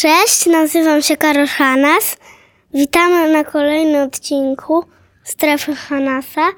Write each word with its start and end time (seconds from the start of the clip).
Cześć, 0.00 0.46
nazywam 0.46 1.02
się 1.02 1.16
Karol 1.16 1.46
Hanas. 1.46 2.16
Witamy 2.74 3.32
na 3.32 3.44
kolejnym 3.44 4.08
odcinku 4.08 4.84
Strefy 5.24 5.74
Hanasa. 5.74 6.48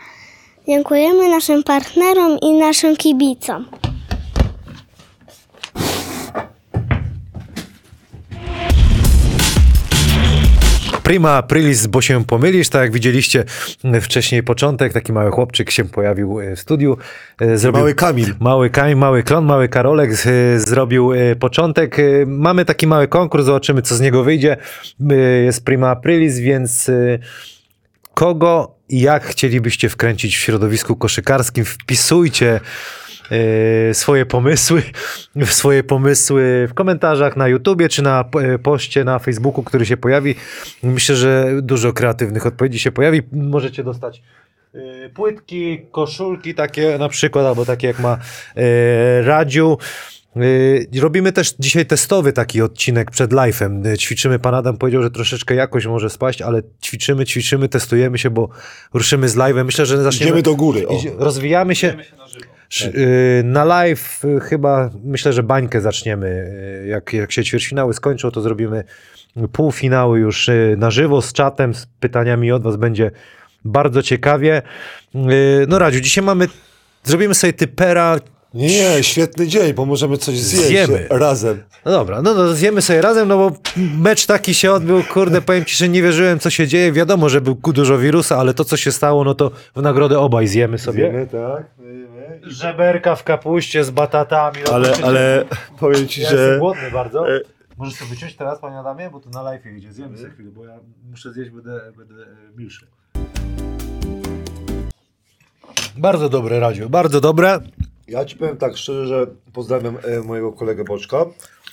Dziękujemy 0.68 1.28
naszym 1.28 1.62
partnerom 1.62 2.38
i 2.42 2.52
naszym 2.52 2.96
kibicom. 2.96 3.66
Prima 11.10 11.36
aprilis, 11.36 11.86
bo 11.86 12.02
się 12.02 12.24
pomylisz, 12.24 12.68
tak 12.68 12.82
jak 12.82 12.92
widzieliście 12.92 13.44
wcześniej 14.00 14.42
początek, 14.42 14.92
taki 14.92 15.12
mały 15.12 15.30
chłopczyk 15.30 15.70
się 15.70 15.84
pojawił 15.84 16.40
e, 16.40 16.56
w 16.56 16.60
studiu. 16.60 16.96
e, 17.40 17.58
Zrobił, 17.58 17.80
Mały 17.80 17.94
Kamil. 17.94 18.34
Mały 18.40 18.70
Kamil, 18.70 18.96
mały 18.96 19.22
klon, 19.22 19.44
mały 19.44 19.68
Karolek 19.68 20.10
e, 20.10 20.60
zrobił 20.60 21.12
początek. 21.40 21.96
Mamy 22.26 22.64
taki 22.64 22.86
mały 22.86 23.08
konkurs, 23.08 23.44
zobaczymy 23.44 23.82
co 23.82 23.96
z 23.96 24.00
niego 24.00 24.24
wyjdzie. 24.24 24.56
Jest 25.44 25.64
Prima 25.64 25.90
aprilis, 25.90 26.38
więc 26.38 26.90
kogo 28.14 28.74
i 28.88 29.00
jak 29.00 29.24
chcielibyście 29.24 29.88
wkręcić 29.88 30.36
w 30.36 30.40
środowisku 30.40 30.96
koszykarskim, 30.96 31.64
wpisujcie 31.64 32.60
swoje 33.92 34.26
pomysły, 34.26 34.82
swoje 35.46 35.82
pomysły 35.84 36.66
w 36.70 36.74
komentarzach 36.74 37.36
na 37.36 37.48
YouTubie 37.48 37.88
czy 37.88 38.02
na 38.02 38.24
e, 38.40 38.58
poście 38.58 39.04
na 39.04 39.18
Facebooku, 39.18 39.62
który 39.64 39.86
się 39.86 39.96
pojawi. 39.96 40.34
Myślę, 40.82 41.16
że 41.16 41.48
dużo 41.62 41.92
kreatywnych 41.92 42.46
odpowiedzi 42.46 42.78
się 42.78 42.92
pojawi. 42.92 43.22
Możecie 43.32 43.84
dostać 43.84 44.22
e, 44.74 45.08
płytki, 45.08 45.80
koszulki 45.92 46.54
takie 46.54 46.98
na 46.98 47.08
przykład, 47.08 47.46
albo 47.46 47.64
takie 47.64 47.86
jak 47.86 47.98
ma 48.00 48.18
e, 48.56 49.22
Radziu. 49.22 49.78
E, 50.36 51.00
Robimy 51.00 51.32
też 51.32 51.54
dzisiaj 51.58 51.86
testowy 51.86 52.32
taki 52.32 52.62
odcinek 52.62 53.10
przed 53.10 53.30
live'em. 53.30 53.86
E, 53.86 53.98
Ćwiczymy, 53.98 54.38
pan 54.38 54.54
Adam 54.54 54.76
powiedział, 54.76 55.02
że 55.02 55.10
troszeczkę 55.10 55.54
jakość 55.54 55.86
może 55.86 56.10
spaść, 56.10 56.42
ale 56.42 56.62
ćwiczymy, 56.84 57.24
ćwiczymy, 57.26 57.68
testujemy 57.68 58.18
się, 58.18 58.30
bo 58.30 58.48
ruszymy 58.94 59.28
z 59.28 59.36
live'em. 59.36 59.64
Myślę, 59.64 59.86
że 59.86 60.02
zaczniemy... 60.02 60.30
Idziemy 60.30 60.42
do 60.42 60.54
góry. 60.56 60.88
O. 60.88 61.00
Rozwijamy 61.18 61.76
się. 61.76 61.88
Sz- 61.88 62.12
y, 62.14 62.16
Na 62.18 62.26
live 63.64 64.24
y, 64.24 64.40
chyba 64.40 64.90
myślę, 65.04 65.32
że 65.32 65.42
bańkę 65.42 65.80
zaczniemy. 65.80 66.26
Y, 66.84 66.86
Jak, 66.88 67.12
jak 67.12 67.32
się 67.32 67.44
ćwierćfinały 67.44 67.94
skończą, 67.94 68.30
to 68.30 68.40
zrobimy 68.40 68.84
półfinały 69.52 70.18
już 70.20 70.48
y, 70.48 70.74
na 70.78 70.90
żywo 70.90 71.22
z 71.22 71.32
czatem, 71.32 71.74
z 71.74 71.86
pytaniami 72.00 72.52
od 72.52 72.62
Was 72.62 72.76
będzie 72.76 73.10
bardzo 73.64 74.02
ciekawie. 74.02 74.62
Y, 75.14 75.18
No 75.68 75.78
Radziu, 75.78 76.00
dzisiaj 76.00 76.24
mamy, 76.24 76.48
zrobimy 77.04 77.34
sobie 77.34 77.52
typera. 77.52 78.16
Nie, 78.54 79.02
świetny 79.02 79.46
dzień, 79.46 79.74
bo 79.74 79.86
możemy 79.86 80.16
coś 80.18 80.38
zjeść 80.38 80.66
Zjemy. 80.66 81.06
razem. 81.10 81.62
No 81.84 81.90
dobra, 81.90 82.22
no, 82.22 82.34
no 82.34 82.54
zjemy 82.54 82.82
sobie 82.82 83.00
razem, 83.02 83.28
no 83.28 83.36
bo 83.38 83.56
mecz 83.98 84.26
taki 84.26 84.54
się 84.54 84.72
odbył, 84.72 85.02
kurde, 85.02 85.42
powiem 85.42 85.64
Ci, 85.64 85.76
że 85.76 85.88
nie 85.88 86.02
wierzyłem, 86.02 86.38
co 86.38 86.50
się 86.50 86.66
dzieje. 86.66 86.92
Wiadomo, 86.92 87.28
że 87.28 87.40
był 87.40 87.54
dużo 87.54 87.98
wirusa, 87.98 88.36
ale 88.36 88.54
to, 88.54 88.64
co 88.64 88.76
się 88.76 88.92
stało, 88.92 89.24
no 89.24 89.34
to 89.34 89.50
w 89.76 89.82
nagrodę 89.82 90.18
obaj 90.18 90.46
zjemy 90.46 90.78
sobie. 90.78 90.98
Zjemy, 91.10 91.26
tak. 91.26 91.64
Żeberka 92.42 93.16
w 93.16 93.24
kapuście 93.24 93.84
z 93.84 93.90
batatami. 93.90 94.58
no 94.66 94.72
Ale, 94.74 94.88
to 94.92 95.06
ale 95.06 95.44
powiem 95.80 96.08
ci, 96.08 96.20
Ja 96.20 96.30
jestem 96.30 96.52
że 96.52 96.58
głodny 96.58 96.90
bardzo. 96.90 97.34
e, 97.36 97.40
Możesz 97.76 97.94
sobie 97.94 98.10
wyciąć 98.10 98.36
teraz, 98.36 98.58
panie 98.60 98.78
Adamie, 98.78 99.10
bo 99.10 99.20
to 99.20 99.30
na 99.30 99.42
live 99.42 99.66
idzie. 99.66 99.92
Zjemy 99.92 100.16
za 100.16 100.28
chwilę, 100.28 100.50
bo 100.50 100.64
ja 100.64 100.78
muszę 101.10 101.32
zjeść, 101.32 101.50
będę, 101.50 101.80
będę 101.96 102.14
e, 102.22 102.26
milszy. 102.56 102.86
Bardzo 105.96 106.28
dobre, 106.28 106.60
Radziu, 106.60 106.90
bardzo 106.90 107.20
dobre. 107.20 107.58
ja 108.08 108.24
ci 108.24 108.36
powiem 108.36 108.56
tak 108.56 108.76
szczerze, 108.76 109.06
że 109.06 109.26
pozdrawiam 109.52 109.98
e, 110.02 110.20
mojego 110.20 110.52
kolegę 110.52 110.84
Boczka, 110.84 111.24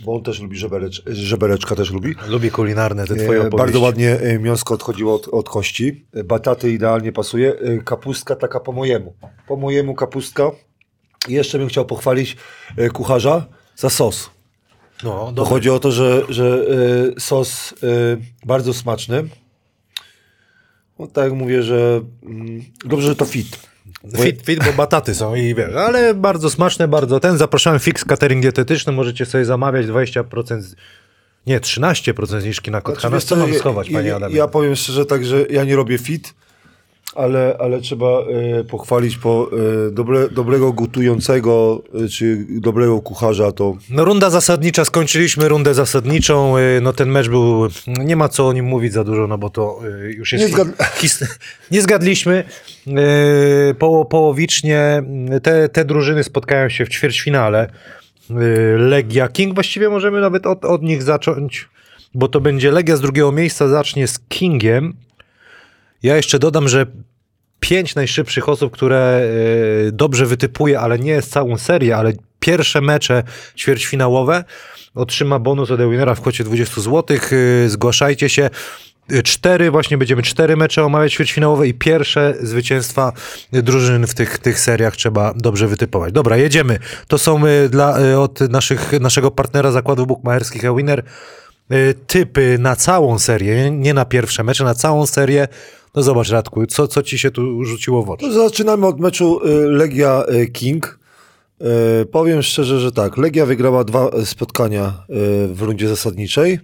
bo 0.06 0.16
on 0.16 0.24
też 0.24 0.42
lubi 0.42 0.58
żeberecz, 0.58 1.04
żebereczka, 1.06 1.76
też 1.76 1.92
lubi. 1.92 2.16
Lubię 2.28 2.52
kulinarne 2.52 3.08
te 3.08 3.16
twoje 3.16 3.40
E, 3.40 3.42
opowieści. 3.42 3.58
Bardzo 3.58 3.80
ładnie 3.80 4.20
e, 4.20 4.40
mięsko 4.40 4.74
odchodziło 4.74 5.16
od, 5.16 5.28
od 5.28 5.50
kości. 5.50 6.06
E, 6.14 6.24
Bataty 6.24 6.72
idealnie 6.72 7.12
pasuje. 7.12 7.54
Kapustka 7.86 8.36
taka 8.36 8.60
po 8.60 8.72
mojemu. 8.72 9.14
Po 9.48 9.56
mojemu 9.56 9.96
kapustka. 9.96 10.52
I 11.28 11.34
jeszcze 11.34 11.58
bym 11.58 11.68
chciał 11.68 11.86
pochwalić 11.86 12.38
kucharza 12.94 13.46
za 13.76 13.90
sos. 13.90 14.30
No, 15.04 15.32
Bo 15.36 15.46
chodzi 15.46 15.70
o 15.70 15.80
to, 15.80 15.92
że, 15.92 16.24
że 16.30 16.66
sos 17.20 17.74
bardzo 18.46 18.74
smaczny. 18.74 19.24
No 21.00 21.08
tak 21.08 21.24
jak 21.24 21.34
mówię, 21.34 21.64
że 21.64 22.02
mm, 22.24 22.64
dobrze, 22.86 23.08
że 23.08 23.16
to 23.16 23.26
fit. 23.26 23.60
Fit, 24.18 24.42
fit, 24.46 24.64
bo 24.66 24.74
bataty 24.74 25.16
są 25.16 25.36
i 25.36 25.56
wiesz, 25.56 25.76
ale 25.76 26.14
bardzo 26.14 26.50
smaczne, 26.50 26.88
bardzo 26.88 27.20
ten. 27.20 27.38
Zapraszamy 27.38 27.80
Fix 27.80 28.06
Catering 28.06 28.42
Dietetyczny, 28.42 28.94
możecie 28.94 29.26
sobie 29.26 29.46
zamawiać 29.46 29.86
20%, 29.88 30.62
z- 30.62 30.76
nie, 31.48 31.60
13% 31.60 32.42
zniżki 32.42 32.72
na 32.72 32.82
kod 32.82 33.02
Znaczy, 33.02 33.26
Co 33.26 33.36
mam 33.36 33.54
schować, 33.54 33.90
panie 33.90 34.16
Adamie? 34.16 34.36
ja 34.36 34.48
powiem 34.48 34.76
szczerze 34.76 35.06
tak, 35.06 35.26
że 35.26 35.46
ja 35.50 35.64
nie 35.64 35.76
robię 35.76 35.98
fit, 35.98 36.34
ale, 37.16 37.56
ale 37.60 37.82
trzeba 37.82 38.22
y, 38.60 38.64
pochwalić 38.64 39.18
po 39.18 39.50
y, 39.88 39.92
dobre, 39.92 40.30
dobrego 40.30 40.74
gotującego 40.74 41.82
y, 42.06 42.10
czy 42.10 42.46
dobrego 42.50 43.00
kucharza 43.02 43.52
to 43.52 43.76
No 43.90 44.06
runda 44.06 44.30
zasadnicza, 44.30 44.86
skończyliśmy 44.86 45.50
rundę 45.50 45.74
zasadniczą, 45.74 46.58
y, 46.58 46.80
no 46.82 46.94
ten 46.94 47.10
mecz 47.10 47.30
był, 47.30 47.68
nie 47.88 48.16
ma 48.16 48.30
co 48.30 48.48
o 48.48 48.54
nim 48.54 48.66
mówić 48.66 48.94
za 48.94 49.04
dużo, 49.04 49.28
no 49.28 49.38
bo 49.38 49.50
to 49.50 49.80
y, 50.08 50.14
już 50.14 50.34
jest... 50.34 50.46
Nie 50.46 50.54
zgad- 50.58 50.74
his- 51.02 51.38
nie 51.72 51.82
zgadliśmy, 51.82 52.44
Y, 53.72 53.76
po, 53.76 54.06
połowicznie 54.06 55.04
y, 55.38 55.42
te, 55.42 55.70
te 55.70 55.86
drużyny 55.86 56.24
spotkają 56.24 56.70
się 56.70 56.86
w 56.86 56.90
ćwierćfinale. 56.90 57.68
Y, 58.32 58.34
Legia 58.78 59.28
King, 59.28 59.54
właściwie 59.54 59.90
możemy 59.90 60.22
nawet 60.22 60.46
od, 60.46 60.66
od 60.66 60.84
nich 60.84 61.04
zacząć, 61.04 61.70
bo 62.14 62.28
to 62.28 62.42
będzie 62.42 62.72
Legia 62.72 62.96
z 62.98 63.02
drugiego 63.02 63.32
miejsca, 63.32 63.68
zacznie 63.68 64.08
z 64.08 64.20
Kingiem. 64.20 64.94
Ja 66.04 66.16
jeszcze 66.16 66.40
dodam, 66.40 66.68
że 66.68 66.86
pięć 67.60 67.96
najszybszych 67.96 68.50
osób, 68.50 68.74
które 68.74 69.22
y, 69.88 69.92
dobrze 69.92 70.26
wytypuje, 70.26 70.80
ale 70.80 71.00
nie 71.00 71.12
jest 71.12 71.32
całą 71.32 71.58
serię, 71.58 71.98
ale 71.98 72.14
pierwsze 72.40 72.82
mecze 72.82 73.24
ćwierćfinałowe, 73.58 74.44
otrzyma 74.96 75.40
bonus 75.40 75.72
od 75.72 75.80
Ewinera 75.80 76.16
w 76.16 76.22
kwocie 76.22 76.44
20 76.44 76.82
zł. 76.82 77.18
Y, 77.32 77.70
zgłaszajcie 77.70 78.30
się. 78.30 78.50
Y, 79.12 79.24
Cztery, 79.24 79.72
właśnie 79.72 79.98
będziemy 79.98 80.22
cztery 80.24 80.58
mecze 80.58 80.84
omawiać 80.84 81.14
ćwierćfinałowe 81.14 81.68
i 81.68 81.74
pierwsze 81.74 82.34
zwycięstwa 82.42 83.14
drużyn 83.54 84.08
w 84.08 84.14
tych, 84.14 84.38
tych 84.38 84.60
seriach 84.60 84.96
trzeba 84.96 85.34
dobrze 85.36 85.68
wytypować. 85.68 86.14
Dobra, 86.14 86.38
jedziemy. 86.38 86.80
To 87.08 87.18
są 87.18 87.42
dla, 87.70 87.98
od 88.18 88.40
naszych, 88.40 89.00
naszego 89.00 89.32
partnera 89.32 89.72
zakładów 89.72 90.08
bukmacherskich 90.08 90.66
Ewiner 90.66 91.04
typy 92.08 92.58
na 92.60 92.76
całą 92.76 93.20
serię, 93.20 93.72
nie 93.72 93.94
na 93.94 94.06
pierwsze 94.06 94.44
mecze, 94.44 94.64
na 94.64 94.74
całą 94.74 95.06
serię. 95.06 95.48
No 95.98 96.04
zobacz 96.04 96.30
Radku, 96.30 96.66
co, 96.66 96.88
co 96.88 97.04
ci 97.04 97.20
się 97.20 97.32
tu 97.32 97.64
rzuciło 97.64 98.04
w 98.04 98.10
oczy? 98.10 98.26
To 98.26 98.34
zaczynamy 98.34 98.88
od 98.88 99.00
meczu 99.00 99.48
y, 99.48 99.68
Legia 99.68 100.24
y, 100.34 100.48
King. 100.48 101.00
Y, 102.02 102.06
Powiem 102.06 102.42
szczerze, 102.42 102.80
że 102.80 102.92
tak. 102.92 103.18
Legia 103.18 103.46
wygrała 103.46 103.84
dwa 103.84 104.26
spotkania 104.26 104.94
w 105.48 105.62
rundzie 105.62 105.88
zasadniczej. 105.88 106.60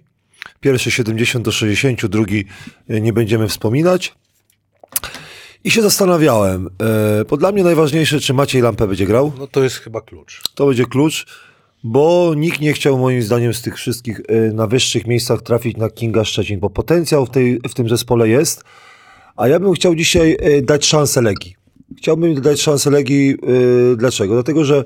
Pierwszy 0.59 0.91
70 0.91 1.45
do 1.45 1.51
60, 1.51 2.05
drugi 2.05 2.45
nie 2.89 3.13
będziemy 3.13 3.47
wspominać. 3.47 4.16
I 5.63 5.71
się 5.71 5.81
zastanawiałem, 5.81 6.69
bo 7.29 7.38
dla 7.38 7.51
mnie 7.51 7.63
najważniejsze, 7.63 8.19
czy 8.19 8.33
Maciej 8.33 8.61
Lampę 8.61 8.88
będzie 8.88 9.05
grał. 9.05 9.31
No 9.39 9.47
to 9.47 9.63
jest 9.63 9.75
chyba 9.75 10.01
klucz. 10.01 10.41
To 10.55 10.67
będzie 10.67 10.85
klucz, 10.85 11.25
bo 11.83 12.33
nikt 12.35 12.61
nie 12.61 12.73
chciał 12.73 12.97
moim 12.97 13.21
zdaniem 13.21 13.53
z 13.53 13.61
tych 13.61 13.75
wszystkich 13.75 14.21
na 14.53 14.67
wyższych 14.67 15.07
miejscach 15.07 15.41
trafić 15.41 15.77
na 15.77 15.89
Kinga 15.89 16.25
Szczecin, 16.25 16.59
bo 16.59 16.69
potencjał 16.69 17.25
w, 17.25 17.29
tej, 17.29 17.59
w 17.69 17.73
tym 17.73 17.89
zespole 17.89 18.30
jest, 18.30 18.63
a 19.35 19.47
ja 19.47 19.59
bym 19.59 19.74
chciał 19.74 19.95
dzisiaj 19.95 20.38
y, 20.57 20.62
dać 20.62 20.85
szansę 20.85 21.21
Legii. 21.21 21.56
Chciałbym 21.97 22.41
dać 22.41 22.62
szansę 22.62 22.89
Legii, 22.89 23.38
y, 23.94 23.97
dlaczego? 23.97 24.33
Dlatego, 24.33 24.65
że 24.65 24.83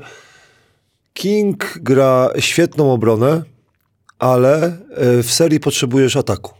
King 1.13 1.79
gra 1.81 2.29
świetną 2.39 2.93
obronę, 2.93 3.43
ale 4.19 4.67
y, 4.67 4.73
w 5.23 5.31
serii 5.31 5.59
potrzebujesz 5.59 6.15
ataku. 6.15 6.53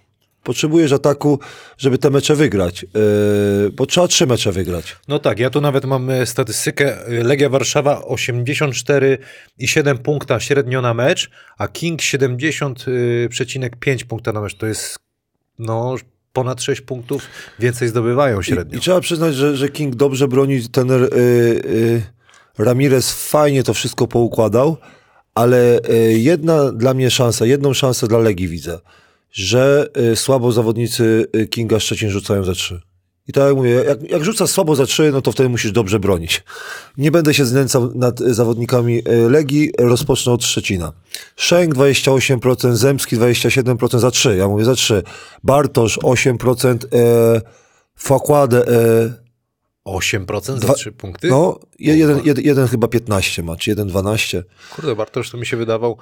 Potrzebujesz 0.44 0.92
ataku, 0.92 1.40
żeby 1.78 1.98
te 1.98 2.10
mecze 2.10 2.36
wygrać, 2.36 2.86
bo 3.74 3.86
trzeba 3.86 4.08
trzy 4.08 4.28
mecze 4.28 4.52
wygrać. 4.52 4.96
No 5.08 5.20
tak, 5.20 5.40
ja 5.40 5.50
tu 5.50 5.62
nawet 5.62 5.86
mam 5.86 6.10
e, 6.10 6.26
statystykę. 6.26 7.06
E, 7.06 7.24
Legia 7.24 7.50
Warszawa 7.50 8.02
84,7 8.02 9.98
punkta 9.98 10.40
średnio 10.40 10.82
na 10.82 10.94
mecz, 10.94 11.30
a 11.58 11.68
King 11.68 12.02
70,5 12.02 14.06
punkta 14.06 14.32
na 14.32 14.42
mecz. 14.42 14.58
To 14.58 14.68
jest 14.68 15.00
no 15.60 15.96
ponad 16.38 16.62
6 16.62 16.82
punktów 16.82 17.28
więcej 17.60 17.88
zdobywają 17.88 18.42
średnio. 18.42 18.76
I, 18.76 18.78
I 18.78 18.82
trzeba 18.82 19.02
przyznać, 19.02 19.36
że, 19.36 19.58
że 19.58 19.70
King 19.70 19.96
dobrze 19.96 20.28
broni, 20.28 20.70
ten 20.70 20.92
y, 20.92 20.96
y, 20.96 22.02
Ramirez 22.58 23.12
fajnie 23.12 23.64
to 23.64 23.74
wszystko 23.74 24.08
poukładał, 24.08 24.78
ale 25.36 25.80
y, 25.90 26.20
jedna 26.20 26.72
dla 26.72 26.94
mnie 26.94 27.12
szansa, 27.12 27.46
jedną 27.46 27.74
szansę 27.74 28.08
dla 28.08 28.20
Legii 28.20 28.48
widzę, 28.48 28.80
że 29.32 29.88
słabo 30.16 30.52
zawodnicy 30.52 31.26
Kinga 31.50 31.80
Szczecin 31.80 32.10
rzucają 32.10 32.44
za 32.44 32.54
trzy. 32.54 32.82
I 33.28 33.34
tak 33.34 33.44
jak 33.48 33.56
mówię, 33.56 33.70
jak, 33.88 34.10
jak 34.12 34.24
rzucasz 34.24 34.50
słabo 34.50 34.76
za 34.76 34.86
trzy, 34.86 35.10
no 35.12 35.22
to 35.22 35.32
wtedy 35.32 35.50
musisz 35.50 35.72
dobrze 35.72 36.00
bronić. 36.00 36.44
Nie 36.98 37.12
będę 37.12 37.34
się 37.34 37.46
znęcał 37.46 37.92
nad 37.96 38.20
zawodnikami 38.20 39.02
e, 39.06 39.30
Legii, 39.30 39.72
rozpocznę 39.80 40.34
od 40.34 40.44
Szczecina. 40.44 40.94
Szenk 41.36 41.76
28%, 41.76 42.74
Zemski 42.76 43.18
27% 43.18 44.00
za 44.00 44.12
trzy, 44.12 44.38
ja 44.38 44.48
mówię 44.48 44.66
za 44.66 44.76
trzy. 44.76 45.04
Bartosz 45.44 45.98
8%, 46.00 46.78
e, 46.94 47.42
Fakładę, 47.96 48.68
e, 48.68 49.28
8% 49.86 50.60
za 50.60 50.68
Dwa- 50.68 50.74
3 50.74 50.92
punkty? 50.92 51.28
no 51.30 51.60
je- 51.80 51.98
jeden, 51.98 52.22
jeden, 52.26 52.46
jeden 52.46 52.68
chyba 52.68 52.88
15 52.88 53.44
ma, 53.44 53.56
czy 53.56 53.72
1,12. 53.76 54.44
Kurde, 54.76 54.96
Bartosz 54.96 55.30
to 55.32 55.38
mi 55.38 55.46
się 55.46 55.58
wydawał, 55.58 55.98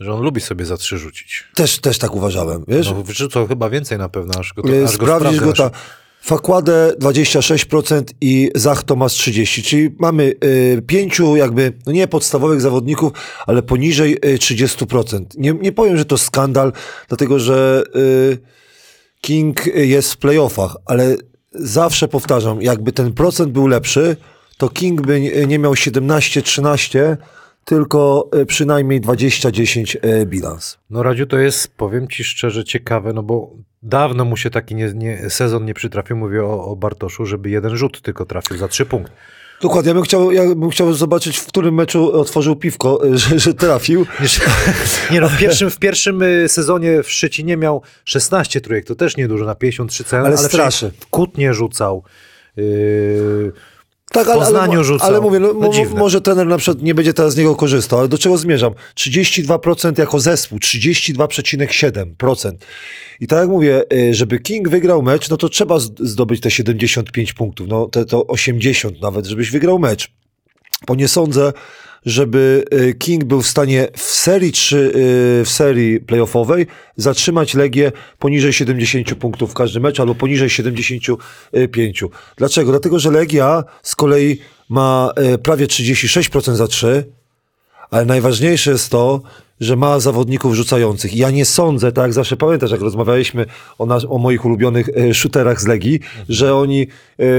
że 0.00 0.12
on 0.14 0.22
lubi 0.22 0.40
sobie 0.40 0.64
za 0.64 0.76
3 0.76 0.98
rzucić. 0.98 1.44
Też, 1.54 1.78
też 1.78 1.98
tak 1.98 2.14
uważałem, 2.14 2.64
wiesz? 2.68 2.86
No, 2.90 3.02
wyrzucał 3.02 3.46
chyba 3.46 3.70
więcej 3.70 3.98
na 3.98 4.08
pewno, 4.08 4.34
aż 4.40 4.52
go, 4.52 4.62
to, 4.62 4.68
E, 4.68 4.84
aż 4.84 4.96
go 4.96 5.06
Sprawdzisz 5.06 5.40
go 5.40 5.50
aż- 5.52 5.58
ta. 5.58 5.70
Fakładę 6.22 6.92
26% 7.00 8.02
i 8.20 8.50
Zach 8.54 8.82
Tomas 8.82 9.12
30%, 9.12 9.62
czyli 9.62 9.94
mamy 9.98 10.34
y, 10.44 10.82
pięciu 10.86 11.36
jakby, 11.36 11.72
no 11.86 11.92
nie 11.92 12.08
podstawowych 12.08 12.60
zawodników, 12.60 13.12
ale 13.46 13.62
poniżej 13.62 14.12
y, 14.24 14.38
30%. 14.38 15.24
Nie, 15.36 15.52
nie 15.52 15.72
powiem, 15.72 15.96
że 15.96 16.04
to 16.04 16.18
skandal, 16.18 16.72
dlatego 17.08 17.38
że 17.38 17.82
y, 17.96 18.38
King 19.20 19.66
jest 19.74 20.12
w 20.12 20.16
playoffach, 20.16 20.76
ale 20.86 21.16
zawsze 21.52 22.08
powtarzam, 22.08 22.62
jakby 22.62 22.92
ten 22.92 23.12
procent 23.12 23.52
był 23.52 23.66
lepszy, 23.66 24.16
to 24.58 24.68
King 24.68 25.00
by 25.00 25.20
nie- 25.20 25.46
nie 25.46 25.58
miał 25.58 25.72
17-13, 25.72 27.16
tylko 27.64 28.28
y, 28.42 28.46
przynajmniej 28.46 29.00
20-10 29.00 29.96
y, 30.22 30.26
bilans. 30.26 30.78
No 30.90 31.02
Radziu, 31.02 31.26
to 31.26 31.38
jest, 31.38 31.68
powiem 31.76 32.08
ci 32.08 32.24
szczerze, 32.24 32.64
ciekawe, 32.64 33.12
no 33.12 33.22
bo 33.22 33.50
dawno 33.82 34.24
mu 34.24 34.36
się 34.36 34.50
taki 34.50 34.74
nie, 34.74 34.92
nie, 34.94 35.30
sezon 35.30 35.64
nie 35.64 35.74
przytrafił, 35.74 36.16
mówię 36.16 36.44
o, 36.44 36.64
o 36.64 36.76
Bartoszu, 36.76 37.26
żeby 37.26 37.50
jeden 37.50 37.76
rzut 37.76 38.00
tylko 38.00 38.24
trafił 38.24 38.56
za 38.56 38.68
3 38.68 38.86
punkty. 38.86 39.12
Dokładnie, 39.62 39.88
ja 39.88 39.94
bym 39.94 40.02
chciał, 40.02 40.32
ja 40.32 40.54
bym 40.54 40.70
chciał 40.70 40.92
zobaczyć, 40.92 41.38
w 41.38 41.46
którym 41.46 41.74
meczu 41.74 42.20
otworzył 42.20 42.56
piwko, 42.56 43.00
że, 43.12 43.38
że 43.38 43.54
trafił. 43.54 44.06
Nie 45.10 45.20
no, 45.20 45.28
w 45.28 45.38
pierwszym, 45.38 45.70
w 45.70 45.78
pierwszym 45.78 46.22
y, 46.22 46.48
sezonie 46.48 47.02
w 47.02 47.10
Szczecinie 47.10 47.56
miał 47.56 47.82
16 48.04 48.60
trójek, 48.60 48.84
to 48.84 48.94
też 48.94 49.16
niedużo 49.16 49.44
na 49.44 49.54
53 49.54 50.04
cen, 50.04 50.20
Ale 50.20 50.28
ale 50.28 50.38
straszy. 50.38 50.90
w 51.00 51.06
Kutnie 51.06 51.54
rzucał. 51.54 52.02
Yy, 52.56 53.52
Tak, 54.12 54.26
w 54.26 54.30
Poznaniu 54.30 54.72
ale, 54.72 54.84
rzucał. 54.84 55.08
ale 55.08 55.20
mówię, 55.20 55.40
no, 55.40 55.52
No 55.52 55.70
może 55.96 56.20
trener 56.20 56.46
na 56.46 56.58
przykład 56.58 56.82
nie 56.82 56.94
będzie 56.94 57.14
teraz 57.14 57.32
z 57.32 57.36
niego 57.36 57.56
korzystał, 57.56 57.98
ale 57.98 58.08
do 58.08 58.18
czego 58.18 58.38
zmierzam? 58.38 58.72
32% 58.94 59.98
jako 59.98 60.20
zespół, 60.20 60.58
32,7%. 60.58 62.52
I 63.20 63.26
tak 63.26 63.38
jak 63.38 63.48
mówię, 63.48 63.84
y, 63.92 64.14
żeby 64.14 64.38
King 64.38 64.68
wygrał 64.68 65.02
mecz, 65.02 65.30
no 65.30 65.36
to 65.36 65.48
trzeba 65.48 65.78
zdobyć 65.98 66.40
te 66.40 66.50
75 66.50 67.32
punktów, 67.32 67.68
no 67.68 67.86
te, 67.88 68.04
to 68.04 68.26
80 68.26 69.00
nawet, 69.00 69.26
żebyś 69.26 69.50
wygrał 69.50 69.78
mecz. 69.78 70.10
Bo 70.86 70.94
nie 70.94 71.08
sądzę, 71.08 71.52
żeby 72.06 72.64
y, 72.74 72.94
King 72.94 73.24
był 73.24 73.42
w 73.42 73.46
stanie 73.46 73.88
w 73.96 74.02
serii, 74.02 74.52
y, 74.72 75.44
w 75.44 75.48
serii 75.48 76.00
playoffowej 76.00 76.66
zatrzymać 76.96 77.54
Legię 77.54 77.92
poniżej 78.18 78.52
70 78.52 79.14
punktów 79.14 79.50
w 79.50 79.54
każdym 79.54 79.82
meczu 79.82 80.02
albo 80.02 80.14
poniżej 80.14 80.50
75. 80.50 82.04
Dlaczego? 82.36 82.70
Dlatego, 82.70 82.98
że 82.98 83.10
Legia 83.10 83.64
z 83.82 83.96
kolei 83.96 84.38
ma 84.68 85.12
y, 85.34 85.38
prawie 85.38 85.66
36% 85.66 86.54
za 86.54 86.66
3, 86.66 87.04
ale 87.90 88.04
najważniejsze 88.04 88.70
jest 88.70 88.90
to, 88.90 89.22
że 89.60 89.76
ma 89.76 90.00
zawodników 90.00 90.54
rzucających. 90.54 91.14
Ja 91.16 91.30
nie 91.30 91.44
sądzę, 91.44 91.92
tak 91.92 92.02
jak 92.02 92.12
zawsze 92.12 92.36
pamiętasz, 92.36 92.70
jak 92.70 92.80
rozmawialiśmy 92.80 93.46
o, 93.78 93.86
nas, 93.86 94.04
o 94.08 94.18
moich 94.18 94.44
ulubionych 94.44 94.88
e, 94.88 95.14
shooterach 95.14 95.60
z 95.60 95.66
Legii, 95.66 96.00
że 96.28 96.54
oni 96.54 96.82
e, 96.82 96.86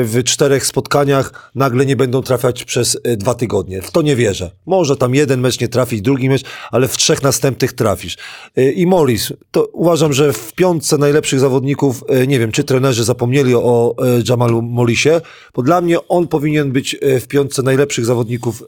w 0.03 0.23
czterech 0.23 0.65
spotkaniach 0.65 1.51
nagle 1.55 1.85
nie 1.85 1.95
będą 1.95 2.21
trafiać 2.21 2.63
przez 2.65 2.97
e, 3.03 3.17
dwa 3.17 3.33
tygodnie. 3.33 3.81
W 3.81 3.91
to 3.91 4.01
nie 4.01 4.15
wierzę. 4.15 4.51
Może 4.65 4.97
tam 4.97 5.15
jeden 5.15 5.39
mecz 5.41 5.59
nie 5.59 5.67
trafić, 5.67 6.01
drugi 6.01 6.29
mecz, 6.29 6.43
ale 6.71 6.87
w 6.87 6.97
trzech 6.97 7.23
następnych 7.23 7.73
trafisz. 7.73 8.17
E, 8.57 8.71
I 8.71 8.87
Morris, 8.87 9.33
to 9.51 9.65
uważam, 9.65 10.13
że 10.13 10.33
w 10.33 10.53
piątce 10.53 10.97
najlepszych 10.97 11.39
zawodników, 11.39 12.03
e, 12.09 12.27
nie 12.27 12.39
wiem, 12.39 12.51
czy 12.51 12.63
trenerzy 12.63 13.03
zapomnieli 13.03 13.55
o 13.55 13.95
e, 13.99 14.03
Jamalu 14.29 14.61
Morrisie, 14.61 15.21
bo 15.55 15.61
dla 15.63 15.81
mnie 15.81 16.07
on 16.07 16.27
powinien 16.27 16.71
być 16.71 16.95
e, 17.01 17.19
w 17.19 17.27
piątce 17.27 17.63
najlepszych 17.63 18.05
zawodników 18.05 18.61
e, 18.61 18.65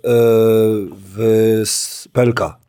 w 1.15 1.59
s- 1.61 2.07
PLK. 2.13 2.62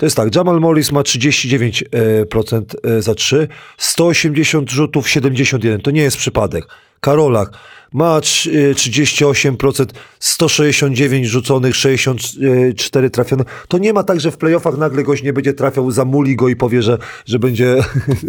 To 0.00 0.06
jest 0.06 0.16
tak, 0.16 0.34
Jamal 0.34 0.60
Morris 0.60 0.92
ma 0.92 1.00
39% 1.00 2.62
e, 2.82 3.02
za 3.02 3.14
3, 3.14 3.48
180 3.78 4.70
rzutów, 4.70 5.08
71. 5.08 5.80
To 5.80 5.90
nie 5.90 6.02
jest 6.02 6.16
przypadek. 6.16 6.64
Karolak 7.00 7.50
ma 7.92 8.20
trz- 8.20 8.50
e, 8.70 8.74
38%, 8.74 9.86
169 10.20 11.26
rzuconych, 11.26 11.76
64 11.76 13.10
trafione. 13.10 13.44
To 13.68 13.78
nie 13.78 13.92
ma 13.92 14.02
tak, 14.02 14.20
że 14.20 14.30
w 14.30 14.36
playoffach 14.36 14.78
nagle 14.78 15.02
goś 15.02 15.22
nie 15.22 15.32
będzie 15.32 15.52
trafiał, 15.52 15.90
zamuli 15.90 16.36
go 16.36 16.48
i 16.48 16.56
powie, 16.56 16.82
że, 16.82 16.98
że 17.26 17.38
będzie 17.38 17.76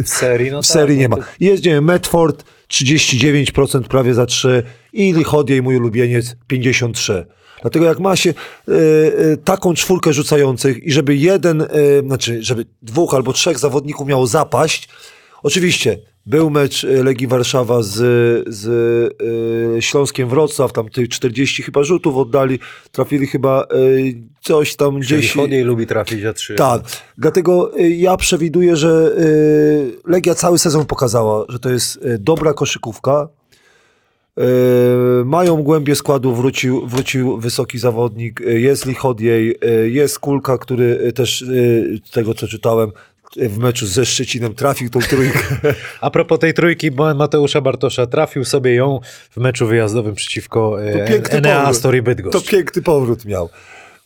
w 0.04 0.10
serii, 0.10 0.52
no 0.52 0.62
w 0.64 0.66
serii 0.66 0.96
tak, 0.96 1.02
nie 1.02 1.10
ma. 1.10 1.18
Jest, 1.40 1.66
nie 1.66 1.72
wiem, 1.72 1.84
Medford 1.86 2.44
39% 2.70 3.82
prawie 3.82 4.14
za 4.14 4.26
3 4.26 4.64
i 4.94 5.14
mój 5.62 5.78
ulubieniec, 5.78 6.36
53. 6.48 7.26
Dlatego 7.62 7.86
jak 7.86 8.00
ma 8.00 8.16
się 8.16 8.30
e, 8.30 8.74
e, 8.74 9.38
taką 9.38 9.74
czwórkę 9.74 10.14
rzucających 10.14 10.84
i 10.84 10.92
żeby 10.92 11.16
jeden, 11.16 11.62
e, 11.62 11.68
znaczy, 12.06 12.44
żeby 12.44 12.66
dwóch 12.82 13.14
albo 13.14 13.34
trzech 13.34 13.60
zawodników 13.60 14.08
miało 14.08 14.28
zapaść, 14.28 14.90
oczywiście 15.44 15.98
był 16.26 16.50
mecz 16.50 16.84
Legii 16.84 17.28
Warszawa 17.28 17.84
z, 17.84 17.94
z 18.48 18.68
e, 19.78 19.82
Śląskiem 19.82 20.30
Wrocław, 20.30 20.74
tam 20.74 20.90
tych 20.90 21.10
40 21.10 21.64
chyba 21.64 21.84
rzutów 21.84 22.18
oddali, 22.18 22.60
trafili 22.92 23.28
chyba 23.28 23.64
e, 23.64 23.66
coś 24.42 24.76
tam 24.76 25.00
gdzieś... 25.00 25.34
Chodiej 25.34 25.64
lubi 25.64 25.88
trafić 25.88 26.22
za 26.22 26.34
3. 26.34 26.56
Tak, 26.56 26.82
dlatego 27.18 27.80
y, 27.80 27.90
ja 27.90 28.18
przewiduję, 28.18 28.76
że 28.76 29.12
y, 29.18 29.98
Legia 30.06 30.36
cały 30.36 30.60
sezon 30.60 30.86
pokazała, 30.86 31.46
że 31.50 31.60
to 31.60 31.70
jest 31.70 31.96
y, 31.96 32.18
dobra 32.20 32.54
koszykówka. 32.54 33.28
Y, 35.22 35.26
Mają 35.26 35.64
głębie 35.64 35.96
składu, 35.96 36.36
wrócił, 36.36 36.88
wrócił 36.88 37.38
wysoki 37.38 37.80
zawodnik, 37.80 38.42
y, 38.42 38.60
jest 38.60 38.86
Lichodiej, 38.86 39.56
y, 39.66 39.90
jest 39.90 40.20
Kulka, 40.20 40.58
który 40.58 41.14
też 41.14 41.46
z 42.06 42.12
tego 42.12 42.34
co 42.34 42.48
czytałem 42.48 42.92
w 43.36 43.58
meczu 43.58 43.88
ze 43.88 44.06
Szczecinem 44.06 44.54
trafił 44.54 44.90
tą 44.90 45.00
trójkę. 45.00 45.40
A 46.02 46.10
propos 46.10 46.40
tej 46.40 46.54
trójki 46.54 46.92
Mateusza 47.16 47.62
Bartosza, 47.62 48.06
trafił 48.06 48.46
sobie 48.46 48.76
ją 48.76 49.00
w 49.32 49.38
meczu 49.38 49.68
wyjazdowym 49.68 50.16
przeciwko 50.16 50.84
e, 50.84 51.06
Enea. 51.30 51.74
Story 51.74 52.02
Bydgoszcz. 52.02 52.46
To 52.46 52.52
piękny 52.52 52.82
powrót 52.82 53.26
miał. 53.26 53.50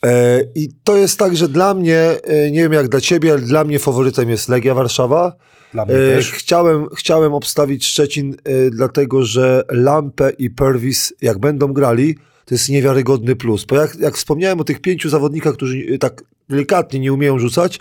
E, 0.04 0.42
I 0.56 0.70
to 0.84 0.98
jest 0.98 1.20
tak, 1.20 1.38
że 1.38 1.48
dla 1.48 1.74
mnie, 1.74 2.00
e, 2.24 2.52
nie 2.52 2.62
wiem 2.62 2.74
jak 2.74 2.88
dla 2.88 3.02
ciebie, 3.02 3.32
ale 3.32 3.42
dla 3.42 3.64
mnie 3.64 3.80
faworytem 3.80 4.30
jest 4.30 4.50
Legia 4.50 4.74
Warszawa. 4.74 5.36
Dla 5.76 5.86
mnie 5.86 5.96
E, 5.96 6.16
też. 6.16 6.32
Chciałem, 6.32 6.88
chciałem 6.96 7.34
obstawić 7.34 7.86
Szczecin, 7.86 8.36
e, 8.44 8.70
dlatego 8.70 9.24
że 9.24 9.64
Lampę 9.70 10.32
i 10.38 10.50
Pervis, 10.50 11.14
jak 11.22 11.40
będą 11.40 11.74
grali, 11.74 12.16
to 12.46 12.56
jest 12.56 12.70
niewiarygodny 12.70 13.36
plus. 13.36 13.66
Bo 13.66 13.76
jak, 13.76 13.96
jak 13.96 14.16
wspomniałem 14.16 14.60
o 14.60 14.64
tych 14.64 14.82
pięciu 14.82 15.10
zawodnikach, 15.10 15.54
którzy 15.54 15.98
tak 16.00 16.24
delikatnie 16.50 17.00
nie 17.00 17.14
umieją 17.14 17.40
rzucać, 17.40 17.80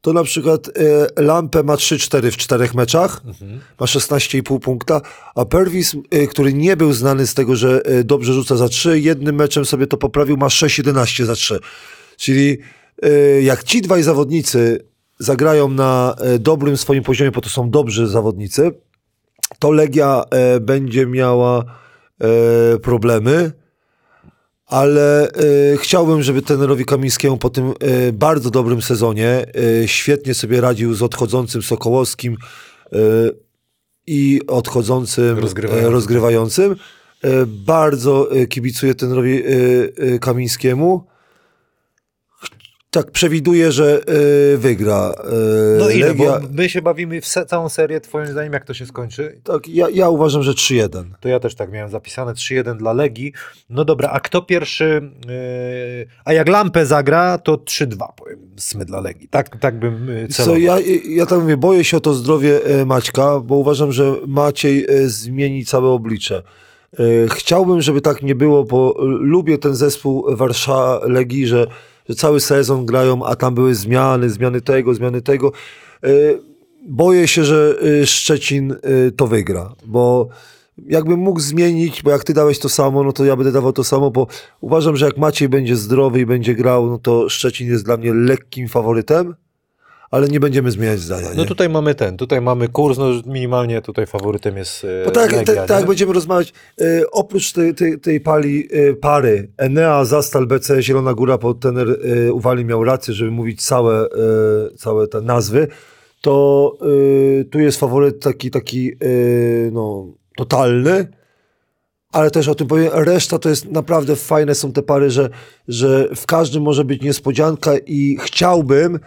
to 0.00 0.12
na 0.12 0.24
przykład 0.24 0.68
e, 1.16 1.22
Lampę 1.22 1.62
ma 1.62 1.74
3-4 1.74 2.30
w 2.30 2.36
czterech 2.36 2.74
meczach, 2.74 3.22
ma 3.80 3.86
16,5 3.86 4.60
punkta, 4.60 5.00
a 5.34 5.44
Pervis, 5.44 5.96
e, 6.10 6.26
który 6.26 6.52
nie 6.52 6.76
był 6.76 6.92
znany 6.92 7.26
z 7.26 7.34
tego, 7.34 7.56
że 7.56 7.82
e, 7.84 8.04
dobrze 8.04 8.32
rzuca 8.32 8.56
za 8.56 8.68
3, 8.68 9.00
jednym 9.00 9.36
meczem 9.36 9.64
sobie 9.64 9.86
to 9.86 9.96
poprawił, 9.96 10.36
ma 10.36 10.46
6,11 10.46 11.24
za 11.24 11.34
3. 11.34 11.58
Czyli 12.16 12.58
e, 13.02 13.42
jak 13.42 13.64
ci 13.64 13.82
dwaj 13.82 14.02
zawodnicy 14.02 14.78
zagrają 15.18 15.68
na 15.68 16.14
e, 16.20 16.38
dobrym 16.38 16.76
swoim 16.76 17.02
poziomie, 17.02 17.30
bo 17.30 17.40
to 17.40 17.48
są 17.48 17.70
dobrzy 17.70 18.06
zawodnicy, 18.06 18.70
to 19.58 19.70
Legia 19.70 20.24
e, 20.30 20.60
będzie 20.60 21.06
miała 21.06 21.64
e, 22.20 22.78
problemy, 22.78 23.52
ale 24.66 25.28
chciałbym, 25.76 26.22
żeby 26.22 26.42
trenerowi 26.42 26.84
Kamińskiemu 26.84 27.36
po 27.36 27.50
tym 27.50 27.74
bardzo 28.12 28.50
dobrym 28.50 28.82
sezonie 28.82 29.46
świetnie 29.86 30.34
sobie 30.34 30.60
radził 30.60 30.94
z 30.94 31.02
odchodzącym 31.02 31.62
Sokołowskim 31.62 32.36
i 34.06 34.40
odchodzącym 34.46 35.38
Rozgrywającym. 35.38 35.92
rozgrywającym. 35.92 36.76
Bardzo 37.46 38.28
kibicuję 38.48 38.94
trenerowi 38.94 39.42
Kamińskiemu. 40.20 41.04
Tak 42.90 43.10
przewiduję, 43.10 43.72
że 43.72 44.00
e, 44.54 44.56
wygra. 44.56 45.12
e, 45.24 45.78
No 45.78 45.90
ile, 45.90 46.08
Legia. 46.08 46.40
bo 46.40 46.48
my 46.52 46.68
się 46.68 46.82
bawimy 46.82 47.20
w 47.20 47.26
se- 47.26 47.46
całą 47.46 47.68
serię, 47.68 48.00
twoim 48.00 48.26
zdaniem 48.26 48.52
jak 48.52 48.64
to 48.64 48.74
się 48.74 48.86
skończy? 48.86 49.40
Tak, 49.44 49.68
ja, 49.68 49.86
ja 49.92 50.08
uważam, 50.08 50.42
że 50.42 50.52
3-1. 50.52 51.04
To 51.20 51.28
ja 51.28 51.40
też 51.40 51.54
tak 51.54 51.72
miałem 51.72 51.90
zapisane, 51.90 52.32
3-1 52.34 52.76
dla 52.76 52.92
Legii. 52.92 53.32
No 53.70 53.84
dobra, 53.84 54.10
a 54.10 54.20
kto 54.20 54.42
pierwszy, 54.42 55.10
yy, 55.28 56.06
a 56.24 56.32
jak 56.32 56.48
Lampę 56.48 56.86
zagra, 56.86 57.38
to 57.38 57.54
3-2 57.56 58.06
powiedzmy 58.16 58.84
dla 58.84 59.00
Legii. 59.00 59.28
Tak, 59.28 59.56
tak 59.60 59.78
bym 59.78 60.08
yy, 60.08 60.28
Co, 60.28 60.34
celował. 60.34 60.60
ja, 60.62 60.76
ja 61.08 61.26
tak 61.26 61.40
mówię, 61.40 61.56
boję 61.56 61.84
się 61.84 61.96
o 61.96 62.00
to 62.00 62.14
zdrowie 62.14 62.64
e, 62.64 62.84
Maćka, 62.86 63.40
bo 63.40 63.56
uważam, 63.56 63.92
że 63.92 64.14
Maciej 64.26 64.86
e, 64.88 65.08
zmieni 65.08 65.64
całe 65.64 65.88
oblicze. 65.88 66.42
Chciałbym, 67.30 67.82
żeby 67.82 68.00
tak 68.00 68.22
nie 68.22 68.34
było, 68.34 68.64
bo 68.64 68.94
lubię 69.04 69.58
ten 69.58 69.74
zespół 69.74 70.36
Warszawa 70.36 71.00
Legii, 71.06 71.46
że, 71.46 71.66
że 72.08 72.14
cały 72.14 72.40
sezon 72.40 72.86
grają, 72.86 73.24
a 73.26 73.36
tam 73.36 73.54
były 73.54 73.74
zmiany, 73.74 74.30
zmiany 74.30 74.60
tego, 74.60 74.94
zmiany 74.94 75.22
tego. 75.22 75.52
E, 76.04 76.08
Boję 76.88 77.28
się, 77.28 77.44
że 77.44 77.78
e, 78.02 78.06
Szczecin 78.06 78.72
e, 78.72 78.76
to 79.16 79.26
wygra, 79.26 79.72
bo 79.86 80.28
jakbym 80.86 81.20
mógł 81.20 81.40
zmienić, 81.40 82.02
bo 82.02 82.10
jak 82.10 82.24
ty 82.24 82.34
dałeś 82.34 82.58
to 82.58 82.68
samo, 82.68 83.02
no 83.02 83.12
to 83.12 83.24
ja 83.24 83.36
będę 83.36 83.52
dawał 83.52 83.72
to 83.72 83.84
samo, 83.84 84.10
bo 84.10 84.26
uważam, 84.60 84.96
że 84.96 85.06
jak 85.06 85.16
Maciej 85.16 85.48
będzie 85.48 85.76
zdrowy 85.76 86.20
i 86.20 86.26
będzie 86.26 86.54
grał, 86.54 86.86
no 86.86 86.98
to 86.98 87.28
Szczecin 87.28 87.68
jest 87.68 87.84
dla 87.84 87.96
mnie 87.96 88.14
lekkim 88.14 88.68
faworytem, 88.68 89.34
ale 90.10 90.28
nie 90.28 90.40
będziemy 90.40 90.70
zmieniać 90.70 91.00
zdania. 91.00 91.28
No 91.34 91.42
nie? 91.42 91.48
tutaj 91.48 91.68
mamy 91.68 91.94
ten, 91.94 92.16
tutaj 92.16 92.40
mamy 92.40 92.68
kurs, 92.68 92.98
no 92.98 93.06
minimalnie 93.26 93.82
tutaj 93.82 94.06
faworytem 94.06 94.56
jest 94.56 94.84
e, 94.84 95.04
Bo 95.04 95.10
tak, 95.10 95.32
Legia, 95.32 95.54
tak, 95.54 95.68
tak 95.68 95.86
będziemy 95.86 96.12
rozmawiać, 96.12 96.52
e, 96.80 97.10
oprócz 97.10 97.52
tej, 97.52 97.74
tej, 97.74 98.00
tej 98.00 98.20
pali, 98.20 98.68
e, 98.72 98.94
pary 98.94 99.50
Enea, 99.56 100.04
Zastal, 100.04 100.46
BC, 100.46 100.82
Zielona 100.82 101.14
Góra, 101.14 101.38
bo 101.38 101.54
tener 101.54 101.88
e, 101.88 102.32
Uwali 102.32 102.64
miał 102.64 102.84
rację, 102.84 103.14
żeby 103.14 103.30
mówić 103.30 103.64
całe, 103.64 104.00
e, 104.00 104.08
całe 104.76 105.08
te 105.08 105.20
nazwy, 105.20 105.68
to 106.20 106.72
e, 107.40 107.44
tu 107.44 107.58
jest 107.58 107.80
faworyt 107.80 108.20
taki, 108.20 108.50
taki 108.50 108.92
e, 108.92 108.96
no, 109.72 110.06
totalny, 110.36 111.08
ale 112.12 112.30
też 112.30 112.48
o 112.48 112.54
tym 112.54 112.66
powiem, 112.66 112.90
reszta 112.92 113.38
to 113.38 113.48
jest 113.48 113.70
naprawdę 113.70 114.16
fajne 114.16 114.54
są 114.54 114.72
te 114.72 114.82
pary, 114.82 115.10
że, 115.10 115.30
że 115.68 116.08
w 116.16 116.26
każdym 116.26 116.62
może 116.62 116.84
być 116.84 117.02
niespodzianka 117.02 117.72
i 117.86 118.18
chciałbym, 118.20 118.98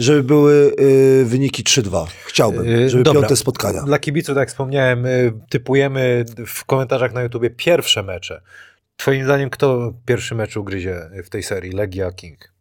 żeby 0.00 0.22
były 0.22 0.74
e, 1.20 1.24
wyniki 1.24 1.64
3-2. 1.64 2.06
Chciałbym, 2.24 2.66
Yy, 2.66 2.90
żeby 2.90 3.02
dobra. 3.02 3.20
piąte 3.20 3.36
spotkania. 3.36 3.82
Dla 3.82 3.98
kibiców, 3.98 4.34
tak 4.34 4.42
jak 4.42 4.48
wspomniałem, 4.48 5.06
y, 5.06 5.32
typujemy 5.50 6.24
w 6.46 6.64
komentarzach 6.64 7.12
na 7.12 7.22
YouTubie 7.22 7.50
pierwsze 7.50 8.02
mecze. 8.02 8.40
Twoim 8.96 9.24
zdaniem, 9.24 9.50
kto 9.50 9.94
pierwszy 10.06 10.34
mecz 10.34 10.56
ugryzie 10.56 11.10
w 11.24 11.28
tej 11.30 11.42
serii? 11.42 11.72
Legia, 11.72 12.12
King? 12.12 12.52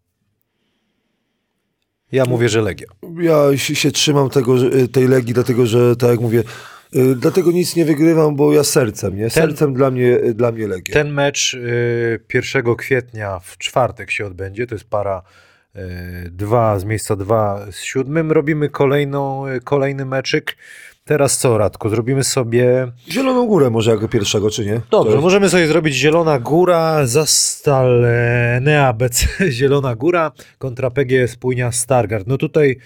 Ja 2.12 2.26
mówię, 2.26 2.50
że 2.50 2.62
Legia. 2.62 2.88
Ja 3.22 3.58
się, 3.58 3.92
trzymam 3.92 4.30
tego, 4.30 4.66
y, 4.66 4.88
tej 4.88 5.08
Legii, 5.08 5.34
dlatego 5.34 5.66
że, 5.66 5.96
tak 5.96 6.10
jak 6.10 6.20
mówię, 6.20 6.44
y, 6.96 7.16
dlatego 7.16 7.52
nic 7.52 7.76
nie 7.76 7.86
wygrywam, 7.86 8.36
bo 8.36 8.54
ja 8.54 8.64
sercem, 8.64 9.18
nie? 9.18 9.30
Sercem 9.30 9.74
dla 9.74 9.92
mnie, 9.92 10.18
y, 10.24 10.34
dla 10.34 10.52
mnie 10.52 10.68
Legia. 10.68 10.94
Ten 10.94 11.14
mecz 11.14 11.54
y, 11.54 12.20
1 12.34 12.76
kwietnia 12.76 13.40
w 13.40 13.58
czwartek 13.58 14.12
się 14.12 14.26
odbędzie. 14.26 14.68
To 14.68 14.76
jest 14.76 14.90
para 14.90 15.22
y, 15.76 15.80
dwa 16.32 16.80
z 16.80 16.84
miejsca 16.86 17.16
dwa 17.16 17.66
z 17.72 17.82
siódmym. 17.82 18.32
Robimy 18.32 18.70
kolejną, 18.70 19.48
y, 19.48 19.60
kolejny 19.62 20.06
meczyk. 20.06 20.58
Teraz 21.06 21.38
co, 21.38 21.58
Radku? 21.58 21.90
Zrobimy 21.90 22.24
sobie... 22.24 22.92
Zieloną 23.10 23.48
Górę 23.48 23.70
może 23.70 23.92
jako 23.92 24.08
pierwszego, 24.08 24.50
czy 24.50 24.66
nie? 24.66 24.82
Dobrze, 24.92 25.12
jest- 25.12 25.24
możemy 25.24 25.50
sobie 25.50 25.68
zrobić 25.68 25.96
Zielona 25.96 26.40
Góra, 26.40 27.06
Zastal, 27.06 28.06
e, 28.06 28.60
Nea, 28.62 28.94
BC, 28.94 29.28
Zielona 29.52 29.96
Góra 29.96 30.32
kontra 30.58 30.92
PG 30.92 31.28
Spójnia 31.28 31.72
Stargard. 31.72 32.28
No 32.28 32.38
tutaj, 32.38 32.78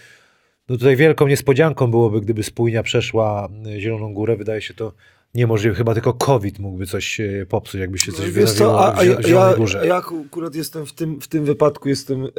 no 0.69 0.77
tutaj 0.77 0.95
wielką 0.95 1.27
niespodzianką 1.27 1.87
byłoby, 1.91 2.21
gdyby 2.21 2.43
Spójnia 2.43 2.83
przeszła 2.83 3.49
e, 3.75 3.79
Zieloną 3.79 4.13
Górę. 4.13 4.35
Wydaje 4.35 4.61
się 4.61 4.73
to 4.73 4.93
niemożliwe. 5.35 5.75
Chyba 5.75 5.93
tylko 5.93 6.13
COVID 6.13 6.59
mógłby 6.59 6.85
coś 6.85 7.19
e, 7.19 7.45
popsuć, 7.45 7.81
jakby 7.81 7.97
się 7.97 8.11
coś 8.11 8.25
co, 8.25 8.31
wydarzyło 8.31 8.85
a, 8.85 8.91
w 8.91 8.99
a 8.99 9.03
ja, 9.03 9.17
ja, 9.27 9.53
Górze. 9.53 9.87
ja 9.87 9.95
akurat 9.95 10.55
jestem 10.55 10.85
w 10.85 10.93
tym, 10.93 11.21
w 11.21 11.27
tym 11.27 11.45
wypadku 11.45 11.89
jestem 11.89 12.23
e, 12.25 12.29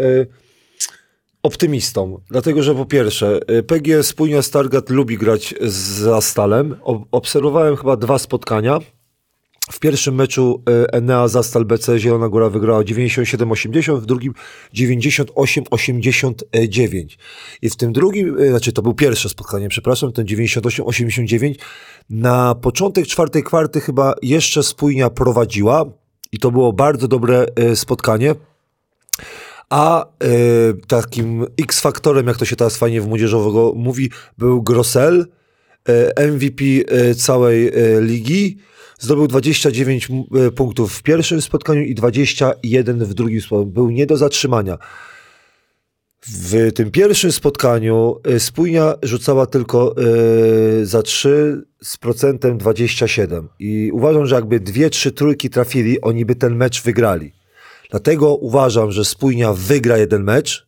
optymistą, 1.42 2.20
dlatego 2.30 2.62
że 2.62 2.74
po 2.74 2.86
pierwsze 2.86 3.40
e, 3.46 3.62
PG 3.62 4.02
Spójnia 4.02 4.42
Stargard 4.42 4.90
lubi 4.90 5.18
grać 5.18 5.54
za 6.00 6.20
Stalem. 6.20 6.76
O, 6.82 7.04
obserwowałem 7.10 7.76
chyba 7.76 7.96
dwa 7.96 8.18
spotkania. 8.18 8.78
W 9.70 9.78
pierwszym 9.78 10.14
meczu 10.14 10.62
e, 10.68 10.92
Enea 10.92 11.28
Zastal 11.28 11.64
BC 11.64 11.98
Zielona 11.98 12.28
Góra 12.28 12.48
wygrała 12.48 12.82
97-80, 12.82 14.00
w 14.00 14.06
drugim 14.06 14.34
98-89. 14.74 17.16
I 17.62 17.70
w 17.70 17.76
tym 17.76 17.92
drugim, 17.92 18.38
e, 18.38 18.48
znaczy 18.48 18.72
to 18.72 18.82
był 18.82 18.94
pierwsze 18.94 19.28
spotkanie, 19.28 19.68
przepraszam, 19.68 20.12
ten 20.12 20.26
98-89. 20.26 21.54
Na 22.10 22.54
początek 22.54 23.06
czwartej 23.06 23.42
kwarty 23.42 23.80
chyba 23.80 24.14
jeszcze 24.22 24.62
Spójnia 24.62 25.10
prowadziła 25.10 25.84
i 26.32 26.38
to 26.38 26.50
było 26.50 26.72
bardzo 26.72 27.08
dobre 27.08 27.46
e, 27.56 27.76
spotkanie. 27.76 28.34
A 29.70 30.06
takim 30.88 31.46
X-faktorem, 31.58 32.26
jak 32.26 32.36
to 32.36 32.44
się 32.44 32.56
teraz 32.56 32.76
fajnie 32.76 33.00
w 33.00 33.06
młodzieżowego 33.06 33.72
mówi, 33.76 34.10
był 34.38 34.62
Grossel, 34.62 35.26
MVP 36.16 36.64
całej 37.16 37.72
ligi. 38.00 38.58
Zdobył 39.04 39.26
29 39.28 40.08
m- 40.10 40.24
e, 40.46 40.50
punktów 40.50 40.92
w 40.94 41.02
pierwszym 41.02 41.42
spotkaniu 41.42 41.82
i 41.82 41.94
21 41.94 43.04
w 43.04 43.14
drugim 43.14 43.40
spotkaniu. 43.40 43.66
Był 43.66 43.90
nie 43.90 44.06
do 44.06 44.16
zatrzymania. 44.16 44.78
W 46.26 46.72
tym 46.74 46.90
pierwszym 46.90 47.32
spotkaniu 47.32 48.16
e, 48.24 48.40
Spójnia 48.40 48.94
rzucała 49.02 49.46
tylko 49.46 49.94
e, 50.82 50.86
za 50.86 51.02
3 51.02 51.62
z 51.82 51.96
procentem 51.96 52.58
27. 52.58 53.48
I 53.58 53.90
uważam, 53.92 54.26
że 54.26 54.34
jakby 54.34 54.60
dwie, 54.60 54.90
trzy 54.90 55.12
trójki 55.12 55.50
trafili, 55.50 56.00
oni 56.00 56.24
by 56.24 56.34
ten 56.34 56.56
mecz 56.56 56.82
wygrali. 56.82 57.32
Dlatego 57.90 58.34
uważam, 58.36 58.92
że 58.92 59.04
Spójnia 59.04 59.52
wygra 59.52 59.98
jeden 59.98 60.22
mecz. 60.24 60.66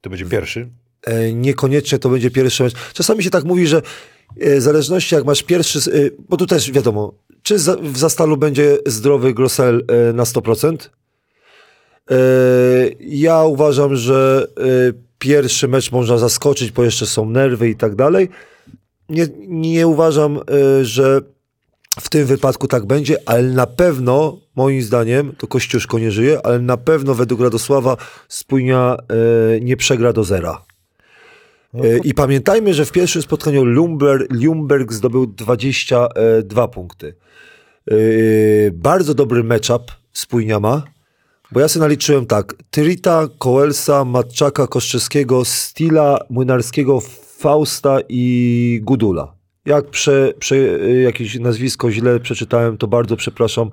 To 0.00 0.10
będzie 0.10 0.24
pierwszy. 0.26 0.68
E, 1.04 1.32
Niekoniecznie 1.32 1.98
to 1.98 2.08
będzie 2.08 2.30
pierwszy 2.30 2.62
mecz. 2.62 2.74
Czasami 2.94 3.22
się 3.24 3.30
tak 3.30 3.44
mówi, 3.44 3.66
że 3.66 3.82
w 4.36 4.60
zależności 4.60 5.14
jak 5.14 5.24
masz 5.24 5.42
pierwszy, 5.42 5.78
e, 5.78 6.10
bo 6.28 6.36
tu 6.36 6.46
też 6.46 6.72
wiadomo, 6.72 7.12
czy 7.42 7.56
w 7.82 7.98
Zastalu 7.98 8.36
będzie 8.36 8.78
zdrowy 8.86 9.34
Grossel 9.34 9.84
e, 9.88 10.12
na 10.12 10.24
100%. 10.24 10.76
E, 12.10 12.16
Ja 13.00 13.44
uważam, 13.44 13.96
że 13.96 14.46
e, 14.58 14.92
pierwszy 15.18 15.68
mecz 15.68 15.92
można 15.92 16.18
zaskoczyć, 16.18 16.70
bo 16.70 16.84
jeszcze 16.84 17.06
są 17.06 17.30
nerwy 17.30 17.68
i 17.68 17.76
tak 17.76 17.94
dalej. 17.94 18.28
Nie, 19.08 19.26
nie 19.48 19.86
uważam, 19.86 20.38
e, 20.38 20.84
że 20.84 21.20
w 22.00 22.08
tym 22.08 22.26
wypadku 22.26 22.68
tak 22.68 22.86
będzie, 22.86 23.16
ale 23.26 23.42
na 23.42 23.66
pewno, 23.66 24.38
moim 24.56 24.82
zdaniem, 24.82 25.32
to 25.38 25.46
Kościuszko 25.46 25.98
nie 25.98 26.10
żyje, 26.10 26.46
ale 26.46 26.58
na 26.58 26.76
pewno 26.76 27.14
według 27.14 27.40
Radosława 27.40 27.96
Spójnia 28.28 28.96
e, 28.96 29.60
nie 29.60 29.76
przegra 29.76 30.12
do 30.12 30.24
zera. 30.24 30.62
E, 31.74 31.98
I 32.04 32.14
pamiętajmy, 32.14 32.74
że 32.74 32.84
w 32.84 32.92
pierwszym 32.92 33.22
spotkaniu 33.22 33.64
Lumber, 33.64 34.26
Lumberg 34.30 34.92
zdobył 34.92 35.26
22 35.26 36.68
punkty. 36.68 37.14
E, 37.90 37.94
bardzo 38.72 39.14
dobry 39.14 39.44
matchup 39.44 39.82
Spójnia 40.12 40.60
ma, 40.60 40.82
bo 41.52 41.60
ja 41.60 41.68
sobie 41.68 41.80
naliczyłem 41.80 42.26
tak. 42.26 42.54
Trita, 42.70 43.28
Koelsa, 43.38 44.04
Matczaka, 44.04 44.66
Koszczewskiego, 44.66 45.44
Stila, 45.44 46.18
Młynarskiego, 46.30 47.00
Fausta 47.38 47.98
i 48.08 48.80
Gudula. 48.82 49.34
Jak 49.66 49.86
prze, 49.86 50.32
prze, 50.38 50.56
jakieś 51.02 51.38
nazwisko 51.38 51.90
źle 51.90 52.20
przeczytałem, 52.20 52.78
to 52.78 52.86
bardzo 52.86 53.16
przepraszam. 53.16 53.70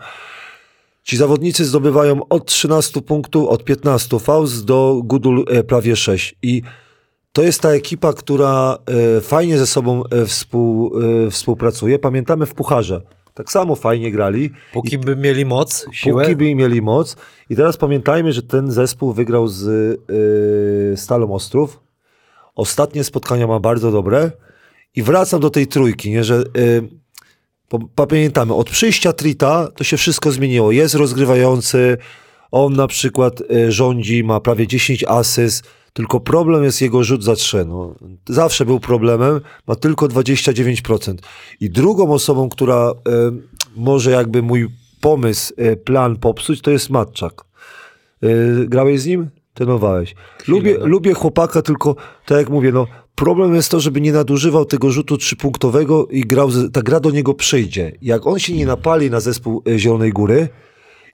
Ci 1.03 1.17
zawodnicy 1.17 1.65
zdobywają 1.65 2.27
od 2.29 2.45
13 2.45 3.01
punktów, 3.01 3.49
od 3.49 3.63
15 3.63 4.19
Faust 4.19 4.65
do 4.65 5.01
Gudul 5.03 5.45
e, 5.49 5.63
prawie 5.63 5.95
6. 5.95 6.35
I 6.41 6.61
to 7.37 7.43
jest 7.43 7.61
ta 7.61 7.69
ekipa, 7.69 8.13
która 8.13 8.77
e, 9.17 9.21
fajnie 9.21 9.57
ze 9.57 9.67
sobą 9.67 10.03
e, 10.03 10.25
współ, 10.25 10.91
e, 11.25 11.31
współpracuje. 11.31 11.99
Pamiętamy 11.99 12.45
w 12.45 12.53
Pucharze. 12.53 13.01
Tak 13.33 13.51
samo 13.51 13.75
fajnie 13.75 14.11
grali. 14.11 14.49
Póki 14.73 14.97
by 14.97 15.15
mieli 15.15 15.45
moc, 15.45 15.87
siłę, 15.91 16.23
Póki 16.23 16.35
by 16.35 16.55
mieli 16.55 16.81
moc. 16.81 17.15
I 17.49 17.55
teraz 17.55 17.77
pamiętajmy, 17.77 18.33
że 18.33 18.41
ten 18.41 18.71
zespół 18.71 19.13
wygrał 19.13 19.47
z 19.47 19.63
y, 19.63 20.97
Stalą 20.97 21.33
Ostrów. 21.33 21.79
Ostatnie 22.55 23.03
spotkania 23.03 23.47
ma 23.47 23.59
bardzo 23.59 23.91
dobre. 23.91 24.31
I 24.95 25.03
wracam 25.03 25.41
do 25.41 25.49
tej 25.49 25.67
trójki, 25.67 26.11
nie, 26.11 26.23
że 26.23 26.43
pamiętamy, 27.95 28.53
od 28.53 28.69
przyjścia 28.69 29.13
Trita 29.13 29.67
to 29.75 29.83
się 29.83 29.97
wszystko 29.97 30.31
zmieniło. 30.31 30.71
Jest 30.71 30.95
rozgrywający, 30.95 31.97
on 32.51 32.73
na 32.73 32.87
przykład 32.87 33.43
rządzi, 33.69 34.23
ma 34.23 34.39
prawie 34.39 34.67
10 34.67 35.03
asyst, 35.03 35.76
tylko 35.97 36.19
problem 36.19 36.63
jest 36.63 36.81
jego 36.81 37.03
rzut 37.03 37.23
za 37.23 37.35
trzy. 37.35 37.65
No, 37.65 37.95
zawsze 38.29 38.65
był 38.65 38.79
problemem, 38.79 39.41
ma 39.67 39.75
tylko 39.75 40.07
29%. 40.07 41.15
I 41.59 41.69
drugą 41.69 42.11
osobą, 42.11 42.49
która 42.49 42.91
y, 42.91 42.93
może 43.75 44.11
jakby 44.11 44.41
mój 44.41 44.67
pomysł, 45.01 45.53
y, 45.59 45.77
plan 45.77 46.15
popsuć, 46.15 46.61
to 46.61 46.71
jest 46.71 46.89
Matczak. 46.89 47.43
Y, 48.23 48.65
grałeś 48.67 49.01
z 49.01 49.05
nim? 49.05 49.29
Trenowałeś. 49.53 50.15
Lubię, 50.47 50.75
no. 50.79 50.85
lubię 50.85 51.13
chłopaka, 51.13 51.61
tylko 51.61 51.95
tak 52.25 52.37
jak 52.37 52.49
mówię, 52.49 52.71
no 52.71 52.87
problem 53.15 53.55
jest 53.55 53.71
to, 53.71 53.79
żeby 53.79 54.01
nie 54.01 54.11
nadużywał 54.11 54.65
tego 54.65 54.91
rzutu 54.91 55.17
trzypunktowego 55.17 56.07
i 56.07 56.21
grał, 56.21 56.49
ta 56.73 56.81
gra 56.81 56.99
do 56.99 57.11
niego 57.11 57.33
przyjdzie. 57.33 57.91
Jak 58.01 58.27
on 58.27 58.39
się 58.39 58.53
nie 58.53 58.65
napali 58.65 59.09
na 59.09 59.19
zespół 59.19 59.63
y, 59.67 59.79
Zielonej 59.79 60.11
Góry 60.11 60.49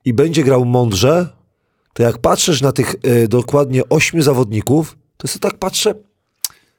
i 0.05 0.13
będzie 0.13 0.43
grał 0.43 0.65
mądrze, 0.65 1.42
to 1.93 2.03
jak 2.03 2.17
patrzysz 2.17 2.61
na 2.61 2.71
tych 2.71 2.95
y, 3.07 3.27
dokładnie 3.27 3.89
ośmiu 3.89 4.21
zawodników, 4.21 4.97
to 5.17 5.27
sobie 5.27 5.41
tak 5.41 5.59
patrzę, 5.59 5.95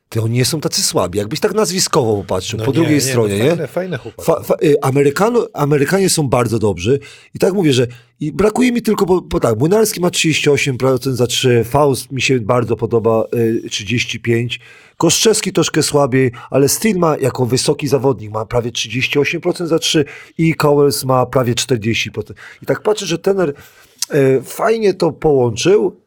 to 0.08 0.22
oni 0.22 0.34
nie 0.34 0.44
są 0.44 0.60
tacy 0.60 0.82
słabi. 0.82 1.18
Jakbyś 1.18 1.40
tak 1.40 1.54
nazwiskowo 1.54 2.16
popatrzył, 2.16 2.58
No 2.58 2.64
po 2.64 2.70
nie, 2.70 2.74
drugiej 2.74 2.94
nie, 2.94 3.00
stronie, 3.00 3.38
no 3.38 3.44
nie? 3.44 3.50
fajne, 3.50 3.66
fajne 3.66 3.98
chłopaki. 3.98 4.26
Fa, 4.26 4.42
fa, 4.42 4.54
y, 4.62 4.76
Amerykano, 4.82 5.48
Amerykanie 5.52 6.10
są 6.10 6.28
bardzo 6.28 6.58
dobrzy 6.58 6.98
i 7.34 7.38
tak 7.38 7.52
mówię, 7.54 7.72
że 7.72 7.86
i 8.20 8.32
brakuje 8.32 8.72
mi 8.72 8.82
tylko, 8.82 9.06
bo, 9.06 9.20
bo 9.20 9.40
tak, 9.40 9.58
Młynarski 9.58 10.00
ma 10.00 10.08
38% 10.08 11.12
za 11.12 11.26
3, 11.26 11.64
Faust 11.64 12.12
mi 12.12 12.22
się 12.22 12.40
bardzo 12.40 12.76
podoba, 12.76 13.24
y, 13.34 13.62
35%, 13.70 14.58
Koszczewski 14.96 15.52
troszkę 15.52 15.82
słabiej, 15.82 16.32
ale 16.50 16.68
Steel 16.68 16.96
ma 16.96 17.16
jako 17.16 17.46
wysoki 17.46 17.88
zawodnik, 17.88 18.30
ma 18.30 18.46
prawie 18.46 18.70
38% 18.70 19.66
za 19.66 19.78
3 19.78 20.04
i 20.38 20.54
Cowles 20.54 21.04
ma 21.04 21.26
prawie 21.26 21.54
40%. 21.54 22.34
I 22.62 22.66
tak 22.66 22.82
patrzę, 22.82 23.06
że 23.06 23.18
tener 23.18 23.54
fajnie 24.42 24.94
to 24.94 25.12
połączył, 25.12 26.00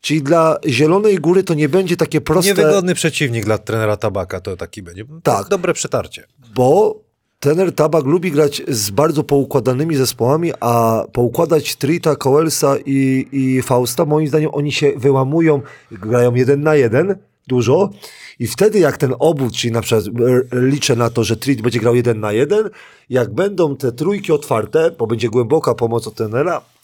czyli 0.00 0.22
dla 0.22 0.56
Zielonej 0.66 1.18
Góry 1.18 1.44
to 1.44 1.54
nie 1.54 1.68
będzie 1.68 1.96
takie 1.96 2.20
proste... 2.20 2.48
Niewygodny 2.48 2.94
przeciwnik 2.94 3.44
dla 3.44 3.58
trenera 3.58 3.96
Tabaka 3.96 4.40
to 4.40 4.56
taki 4.56 4.82
będzie. 4.82 5.04
Tak. 5.22 5.48
Dobre 5.48 5.72
przetarcie. 5.72 6.26
bo 6.54 7.00
trener 7.40 7.74
Tabak 7.74 8.04
lubi 8.04 8.30
grać 8.30 8.62
z 8.68 8.90
bardzo 8.90 9.24
poukładanymi 9.24 9.96
zespołami, 9.96 10.52
a 10.60 11.04
poukładać 11.12 11.76
Trita, 11.76 12.16
Coelsa 12.16 12.76
i, 12.86 13.28
i 13.32 13.62
Fausta, 13.62 14.04
moim 14.04 14.28
zdaniem 14.28 14.50
oni 14.52 14.72
się 14.72 14.92
wyłamują, 14.96 15.62
grają 15.92 16.34
jeden 16.34 16.62
na 16.62 16.74
jeden, 16.74 17.16
dużo 17.46 17.90
i 18.38 18.46
wtedy 18.46 18.78
jak 18.78 18.96
ten 18.96 19.14
obwód, 19.18 19.52
czyli 19.52 19.72
na 19.72 19.80
przykład 19.80 20.04
e, 20.52 20.60
liczę 20.60 20.96
na 20.96 21.10
to, 21.10 21.24
że 21.24 21.36
Trit 21.36 21.62
będzie 21.62 21.80
grał 21.80 21.94
jeden 21.94 22.20
na 22.20 22.32
jeden, 22.32 22.70
jak 23.10 23.34
będą 23.34 23.76
te 23.76 23.92
trójki 23.92 24.32
otwarte, 24.32 24.90
bo 24.90 25.06
będzie 25.06 25.28
głęboka 25.28 25.74
pomoc 25.74 26.06
od 26.06 26.14
trenera 26.14 26.56
e, 26.56 26.60
e, 26.60 26.79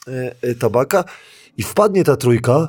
Tabaka 0.59 1.05
i 1.57 1.63
wpadnie 1.63 2.05
ta 2.05 2.17
trójka, 2.17 2.69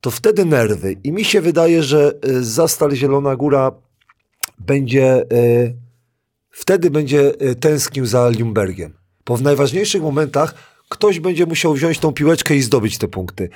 to 0.00 0.10
wtedy 0.10 0.44
nerwy. 0.44 0.96
I 1.04 1.12
mi 1.12 1.24
się 1.24 1.40
wydaje, 1.40 1.82
że 1.82 2.12
e, 2.22 2.42
Zastal 2.42 2.94
Zielona 2.94 3.36
Góra 3.36 3.72
będzie 4.58 5.06
e, 5.06 5.24
wtedy 6.50 6.90
będzie 6.90 7.32
e, 7.40 7.54
tęsknił 7.54 8.06
za 8.06 8.30
Ljungbergiem. 8.30 8.92
Bo 9.26 9.36
w 9.36 9.42
najważniejszych 9.42 10.02
momentach 10.02 10.54
ktoś 10.88 11.20
będzie 11.20 11.46
musiał 11.46 11.74
wziąć 11.74 11.98
tą 11.98 12.12
piłeczkę 12.12 12.56
i 12.56 12.62
zdobyć 12.62 12.98
te 12.98 13.08
punkty. 13.08 13.48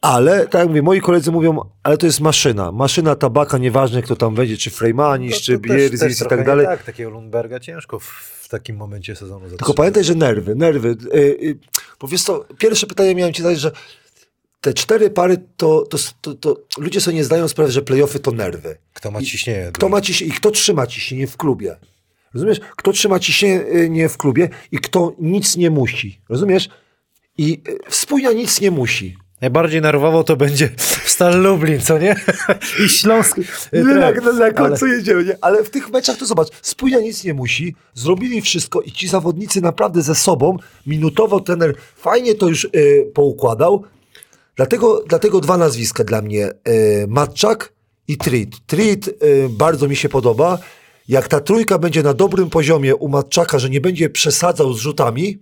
Ale, 0.00 0.40
tak 0.40 0.54
jak 0.54 0.68
mówię, 0.68 0.82
moi 0.82 1.00
koledzy 1.00 1.32
mówią, 1.32 1.60
ale 1.82 1.96
to 1.98 2.06
jest 2.06 2.20
maszyna. 2.20 2.72
Maszyna 2.72 3.16
tabaka, 3.16 3.58
nieważne 3.58 4.02
kto 4.02 4.16
tam 4.16 4.34
będzie, 4.34 4.56
czy 4.56 4.70
Frejmanis, 4.70 5.40
czy 5.40 5.58
Bierzys 5.58 6.20
i 6.20 6.28
tak 6.28 6.46
dalej. 6.46 6.66
Tak, 6.66 6.82
takiego 6.82 7.10
Lundberga 7.10 7.60
ciężko 7.60 7.98
w, 7.98 8.48
takim 8.48 8.76
momencie 8.76 9.16
sezonu 9.16 9.40
zatrzymać. 9.40 9.58
Tylko 9.58 9.74
pamiętaj, 9.74 10.04
że 10.04 10.14
nerwy, 10.14 10.54
nerwy. 10.54 10.96
Yy, 11.14 11.20
yy, 11.40 11.58
bo 12.00 12.08
wiesz 12.08 12.22
co, 12.22 12.44
pierwsze 12.58 12.86
pytanie 12.86 13.14
miałem 13.14 13.32
ci 13.32 13.42
zadać, 13.42 13.60
że 13.60 13.72
te 14.60 14.74
cztery 14.74 15.10
pary, 15.10 15.38
to, 15.56 15.86
to, 15.90 15.98
to, 16.20 16.34
to 16.34 16.56
ludzie 16.78 17.00
sobie 17.00 17.16
nie 17.16 17.24
zdają 17.24 17.48
sprawy, 17.48 17.72
że 17.72 17.82
playoffy 17.82 18.20
to 18.20 18.30
nerwy. 18.30 18.76
Kto 18.94 19.10
ma 19.10 19.22
ciśnienie? 19.22 19.70
Kto 19.72 19.88
ma 19.88 20.00
ciśnienie 20.00 20.34
i 20.34 20.36
kto 20.36 20.50
trzyma 20.50 20.86
ciśnienie 20.86 21.26
w 21.26 21.36
klubie. 21.36 21.76
Rozumiesz? 22.34 22.60
Kto 22.76 22.92
trzyma 22.92 23.18
ciśnienie 23.18 24.08
w 24.08 24.16
klubie 24.16 24.48
i 24.72 24.78
kto 24.78 25.14
nic 25.18 25.56
nie 25.56 25.70
musi. 25.70 26.20
Rozumiesz? 26.28 26.68
I 27.38 27.62
y, 27.68 27.78
spójnia 27.88 28.32
nic 28.32 28.60
nie 28.60 28.70
musi. 28.70 29.16
Najbardziej 29.40 29.80
nerwowo 29.80 30.24
to 30.24 30.36
będzie 30.36 30.70
Stal 31.04 31.42
Lublin, 31.42 31.80
co 31.80 31.98
nie? 31.98 32.16
I 32.84 32.88
Śląsk. 32.88 33.36
Nie, 33.72 33.82
na, 33.84 34.00
tak, 34.00 34.24
na, 34.24 34.32
na 34.32 34.44
ale- 34.44 34.52
końcu 34.52 34.86
jedziemy, 34.86 35.24
nie? 35.24 35.36
Ale 35.40 35.64
w 35.64 35.70
tych 35.70 35.90
meczach 35.90 36.16
to 36.16 36.26
zobacz, 36.26 36.48
spójnia 36.62 37.00
nic 37.00 37.24
nie 37.24 37.34
musi, 37.34 37.74
zrobili 37.94 38.40
wszystko 38.40 38.80
i 38.80 38.92
ci 38.92 39.08
zawodnicy 39.08 39.60
naprawdę 39.60 40.02
ze 40.02 40.14
sobą, 40.14 40.56
minutowo 40.86 41.40
trener 41.40 41.74
fajnie 41.96 42.34
to 42.34 42.48
już 42.48 42.64
y, 42.64 43.10
poukładał. 43.14 43.84
Dlatego, 44.56 45.04
dlatego 45.08 45.40
dwa 45.40 45.56
nazwiska 45.56 46.04
dla 46.04 46.22
mnie, 46.22 46.50
y, 46.68 47.06
Matczak 47.08 47.72
i 48.08 48.16
Trit. 48.16 48.66
Trit 48.66 49.08
y, 49.08 49.14
bardzo 49.50 49.88
mi 49.88 49.96
się 49.96 50.08
podoba. 50.08 50.58
Jak 51.08 51.28
ta 51.28 51.40
trójka 51.40 51.78
będzie 51.78 52.02
na 52.02 52.14
dobrym 52.14 52.50
poziomie 52.50 52.96
u 52.96 53.08
Matczaka, 53.08 53.58
że 53.58 53.70
nie 53.70 53.80
będzie 53.80 54.10
przesadzał 54.10 54.74
z 54.74 54.78
rzutami, 54.78 55.38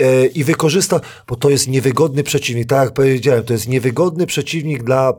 e, 0.00 0.26
i 0.26 0.44
wykorzysta, 0.44 1.00
bo 1.26 1.36
to 1.36 1.50
jest 1.50 1.68
niewygodny 1.68 2.22
przeciwnik, 2.22 2.68
tak 2.68 2.84
jak 2.84 2.94
powiedziałem, 2.94 3.44
to 3.44 3.52
jest 3.52 3.68
niewygodny 3.68 4.26
przeciwnik 4.26 4.82
dla, 4.82 5.14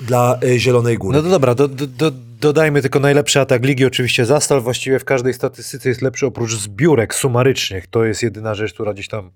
dla 0.00 0.38
e, 0.42 0.58
Zielonej 0.58 0.98
Góry. 0.98 1.16
No 1.16 1.22
to 1.22 1.28
dobra, 1.28 1.54
do, 1.54 1.68
do, 1.68 1.86
do, 1.86 2.10
dodajmy 2.40 2.82
tylko 2.82 3.00
najlepszy 3.00 3.40
atak 3.40 3.64
ligi, 3.64 3.84
oczywiście 3.84 4.24
Zastal 4.24 4.60
właściwie 4.60 4.98
w 4.98 5.04
każdej 5.04 5.34
statystyce 5.34 5.88
jest 5.88 6.02
lepszy 6.02 6.26
oprócz 6.26 6.54
zbiórek 6.54 7.14
sumarycznych. 7.14 7.86
To 7.86 8.04
jest 8.04 8.22
jedyna 8.22 8.54
rzecz, 8.54 8.74
która 8.74 8.92
gdzieś 8.94 9.08
tam 9.08 9.30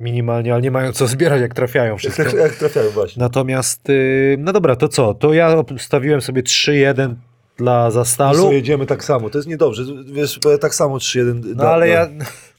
minimalnie, 0.00 0.52
ale 0.52 0.62
nie 0.62 0.70
mają 0.70 0.92
co 0.92 1.06
zbierać, 1.06 1.40
jak 1.40 1.54
trafiają 1.54 1.96
wszystko. 1.98 2.36
jak, 2.36 2.54
trafiają 2.54 2.90
właśnie. 2.90 3.20
Natomiast, 3.20 3.90
y, 3.90 4.36
no 4.38 4.52
dobra, 4.52 4.76
to 4.76 4.88
co? 4.88 5.14
To 5.14 5.34
ja 5.34 5.56
obstawiłem 5.56 6.20
sobie 6.20 6.42
3-1 6.42 7.14
dla 7.56 7.90
Zastalu. 7.90 8.52
jedziemy 8.52 8.86
tak 8.86 9.04
samo, 9.04 9.30
to 9.30 9.38
jest 9.38 9.48
niedobrze, 9.48 9.84
wiesz, 10.12 10.38
bo 10.38 10.58
tak 10.58 10.74
samo 10.74 10.96
3-1. 10.96 11.42
No 11.56 11.64
ale 11.68 11.88
ja, 11.88 12.08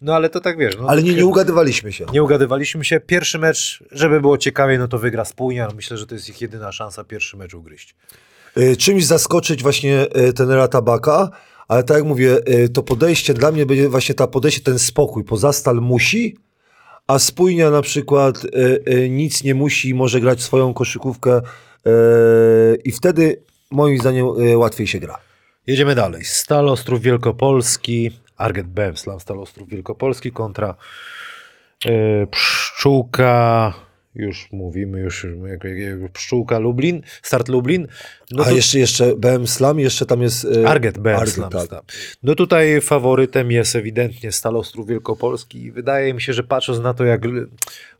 no 0.02 0.16
ale 0.16 0.30
to 0.30 0.40
tak 0.42 0.58
wiesz. 0.58 0.78
No, 0.78 0.88
Ale 0.88 1.04
nie, 1.04 1.14
nie 1.14 1.26
ugadywaliśmy 1.26 1.94
się. 1.94 2.06
nie 2.14 2.24
ugadywaliśmy 2.24 2.86
się. 2.86 3.00
Pierwszy 3.00 3.40
mecz, 3.40 3.84
żeby 3.92 4.22
było 4.22 4.38
ciekawiej, 4.38 4.80
no 4.80 4.88
to 4.88 5.00
wygra 5.00 5.26
spójnia. 5.26 5.68
No 5.68 5.74
myślę, 5.76 5.98
że 5.98 6.08
to 6.08 6.16
jest 6.16 6.30
ich 6.30 6.42
jedyna 6.42 6.72
szansa 6.72 7.04
pierwszy 7.04 7.38
mecz 7.38 7.54
ugryźć. 7.54 7.96
E, 8.56 8.76
czymś 8.76 9.06
zaskoczyć 9.06 9.64
właśnie 9.64 10.02
e, 10.02 10.34
tenera 10.34 10.68
Tabaka, 10.68 11.30
ale 11.68 11.84
tak 11.84 11.98
jak 11.98 12.06
mówię, 12.06 12.38
e, 12.46 12.70
to 12.70 12.84
podejście 12.84 13.34
dla 13.34 13.52
mnie 13.52 13.66
będzie 13.66 13.90
właśnie 13.90 14.16
ta 14.16 14.28
podejście, 14.28 14.62
ten 14.62 14.80
spokój, 14.80 15.24
pozastal 15.24 15.76
musi, 15.76 16.38
a 17.08 17.20
spójnia 17.20 17.72
na 17.72 17.82
przykład 17.82 18.42
nic 19.10 19.44
nie 19.44 19.56
musi, 19.56 19.94
może 19.94 20.22
grać 20.22 20.42
swoją 20.42 20.74
koszykówkę 20.74 21.42
i 22.84 22.92
wtedy 22.92 23.42
moim 23.72 23.98
zdaniem 23.98 24.26
e, 24.26 24.58
łatwiej 24.58 24.88
się 24.88 25.00
gra. 25.00 25.18
Jedziemy 25.68 25.96
dalej. 25.96 26.26
Stal 26.26 26.70
Ostrów 26.70 27.02
Wielkopolski, 27.02 28.12
Arget 28.38 28.68
Bemslam, 28.68 29.20
Stal 29.20 29.40
Ostrów 29.40 29.70
Wielkopolski 29.70 30.32
kontra 30.32 30.76
e, 31.86 32.28
Pszczółka, 32.28 33.74
już 34.16 34.52
mówimy, 34.52 35.00
już 35.00 35.26
Pszczółka 36.14 36.60
Lublin, 36.60 37.02
Start 37.22 37.48
Lublin. 37.48 37.88
No 38.32 38.44
a 38.44 38.46
to- 38.46 38.56
jeszcze, 38.56 38.80
jeszcze 38.80 39.16
BM 39.16 39.48
Slam, 39.48 39.80
jeszcze 39.80 40.06
tam 40.06 40.22
jest... 40.22 40.46
e, 40.46 40.70
Arget 40.70 40.98
Bemslam. 40.98 41.46
Arget, 41.46 41.70
tak. 41.70 41.80
tak. 41.80 41.96
No 42.24 42.36
tutaj 42.36 42.82
faworytem 42.82 43.52
jest 43.52 43.76
ewidentnie 43.76 44.32
Stal 44.32 44.56
Ostrów 44.56 44.88
Wielkopolski 44.88 45.64
i 45.64 45.72
wydaje 45.72 46.14
mi 46.14 46.22
się, 46.22 46.34
że 46.34 46.44
patrząc 46.44 46.80
na 46.80 46.94
to, 46.94 47.06
jak 47.06 47.22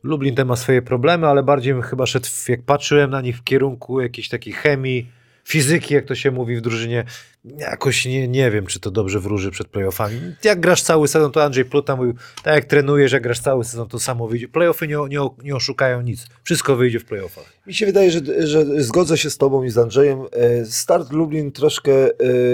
Lublin 0.02 0.34
ten 0.34 0.48
ma 0.48 0.56
swoje 0.56 0.82
problemy, 0.82 1.26
ale 1.26 1.42
bardziej 1.42 1.82
chyba 1.82 2.06
szedł, 2.06 2.28
jak 2.48 2.62
patrzyłem 2.62 3.10
na 3.10 3.20
nich 3.20 3.38
w 3.38 3.44
kierunku 3.44 4.00
jakiejś 4.00 4.28
takiej 4.28 4.52
chemii, 4.52 5.17
fizyki, 5.48 5.94
jak 5.94 6.04
to 6.04 6.14
się 6.14 6.30
mówi 6.30 6.56
w 6.56 6.60
drużynie, 6.60 7.04
jakoś 7.44 8.06
nie, 8.06 8.28
nie 8.28 8.50
wiem, 8.50 8.66
czy 8.66 8.80
to 8.80 8.90
dobrze 8.90 9.20
wróży 9.20 9.50
przed 9.50 9.68
playoffami. 9.68 10.20
Jak 10.44 10.60
grasz 10.60 10.82
cały 10.82 11.08
sezon, 11.08 11.32
to 11.32 11.44
Andrzej 11.44 11.64
Pluta 11.64 11.96
mówił, 11.96 12.14
tak 12.42 12.54
jak 12.54 12.64
trenujesz, 12.64 13.12
jak 13.12 13.22
grasz 13.22 13.40
cały 13.40 13.64
sezon, 13.64 13.88
to 13.88 13.98
samo 13.98 14.28
wyjdzie. 14.28 14.48
Playoffy 14.48 14.88
nie, 14.88 14.96
nie, 15.08 15.18
nie 15.42 15.56
oszukają 15.56 16.02
nic. 16.02 16.26
Wszystko 16.42 16.76
wyjdzie 16.76 17.00
w 17.00 17.04
playoffach. 17.04 17.44
Mi 17.66 17.74
się 17.74 17.86
wydaje, 17.86 18.10
że, 18.10 18.20
że 18.46 18.82
zgodzę 18.82 19.18
się 19.18 19.30
z 19.30 19.38
Tobą 19.38 19.62
i 19.62 19.70
z 19.70 19.78
Andrzejem. 19.78 20.20
E, 20.32 20.64
Start 20.64 21.12
Lublin 21.12 21.52
troszkę 21.52 21.92
e, 21.92 22.10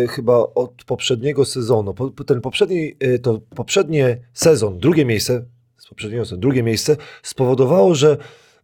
chyba 0.08 0.36
od 0.36 0.84
poprzedniego 0.84 1.44
sezonu. 1.44 1.94
Po, 1.94 2.10
ten 2.10 2.40
poprzedni, 2.40 2.96
e, 3.00 3.18
to 3.18 3.40
poprzednie 3.54 4.18
sezon, 4.32 4.78
drugie 4.78 5.04
miejsce, 5.04 5.44
z 5.78 5.88
poprzedniego 5.88 6.24
sezonu, 6.24 6.40
drugie 6.40 6.62
miejsce 6.62 6.96
spowodowało, 7.22 7.94
że 7.94 8.16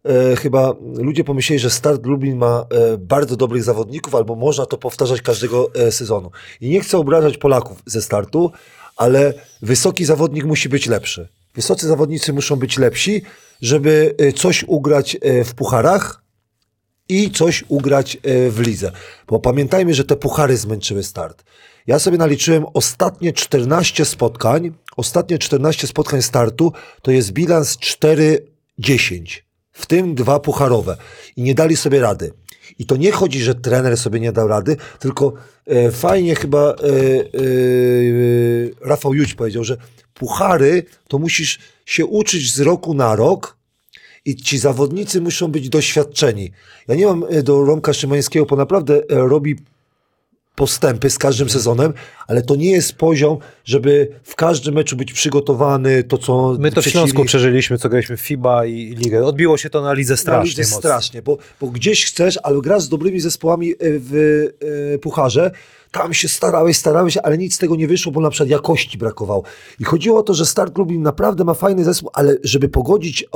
e, 0.03 0.35
chyba 0.35 0.73
ludzie 0.95 1.23
pomyśleli, 1.23 1.59
że 1.59 1.69
Start 1.69 2.05
Lublin 2.05 2.37
ma 2.37 2.65
e, 2.69 2.97
bardzo 2.97 3.35
dobrych 3.35 3.63
zawodników, 3.63 4.15
albo 4.15 4.35
można 4.35 4.65
to 4.65 4.77
powtarzać 4.77 5.21
każdego 5.21 5.73
e, 5.75 5.91
sezonu. 5.91 6.31
I 6.61 6.69
nie 6.69 6.81
chcę 6.81 6.97
obrażać 6.97 7.37
Polaków 7.37 7.83
ze 7.85 8.01
startu, 8.01 8.51
ale 8.97 9.33
wysoki 9.61 10.05
zawodnik 10.05 10.45
musi 10.45 10.69
być 10.69 10.87
lepszy. 10.87 11.27
Wysocy 11.55 11.87
zawodnicy 11.87 12.33
muszą 12.33 12.55
być 12.55 12.77
lepsi, 12.77 13.21
żeby 13.61 14.15
e, 14.17 14.33
coś 14.33 14.63
ugrać 14.67 15.17
e, 15.21 15.43
w 15.43 15.53
pucharach, 15.53 16.21
i 17.11 17.31
coś 17.31 17.63
ugrać 17.67 18.15
e, 18.15 18.49
w 18.49 18.59
lidze. 18.59 18.91
Bo 19.27 19.39
pamiętajmy, 19.39 19.93
że 19.93 20.03
te 20.03 20.15
puchary 20.15 20.57
zmęczyły 20.57 21.03
start. 21.03 21.43
Ja 21.87 21.99
sobie 21.99 22.17
naliczyłem 22.17 22.65
ostatnie 22.73 23.33
14 23.33 24.05
spotkań, 24.05 24.71
ostatnie 24.97 25.37
14 25.37 25.87
spotkań 25.87 26.21
startu 26.21 26.73
to 27.01 27.11
jest 27.11 27.31
bilans 27.31 27.77
4-10, 27.77 28.37
w 29.71 29.85
tym 29.85 30.15
dwa 30.15 30.39
pucharowe. 30.39 30.97
I 31.35 31.41
nie 31.41 31.55
dali 31.55 31.77
sobie 31.77 31.99
rady. 31.99 32.33
I 32.79 32.85
to 32.85 32.97
nie 32.97 33.11
chodzi, 33.11 33.39
że 33.39 33.55
trener 33.55 33.97
sobie 33.97 34.19
nie 34.19 34.31
dał 34.31 34.47
rady, 34.47 34.77
tylko 34.99 35.33
e, 35.65 35.91
fajnie 35.91 36.35
chyba 36.35 36.59
e, 36.59 36.73
e, 36.73 36.73
e, 36.73 36.77
Rafał 38.81 39.13
Juć 39.13 39.33
powiedział, 39.33 39.63
że 39.63 39.77
puchary 40.13 40.83
to 41.07 41.19
musisz 41.19 41.59
się 41.85 42.05
uczyć 42.05 42.53
z 42.53 42.59
roku 42.59 42.93
na 42.93 43.15
rok, 43.15 43.61
i 44.25 44.35
ci 44.35 44.57
zawodnicy 44.57 45.21
muszą 45.21 45.47
być 45.47 45.69
doświadczeni. 45.69 46.51
Ja 46.87 46.95
nie 46.95 47.05
mam 47.05 47.25
e, 47.29 47.43
do 47.43 47.65
Romka 47.65 47.93
Szymańskiego, 47.93 48.45
bo 48.45 48.55
naprawdę 48.55 48.95
e, 48.95 49.03
robi 49.09 49.55
postępy 50.55 51.09
z 51.09 51.17
każdym 51.17 51.49
sezonem, 51.49 51.93
ale 52.27 52.41
to 52.41 52.55
nie 52.55 52.71
jest 52.71 52.93
poziom, 52.93 53.37
żeby 53.65 54.07
w 54.23 54.35
każdym 54.35 54.73
meczu 54.73 54.95
być 54.95 55.13
przygotowany, 55.13 56.03
to 56.03 56.17
co 56.17 56.55
My 56.59 56.71
to 56.71 56.81
w 56.81 56.85
Śląsku 56.85 57.25
przeżyliśmy, 57.25 57.77
co 57.77 57.89
graliśmy 57.89 58.17
w 58.17 58.21
FIBA 58.21 58.65
i 58.65 58.95
Ligę. 58.95 59.25
Odbiło 59.25 59.57
się 59.57 59.69
to 59.69 59.81
na 59.81 59.93
lidze 59.93 60.13
na 60.13 60.17
strasznie 60.17 60.49
lidze 60.49 60.61
mocno. 60.61 60.77
strasznie, 60.77 61.21
bo, 61.21 61.37
bo 61.61 61.67
gdzieś 61.67 62.05
chcesz, 62.05 62.39
ale 62.43 62.61
grasz 62.61 62.83
z 62.83 62.89
dobrymi 62.89 63.19
zespołami 63.19 63.71
e, 63.71 63.75
w 63.79 64.43
e, 64.93 64.97
pucharze, 64.97 65.51
tam 65.91 66.13
się 66.13 66.27
starałeś, 66.27 66.77
starałeś, 66.77 67.17
ale 67.17 67.37
nic 67.37 67.55
z 67.55 67.57
tego 67.57 67.75
nie 67.75 67.87
wyszło, 67.87 68.11
bo 68.11 68.21
na 68.21 68.29
przykład 68.29 68.49
jakości 68.49 68.97
brakowało. 68.97 69.43
I 69.79 69.83
chodziło 69.83 70.19
o 70.19 70.23
to, 70.23 70.33
że 70.33 70.45
Start 70.45 70.77
Lublin 70.77 71.01
naprawdę 71.01 71.43
ma 71.43 71.53
fajny 71.53 71.83
zespół, 71.83 72.09
ale 72.13 72.35
żeby 72.43 72.69
pogodzić 72.69 73.23
e, 73.23 73.27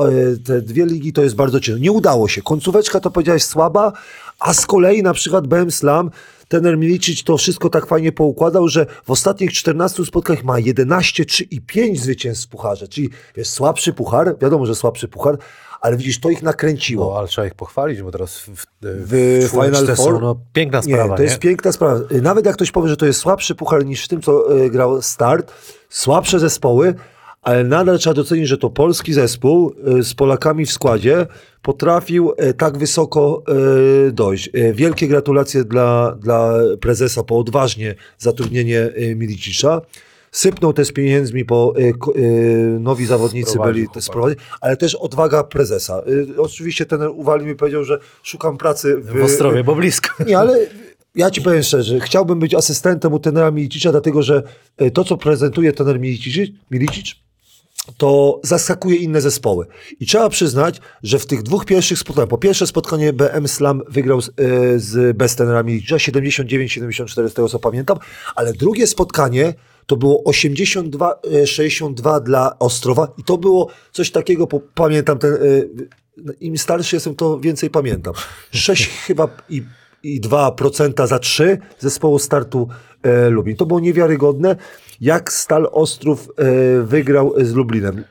te 0.46 0.62
dwie 0.62 0.86
ligi, 0.86 1.14
to 1.14 1.24
jest 1.24 1.36
bardzo 1.36 1.60
ciężko. 1.60 1.82
Nie 1.82 1.92
udało 1.92 2.28
się. 2.28 2.42
Końcóweczka 2.42 3.00
to 3.00 3.12
powiedziałeś 3.12 3.44
słaba, 3.44 3.94
a 4.40 4.54
z 4.54 4.66
kolei 4.66 5.04
na 5.04 5.14
przykład 5.14 5.48
BM 5.48 5.72
Slam 5.72 6.12
Tener 6.48 6.78
Milicic 6.78 7.24
to 7.24 7.38
wszystko 7.38 7.70
tak 7.70 7.86
fajnie 7.86 8.12
poukładał, 8.12 8.68
że 8.68 8.86
w 9.06 9.12
ostatnich 9.12 9.54
14 9.54 10.06
spotkaniach 10.06 10.44
ma 10.44 10.60
11, 10.60 11.26
3 11.26 11.44
i 11.44 11.62
5 11.62 12.02
zwycięstw 12.02 12.46
w 12.46 12.50
pucharze. 12.50 12.88
Czyli 12.88 13.10
wiesz, 13.36 13.48
słabszy 13.50 13.94
puchar, 13.94 14.36
wiadomo, 14.42 14.66
że 14.66 14.76
słabszy 14.76 15.08
puchar, 15.08 15.38
ale 15.82 15.98
widzisz, 15.98 16.20
to 16.20 16.30
ich 16.30 16.44
nakręciło. 16.44 17.12
No, 17.12 17.20
ale 17.20 17.28
trzeba 17.28 17.48
ich 17.48 17.56
pochwalić, 17.56 18.02
bo 18.02 18.12
teraz 18.12 18.40
w, 18.40 18.48
w, 18.48 18.66
W 18.82 19.50
Final 19.52 19.96
Four? 19.96 20.22
no, 20.22 20.40
piękna 20.54 20.78
Nie, 20.78 20.84
sprawa, 20.84 21.18
to 21.18 21.24
jest 21.24 21.36
nie? 21.36 21.40
piękna 21.40 21.72
sprawa. 21.72 22.00
Nawet 22.22 22.46
jak 22.46 22.56
ktoś 22.56 22.72
powie, 22.72 22.90
że 22.90 22.98
to 22.98 23.06
jest 23.06 23.20
słabszy 23.20 23.56
puchar 23.56 23.86
niż 23.86 24.06
w 24.06 24.08
tym, 24.08 24.22
co 24.22 24.58
y, 24.58 24.70
grał 24.70 25.02
Start, 25.02 25.52
słabsze 25.90 26.40
zespoły, 26.40 26.94
ale 27.46 27.64
nadal 27.64 27.98
trzeba 27.98 28.14
docenić, 28.14 28.48
że 28.48 28.58
to 28.58 28.70
polski 28.70 29.14
zespół 29.14 29.74
y, 30.00 30.04
z 30.04 30.14
Polakami 30.14 30.66
w 30.66 30.72
składzie 30.72 31.28
potrafił 31.62 32.32
y, 32.32 32.54
tak 32.54 32.78
wysoko 32.78 33.44
y, 34.08 34.12
dojść. 34.12 34.50
Wielkie 34.74 35.08
gratulacje 35.08 35.64
dla, 35.64 36.16
dla 36.20 36.54
prezesa 36.82 37.24
po 37.24 37.38
odważnie 37.38 37.96
zatrudnienie 38.18 38.92
Milicicza. 39.16 39.82
Sypnął 40.32 40.74
też 40.74 40.92
pieniędzmi, 40.92 41.46
bo 41.46 41.74
nowi 42.80 43.06
zawodnicy 43.06 43.60
byli 43.60 43.88
sprowadzeni, 44.00 44.42
ale 44.62 44.78
też 44.78 44.96
odwaga 44.96 45.44
prezesa. 45.44 46.02
Oczywiście 46.38 46.86
ten 46.86 47.02
uwalił 47.02 47.48
mi 47.48 47.56
powiedział, 47.56 47.84
że 47.84 48.00
szukam 48.24 48.58
pracy 48.58 48.98
w, 48.98 49.20
W 49.20 49.24
Ostrowie, 49.24 49.64
bo 49.64 49.76
blisko. 49.76 50.10
nie, 50.28 50.38
ale 50.38 50.60
ja 51.16 51.32
ci 51.32 51.42
powiem 51.42 51.64
szczerze, 51.64 52.00
chciałbym 52.00 52.40
być 52.40 52.54
asystentem 52.54 53.14
u 53.14 53.20
tenera 53.20 53.52
Milicicza, 53.52 53.92
dlatego 53.92 54.24
że 54.24 54.44
to, 54.94 55.04
co 55.04 55.18
prezentuje 55.18 55.74
tener 55.74 56.00
Milicic, 56.00 56.52
Milicic 56.72 57.25
to 57.98 58.40
zaskakuje 58.44 58.96
inne 58.96 59.22
zespoły. 59.22 59.66
I 60.00 60.06
trzeba 60.06 60.30
przyznać, 60.30 60.82
że 61.04 61.20
w 61.20 61.26
tych 61.26 61.44
dwóch 61.44 61.66
pierwszych 61.66 62.00
spotkaniach, 62.00 62.30
po 62.30 62.38
pierwsze 62.38 62.68
spotkanie 62.68 63.14
BM 63.14 63.48
Slam 63.48 63.82
wygrał 63.90 64.22
z, 64.22 64.30
e, 64.30 64.32
z 64.80 65.18
bez 65.18 65.36
tenera 65.36 65.64
Milicicza, 65.64 65.96
79-74 65.96 67.30
z 67.30 67.34
tego 67.34 67.50
co 67.50 67.60
pamiętam, 67.60 67.98
ale 68.36 68.54
drugie 68.54 68.88
spotkanie 68.88 69.54
to 69.86 69.98
było 69.98 70.24
82-62 70.24 72.24
dla 72.24 72.60
Ostrowa 72.60 73.08
i 73.18 73.24
to 73.24 73.38
było 73.38 73.70
coś 73.92 74.12
takiego, 74.12 74.48
po, 74.48 74.60
pamiętam 74.60 75.18
ten, 75.18 75.34
e, 75.34 75.38
im 76.40 76.58
starszy 76.58 76.96
jestem, 76.96 77.16
to 77.16 77.40
więcej 77.40 77.70
pamiętam. 77.70 78.14
6 78.52 78.90
chyba 79.08 79.28
i, 79.50 79.64
i 80.06 80.22
2% 80.22 81.08
za 81.08 81.20
3 81.20 81.58
zespołu 81.80 82.20
startu 82.20 82.68
e, 83.04 83.30
Lublin. 83.30 83.56
To 83.56 83.66
było 83.66 83.80
niewiarygodne, 83.80 84.56
jak 85.02 85.34
Stal 85.34 85.70
Ostrów 85.72 86.30
e, 86.38 86.82
wygrał 86.82 87.34
z 87.38 87.54
Lublinem. 87.54 88.04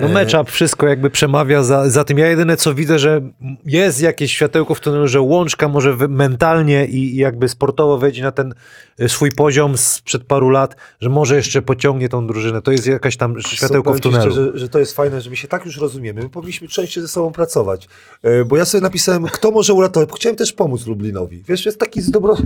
No 0.00 0.08
matchup 0.08 0.50
wszystko 0.50 0.86
jakby 0.86 1.10
przemawia 1.10 1.62
za, 1.62 1.90
za 1.90 2.04
tym. 2.04 2.18
Ja 2.18 2.26
jedyne 2.26 2.56
co 2.56 2.74
widzę, 2.74 2.98
że 2.98 3.20
jest 3.64 4.00
jakieś 4.00 4.32
światełko 4.32 4.74
w 4.74 4.80
tunelu, 4.80 5.08
że 5.08 5.20
Łączka 5.20 5.68
może 5.68 5.96
mentalnie 6.08 6.86
i, 6.86 7.14
i 7.14 7.16
jakby 7.16 7.48
sportowo 7.48 7.98
wejdzie 7.98 8.22
na 8.22 8.32
ten 8.32 8.54
y, 9.00 9.08
swój 9.08 9.32
poziom 9.32 9.78
sprzed 9.78 10.24
paru 10.24 10.50
lat, 10.50 10.76
że 11.00 11.08
może 11.08 11.36
jeszcze 11.36 11.62
pociągnie 11.62 12.08
tą 12.08 12.26
drużynę. 12.26 12.62
To 12.62 12.72
jest 12.72 12.86
jakaś 12.86 13.16
tam 13.16 13.40
światełko 13.40 13.94
w 13.94 14.00
tunelu. 14.00 14.32
Szczerze, 14.32 14.50
że 14.54 14.68
to 14.68 14.78
jest 14.78 14.96
fajne, 14.96 15.20
że 15.20 15.30
my 15.30 15.36
się 15.36 15.48
tak 15.48 15.64
już 15.64 15.76
rozumiemy. 15.76 16.22
My 16.22 16.28
powinniśmy 16.28 16.68
częściej 16.68 17.02
ze 17.02 17.08
sobą 17.08 17.32
pracować. 17.32 17.88
E, 18.22 18.44
Bo 18.44 18.56
ja 18.56 18.64
sobie 18.64 18.82
napisałem, 18.82 19.24
kto 19.24 19.50
może 19.50 19.74
uratować. 19.74 20.10
Chciałem 20.16 20.36
też 20.36 20.52
pomóc 20.52 20.86
Lublinowi. 20.86 21.42
Wiesz, 21.48 21.66
jest 21.66 21.78
taki 21.78 22.00
z 22.00 22.10
dobro... 22.10 22.36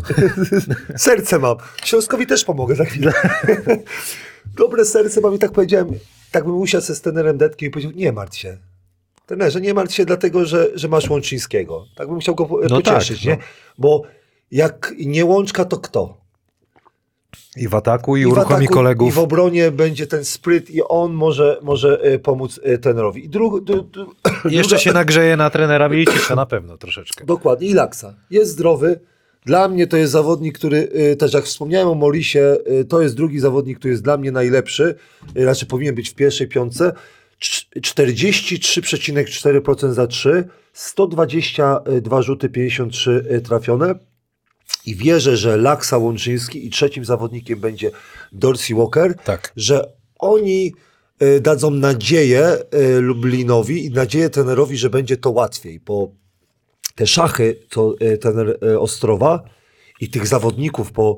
serce 0.96 1.38
mam. 1.38 1.56
Śląskowi 1.84 2.26
też 2.26 2.44
pomogę 2.44 2.74
za 2.74 2.84
chwilę. 2.84 3.12
Dobre 4.56 4.84
serce 4.84 5.20
mam 5.20 5.34
i 5.34 5.38
tak 5.38 5.52
powiedziałem, 5.52 5.88
tak 6.30 6.44
bym 6.44 6.54
usiadł 6.56 6.84
ze 6.86 6.94
z 6.94 7.00
tenerem 7.00 7.38
Detkiem 7.38 7.68
i 7.68 7.70
powiedział, 7.70 7.92
nie 7.92 8.12
martw 8.12 8.36
się. 8.36 8.58
Trenerze, 9.26 9.60
nie 9.60 9.74
martw 9.74 9.94
się 9.94 10.04
dlatego, 10.04 10.44
że, 10.46 10.68
że 10.74 10.88
masz 10.88 11.10
Łączyńskiego. 11.10 11.86
Tak 11.96 12.08
bym 12.08 12.20
chciał 12.20 12.34
go 12.34 12.48
No 12.70 12.80
pocieszyć, 12.82 13.18
tak, 13.18 13.26
nie? 13.26 13.36
no. 13.36 13.42
Bo 13.78 14.02
jak 14.50 14.94
nie 15.06 15.24
Łączka, 15.24 15.64
to 15.64 15.76
kto? 15.78 16.22
I 17.56 17.68
w 17.68 17.74
ataku, 17.74 18.16
i, 18.16 18.24
w 18.24 18.28
uruchomi 18.28 18.54
ataku, 18.64 18.74
kolegów. 18.74 19.08
I 19.08 19.12
w 19.12 19.18
obronie 19.18 19.70
będzie 19.70 20.06
ten 20.06 20.24
spryt 20.24 20.70
i 20.70 20.82
on 20.82 21.12
może, 21.12 21.58
może 21.62 22.00
e, 22.00 22.18
pomóc 22.18 22.60
e, 22.62 22.78
trenerowi. 22.78 23.24
I 23.24 23.28
dru, 23.28 23.60
dru, 23.60 23.82
dru, 23.82 24.14
I 24.50 24.54
Jeszcze 24.54 24.68
druga- 24.76 24.78
się 24.78 24.92
nagrzeje 24.92 25.36
na 25.36 25.50
trenera 25.50 25.88
Milicicza 25.88 26.34
na 26.34 26.46
pewno 26.46 26.78
troszeczkę. 26.78 27.24
Dokładnie, 27.24 27.68
i 27.68 27.74
Laksa. 27.74 28.14
Jest 28.30 28.50
zdrowy. 28.50 29.00
Dla 29.46 29.68
mnie 29.68 29.86
to 29.86 29.96
jest 29.96 30.12
zawodnik, 30.12 30.58
który 30.58 30.88
y, 31.12 31.16
też 31.16 31.32
jak 31.32 31.44
wspomniałem 31.44 31.88
o 31.88 31.94
Morisie, 31.94 32.56
y, 32.80 32.84
to 32.84 33.02
jest 33.02 33.16
drugi 33.16 33.38
zawodnik, 33.40 33.78
który 33.78 33.92
jest 33.92 34.04
dla 34.04 34.16
mnie 34.16 34.32
najlepszy. 34.32 34.94
Y, 35.36 35.42
Znaczy 35.42 35.66
powinien 35.66 35.94
być 35.94 36.10
w 36.10 36.14
pierwszej 36.14 36.48
piątce. 36.48 36.92
Cz- 37.42 37.66
43,4% 37.80 39.92
za 39.92 40.06
3, 40.06 40.44
122 40.72 42.22
rzuty, 42.22 42.48
53 42.48 43.24
y, 43.30 43.40
trafione. 43.40 43.94
I 44.86 44.94
wierzę, 44.96 45.36
że 45.36 45.56
Laksa 45.56 45.98
Łączyński 45.98 46.66
i 46.66 46.70
trzecim 46.70 47.04
zawodnikiem 47.04 47.60
będzie 47.60 47.90
Dorsey 48.32 48.76
Walker 48.76 49.14
Tak. 49.24 49.52
że 49.56 49.92
oni 50.18 50.72
dadzą 51.40 51.70
nadzieję 51.70 52.56
Lublinowi 53.00 53.86
i 53.86 53.90
nadzieję 53.90 54.30
trenerowi, 54.30 54.76
że 54.76 54.90
będzie 54.90 55.16
to 55.16 55.30
łatwiej, 55.30 55.80
bo 55.80 56.12
te 56.94 57.06
szachy, 57.06 57.56
to 57.68 57.94
y, 58.02 58.18
trener 58.18 58.58
y, 58.62 58.80
Ostrowa 58.80 59.42
i 60.00 60.08
tych 60.08 60.26
zawodników, 60.26 60.92
bo 60.92 61.16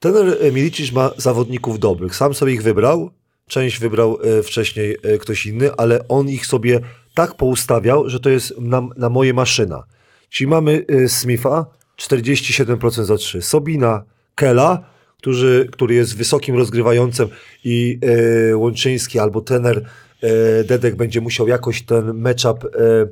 trener 0.00 0.44
y, 0.44 0.52
Milicic 0.52 0.92
ma 0.92 1.10
zawodników 1.16 1.78
dobrych, 1.78 2.16
sam 2.16 2.34
sobie 2.34 2.52
ich 2.52 2.62
wybrał, 2.62 3.10
część 3.48 3.78
wybrał 3.78 4.18
wcześniej 4.44 4.96
ktoś 5.20 5.46
inny, 5.46 5.72
ale 5.76 6.08
on 6.08 6.28
ich 6.28 6.46
sobie 6.46 6.80
tak 7.14 7.34
poustawiał, 7.34 8.08
że 8.08 8.20
to 8.20 8.30
jest 8.30 8.58
na, 8.58 8.88
na 8.96 9.08
moje 9.08 9.34
maszyna. 9.34 9.84
Czyli 10.28 10.48
mamy 10.48 10.84
Smitha, 11.06 11.66
47% 11.98 13.04
za 13.04 13.16
3, 13.16 13.42
Sobina, 13.42 14.04
Kela, 14.34 14.84
którzy, 15.20 15.68
który 15.72 15.94
jest 15.94 16.16
wysokim 16.16 16.56
rozgrywającym 16.56 17.28
i 17.64 17.98
e, 18.50 18.56
Łączyński 18.56 19.18
albo 19.18 19.40
trener 19.40 19.84
e, 20.20 20.64
Dedek 20.64 20.96
będzie 20.96 21.20
musiał 21.20 21.48
jakoś 21.48 21.82
ten 21.82 22.14
matchup 22.14 22.64
e, 22.64 22.68
e, 22.68 23.06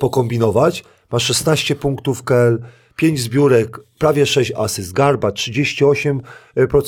pokombinować. 0.00 0.84
Ma 1.12 1.18
16 1.18 1.74
punktów 1.74 2.22
Kel, 2.22 2.58
5 3.00 3.20
zbiórek, 3.20 3.80
prawie 3.98 4.26
6 4.26 4.52
asyst. 4.56 4.92
Garba 4.92 5.28
38% 5.28 6.20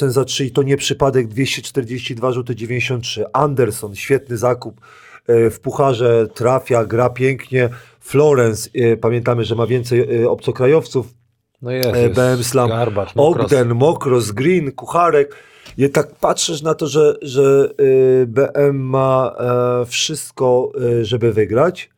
za 0.09 0.25
3 0.25 0.45
i 0.45 0.51
to 0.51 0.62
nie 0.62 0.77
przypadek, 0.77 1.29
242 1.29 2.33
rzuty, 2.33 2.55
93. 2.55 3.25
Anderson, 3.33 3.95
świetny 3.95 4.37
zakup 4.37 4.81
e, 5.27 5.51
w 5.51 5.61
pucharze, 5.61 6.27
trafia, 6.35 6.85
gra 6.85 7.11
pięknie. 7.11 7.68
Florence, 8.01 8.71
e, 8.75 8.97
pamiętamy, 8.97 9.45
że 9.45 9.55
ma 9.55 9.66
więcej 9.66 10.23
e, 10.23 10.31
obcokrajowców, 10.31 11.14
No 11.62 11.71
jest, 11.71 11.88
E, 11.88 12.09
BM 12.11 12.45
Slam, 12.45 12.68
Garbacz, 12.68 13.14
Mokros. 13.14 13.45
Ogden, 13.45 13.75
Mokros, 13.75 14.31
Green, 14.31 14.73
Kucharek. 14.73 15.37
I 15.79 15.90
tak 15.90 16.14
patrzysz 16.14 16.62
na 16.62 16.75
to, 16.75 16.87
że, 16.87 17.14
że 17.23 17.68
BM 18.27 18.81
ma 18.81 19.33
e, 19.38 19.87
wszystko, 19.87 20.73
żeby 21.03 21.33
wygrać. 21.33 21.92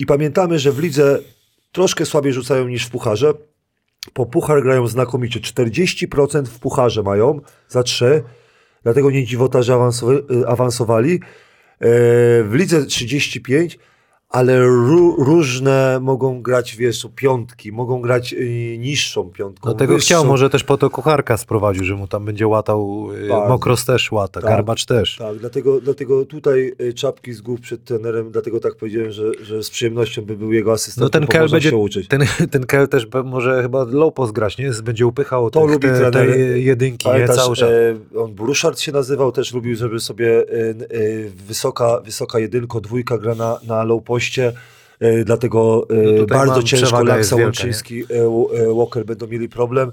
I 0.00 0.06
pamiętamy, 0.06 0.58
że 0.58 0.72
w 0.72 0.78
lidze 0.78 1.18
troszkę 1.72 2.06
słabiej 2.06 2.32
rzucają 2.32 2.68
niż 2.68 2.86
w 2.86 2.90
pucharze. 2.90 3.32
Po 4.12 4.26
puchar 4.26 4.62
grają 4.62 4.86
znakomicie. 4.86 5.40
40% 5.40 6.44
w 6.44 6.58
pucharze 6.58 7.02
mają 7.02 7.40
za 7.68 7.82
3. 7.82 8.22
Dlatego 8.82 9.10
nie 9.10 9.24
dziwota, 9.24 9.62
że 9.62 9.74
y, 10.30 10.46
awansowali. 10.46 11.14
E, 11.14 11.20
w 12.42 12.50
lidze 12.52 12.86
35, 12.86 13.78
ale 14.28 14.60
ró- 14.60 15.14
różne 15.18 15.98
mogą 16.02 16.42
grać, 16.42 16.76
wiesz, 16.76 17.08
piątki, 17.16 17.72
mogą 17.72 18.00
grać 18.00 18.32
y, 18.32 18.76
niższą 18.78 19.30
piątką. 19.30 19.70
Do 19.70 19.74
tego 19.76 19.94
wyższą. 19.94 20.06
chciał, 20.06 20.24
może 20.24 20.50
też 20.50 20.64
po 20.64 20.76
to 20.78 20.90
kucharka 20.90 21.36
sprowadził, 21.36 21.84
że 21.84 21.94
mu 21.94 22.08
tam 22.08 22.24
będzie 22.24 22.46
łatał, 22.48 23.08
y, 23.24 23.28
Tak. 23.28 23.48
Mokros 23.48 23.84
też 23.84 24.12
łata, 24.12 24.40
Tak. 24.40 24.50
Garbacz 24.50 24.84
też. 24.84 25.16
Tak, 25.16 25.36
dlatego, 25.38 25.80
dlatego 25.80 26.24
tutaj 26.24 26.72
y, 26.80 26.94
czapki 26.94 27.32
z 27.32 27.40
głów 27.40 27.60
przed 27.60 27.84
trenerem, 27.84 28.30
dlatego 28.30 28.60
tak 28.60 28.76
powiedziałem, 28.76 29.10
że, 29.12 29.22
że 29.44 29.62
z 29.62 29.70
przyjemnością 29.70 30.22
by 30.22 30.36
był 30.36 30.52
jego 30.52 30.72
asystentem, 30.72 31.04
No 31.04 31.10
ten 31.10 31.26
Kel 31.40 31.50
będzie, 31.50 31.70
się 31.70 31.76
uczyć. 31.76 32.08
ten, 32.08 32.24
ten 32.52 32.66
Kel 32.66 32.88
też 32.88 33.06
może 33.24 33.62
chyba 33.62 33.84
low 33.84 34.14
post 34.14 34.32
grać, 34.32 34.58
nie? 34.58 34.70
Będzie 34.84 35.06
upychał 35.06 35.50
To 35.50 35.60
tych, 35.60 35.70
lubi 35.70 35.88
te, 35.88 36.10
te 36.10 36.26
jedynki, 36.58 37.08
nie? 37.08 37.12
Pamiętasz, 37.14 37.36
Cały 37.36 37.56
czas. 37.56 37.70
e, 37.70 38.20
on 38.20 38.34
Bruszard 38.34 38.78
się 38.80 38.92
nazywał, 38.92 39.32
też 39.32 39.54
lubił, 39.54 39.76
żeby 39.76 40.00
sobie 40.00 40.38
e, 40.38 40.42
e, 40.70 40.74
wysoka, 41.48 42.00
wysoka 42.04 42.38
jedynko, 42.38 42.80
dwójka 42.80 43.18
gra 43.18 43.34
na, 43.34 43.58
na 43.66 43.84
low 43.84 44.02
poście. 44.16 44.52
E, 45.00 45.24
dlatego 45.24 45.86
e, 45.90 46.20
no 46.20 46.26
bardzo 46.26 46.62
ciężko 46.62 47.04
Laksa 47.04 47.36
Łączyński, 47.36 48.02
e, 48.02 48.74
Walker 48.74 49.04
będą 49.04 49.26
mieli 49.26 49.48
problem. 49.48 49.92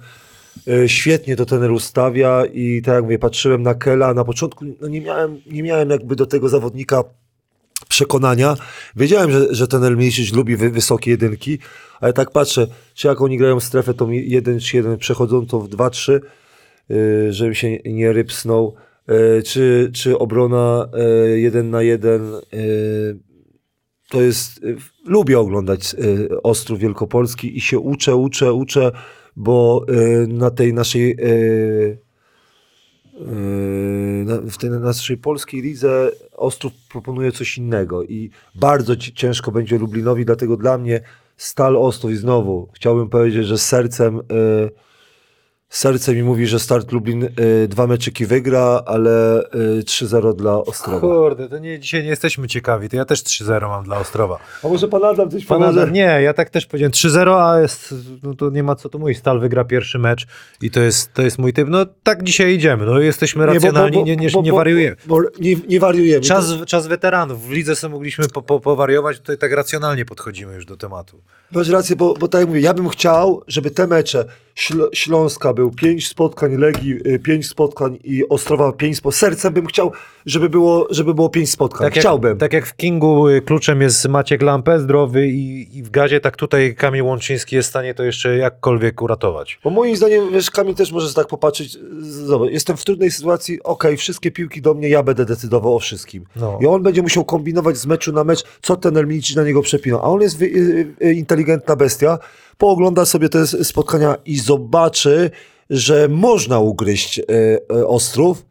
Świetnie 0.87 1.35
to 1.35 1.45
tener 1.45 1.71
ustawia 1.71 2.45
i 2.45 2.81
tak 2.81 2.95
jak 2.95 3.03
mówię, 3.03 3.19
patrzyłem 3.19 3.63
na 3.63 3.73
Kela, 3.75 4.13
na 4.13 4.23
początku 4.23 4.65
no 4.81 4.87
nie, 4.87 5.01
miałem, 5.01 5.41
nie 5.51 5.63
miałem 5.63 5.89
jakby 5.89 6.15
do 6.15 6.25
tego 6.25 6.49
zawodnika 6.49 7.03
przekonania. 7.89 8.55
Wiedziałem, 8.95 9.31
że, 9.31 9.55
że 9.55 9.67
ten 9.67 9.83
Elmisic 9.83 10.33
lubi 10.33 10.55
wy, 10.55 10.69
wysokie 10.69 11.11
jedynki, 11.11 11.59
ale 12.01 12.13
tak 12.13 12.31
patrzę, 12.31 12.67
czy 12.93 13.07
jak 13.07 13.21
oni 13.21 13.37
grają 13.37 13.59
strefę 13.59 13.93
tą 13.93 14.09
1 14.09 14.59
czy 14.59 14.77
1 14.77 14.97
przechodzą 14.97 15.45
to 15.45 15.59
w 15.59 15.69
2-3, 15.69 16.19
yy, 16.89 17.33
żebym 17.33 17.53
się 17.53 17.77
nie 17.85 18.13
rypsnął, 18.13 18.75
czy, 19.45 19.91
czy 19.93 20.17
obrona 20.17 20.89
1 21.35 21.65
yy, 21.65 21.71
na 21.71 21.81
1 21.81 22.21
to 24.09 24.21
jest, 24.21 24.63
yy, 24.63 24.77
lubię 25.05 25.39
oglądać 25.39 25.93
yy, 25.93 26.41
Ostrów 26.43 26.79
Wielkopolski 26.79 27.57
i 27.57 27.61
się 27.61 27.79
uczę, 27.79 28.15
uczę, 28.15 28.53
uczę, 28.53 28.91
bo 29.35 29.85
yy, 29.87 30.27
na 30.27 30.51
tej 30.51 30.73
naszej 30.73 31.17
na- 34.25 34.41
w 34.51 34.57
tej 34.57 34.69
naszej 34.69 35.17
polskiej 35.17 35.61
lidze 35.61 36.11
Ostrów 36.31 36.73
proponuje 36.89 37.31
coś 37.31 37.57
innego 37.57 38.03
i 38.03 38.29
bardzo 38.55 38.95
ci- 38.95 39.13
ciężko 39.13 39.51
będzie 39.51 39.77
Lublinowi, 39.79 40.25
dlatego 40.25 40.57
dla 40.57 40.77
mnie 40.77 41.01
Stal 41.37 41.77
Ostrów 41.77 42.11
i 42.11 42.15
znowu. 42.15 42.69
Chciałbym 42.73 43.09
powiedzieć, 43.09 43.45
że 43.45 43.57
sercem 43.57 44.21
serce 45.73 46.15
mi 46.15 46.23
mówi, 46.23 46.47
że 46.47 46.59
Start 46.59 46.91
Lublin 46.91 47.21
yy, 47.21 47.67
dwa 47.67 47.87
meczyki 47.87 48.25
wygra, 48.25 48.83
ale 48.85 49.43
yy, 49.53 49.83
3-0 49.83 50.35
dla 50.35 50.57
Ostrowa. 50.57 50.99
Kurde, 50.99 51.49
to 51.49 51.59
nie, 51.59 51.79
dzisiaj 51.79 52.03
nie 52.03 52.09
jesteśmy 52.09 52.47
ciekawi, 52.47 52.89
to 52.89 52.95
ja 52.95 53.05
też 53.05 53.23
3-0 53.23 53.61
mam 53.61 53.83
dla 53.83 53.97
Ostrowa. 53.97 54.39
A 54.63 54.67
może 54.67 54.87
pan 54.87 55.03
Adam 55.03 55.31
coś 55.31 55.45
Pan 55.45 55.59
pomoże? 55.59 55.81
Adam, 55.81 55.93
nie, 55.93 56.01
ja 56.21 56.33
tak 56.33 56.49
też 56.49 56.65
powiedziałem 56.65 56.91
3-0, 56.91 57.49
a 57.49 57.59
jest, 57.61 57.95
no 58.23 58.33
to 58.33 58.49
nie 58.49 58.63
ma 58.63 58.75
co 58.75 58.89
tu 58.89 58.99
mówić, 58.99 59.17
Stal 59.17 59.39
wygra 59.39 59.63
pierwszy 59.63 59.99
mecz 59.99 60.27
i 60.61 60.71
to 60.71 60.79
jest, 60.79 61.13
to 61.13 61.21
jest 61.21 61.39
mój 61.39 61.53
typ. 61.53 61.67
No 61.69 61.85
tak 62.03 62.23
dzisiaj 62.23 62.53
idziemy, 62.53 62.85
no 62.85 62.99
jesteśmy 62.99 63.39
Nie, 63.41 63.45
bo- 63.45 63.53
bo- 63.53 63.55
racjonalni, 63.67 64.03
nie, 64.03 64.15
nie, 64.15 64.29
bo- 64.29 64.41
nie 64.41 64.53
wariujemy. 64.53 64.95
Nie, 65.39 65.55
nie 65.69 65.79
wariujemy. 65.79 66.21
Czas, 66.21 66.53
czas 66.67 66.87
weteranów, 66.87 67.47
w 67.47 67.51
lidze 67.51 67.75
sobie 67.75 67.91
mogliśmy 67.93 68.27
po, 68.27 68.41
po, 68.41 68.59
powariować, 68.59 69.17
tutaj 69.17 69.37
tak 69.37 69.51
racjonalnie 69.51 70.05
podchodzimy 70.05 70.55
już 70.55 70.65
do 70.65 70.77
tematu. 70.77 71.21
Masz 71.51 71.69
rację, 71.69 71.95
bo, 71.95 72.13
bo 72.13 72.27
tak 72.27 72.39
jak 72.39 72.47
mówię, 72.47 72.61
ja 72.61 72.73
bym 72.73 72.89
chciał, 72.89 73.43
żeby 73.47 73.71
te 73.71 73.87
mecze 73.87 74.25
Śl- 74.55 74.89
Śląska 74.93 75.53
był 75.53 75.71
pięć 75.71 76.07
spotkań 76.07 76.55
Legii, 76.57 76.93
y, 77.07 77.19
pięć 77.19 77.47
spotkań 77.47 77.99
i 78.03 78.29
Ostrowa 78.29 78.71
pięć 78.71 78.97
spotkań. 78.97 79.19
Sercem 79.19 79.53
bym 79.53 79.65
chciał, 79.65 79.91
żeby 80.25 80.49
było, 80.49 80.87
żeby 80.89 81.13
było 81.13 81.29
pięć 81.29 81.49
spotkań. 81.51 81.87
Tak 81.87 81.95
jak, 81.95 82.03
Chciałbym. 82.03 82.37
tak 82.37 82.53
jak 82.53 82.65
w 82.65 82.75
Kingu 82.75 83.27
y, 83.27 83.41
kluczem 83.41 83.81
jest 83.81 84.07
Maciek 84.07 84.41
Lampę, 84.41 84.79
zdrowy 84.79 85.27
i, 85.27 85.77
i 85.77 85.83
w 85.83 85.89
gazie, 85.89 86.19
tak 86.19 86.37
tutaj 86.37 86.75
Kamil 86.75 87.03
Łączyński 87.03 87.55
jest 87.55 87.67
w 87.67 87.69
stanie 87.69 87.93
to 87.93 88.03
jeszcze 88.03 88.37
jakkolwiek 88.37 89.01
uratować. 89.01 89.59
Bo 89.63 89.69
moim 89.69 89.95
zdaniem, 89.95 90.31
wiesz, 90.31 90.51
Kamil 90.51 90.75
też 90.75 90.91
może 90.91 91.13
tak 91.13 91.27
popatrzeć, 91.27 91.77
zobacz, 92.01 92.51
jestem 92.51 92.77
w 92.77 92.85
trudnej 92.85 93.11
sytuacji, 93.11 93.63
okej, 93.63 93.97
wszystkie 93.97 94.31
piłki 94.31 94.61
do 94.61 94.73
mnie, 94.73 94.89
ja 94.89 95.03
będę 95.03 95.25
decydował 95.25 95.75
o 95.75 95.79
wszystkim. 95.79 96.25
No. 96.35 96.59
I 96.61 96.65
on 96.65 96.83
będzie 96.83 97.01
musiał 97.01 97.25
kombinować 97.25 97.77
z 97.77 97.85
meczu 97.85 98.11
na 98.11 98.23
mecz, 98.23 98.43
co 98.61 98.75
ten 98.75 98.97
Elminici 98.97 99.35
na 99.35 99.43
niego 99.43 99.61
przepina. 99.61 99.97
A 99.97 100.03
on 100.03 100.21
jest 100.21 100.41
y, 100.41 100.45
y, 101.03 101.13
inteligentna 101.13 101.75
bestia, 101.75 102.19
poogląda 102.57 103.05
sobie 103.05 103.29
te 103.29 103.47
spotkania 103.47 104.15
i 104.25 104.39
zobaczy, 104.39 105.31
że 105.69 106.07
można 106.07 106.59
ugryźć 106.59 107.21
Ostrów, 107.87 108.45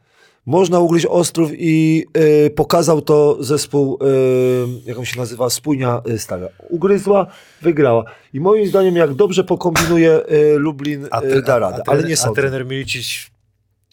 można 0.46 0.80
ugryźć 0.80 1.06
Ostrów 1.06 1.50
i 1.54 2.04
y, 2.46 2.50
pokazał 2.50 3.00
to 3.02 3.36
zespół, 3.40 3.98
y, 4.02 4.06
jak 4.86 4.98
on 4.98 5.04
się 5.04 5.18
nazywa, 5.20 5.50
Spójnia 5.50 6.02
y, 6.10 6.18
Stara. 6.18 6.48
Ugryzła, 6.68 7.26
wygrała. 7.62 8.04
I 8.32 8.40
moim 8.40 8.66
zdaniem, 8.66 8.96
jak 8.96 9.14
dobrze 9.14 9.44
pokombinuje 9.44 10.20
y, 10.32 10.58
Lublin, 10.58 11.04
y, 11.04 11.42
da 11.42 11.58
radę, 11.58 11.82
ale 11.86 12.02
nie 12.02 12.12
A 12.12 12.16
sądzę. 12.16 12.40
trener 12.42 12.66
Milicic 12.66 13.31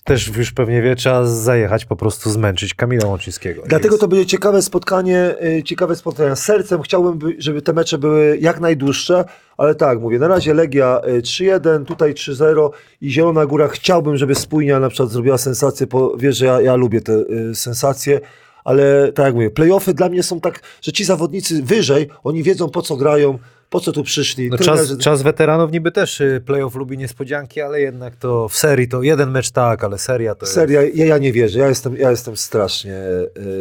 też 0.04 0.28
już 0.38 0.52
pewnie 0.52 0.82
wie, 0.82 0.96
trzeba 0.96 1.26
zajechać, 1.26 1.86
po 1.86 1.96
prostu 1.96 2.30
zmęczyć 2.30 2.74
Kamila 2.74 3.08
Łączyńskiego. 3.08 3.62
Dlatego 3.66 3.94
Jest- 3.94 4.02
to 4.02 4.08
będzie 4.08 4.26
ciekawe 4.26 4.62
spotkanie, 4.62 5.36
y, 5.60 5.64
ciekawe 5.64 5.96
spotkanie. 5.96 6.36
Sercem 6.36 6.82
chciałbym, 6.82 7.18
by- 7.18 7.36
żeby 7.38 7.62
te 7.62 7.74
mecze 7.74 7.98
były 7.98 8.38
jak 8.42 8.60
najdłuższe, 8.60 9.26
ale 9.58 9.76
tak, 9.76 10.00
mówię, 10.02 10.20
na 10.20 10.28
razie 10.28 10.54
Legia 10.54 11.02
y, 11.18 11.22
3-1, 11.22 11.86
tutaj 11.86 12.14
3-0 12.14 12.72
i 13.02 13.12
Zielona 13.12 13.46
Góra 13.46 13.68
chciałbym, 13.68 14.18
żeby 14.18 14.36
Spójnia 14.36 14.80
na 14.80 14.90
przykład 14.90 15.10
zrobiła 15.10 15.38
sensację, 15.38 15.88
bo 15.88 16.18
wiesz, 16.18 16.38
że 16.38 16.46
ja, 16.46 16.62
ja 16.62 16.76
lubię 16.76 17.02
te 17.02 17.14
y, 17.14 17.56
sensacje, 17.56 18.20
ale 18.64 19.12
tak 19.14 19.26
jak 19.26 19.36
mówię, 19.36 19.50
playoffy 19.50 19.94
dla 19.94 20.10
mnie 20.10 20.24
są 20.24 20.42
tak, 20.42 20.60
że 20.82 20.92
ci 20.92 21.06
zawodnicy 21.06 21.64
wyżej, 21.64 22.08
oni 22.24 22.44
wiedzą 22.44 22.70
po 22.70 22.82
co 22.82 22.96
grają, 22.96 23.40
po 23.70 23.80
co 23.80 23.92
tu 23.92 24.04
przyszli. 24.04 24.50
No 24.50 24.58
czas, 24.58 24.98
czas 24.98 25.22
weteranów 25.22 25.72
niby 25.72 25.92
też 25.92 26.22
y, 26.22 26.42
playoff 26.46 26.76
lubi 26.76 26.98
niespodzianki, 26.98 27.62
ale 27.62 27.82
jednak 27.82 28.16
to 28.16 28.50
w 28.50 28.56
serii 28.56 28.88
to 28.88 29.04
jeden 29.04 29.32
mecz 29.32 29.52
tak, 29.52 29.84
ale 29.84 29.98
seria 29.98 30.36
to 30.36 30.46
jest... 30.46 30.54
Seria, 30.54 30.82
ja, 30.82 31.06
ja 31.06 31.18
nie 31.18 31.34
wierzę, 31.34 31.60
ja 31.60 31.68
jestem, 31.68 31.98
ja 31.98 32.12
jestem 32.12 32.38
strasznie 32.38 32.96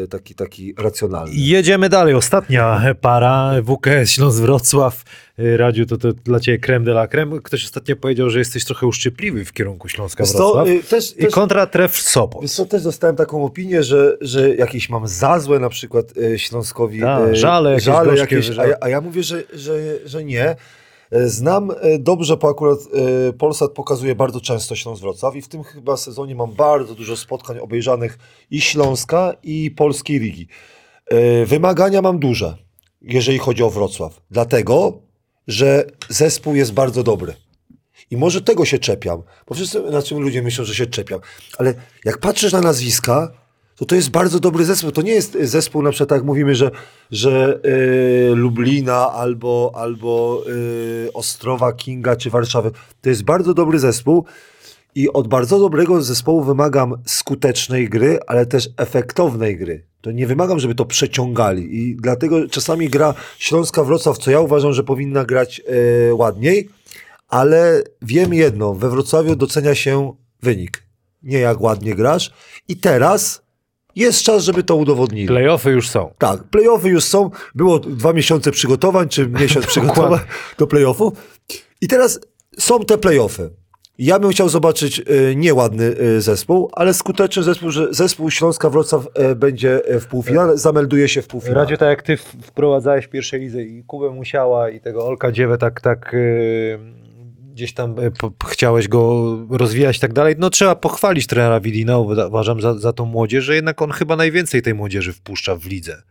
y, 0.05 0.09
taki, 0.11 0.35
taki 0.35 0.75
racjonalny. 0.79 1.33
Jedziemy 1.35 1.89
dalej. 1.89 2.15
Ostatnia 2.15 2.95
para 3.01 3.53
WKS 3.63 4.11
Śląsk 4.11 4.39
Wrocław. 4.39 5.05
Y, 5.41 5.57
Radziu, 5.57 5.87
to, 5.87 5.99
to 5.99 6.13
dla 6.13 6.41
ciebie 6.41 6.59
creme 6.59 6.85
de 6.85 6.91
la 6.91 7.07
creme. 7.09 7.41
Ktoś 7.41 7.65
ostatnio 7.65 7.97
powiedział, 7.97 8.31
że 8.31 8.39
jesteś 8.39 8.65
trochę 8.65 8.87
uszczypliwy 8.87 9.45
w 9.45 9.53
kierunku 9.53 9.89
Śląska 9.89 10.25
Wrocław. 10.25 10.69
y, 10.69 10.83
też, 10.83 11.17
I 11.17 11.21
też, 11.21 11.35
kontra 11.35 11.67
tref 11.67 11.97
Sopot. 11.97 12.43
Wiesz 12.43 12.53
co, 12.53 12.67
też 12.67 12.83
dostałem 12.83 13.17
taką 13.17 13.45
opinię, 13.45 13.83
że, 13.83 14.17
że 14.21 14.55
jakieś 14.55 14.89
mam 14.89 15.09
za 15.09 15.41
złe 15.41 15.59
na 15.59 15.69
przykład 15.69 16.07
e, 16.17 16.39
Śląskowi. 16.39 17.01
Tak, 17.01 17.29
e, 17.29 17.37
żale 17.37 17.71
jakieś 17.71 17.85
żale 17.85 18.11
gorzkie, 18.11 18.37
jakieś, 18.37 18.59
a, 18.59 18.67
ja, 18.67 18.77
a 18.81 18.89
ja 18.89 19.01
mówię, 19.01 19.23
że, 19.23 19.43
że, 19.53 19.75
że 20.05 20.25
nie. 20.25 20.57
E, 21.11 21.29
Znam 21.29 21.71
e, 21.71 21.99
dobrze, 21.99 22.37
bo 22.37 22.49
akurat 22.49 22.79
Polsat 23.39 23.73
pokazuje 23.73 24.15
bardzo 24.15 24.41
często 24.41 24.77
Śląsk 24.77 25.03
Wrocław 25.03 25.37
i 25.37 25.43
w 25.43 25.49
tym 25.49 25.63
chyba 25.63 25.97
sezonie 25.97 26.35
mam 26.35 26.55
bardzo 26.55 26.95
dużo 26.95 27.17
spotkań 27.17 27.59
obejrzanych 27.59 28.19
i 28.51 28.61
Śląska 28.61 29.35
i 29.43 29.71
Polskiej 29.71 30.21
Ligi. 30.21 30.49
Wymagania 31.47 32.03
mam 32.03 32.19
duże, 32.19 32.57
jeżeli 33.03 33.39
chodzi 33.39 33.63
o 33.63 33.71
Wrocław. 33.71 34.21
Dlatego, 34.31 35.08
że 35.49 35.85
zespół 36.09 36.55
jest 36.55 36.73
bardzo 36.73 37.03
dobry. 37.03 37.35
I 38.11 38.17
może 38.17 38.41
tego 38.41 38.65
się 38.65 38.79
czepiam, 38.79 39.23
bo 39.49 39.55
wszyscy 39.55 39.83
na 39.83 40.03
czym 40.03 40.19
ludzie 40.19 40.43
myślą, 40.43 40.65
że 40.65 40.75
się 40.75 40.87
czepiam. 40.87 41.21
Ale 41.59 41.75
jak 42.05 42.19
patrzysz 42.19 42.53
na 42.53 42.61
nazwiska, 42.61 43.33
to 43.77 43.85
to 43.85 43.95
jest 43.95 44.11
bardzo 44.11 44.41
dobry 44.41 44.65
zespół. 44.65 44.93
To 44.93 45.03
nie 45.03 45.13
jest 45.13 45.39
zespół, 45.43 45.83
na 45.83 45.91
przykład 45.91 46.09
tak 46.09 46.25
mówimy, 46.25 46.55
że, 46.55 46.71
że 47.11 47.61
y, 47.65 48.35
Lublina 48.35 49.13
albo, 49.13 49.73
albo 49.75 50.43
y, 50.49 51.13
Ostrowa, 51.15 51.73
Kinga 51.73 52.17
czy 52.17 52.31
Warszawy. 52.31 52.71
To 53.01 53.09
jest 53.09 53.23
bardzo 53.23 53.55
dobry 53.55 53.79
zespół 53.79 54.25
i 54.99 55.13
od 55.13 55.29
bardzo 55.29 55.59
dobrego 55.59 56.03
zespołu 56.03 56.43
wymagam 56.43 56.95
skutecznej 57.07 57.89
gry, 57.89 58.19
ale 58.27 58.47
też 58.47 58.69
efektownej 58.77 59.57
gry. 59.57 59.85
To 60.01 60.11
nie 60.11 60.27
wymagam, 60.27 60.59
żeby 60.59 60.75
to 60.75 60.85
przeciągali 60.85 61.79
i 61.79 61.97
dlatego 61.97 62.49
czasami 62.49 62.89
gra 62.89 63.15
Śląska 63.39 63.85
Wrocław, 63.85 64.19
co 64.19 64.31
ja 64.31 64.41
uważam, 64.41 64.73
że 64.73 64.85
powinna 64.85 65.25
grać 65.25 65.61
y, 66.09 66.15
ładniej, 66.15 66.69
ale 67.29 67.83
wiem 68.03 68.35
jedno, 68.35 68.75
we 68.75 68.91
Wrocławiu 68.91 69.37
docenia 69.37 69.75
się 69.75 70.13
wynik, 70.43 70.83
nie 71.23 71.39
jak 71.39 71.61
ładnie 71.61 71.95
grasz. 71.95 72.33
I 72.69 72.77
teraz 72.77 73.43
jest 73.97 74.23
czas, 74.23 74.45
żeby 74.45 74.63
to 74.63 74.77
udowodnili. 74.77 75.29
Playoffy 75.29 75.71
już 75.71 75.89
są. 75.89 76.15
Tak, 76.19 76.45
playoffy 76.45 76.89
już 76.89 77.05
są. 77.05 77.31
Było 77.55 77.79
dwa 77.79 78.13
miesiące 78.13 78.51
przygotowań, 78.51 79.09
czy 79.09 79.29
miesiąc 79.29 79.67
przygotowań 79.77 80.21
do 80.59 80.67
playoffów. 80.67 81.13
I 81.81 81.89
teraz 81.89 82.21
są 82.59 82.85
te 82.85 82.99
playoffy. 82.99 83.51
Ja 83.99 84.19
bym 84.19 84.31
chciał 84.31 84.49
zobaczyć 84.49 85.01
e, 85.01 85.35
nieładny 85.35 85.85
e, 85.85 86.21
zespół, 86.21 86.71
ale 86.73 86.95
skuteczny 86.95 87.43
zespół, 87.43 87.71
że 87.71 87.95
zespół 87.95 88.31
Śląska 88.31 88.71
Wrocław 88.71 89.07
e, 89.15 89.35
będzie 89.35 89.81
w 90.01 90.07
półfinale, 90.07 90.59
zamelduje 90.59 91.09
się 91.09 91.23
w 91.23 91.27
półfinale. 91.27 91.61
Radziu, 91.61 91.77
tak 91.77 91.89
jak 91.89 92.03
ty 92.03 92.17
wprowadzałeś 92.17 93.05
w 93.05 93.09
pierwszej 93.09 93.41
lidze 93.41 93.63
i 93.63 93.85
Kubę 93.85 94.11
Musiała 94.11 94.71
i 94.71 94.81
tego 94.81 95.07
Olka 95.07 95.33
Dziewę 95.33 95.59
tak, 95.59 95.81
tak 95.81 96.17
gdzieś 97.53 97.75
tam 97.75 97.95
chciałeś 98.49 98.89
go 98.89 99.37
rozwijać 99.51 99.97
i 99.97 100.01
tak 100.01 100.13
dalej, 100.13 100.35
no 100.39 100.51
trzeba 100.51 100.75
pochwalić 100.75 101.27
trenera 101.27 101.61
Widina, 101.61 101.99
uważam, 101.99 102.61
za, 102.61 102.75
za 102.75 102.93
tą 102.93 103.05
młodzież, 103.05 103.45
że 103.45 103.55
jednak 103.55 103.83
on 103.83 103.91
chyba 103.91 104.17
najwięcej 104.17 104.63
tej 104.63 104.75
młodzieży 104.75 105.13
wpuszcza 105.13 105.57
w 105.57 105.67
lidze. 105.67 106.03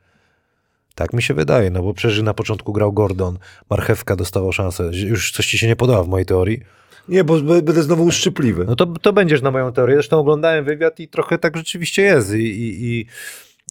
Tak 0.95 1.13
mi 1.13 1.23
się 1.23 1.33
wydaje, 1.33 1.69
no 1.69 1.83
bo 1.83 1.93
przecież 1.93 2.21
na 2.21 2.33
początku 2.33 2.73
grał 2.73 2.93
Gordon, 2.93 3.37
Marchewka 3.69 4.15
dostawał 4.15 4.51
szansę. 4.51 4.89
Już 4.93 5.31
coś 5.31 5.47
ci 5.47 5.57
się 5.57 5.67
nie 5.67 5.75
podoba 5.75 6.03
w 6.03 6.07
mojej 6.07 6.25
teorii. 6.25 6.61
Nie, 7.09 7.23
bo 7.23 7.41
będę 7.41 7.83
znowu 7.83 8.05
uszczypliwy. 8.05 8.65
No 8.65 8.75
to, 8.75 8.85
to 8.85 9.13
będziesz 9.13 9.41
na 9.41 9.51
moją 9.51 9.73
teorię. 9.73 9.95
Zresztą 9.95 10.19
oglądałem 10.19 10.65
wywiad 10.65 10.99
i 10.99 11.07
trochę 11.07 11.37
tak 11.37 11.57
rzeczywiście 11.57 12.01
jest. 12.01 12.33
I, 12.33 12.43
i, 12.43 12.85
i 12.85 13.05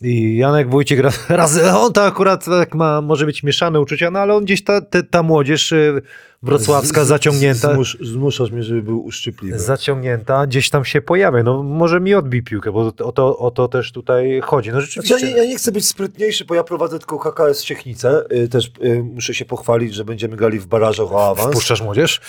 I 0.03 0.37
Janek 0.37 0.71
Wójcik 0.71 1.01
raz, 1.01 1.19
raz 1.31 1.59
on 1.75 1.93
to 1.93 2.03
akurat 2.05 2.45
tak 2.45 2.75
ma, 2.75 3.01
może 3.01 3.27
być 3.27 3.43
mieszane 3.43 3.81
uczucia, 3.81 4.11
no 4.11 4.19
ale 4.19 4.35
on 4.35 4.45
gdzieś 4.45 4.65
ta, 4.65 4.81
ta, 4.81 5.03
ta 5.03 5.23
młodzież 5.23 5.73
y, 5.73 6.03
wrocławska 6.43 7.05
Z- 7.05 7.09
zaciągnięta, 7.09 7.75
Zmus, 7.75 7.97
zmuszasz 8.01 8.51
mnie, 8.51 8.63
żeby 8.63 8.83
był 8.83 9.05
uszczypliwy. 9.05 9.59
zaciągnięta, 9.59 10.47
gdzieś 10.47 10.71
tam 10.71 10.85
się 10.85 11.01
pojawia. 11.03 11.43
No 11.43 11.63
może 11.63 12.01
mi 12.01 12.15
odbij 12.15 12.43
piłkę, 12.43 12.73
bo 12.73 12.93
o 13.05 13.13
to, 13.13 13.39
o 13.39 13.51
to 13.51 13.69
też 13.69 13.93
tutaj 13.93 14.41
chodzi. 14.45 14.71
No 14.71 14.81
Znaczy, 14.81 14.87
rzeczywiście. 14.87 15.27
ja, 15.27 15.33
nie, 15.33 15.39
ja 15.43 15.45
nie 15.51 15.57
chcę 15.57 15.73
być 15.73 15.89
sprytniejszy, 15.89 16.45
bo 16.45 16.55
ja 16.55 16.65
prowadzę 16.65 16.99
tylko 16.99 17.19
KKS 17.19 17.63
Ciechnicę. 17.65 18.25
Y, 18.33 18.49
też 18.49 18.71
y, 18.85 19.03
muszę 19.15 19.35
się 19.35 19.45
pochwalić, 19.45 19.95
że 19.95 20.05
będziemy 20.05 20.37
grali 20.37 20.59
w 20.59 20.67
barażach 20.67 21.13
o 21.13 21.31
awans. 21.31 21.51
Wpuszczasz 21.51 21.83
młodzież? 21.83 22.21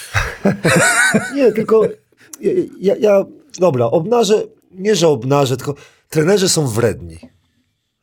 Nie, 1.35 1.51
tylko 1.51 1.83
ja, 2.41 2.51
ja, 2.79 2.95
ja 2.99 3.25
dobra, 3.59 3.85
obnażę, 3.85 4.43
nie 4.71 4.95
że 4.95 5.07
obnażę, 5.07 5.57
tylko 5.57 5.75
trenerzy 6.09 6.49
są 6.49 6.67
wredni. 6.67 7.17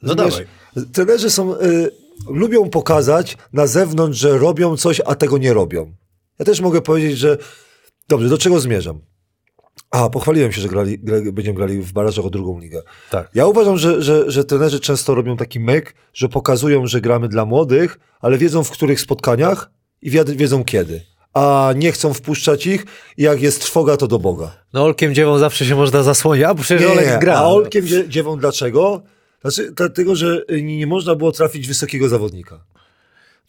No 0.04 0.14
Rozumiesz? 0.14 0.46
dawaj. 0.74 0.86
Trenerzy 0.92 1.30
są, 1.30 1.54
y, 1.54 1.90
lubią 2.28 2.70
pokazać 2.70 3.36
na 3.52 3.66
zewnątrz, 3.66 4.18
że 4.18 4.38
robią 4.38 4.76
coś, 4.76 5.00
a 5.06 5.14
tego 5.14 5.38
nie 5.38 5.52
robią. 5.52 5.92
Ja 6.38 6.44
też 6.44 6.60
mogę 6.60 6.80
powiedzieć, 6.82 7.18
że 7.18 7.38
dobrze, 8.08 8.28
do 8.28 8.38
czego 8.38 8.60
zmierzam? 8.60 9.00
A, 9.90 10.10
pochwaliłem 10.10 10.52
się, 10.52 10.60
że 10.60 10.68
grali, 10.68 10.98
gra, 10.98 11.16
będziemy 11.32 11.56
grali 11.56 11.80
w 11.82 11.92
barażach 11.92 12.24
o 12.24 12.30
drugą 12.30 12.60
ligę. 12.60 12.82
Tak. 13.10 13.30
Ja 13.34 13.46
uważam, 13.46 13.76
że, 13.78 14.02
że, 14.02 14.30
że 14.30 14.44
trenerzy 14.44 14.80
często 14.80 15.14
robią 15.14 15.36
taki 15.36 15.60
myk, 15.60 15.94
że 16.14 16.28
pokazują, 16.28 16.86
że 16.86 17.00
gramy 17.00 17.28
dla 17.28 17.44
młodych, 17.44 17.98
ale 18.20 18.38
wiedzą 18.38 18.64
w 18.64 18.70
których 18.70 19.00
spotkaniach 19.00 19.70
i 20.02 20.10
wiedzą 20.10 20.64
kiedy. 20.64 21.00
A 21.34 21.72
nie 21.76 21.92
chcą 21.92 22.14
wpuszczać 22.14 22.66
ich 22.66 22.86
i 23.16 23.22
jak 23.22 23.42
jest 23.42 23.60
trwoga, 23.60 23.96
to 23.96 24.06
do 24.06 24.18
Boga. 24.18 24.56
No 24.72 24.84
Olkiem 24.84 25.14
dziewą 25.14 25.38
zawsze 25.38 25.64
się 25.66 25.76
można 25.76 26.02
zasłonić, 26.02 26.44
a 26.44 26.54
przecież 26.54 26.90
Olek 26.90 27.20
gra. 27.20 27.34
A 27.34 27.44
Olkiem 27.44 27.86
dzie- 27.86 28.08
dziewą 28.08 28.38
dlaczego? 28.38 29.02
Znaczy, 29.44 29.72
dlatego, 29.76 30.16
że 30.16 30.42
nie, 30.50 30.76
nie 30.76 30.86
można 30.86 31.14
było 31.14 31.32
trafić 31.32 31.68
wysokiego 31.68 32.08
zawodnika. 32.08 32.60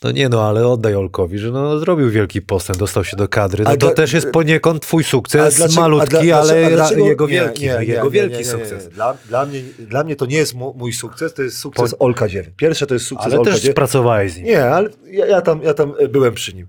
No 0.04 0.12
nie 0.12 0.30
no, 0.30 0.48
ale 0.48 0.68
oddaj 0.68 0.96
Olkowi, 0.96 1.38
że 1.40 1.52
no, 1.52 1.80
zrobił 1.80 2.10
wielki 2.10 2.42
postęp, 2.42 2.80
dostał 2.80 3.04
się 3.04 3.18
do 3.18 3.28
kadry. 3.28 3.64
No 3.64 3.70
A 3.70 3.78
to 3.78 3.92
też 3.92 4.14
jest 4.14 4.32
poniekąd 4.32 4.82
twój 4.82 5.04
sukces, 5.04 5.56
dlaczego- 5.56 5.82
malutki, 5.82 6.10
dla- 6.28 6.40
ale 6.40 6.72
dlaczego- 6.72 7.06
jego 7.08 7.28
wielki, 7.28 7.64
nie, 7.64 7.78
nie, 7.80 7.86
jego 7.86 8.04
nie, 8.04 8.10
wielki 8.10 8.44
sukces. 8.46 8.90
Dla, 8.90 9.18
dla, 9.30 9.46
mnie, 9.46 9.62
dla 9.80 10.04
mnie 10.04 10.16
to 10.16 10.26
nie 10.26 10.38
jest 10.38 10.54
mój 10.76 10.94
sukces, 10.94 11.34
to 11.34 11.42
jest 11.42 11.58
sukces 11.58 11.96
Olka 12.00 12.28
Dziewy. 12.28 12.52
Pierwsze 12.58 12.88
to 12.88 12.94
jest 12.94 13.06
sukces 13.06 13.26
Ale 13.26 13.40
Olka 13.40 13.52
też 13.52 13.62
Dziewy. 13.62 13.74
pracowałeś 13.74 14.32
z 14.32 14.38
nim. 14.38 14.46
Nie, 14.46 14.66
ale 14.66 14.90
ja, 15.12 15.26
ja, 15.26 15.42
tam, 15.42 15.62
ja 15.64 15.74
tam 15.74 15.94
e, 16.00 16.08
byłem 16.08 16.34
przy 16.34 16.54
nim. 16.56 16.68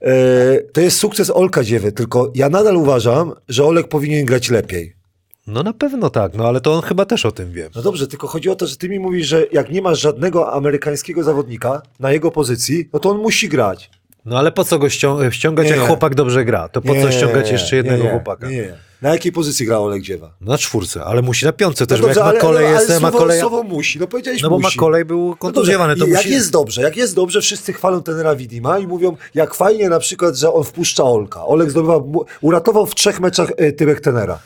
E, 0.00 0.60
to 0.72 0.80
jest 0.80 0.98
sukces 0.98 1.30
Olka 1.30 1.64
Dziewy, 1.64 1.92
tylko 1.92 2.32
ja 2.34 2.48
nadal 2.48 2.76
uważam, 2.76 3.32
że 3.48 3.64
Olek 3.64 3.88
powinien 3.88 4.26
grać 4.26 4.50
lepiej. 4.50 5.01
No 5.46 5.62
na 5.62 5.72
pewno 5.72 6.10
tak, 6.10 6.34
no 6.34 6.48
ale 6.48 6.60
to 6.60 6.72
on 6.74 6.82
chyba 6.82 7.04
też 7.04 7.26
o 7.26 7.32
tym 7.32 7.52
wie. 7.52 7.70
No 7.74 7.82
dobrze, 7.82 8.06
tylko 8.06 8.26
chodzi 8.26 8.50
o 8.50 8.54
to, 8.54 8.66
że 8.66 8.76
ty 8.76 8.88
mi 8.88 8.98
mówisz, 9.00 9.26
że 9.26 9.46
jak 9.52 9.70
nie 9.70 9.82
masz 9.82 10.00
żadnego 10.00 10.52
amerykańskiego 10.52 11.22
zawodnika 11.22 11.82
na 12.00 12.12
jego 12.12 12.30
pozycji, 12.30 12.88
no 12.92 12.98
to 12.98 13.10
on 13.10 13.18
musi 13.18 13.48
grać. 13.48 13.90
No 14.24 14.38
ale 14.38 14.52
po 14.52 14.64
co 14.64 14.78
go 14.78 14.88
ścią- 14.88 15.30
ściągać, 15.30 15.66
Nie. 15.70 15.76
jak 15.76 15.86
chłopak 15.86 16.14
dobrze 16.14 16.44
gra? 16.44 16.68
To 16.68 16.82
po 16.82 16.94
co 16.94 17.10
ściągać 17.12 17.50
jeszcze 17.50 17.76
jednego 17.76 18.04
nie, 18.04 18.10
chłopaka? 18.10 18.48
Nie, 18.48 18.56
nie. 18.56 18.74
Na 19.02 19.08
jakiej 19.12 19.32
pozycji 19.32 19.66
gra 19.66 19.78
Olek 19.78 20.02
Dziewa? 20.02 20.30
Na 20.40 20.58
czwórce, 20.58 21.04
ale 21.04 21.22
musi 21.22 21.44
na 21.44 21.52
piątce 21.52 21.86
też, 21.86 22.00
no 22.00 22.08
bo 22.08 22.14
jak 22.14 22.34
ma 22.34 22.40
kolej 22.40 22.66
ale, 22.66 22.74
jest, 22.74 22.90
ale 22.90 23.00
ma 23.00 23.08
słowo, 23.10 23.18
kolej... 23.24 23.40
słowo 23.40 23.62
musi, 23.62 23.98
no 23.98 24.06
powiedziałeś 24.06 24.42
No 24.42 24.50
bo 24.50 24.58
musi. 24.58 24.76
Makolej 24.78 25.04
był 25.04 25.18
No 25.18 25.24
dobrze, 25.28 25.38
kontuzjowany, 25.38 25.96
to 25.96 26.06
jak 26.06 26.16
musi... 26.16 26.30
jest 26.30 26.52
dobrze, 26.52 26.82
jak 26.82 26.96
jest 26.96 27.14
dobrze, 27.14 27.40
wszyscy 27.40 27.72
chwalą 27.72 28.02
tenera 28.02 28.36
Widima 28.36 28.78
i 28.78 28.86
mówią, 28.86 29.16
jak 29.34 29.54
fajnie 29.54 29.88
na 29.88 29.98
przykład, 29.98 30.36
że 30.36 30.52
on 30.52 30.64
wpuszcza 30.64 31.04
Olka. 31.04 31.44
Olek 31.46 31.70
zdobywa, 31.70 31.98
mu- 31.98 32.24
uratował 32.40 32.86
w 32.86 32.94
trzech 32.94 33.20
meczach 33.20 33.52
e, 33.56 33.72
tyłek 33.72 34.00
tenera. 34.00 34.38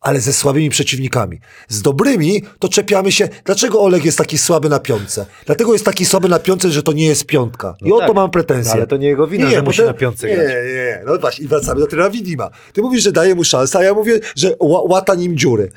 Ale 0.00 0.20
ze 0.20 0.32
słabymi 0.32 0.70
przeciwnikami. 0.70 1.40
Z 1.68 1.82
dobrymi 1.82 2.42
to 2.58 2.68
czepiamy 2.68 3.12
się. 3.12 3.28
Dlaczego 3.44 3.80
Olek 3.80 4.04
jest 4.04 4.18
taki 4.18 4.38
słaby 4.38 4.68
na 4.68 4.78
piątce? 4.78 5.26
Dlatego 5.46 5.72
jest 5.72 5.84
taki 5.84 6.04
słaby 6.06 6.28
na 6.28 6.38
piątce, 6.38 6.70
że 6.70 6.82
to 6.82 6.92
nie 6.92 7.06
jest 7.06 7.26
piątka. 7.26 7.76
I 7.80 7.88
No 7.88 7.96
o 7.96 7.98
tak. 7.98 8.08
to 8.08 8.14
mam 8.14 8.30
pretensje. 8.30 8.70
No 8.70 8.76
ale 8.76 8.86
to 8.86 8.96
nie 8.96 9.08
jego 9.08 9.26
wina, 9.26 9.50
że 9.50 9.62
musi 9.62 9.82
na 9.82 9.92
piątce 9.94 10.28
nie, 10.28 10.34
grać. 10.34 10.48
Nie, 10.48 10.74
nie, 10.74 11.02
no 11.06 11.18
właśnie. 11.18 11.44
I 11.44 11.48
wracamy 11.48 11.80
do 11.80 11.86
trenera 11.86 12.10
Widima. 12.10 12.50
Ty 12.72 12.82
mówisz, 12.82 13.02
że 13.02 13.12
daje 13.12 13.34
mu 13.34 13.44
szansę, 13.44 13.78
a 13.78 13.82
ja 13.82 13.94
mówię, 13.94 14.20
że 14.36 14.56
ła, 14.60 14.82
łata 14.82 15.14
nim 15.14 15.36
dziury. 15.36 15.72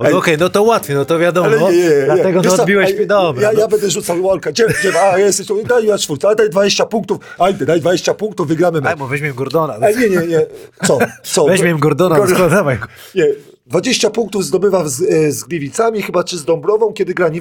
No 0.00 0.18
Okej, 0.18 0.36
no 0.38 0.48
to 0.48 0.62
łatwiej, 0.62 0.96
no 0.96 1.04
to 1.04 1.18
wiadomo, 1.18 1.46
Ale 1.46 1.58
nie, 1.60 1.68
nie, 1.68 1.84
nie. 1.84 2.02
dlatego 2.04 2.42
Wiesz 2.42 2.52
no 2.56 2.62
odbiłeś 2.62 2.98
mi, 2.98 3.06
dobra. 3.06 3.42
Ja, 3.42 3.52
no. 3.52 3.60
ja 3.60 3.68
będę 3.68 3.90
rzucał 3.90 4.22
łolka. 4.22 4.50
Gdzie, 4.52 4.66
gdzie, 4.80 5.02
a 5.02 5.18
jesteś 5.18 5.46
tu, 5.46 5.64
daj 5.64 5.86
na 5.86 5.98
czwórce, 5.98 6.26
ale 6.26 6.36
daj 6.36 6.50
20 6.50 6.86
punktów. 6.86 7.18
Aj, 7.38 7.54
daj 7.54 7.80
20 7.80 8.14
punktów, 8.14 8.48
wygramy 8.48 8.78
Aj, 8.78 8.84
mecz. 8.84 8.98
bo 8.98 9.06
weźmiemy 9.06 9.34
Gordona. 9.34 9.76
Ej, 9.82 9.96
nie, 9.96 10.08
nie, 10.08 10.26
nie. 10.26 10.46
Co? 10.86 10.98
Co? 11.22 11.44
Weźmiemy 11.44 11.80
Gordona, 11.80 12.16
Gordon- 12.16 12.28
Gordon. 12.28 12.50
dawaj. 12.50 12.78
Nie, 13.14 13.26
20 13.66 14.10
punktów 14.10 14.44
zdobywa 14.44 14.88
z, 14.88 15.02
e, 15.02 15.32
z 15.32 15.44
Gliwicami, 15.44 16.02
chyba 16.02 16.24
czy 16.24 16.38
z 16.38 16.44
Dąbrową, 16.44 16.92
kiedy 16.92 17.14
gra. 17.14 17.30
Wi- 17.30 17.40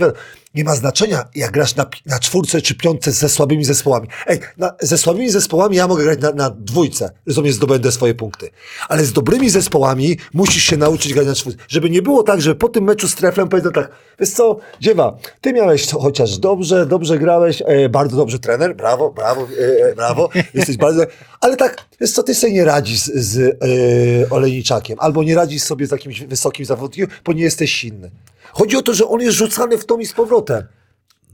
nie 0.56 0.64
ma 0.64 0.76
znaczenia, 0.76 1.26
jak 1.36 1.52
grasz 1.52 1.76
na, 1.76 1.86
na 2.06 2.20
czwórce 2.20 2.62
czy 2.62 2.76
piątce 2.76 3.12
ze 3.12 3.30
słabymi 3.30 3.64
zespołami. 3.64 4.08
Ej, 4.28 4.40
na, 4.58 4.74
ze 4.82 4.98
słabymi 4.98 5.30
zespołami 5.30 5.76
ja 5.76 5.88
mogę 5.88 6.04
grać 6.04 6.20
na, 6.22 6.32
na 6.32 6.50
dwójce, 6.50 7.12
rozumiesz, 7.28 7.56
zdobędę 7.56 7.92
swoje 7.92 8.14
punkty. 8.14 8.50
Ale 8.90 9.06
z 9.06 9.14
dobrymi 9.14 9.50
zespołami 9.50 10.18
musisz 10.34 10.64
się 10.64 10.78
nauczyć 10.78 11.14
grać 11.14 11.28
na 11.28 11.36
czwórce. 11.36 11.60
Żeby 11.68 11.90
nie 11.90 12.02
było 12.02 12.24
tak, 12.24 12.42
że 12.42 12.56
po 12.56 12.70
tym 12.70 12.84
meczu 12.84 13.08
z 13.08 13.16
Treflem 13.16 13.50
powiedzą 13.50 13.72
tak, 13.72 13.92
wiesz 14.20 14.30
co, 14.30 14.58
dziewa, 14.82 15.18
ty 15.42 15.54
miałeś 15.54 15.88
to 15.88 16.00
chociaż 16.00 16.38
dobrze, 16.38 16.86
dobrze 16.86 17.20
grałeś, 17.20 17.64
e, 17.66 17.90
bardzo 17.90 18.18
dobrze 18.18 18.40
trener, 18.40 18.76
brawo, 18.76 19.12
brawo, 19.12 19.42
e, 19.42 19.86
e, 19.86 19.96
brawo, 19.96 20.30
jesteś 20.54 20.78
bardzo... 20.78 21.04
Ale 21.42 21.58
tak, 21.58 21.78
wiesz 22.02 22.12
co, 22.12 22.24
ty 22.24 22.36
sobie 22.36 22.54
nie 22.54 22.66
radzisz 22.66 23.00
z, 23.00 23.12
z 23.16 23.38
e, 23.40 24.30
Olejniczakiem, 24.30 24.98
albo 25.00 25.24
nie 25.24 25.36
radzisz 25.36 25.62
sobie 25.62 25.88
z 25.88 25.92
jakimś 25.92 26.22
wysokim 26.22 26.66
zawodnikiem, 26.66 27.08
bo 27.26 27.34
nie 27.34 27.44
jesteś 27.44 27.72
silny. 27.72 28.12
Chodzi 28.54 28.78
o 28.78 28.82
to, 28.82 28.94
że 28.94 29.08
on 29.08 29.22
jest 29.22 29.38
rzucany 29.38 29.78
w 29.78 29.86
tom 29.86 30.02
i 30.02 30.06
z 30.06 30.14
powrotem. 30.14 30.64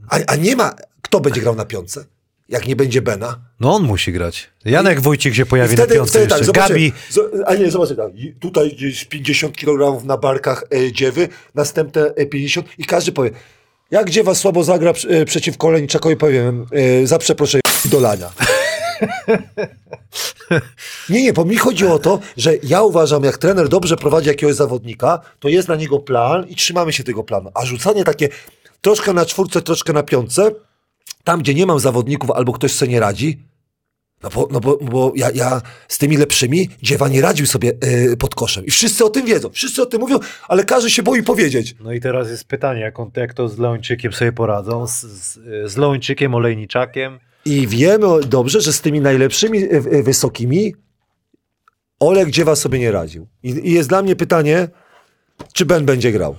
A, 0.09 0.19
a 0.27 0.35
nie 0.35 0.55
ma, 0.55 0.75
kto 1.01 1.19
będzie 1.19 1.41
grał 1.41 1.55
na 1.55 1.65
piątce, 1.65 2.05
jak 2.49 2.67
nie 2.67 2.75
będzie 2.75 3.01
Bena. 3.01 3.39
No 3.59 3.75
on 3.75 3.83
musi 3.83 4.11
grać. 4.11 4.49
Janek 4.65 5.01
Wójcik 5.01 5.33
się 5.35 5.45
pojawi 5.45 5.75
na 5.75 5.87
piątce 5.87 6.19
jeszcze. 6.19 6.35
tak, 6.35 6.45
zobaczcie, 6.45 6.73
Gabi, 6.73 6.93
zo- 7.11 7.43
a 7.45 7.55
nie, 7.55 7.71
zobaczcie, 7.71 7.95
tak, 7.95 8.15
i 8.15 8.33
tutaj 8.33 8.69
gdzieś 8.71 9.05
50 9.05 9.57
kg 9.57 10.05
na 10.05 10.17
barkach 10.17 10.63
e, 10.73 10.91
dziewy, 10.91 11.27
następne 11.55 12.01
e, 12.15 12.25
50 12.25 12.67
i 12.77 12.85
każdy 12.85 13.11
powie, 13.11 13.31
jak 13.91 14.09
dziewa 14.09 14.35
słabo 14.35 14.63
zagra 14.63 14.93
e, 15.09 15.25
przeciwko 15.25 15.67
Oleniczakowi, 15.67 16.15
powiem, 16.17 16.65
e, 17.03 17.07
za 17.07 17.17
przeproszeniem, 17.17 17.61
dolania. 17.85 18.31
Nie, 21.09 21.23
nie, 21.23 21.33
bo 21.33 21.45
mi 21.45 21.57
chodzi 21.57 21.87
o 21.87 21.99
to, 21.99 22.19
że 22.37 22.53
ja 22.63 22.83
uważam, 22.83 23.23
jak 23.23 23.37
trener 23.37 23.69
dobrze 23.69 23.97
prowadzi 23.97 24.27
jakiegoś 24.27 24.55
zawodnika, 24.55 25.19
to 25.39 25.49
jest 25.49 25.67
na 25.67 25.75
niego 25.75 25.99
plan 25.99 26.47
i 26.47 26.55
trzymamy 26.55 26.93
się 26.93 27.03
tego 27.03 27.23
planu. 27.23 27.51
A 27.53 27.65
rzucanie 27.65 28.03
takie 28.03 28.29
troszkę 28.81 29.13
na 29.13 29.25
czwórce, 29.25 29.61
troszkę 29.61 29.93
na 29.93 30.03
piątce, 30.03 30.51
tam 31.23 31.39
gdzie 31.39 31.53
nie 31.53 31.65
mam 31.65 31.79
zawodników 31.79 32.31
albo 32.31 32.53
ktoś 32.53 32.71
sobie 32.71 32.91
nie 32.91 32.99
radzi, 32.99 33.39
no 34.23 34.29
bo, 34.29 34.47
no 34.51 34.59
bo, 34.59 34.77
bo 34.77 35.11
ja, 35.15 35.31
ja 35.31 35.61
z 35.87 35.97
tymi 35.97 36.17
lepszymi 36.17 36.69
dziewa 36.81 37.07
nie 37.07 37.21
radził 37.21 37.45
sobie 37.45 37.71
yy, 37.83 38.17
pod 38.17 38.35
koszem. 38.35 38.65
I 38.65 38.71
wszyscy 38.71 39.05
o 39.05 39.09
tym 39.09 39.25
wiedzą, 39.25 39.49
wszyscy 39.49 39.81
o 39.81 39.85
tym 39.85 40.01
mówią, 40.01 40.19
ale 40.47 40.63
każdy 40.63 40.89
się 40.89 41.03
boi 41.03 41.23
powiedzieć. 41.23 41.75
No 41.79 41.93
i 41.93 41.99
teraz 41.99 42.29
jest 42.29 42.47
pytanie, 42.47 42.81
jak, 42.81 42.99
on, 42.99 43.11
jak 43.15 43.33
to 43.33 43.49
z 43.49 43.57
Leończykiem 43.57 44.13
sobie 44.13 44.31
poradzą, 44.31 44.87
z, 44.87 45.01
z, 45.01 45.39
z 45.71 45.77
Leończykiem, 45.77 46.35
Olejniczakiem. 46.35 47.19
I 47.45 47.67
wiemy 47.67 48.07
dobrze, 48.27 48.61
że 48.61 48.73
z 48.73 48.81
tymi 48.81 49.01
najlepszymi 49.01 49.59
y, 49.63 49.83
y, 49.93 50.03
wysokimi 50.03 50.75
Olek 51.99 52.29
Dziewa 52.29 52.55
sobie 52.55 52.79
nie 52.79 52.91
radził. 52.91 53.27
I, 53.43 53.73
jest 53.73 53.89
dla 53.89 54.01
mnie 54.01 54.15
pytanie, 54.15 54.67
czy 55.53 55.65
Ben 55.65 55.85
będzie 55.85 56.11
grał. 56.11 56.35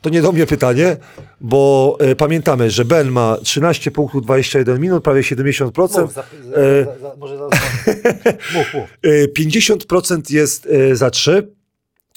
To 0.00 0.10
nie 0.10 0.22
do 0.22 0.32
mnie 0.32 0.46
pytanie, 0.46 0.96
bo 1.40 1.96
y, 2.10 2.16
pamiętamy, 2.16 2.70
że 2.70 2.84
Ben 2.84 3.10
ma 3.10 3.36
13 3.42 3.90
punktów 3.90 4.22
21 4.22 4.80
minut, 4.80 5.04
prawie 5.04 5.20
70%. 5.20 6.20
e, 6.56 7.16
może 7.18 7.38
za, 7.38 7.44
mów, 8.54 8.74
mów. 8.74 8.90
Y, 9.06 9.32
50% 9.38 10.34
jest 10.34 10.66
y, 10.66 10.96
za 10.96 11.10
3, 11.10 11.48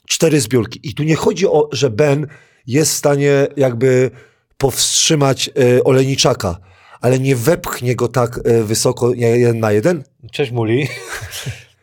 4 0.07 0.41
zbiórki. 0.41 0.79
I 0.83 0.93
tu 0.93 1.03
nie 1.03 1.15
chodzi 1.15 1.47
o, 1.47 1.69
że 1.71 1.89
Ben 1.89 2.27
jest 2.67 2.91
w 2.91 2.97
stanie 2.97 3.47
jakby 3.57 4.11
powstrzymać 4.57 5.49
y, 5.77 5.83
Olejniczaka, 5.83 6.57
ale 7.01 7.19
nie 7.19 7.35
wepchnie 7.35 7.95
go 7.95 8.07
tak 8.07 8.37
y, 8.47 8.63
wysoko 8.63 9.13
jeden 9.13 9.59
na 9.59 9.71
jeden. 9.71 10.03
Cześć 10.31 10.51
Muli. 10.51 10.87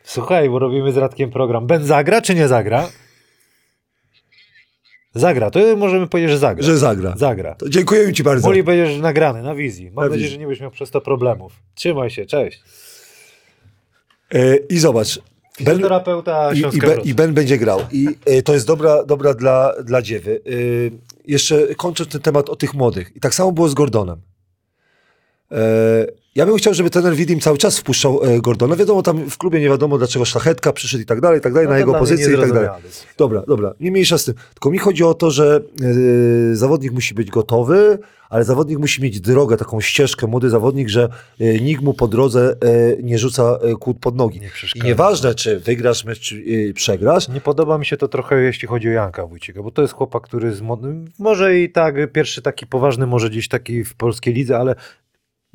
Słuchaj, 0.04 0.50
bo 0.50 0.58
robimy 0.58 0.92
z 0.92 0.96
Radkiem 0.96 1.30
program. 1.30 1.66
Ben 1.66 1.84
zagra 1.86 2.22
czy 2.22 2.34
nie 2.34 2.48
zagra? 2.48 2.88
Zagra, 5.14 5.50
to 5.50 5.76
możemy 5.76 6.06
powiedzieć, 6.06 6.30
że 6.30 6.38
zagra. 6.38 6.64
Że 6.64 6.78
zagra. 6.78 7.14
Zagra. 7.16 7.54
To 7.54 7.68
dziękuję 7.68 8.12
ci 8.12 8.22
bardzo. 8.22 8.48
Muli 8.48 8.62
będziesz 8.62 8.98
nagrany 8.98 9.42
na 9.42 9.54
wizji. 9.54 9.86
Mam 9.90 9.94
Na 9.94 10.02
nadzieję, 10.02 10.18
wizji. 10.18 10.32
że 10.32 10.38
nie 10.38 10.46
będziesz 10.46 10.60
miał 10.62 10.70
przez 10.70 10.90
to 10.90 11.00
problemów. 11.00 11.52
Trzymaj 11.74 12.10
się, 12.10 12.26
cześć. 12.26 12.62
Y, 14.34 14.66
I 14.68 14.78
zobacz. 14.78 15.18
Ben, 15.60 15.74
Fizjoterapeuta 15.74 16.52
i, 16.52 16.58
i, 16.76 16.78
ben. 16.80 17.00
I 17.04 17.14
Ben 17.14 17.34
będzie 17.34 17.58
grał. 17.58 17.80
I 17.92 18.08
y, 18.30 18.42
to 18.42 18.54
jest 18.54 18.66
dobra, 18.66 19.04
dobra 19.04 19.34
dla, 19.34 19.72
dla 19.84 20.02
dziewy. 20.02 20.40
Jeszcze 21.26 21.74
kończę 21.74 22.06
ten 22.06 22.20
temat 22.20 22.48
o 22.48 22.56
tych 22.56 22.74
młodych. 22.74 23.16
I 23.16 23.20
tak 23.20 23.34
samo 23.34 23.52
było 23.52 23.68
z 23.68 23.74
Gordonem. 23.74 24.20
E, 25.52 26.06
ja 26.36 26.46
bym 26.46 26.56
chciał, 26.56 26.74
żeby 26.74 26.90
trener 26.90 27.14
Widim 27.14 27.40
cały 27.40 27.58
czas 27.58 27.78
wpuszczał 27.78 28.24
e, 28.24 28.40
Gordona. 28.40 28.76
Wiadomo, 28.76 29.02
tam 29.02 29.30
w 29.30 29.38
klubie 29.38 29.60
nie 29.60 29.68
wiadomo, 29.68 29.98
dlaczego 29.98 30.24
szlachetka 30.24 30.72
przyszedł 30.72 31.02
i 31.02 31.06
tak 31.06 31.20
dalej, 31.20 31.38
i 31.38 31.42
tak 31.42 31.52
dalej, 31.52 31.66
No 31.66 31.72
na 31.72 31.78
jego 31.78 31.94
pozycję 31.94 32.34
i 32.34 32.36
tak 32.36 32.52
dalej. 32.52 32.68
Dobra, 33.18 33.42
dobra, 33.48 33.74
nie 33.80 33.90
mniejsza 33.90 34.18
z 34.18 34.24
tym. 34.24 34.34
Tylko 34.54 34.70
mi 34.70 34.78
chodzi 34.78 35.04
o 35.04 35.14
to, 35.14 35.30
że 35.30 35.60
e, 36.52 36.56
zawodnik 36.56 36.92
musi 36.92 37.14
być 37.14 37.30
gotowy, 37.30 37.98
ale 38.28 38.44
zawodnik 38.44 38.78
musi 38.78 39.02
mieć 39.02 39.20
drogę, 39.20 39.56
taką 39.56 39.80
ścieżkę, 39.80 40.26
młody 40.26 40.50
zawodnik, 40.50 40.88
że 40.88 41.08
e, 41.40 41.58
nikt 41.58 41.82
mu 41.82 41.94
po 41.94 42.08
drodze 42.08 42.56
e, 42.60 43.02
nie 43.02 43.18
rzuca 43.18 43.58
kłód 43.80 43.98
pod 44.00 44.16
nogi. 44.16 44.40
Nie 44.40 44.50
I 44.74 44.82
nieważne, 44.82 45.34
czy 45.34 45.60
wygrasz 45.60 46.04
mecz, 46.04 46.20
czy 46.20 46.44
przegrasz, 46.74 47.28
Nie 47.28 47.40
podoba 47.40 47.78
mi 47.78 47.86
się 47.86 47.96
to 47.96 48.08
trochę, 48.08 48.42
jeśli 48.42 48.68
chodzi 48.68 48.88
o 48.88 48.92
Janka 48.92 49.26
Wójcika, 49.26 49.62
bo 49.62 49.70
to 49.70 49.82
jest 49.82 49.94
chłopak, 49.94 50.22
który 50.22 50.54
z 50.54 50.60
może 51.18 51.58
i 51.58 51.70
tak 51.70 52.12
pierwszy 52.12 52.42
taki 52.42 52.66
poważny, 52.66 53.06
może 53.06 53.30
gdzieś 53.30 53.48
taki 53.48 53.84
w 53.84 53.94
polskiej 53.94 54.34
lidze, 54.34 54.58
ale 54.58 54.74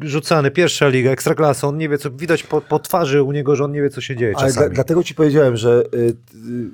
rzucany, 0.01 0.51
pierwsza 0.51 0.87
liga, 0.87 1.11
ekstraklasa, 1.11 1.67
on 1.67 1.77
nie 1.77 1.89
wie, 1.89 1.97
co 1.97 2.11
widać 2.11 2.43
po, 2.43 2.61
po 2.61 2.79
twarzy 2.79 3.23
u 3.23 3.31
niego, 3.31 3.55
że 3.55 3.63
on 3.63 3.71
nie 3.71 3.81
wie, 3.81 3.89
co 3.89 4.01
się 4.01 4.15
dzieje 4.15 4.33
Ale 4.37 4.53
dla, 4.53 4.69
dlatego 4.69 5.03
ci 5.03 5.15
powiedziałem, 5.15 5.57
że 5.57 5.83
y, 5.93 5.97
y, 5.97 6.13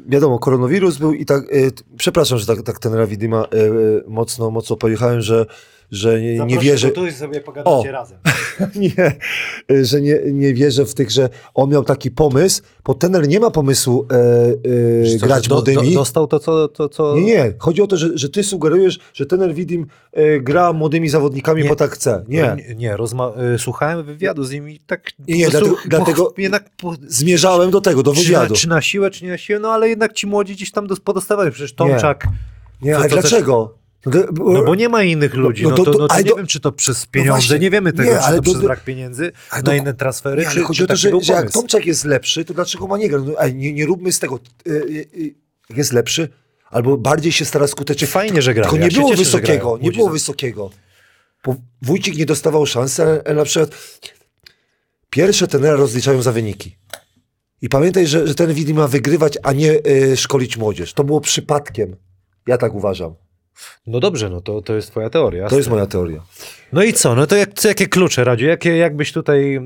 wiadomo, 0.07 0.39
koronawirus 0.39 0.97
był 0.97 1.13
i 1.13 1.25
tak, 1.25 1.43
y, 1.53 1.71
przepraszam, 1.97 2.38
że 2.38 2.45
tak, 2.45 2.61
tak 2.61 2.80
ten 2.80 3.07
Widima 3.07 3.45
y, 3.45 3.57
y, 3.57 4.03
mocno, 4.07 4.51
mocno 4.51 4.75
pojechałem, 4.75 5.21
że, 5.21 5.45
że 5.91 6.21
nie, 6.21 6.39
nie 6.39 6.59
wierzę, 6.59 6.89
Tu 6.91 7.11
sobie 7.11 7.41
pogadacie 7.41 7.89
O! 7.89 7.91
razem. 7.91 8.17
nie, 8.75 9.11
y, 9.71 9.85
że 9.85 10.01
nie, 10.01 10.19
nie 10.25 10.53
wierzę 10.53 10.85
w 10.85 10.93
tych, 10.93 11.11
że 11.11 11.29
on 11.53 11.69
miał 11.69 11.83
taki 11.83 12.11
pomysł, 12.11 12.61
bo 12.85 12.93
tener 12.93 13.27
nie 13.27 13.39
ma 13.39 13.51
pomysłu 13.51 14.05
e, 14.11 14.15
e, 15.15 15.17
grać 15.17 15.47
do, 15.47 15.55
młodymi. 15.55 15.93
Do, 15.93 15.99
dostał 15.99 16.27
to, 16.27 16.39
co... 16.39 16.67
To, 16.67 16.89
co... 16.89 17.15
Nie, 17.15 17.21
nie, 17.23 17.53
chodzi 17.59 17.81
o 17.81 17.88
to, 17.88 17.97
że, 17.97 18.09
że 18.17 18.29
ty 18.29 18.43
sugerujesz, 18.43 18.99
że 19.13 19.25
tener 19.25 19.53
Widim 19.53 19.88
e, 20.13 20.39
gra 20.39 20.73
młodymi 20.73 21.09
zawodnikami, 21.09 21.63
Nie. 21.63 21.69
bo 21.69 21.75
tak 21.75 21.91
chce. 21.91 22.23
Nie. 22.27 22.55
Nie, 22.69 22.75
nie 22.75 22.95
rozma- 22.97 23.53
y, 23.55 23.59
słuchałem 23.59 24.03
wywiadu 24.05 24.43
z 24.43 24.51
nim 24.51 24.69
i 24.69 24.79
tak 24.79 25.11
Nie, 25.27 25.38
nie, 25.38 25.45
po 25.45 25.51
prostu 25.51 25.75
dlatego- 25.85 26.25
po, 26.31 26.41
jednak 26.41 26.69
po, 26.77 26.93
Zmierzałem 27.07 27.71
do 27.71 27.81
tego, 27.81 28.03
do 28.03 28.11
czy, 28.11 28.17
na, 28.19 28.23
wywiadu. 28.23 28.53
czy 28.55 28.69
na 28.69 28.81
siłę, 28.81 29.11
czy 29.11 29.25
nie 29.25 29.31
na 29.31 29.38
siłę, 29.38 29.59
no 29.59 29.69
ale 29.71 29.89
jednak 29.89 30.13
ci 30.13 30.27
młodzi 30.27 30.53
gdzieś 30.53 30.71
tam 30.71 30.88
dos- 30.88 30.99
podostawali, 30.99 31.51
przecież 31.51 31.73
Tomczak, 31.73 32.27
Nie, 32.81 32.91
Co- 32.93 32.99
ale 32.99 33.09
co 33.09 33.15
też- 33.15 33.29
dlaczego? 33.29 33.77
No, 34.06 34.12
no 34.54 34.64
bo 34.64 34.76
nie 34.76 34.89
ma 34.89 35.04
innych 35.04 35.34
ludzi, 35.34 35.64
no 35.64 35.70
no, 35.70 35.76
to- 35.76 35.86
to, 35.86 35.91
to- 35.91 35.98
no 36.00 36.08
to 36.08 36.18
nie 36.18 36.24
to- 36.30 36.36
wiem, 36.36 36.48
czy 36.48 36.60
to 36.60 36.72
przez 36.72 37.06
pieniądze, 37.06 37.32
właśnie, 37.32 37.60
nie 37.60 37.70
wiemy 37.72 37.93
tego, 37.93 38.04
nie, 38.14 38.20
czy 38.20 38.26
to 38.30 38.36
do- 38.36 38.41
przez 38.41 38.54
do- 38.54 38.62
brak 38.62 38.84
pieniędzy 38.84 39.32
na 39.54 39.62
do- 39.62 39.74
inne 39.74 39.93
transfery, 39.93 40.41
Nie, 40.41 40.48
ale 40.48 40.56
czy, 40.56 40.64
chodzi 40.64 40.78
czy 40.78 40.84
o 40.84 40.88
to, 40.88 40.95
że, 40.95 41.12
że 41.22 41.34
jak. 41.34 41.52
Tomczak 41.52 41.86
jest 41.86 42.06
lepszy, 42.06 42.45
to 42.45 42.54
dlaczego 42.54 42.88
ma 42.88 42.98
nie 42.98 43.10
grać? 43.10 43.22
No, 43.26 43.48
nie, 43.54 43.74
nie 43.74 43.86
róbmy 43.86 44.12
z 44.12 44.20
tego. 44.20 44.39
Y, 44.68 44.72
y, 44.72 44.76
y, 45.22 45.36
jest 45.78 45.93
lepszy, 45.93 46.30
albo 46.70 46.98
bardziej 46.98 47.32
się 47.32 47.45
stara 47.45 47.68
skutecznie. 47.68 48.08
Fajnie, 48.08 48.41
że 48.41 48.54
grają. 48.54 48.70
Tylko 48.72 48.86
nie 48.86 48.91
Ja 48.93 49.00
było 49.00 49.10
cieszę, 49.10 49.24
wysokiego, 49.24 49.78
nie 49.82 49.91
było 49.91 50.10
wysokiego. 50.10 50.70
Bo 51.45 51.56
Wójcik 51.82 52.18
nie 52.18 52.26
dostawał 52.26 52.66
szansy, 52.66 53.04
ale- 53.04 53.22
ale 53.26 53.36
na 53.36 53.43
przykład 53.45 53.72
pierwsze 55.10 55.48
tenera 55.48 55.76
rozliczają 55.76 56.22
za 56.22 56.32
wyniki. 56.32 56.78
I 57.62 57.70
pamiętaj, 57.70 58.08
że, 58.08 58.28
że 58.28 58.36
ten 58.36 58.54
Widi 58.54 58.74
ma 58.74 58.88
wygrywać, 58.88 59.38
a 59.43 59.54
nie 59.54 59.72
y, 59.88 60.18
szkolić 60.18 60.58
młodzież. 60.58 60.93
To 60.93 61.04
było 61.04 61.22
przypadkiem. 61.22 61.95
Ja 62.48 62.58
tak 62.58 62.74
uważam. 62.74 63.16
No 63.88 63.99
dobrze, 63.99 64.30
no 64.30 64.41
to, 64.41 64.62
to 64.62 64.76
jest 64.76 64.91
twoja 64.91 65.10
teoria. 65.10 65.47
To 65.47 65.58
jest 65.58 65.70
moja 65.70 65.86
teoria. 65.86 66.24
No 66.74 66.84
i 66.84 66.93
co, 66.93 67.16
no 67.16 67.28
to 67.28 67.36
jak, 67.36 67.53
co, 67.53 67.68
jakie 67.68 67.88
klucze, 67.88 68.24
Radziu, 68.24 68.45
jakie, 68.45 68.78
jakbyś 68.78 69.12
tutaj 69.12 69.51
yy, 69.51 69.60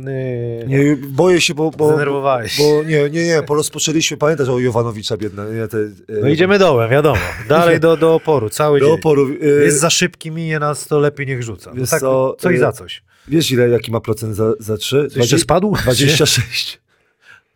Nie, 0.68 0.98
boję 1.10 1.42
się, 1.42 1.54
bo... 1.54 1.72
bo 1.72 1.88
zdenerwowałeś? 1.88 2.58
Bo 2.58 2.84
nie, 2.84 3.10
nie, 3.10 3.26
nie, 3.26 3.42
bo 3.48 3.56
rozpoczęliśmy, 3.56 4.18
pamiętasz 4.18 4.50
o 4.50 4.60
Jovanowicza 4.60 5.18
biedne. 5.18 5.46
Nie, 5.54 5.68
te, 5.68 5.78
y, 5.78 5.94
No 6.22 6.28
idziemy 6.30 6.60
dołem, 6.60 6.89
wiadomo. 6.89 7.20
Dalej 7.50 7.80
do, 7.80 7.98
do 7.98 8.16
oporu, 8.16 8.50
cały 8.50 8.80
do 8.80 8.86
dzień. 8.86 8.96
oporu. 8.96 9.30
y, 9.30 9.64
Jest 9.64 9.80
za 9.80 9.89
szybki, 9.89 10.32
minie 10.32 10.60
nas, 10.60 10.88
to 10.88 11.00
lepiej 11.00 11.28
niech 11.28 11.44
rzuca. 11.44 11.72
No 11.76 11.86
tak, 11.88 12.00
co, 12.00 12.36
coś 12.39 12.56
y, 12.56 12.60
za 12.60 12.72
coś. 12.72 13.04
Wiesz 13.28 13.52
ile, 13.52 13.70
jaki 13.70 13.92
ma 13.92 14.00
procent 14.00 14.36
za, 14.36 14.54
za 14.60 14.78
3? 14.78 15.08
Co, 15.12 15.20
jeszcze 15.20 15.39
spadł? 15.39 15.76
26. 15.84 16.82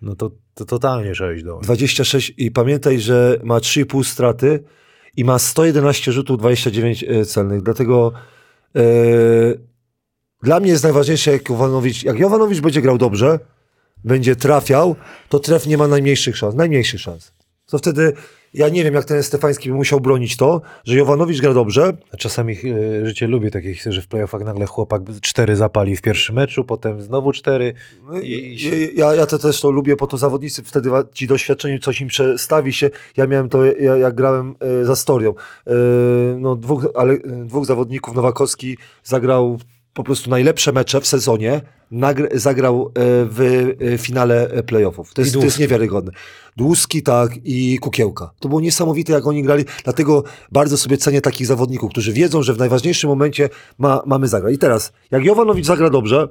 No 0.02 0.16
to, 0.16 0.32
to 0.54 0.66
totalnie 0.66 1.14
trzeba 1.14 1.34
iść 1.34 1.44
dołem. 1.44 1.64
26 1.64 2.34
i 2.38 2.52
pamiętaj, 2.52 3.00
że 3.00 3.40
ma 3.44 3.58
3,5 3.58 4.04
straty 4.04 4.64
i 5.18 5.24
ma 5.24 5.40
111 5.40 6.12
rzutów, 6.12 6.38
29 6.38 7.04
e, 7.04 7.26
celnych. 7.26 7.62
Dlatego 7.62 8.12
e, 8.76 8.82
dla 10.44 10.60
mnie 10.60 10.72
jest 10.72 10.84
najważniejsze, 10.84 11.32
jak 11.32 11.50
Jovanowicz, 11.50 12.04
jak 12.04 12.20
Jovanowicz 12.20 12.60
będzie 12.60 12.82
grał 12.82 12.98
dobrze, 12.98 13.40
będzie 14.04 14.36
trafiał, 14.36 14.96
to 15.30 15.40
tref 15.40 15.68
nie 15.68 15.78
ma 15.78 15.88
najmniejszych 15.88 16.38
szans. 16.38 16.56
Najmniejszych 16.56 17.02
szans. 17.02 17.32
To 17.66 17.78
wtedy, 17.78 18.14
ja 18.56 18.70
nie 18.70 18.84
wiem, 18.84 18.94
jak 18.94 19.06
ten 19.06 19.24
Stefański 19.24 19.70
by 19.70 19.76
musiał 19.76 20.02
bronić 20.02 20.38
to, 20.38 20.62
że 20.84 20.98
Jovanowicz 20.98 21.42
gra 21.42 21.54
dobrze, 21.54 21.98
Czasami 22.18 22.54
e, 22.54 23.06
życie 23.06 23.28
lubię 23.28 23.52
takie 23.52 23.74
historie, 23.74 23.96
że 23.96 24.02
w 24.02 24.08
playoffach 24.08 24.44
nagle 24.44 24.66
chłopak 24.66 25.02
cztery 25.22 25.56
zapali 25.56 25.96
w 25.96 26.02
pierwszym 26.02 26.36
meczu, 26.36 26.66
potem 26.66 27.02
znowu 27.02 27.32
cztery. 27.32 27.74
I, 28.22 28.32
i, 28.32 29.00
Ja, 29.00 29.16
ja 29.16 29.26
to 29.26 29.40
też 29.40 29.62
to 29.62 29.72
lubię, 29.72 29.96
po 29.96 30.08
to 30.08 30.18
zawodnicy 30.18 30.64
wtedy 30.64 30.90
ci 31.14 31.28
doświadczeni, 31.28 31.80
coś 31.80 32.02
im 32.02 32.08
przestawi 32.08 32.74
się. 32.74 32.90
Ja 33.18 33.28
miałem 33.28 33.50
to, 33.50 33.66
ja, 33.66 33.98
jak 33.98 34.16
grałem 34.16 34.56
e, 34.60 34.86
za 34.86 34.96
Storią. 34.96 35.34
E, 35.68 35.74
no, 36.40 36.56
dwóch, 36.56 36.88
ale, 36.96 37.14
e, 37.14 37.18
dwóch 37.46 37.66
zawodników, 37.66 38.16
Nowakowski 38.16 38.78
zagrał 39.04 39.60
po 39.96 40.04
prostu 40.04 40.30
najlepsze 40.30 40.72
mecze 40.72 41.02
w 41.02 41.08
sezonie, 41.08 41.62
zagrał 42.34 42.86
e, 42.86 42.92
w 43.26 43.42
e, 43.94 43.98
finale 43.98 44.64
playoffów. 44.64 45.14
To 45.14 45.22
jest, 45.22 45.34
to 45.34 45.40
jest 45.40 45.60
niewiarygodne. 45.60 46.12
Dłuski, 46.58 47.04
tak, 47.04 47.32
i 47.44 47.80
Kukiełka. 47.80 48.32
To 48.40 48.50
było 48.50 48.62
niesamowite, 48.62 49.14
jak 49.14 49.28
oni 49.28 49.44
grali, 49.44 49.66
dlatego 49.84 50.24
bardzo 50.52 50.78
sobie 50.78 50.98
cenię 50.98 51.22
takich 51.22 51.48
zawodników, 51.48 51.92
którzy 51.92 52.14
wiedzą, 52.14 52.44
że 52.44 52.54
w 52.54 52.58
najważniejszym 52.58 53.10
momencie 53.10 53.50
ma, 53.78 54.02
mamy 54.06 54.28
zagrać. 54.28 54.56
I 54.56 54.58
teraz, 54.58 54.94
jak 55.12 55.26
Jovanowicz 55.26 55.66
zagra 55.66 55.90
dobrze, 55.90 56.28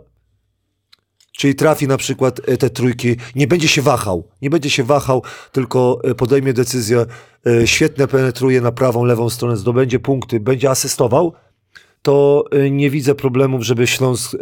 Czyli 1.36 1.54
trafi 1.54 1.88
na 1.88 1.96
przykład 1.96 2.40
e, 2.46 2.56
te 2.56 2.70
trójki, 2.70 3.16
nie 3.34 3.46
będzie 3.46 3.68
się 3.68 3.82
wahał, 3.82 4.28
nie 4.42 4.50
będzie 4.50 4.70
się 4.70 4.84
wahał, 4.84 5.22
tylko 5.52 6.00
podejmie 6.16 6.52
decyzję, 6.52 7.06
świetnie 7.64 8.06
penetruje 8.06 8.60
na 8.60 8.72
prawą, 8.72 9.04
lewą 9.04 9.30
stronę, 9.30 9.56
zdobędzie 9.56 9.98
punkty, 9.98 10.40
będzie 10.40 10.70
asystował, 10.70 11.32
to 12.04 12.44
e, 12.50 12.70
nie 12.70 12.90
widzę 12.90 13.14
problemów, 13.14 13.62
żeby 13.62 13.86
Śląsk 13.86 14.34
e, 14.34 14.38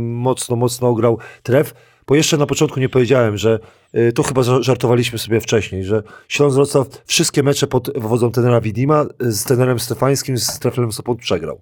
mocno, 0.00 0.56
mocno 0.56 0.88
ograł 0.88 1.18
tref. 1.42 1.74
Bo 2.06 2.14
jeszcze 2.14 2.36
na 2.36 2.46
początku 2.46 2.80
nie 2.80 2.88
powiedziałem, 2.88 3.36
że 3.36 3.58
e, 3.92 4.12
to 4.12 4.22
chyba 4.22 4.42
ża- 4.42 4.62
żartowaliśmy 4.62 5.18
sobie 5.18 5.40
wcześniej, 5.40 5.84
że 5.84 6.02
Śląsk 6.28 6.54
Wrocław 6.54 6.88
wszystkie 7.06 7.42
mecze 7.42 7.66
pod 7.66 7.98
wodzą 7.98 8.32
tenera 8.32 8.60
Widima 8.60 9.06
z 9.20 9.44
tenerem 9.44 9.80
Stefańskim, 9.80 10.38
z 10.38 10.58
Treflem 10.58 10.92
Sopot 10.92 11.18
przegrał. 11.18 11.60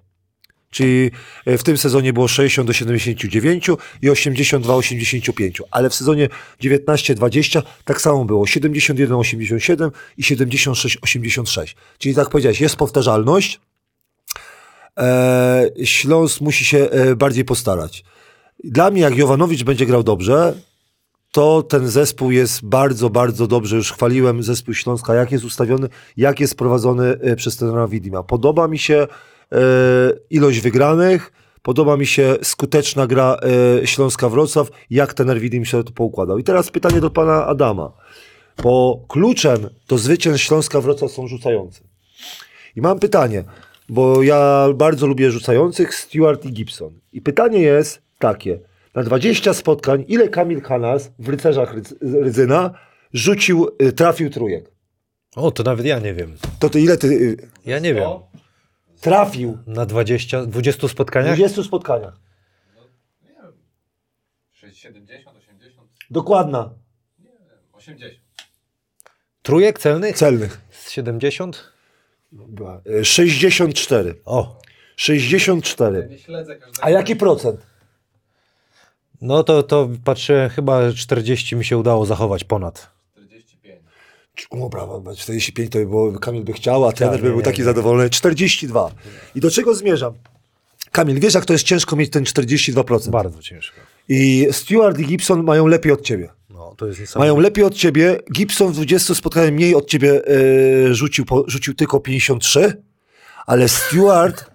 Czyli 0.71 1.11
w 1.47 1.63
tym 1.63 1.77
sezonie 1.77 2.13
było 2.13 2.29
60 2.29 2.67
do 2.67 2.73
79 2.73 3.71
i 4.03 4.11
82 4.11 4.75
85, 4.75 5.63
ale 5.71 5.91
w 5.91 5.95
sezonie 5.95 6.29
19-20 6.63 7.63
tak 7.85 8.01
samo 8.01 8.25
było 8.25 8.47
71 8.47 9.17
87 9.17 9.91
i 10.19 10.23
76 10.23 10.99
86. 11.03 11.77
Czyli 11.99 12.15
tak 12.15 12.31
powiedziałeś, 12.31 12.61
jest 12.61 12.77
powtarzalność. 12.77 13.61
E, 14.99 15.67
Śląsk 15.85 16.41
musi 16.41 16.65
się 16.65 16.79
e, 16.79 17.17
bardziej 17.17 17.45
postarać. 17.45 18.05
Dla 18.65 18.91
mnie, 18.91 19.01
jak 19.01 19.17
Jovanowicz 19.17 19.65
będzie 19.65 19.87
grał 19.87 20.03
dobrze, 20.03 20.55
to 21.35 21.63
ten 21.63 21.89
zespół 21.89 22.31
jest 22.31 22.65
bardzo, 22.65 23.11
bardzo 23.11 23.47
dobrze. 23.47 23.77
Już 23.77 23.93
chwaliłem 23.93 24.43
zespół 24.43 24.75
Śląska, 24.75 25.15
jak 25.15 25.33
jest 25.33 25.45
ustawiony, 25.45 25.89
jak 26.17 26.41
jest 26.41 26.55
prowadzony 26.55 27.19
e, 27.21 27.37
przez 27.37 27.57
trenera 27.57 27.89
Widima. 27.89 28.23
Podoba 28.23 28.69
mi 28.69 28.79
się 28.79 29.07
e, 29.53 29.59
ilość 30.31 30.61
wygranych, 30.61 31.33
podoba 31.63 31.97
mi 31.97 32.07
się 32.07 32.37
skuteczna 32.43 33.07
gra 33.07 33.37
e, 33.83 33.87
Śląska 33.87 34.29
Wrocław, 34.29 34.69
jak 34.91 35.15
trener 35.15 35.41
Widim 35.41 35.65
się 35.65 35.85
to 35.85 35.93
poukładał. 35.93 36.39
I 36.39 36.45
teraz 36.45 36.71
pytanie 36.71 37.01
do 37.01 37.11
pana 37.11 37.47
Adama, 37.47 37.93
bo 38.63 39.05
kluczem 39.09 39.69
do 39.89 39.99
zwycięstw 39.99 40.47
Śląska 40.47 40.81
Wrocław 40.81 41.13
są 41.13 41.29
rzucający. 41.29 41.81
I 42.77 42.81
mam 42.81 42.99
pytanie, 42.99 43.45
bo 43.89 44.23
ja 44.23 44.67
bardzo 44.75 45.07
lubię 45.07 45.31
rzucających, 45.31 45.95
Stewart 45.95 46.45
i 46.45 46.53
Gibson. 46.53 47.01
I 47.13 47.21
pytanie 47.23 47.61
jest 47.61 48.03
takie, 48.19 48.59
na 48.95 49.03
20 49.03 49.55
spotkań, 49.55 50.05
ile 50.09 50.29
Kamil 50.29 50.63
Hanas 50.63 51.11
w 51.19 51.29
Rycerzach 51.29 51.75
Rydz- 51.77 52.23
Rydzyna 52.23 52.79
rzucił, 53.13 53.69
y, 53.83 53.93
trafił 53.93 54.31
trójek? 54.31 54.71
o, 55.37 55.51
to 55.51 55.63
nawet 55.63 55.87
ja 55.87 55.99
nie 55.99 56.15
wiem. 56.15 56.37
To 56.59 56.71
ty 56.71 56.81
ile 56.81 56.97
ty 56.97 57.07
y, 57.09 57.37
Ja 57.67 57.79
nie 57.79 57.95
wiem. 57.95 58.09
trafił 59.01 59.59
Na 59.67 59.87
20, 59.87 60.47
20 60.47 60.89
w 60.89 60.91
spotkaniach? 60.91 61.35
20 61.37 61.63
spotkaniach? 61.63 62.15
70, 64.73 65.37
80, 65.39 65.89
Dokładna. 66.11 66.75
80. 67.73 68.13
Trójek 69.43 69.79
celnych? 69.79 70.17
Celnych. 70.17 70.61
Z 70.71 70.91
70? 70.91 71.73
Była. 72.35 72.81
Y, 73.01 73.05
64. 73.05 74.15
O, 74.25 74.61
64. 74.97 76.09
Nie 76.11 76.19
śledzę 76.19 76.57
każdego. 76.57 76.87
A 76.87 76.91
jaki 76.91 77.17
procent? 77.17 77.61
no 79.21 79.45
to, 79.45 79.63
to 79.63 79.89
patrzę, 80.05 80.51
chyba 80.55 80.93
40 80.93 81.57
mi 81.57 81.65
się 81.65 81.79
udało 81.79 82.07
zachować 82.07 82.45
ponad. 82.45 82.91
45. 83.13 83.81
O, 84.51 84.69
brawo, 84.69 85.01
bo 85.01 85.17
45 85.17 85.73
to 85.73 85.79
by 85.79 85.87
było, 85.87 86.13
Kamil 86.13 86.45
by 86.45 86.53
chciał, 86.53 86.85
a 86.85 86.93
trener 86.93 87.17
nie, 87.17 87.23
by 87.23 87.31
był 87.31 87.43
taki 87.43 87.63
zadowolony. 87.63 88.11
42. 88.11 88.91
I 89.35 89.41
do 89.41 89.51
czego 89.51 89.75
zmierzam? 89.75 90.15
Kamil, 90.93 91.21
wiesz 91.21 91.35
jak 91.35 91.45
to 91.45 91.53
jest 91.53 91.65
ciężko 91.65 91.97
mieć 91.97 92.11
ten 92.11 92.25
42%. 92.25 93.11
Bardzo 93.11 93.43
ciężko. 93.43 93.77
I 94.09 94.49
Stewart 94.53 94.99
i 94.99 95.05
Gibson 95.05 95.45
mają 95.45 95.67
lepiej 95.67 95.93
od 95.93 96.03
ciebie. 96.03 96.29
No, 96.55 96.75
to 96.77 96.87
jest. 96.87 97.17
Mają 97.17 97.41
lepiej 97.41 97.65
od 97.65 97.75
ciebie. 97.75 98.19
Gibson 98.33 98.73
w 98.73 98.75
20 98.75 99.15
spotkaniach 99.15 99.53
mniej 99.53 99.75
od 99.75 99.87
ciebie 99.87 100.23
e, 100.27 100.95
rzucił, 100.95 101.25
po, 101.25 101.45
rzucił 101.47 101.75
tylko 101.75 102.01
53, 102.01 102.83
ale 103.47 103.69
Stewart 103.69 104.51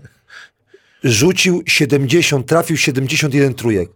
rzucił 1.04 1.64
70, 1.66 2.48
trafił 2.48 2.78
71 2.78 3.54
trójek. 3.54 3.90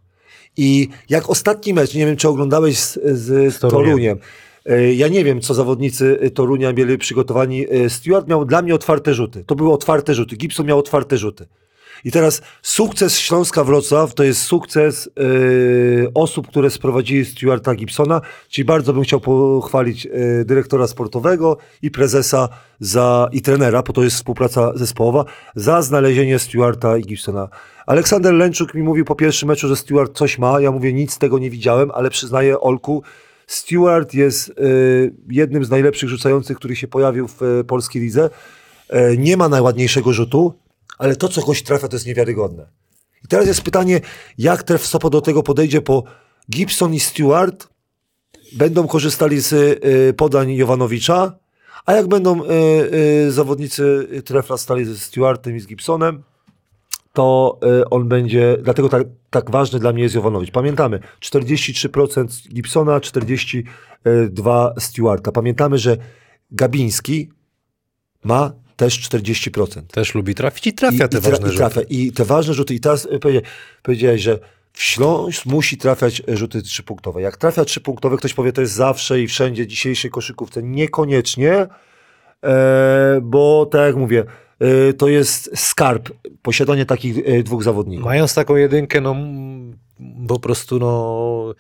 I 0.58 0.90
jak 1.10 1.30
ostatni 1.30 1.74
mecz, 1.74 1.94
nie 1.94 2.06
wiem 2.06 2.16
czy 2.16 2.28
oglądałeś 2.30 2.78
z, 2.78 3.00
z, 3.04 3.54
z 3.56 3.60
Toruniem. 3.60 4.20
E, 4.66 4.94
ja 4.94 5.08
nie 5.08 5.24
wiem, 5.24 5.42
co 5.42 5.54
zawodnicy 5.54 6.20
e, 6.22 6.30
Torunia 6.30 6.74
mieli 6.74 6.98
przygotowani. 6.98 7.66
Stewart 7.90 8.28
miał 8.28 8.46
dla 8.46 8.62
mnie 8.62 8.76
otwarte 8.76 9.14
rzuty. 9.14 9.44
To 9.44 9.56
były 9.56 9.74
otwarte 9.74 10.16
rzuty. 10.16 10.36
Gibson 10.36 10.66
miał 10.66 10.80
otwarte 10.80 11.18
rzuty. 11.18 11.48
I 12.04 12.12
teraz 12.12 12.42
sukces 12.62 13.18
Śląska 13.18 13.64
Wrocław 13.64 14.14
to 14.14 14.24
jest 14.24 14.42
sukces 14.42 15.08
e, 15.08 15.22
osób, 16.14 16.48
które 16.48 16.70
sprowadzili 16.70 17.26
Stewarta 17.26 17.76
Gibsona, 17.76 18.22
czyli 18.50 18.66
bardzo 18.66 18.94
bym 18.94 19.04
chciał 19.04 19.20
pochwalić 19.20 20.06
e, 20.06 20.10
dyrektora 20.46 20.88
sportowego 20.88 21.58
i 21.82 21.92
prezesa 21.92 22.50
za, 22.80 23.30
i 23.32 23.42
trenera, 23.42 23.84
bo 23.84 23.94
to 23.94 24.04
jest 24.04 24.16
współpraca 24.16 24.72
zespołowa, 24.76 25.26
za 25.56 25.82
znalezienie 25.82 26.40
Stewarta 26.40 26.98
i 26.98 27.02
Gibsona. 27.02 27.48
Aleksander 27.88 28.34
Lęczuk 28.34 28.74
mi 28.74 28.84
mówił 28.84 29.06
po 29.06 29.16
pierwszym 29.16 29.48
meczu, 29.50 29.68
że 29.68 29.76
Stewart 29.76 30.18
coś 30.18 30.38
ma, 30.38 30.62
ja 30.62 30.72
mówię 30.72 30.94
nic 30.94 31.14
z 31.14 31.18
tego 31.18 31.40
nie 31.40 31.50
widziałem, 31.50 31.92
ale 31.92 32.10
przyznaję 32.10 32.60
Olku, 32.60 33.04
Stewart 33.48 34.14
jest 34.14 34.50
e, 34.50 34.54
jednym 35.30 35.66
z 35.66 35.70
najlepszych 35.70 36.10
rzucających, 36.10 36.58
który 36.58 36.76
się 36.76 36.88
pojawił 36.88 37.28
w 37.28 37.42
e, 37.44 37.64
polskiej 37.64 38.02
lidze. 38.02 38.30
E, 38.90 39.18
nie 39.18 39.38
ma 39.38 39.50
najładniejszego 39.50 40.14
rzutu, 40.14 40.54
ale 40.98 41.16
to, 41.16 41.30
co 41.30 41.42
goś 41.42 41.64
trafia, 41.64 41.88
to 41.88 41.96
jest 41.96 42.06
niewiarygodne. 42.06 42.68
I 43.24 43.28
teraz 43.28 43.48
jest 43.48 43.62
pytanie, 43.62 44.02
jak 44.38 44.64
Tref 44.64 44.86
Sopo 44.86 45.10
do 45.10 45.22
tego 45.22 45.44
podejdzie, 45.44 45.82
bo 45.82 46.04
Gibson 46.52 46.94
i 46.94 47.00
Stewart 47.00 47.68
będą 48.54 48.88
korzystali 48.88 49.40
z 49.40 49.54
y, 49.54 50.14
podań 50.14 50.52
Jowanowicza, 50.52 51.40
a 51.86 51.94
jak 51.94 52.08
będą 52.08 52.44
y, 52.44 52.48
y, 53.28 53.32
zawodnicy 53.32 54.08
Trefla 54.26 54.58
stali 54.58 54.86
ze 54.86 54.98
Stewartem 54.98 55.56
i 55.56 55.60
z 55.60 55.68
Gibsonem, 55.68 56.24
to 57.14 57.60
y, 57.82 57.90
on 57.90 58.08
będzie, 58.08 58.58
dlatego 58.62 58.90
tak, 58.90 59.04
tak 59.30 59.52
ważny 59.52 59.80
dla 59.80 59.94
mnie 59.94 60.04
jest 60.04 60.16
Jowanowicz. 60.16 60.52
Pamiętamy, 60.52 61.00
43% 61.22 62.48
Gibsona, 62.54 63.00
42% 63.00 63.64
Stewarta. 64.80 65.32
Pamiętamy, 65.32 65.78
że 65.78 65.98
Gabiński 66.52 67.30
ma 68.24 68.63
też 68.78 69.10
40%. 69.10 69.82
Też 69.82 70.16
lubi 70.16 70.36
trafić 70.36 70.68
i 70.68 70.74
trafia 70.74 71.08
te 71.08 71.18
i, 71.18 71.22
tra- 71.22 71.24
ważne 71.30 71.48
i 71.48 71.52
rzuty. 71.52 71.58
trafia. 71.58 71.82
I 71.90 72.12
te 72.12 72.26
ważne 72.26 72.54
rzuty. 72.54 72.74
I 72.74 72.80
teraz 72.80 73.06
y, 73.06 73.20
powiedzia- 73.20 73.42
powiedziałeś, 73.84 74.22
że 74.22 74.40
w 74.74 74.84
Śląsk 74.84 75.46
musi 75.46 75.78
trafiać 75.78 76.22
rzuty 76.28 76.62
trzypunktowe. 76.62 77.22
Jak 77.22 77.38
trafia 77.38 77.66
trzypunktowe, 77.66 78.18
ktoś 78.18 78.34
powie, 78.34 78.54
to 78.54 78.62
jest 78.62 78.74
zawsze 78.74 79.22
i 79.22 79.28
wszędzie 79.28 79.68
dzisiejszej 79.68 80.12
koszykówce. 80.12 80.64
Niekoniecznie, 80.64 81.68
e, 82.44 83.20
bo 83.22 83.66
tak 83.72 83.82
jak 83.82 83.96
mówię, 83.96 84.24
e, 84.60 84.94
to 84.94 85.08
jest 85.08 85.52
skarb, 85.56 86.10
posiadanie 86.42 86.86
takich 86.86 87.18
e, 87.26 87.44
dwóch 87.44 87.64
zawodników. 87.64 88.06
Mając 88.06 88.34
taką 88.34 88.56
jedynkę, 88.56 89.02
no 89.02 89.16
po 90.28 90.40
prostu 90.40 90.80
no 90.80 91.54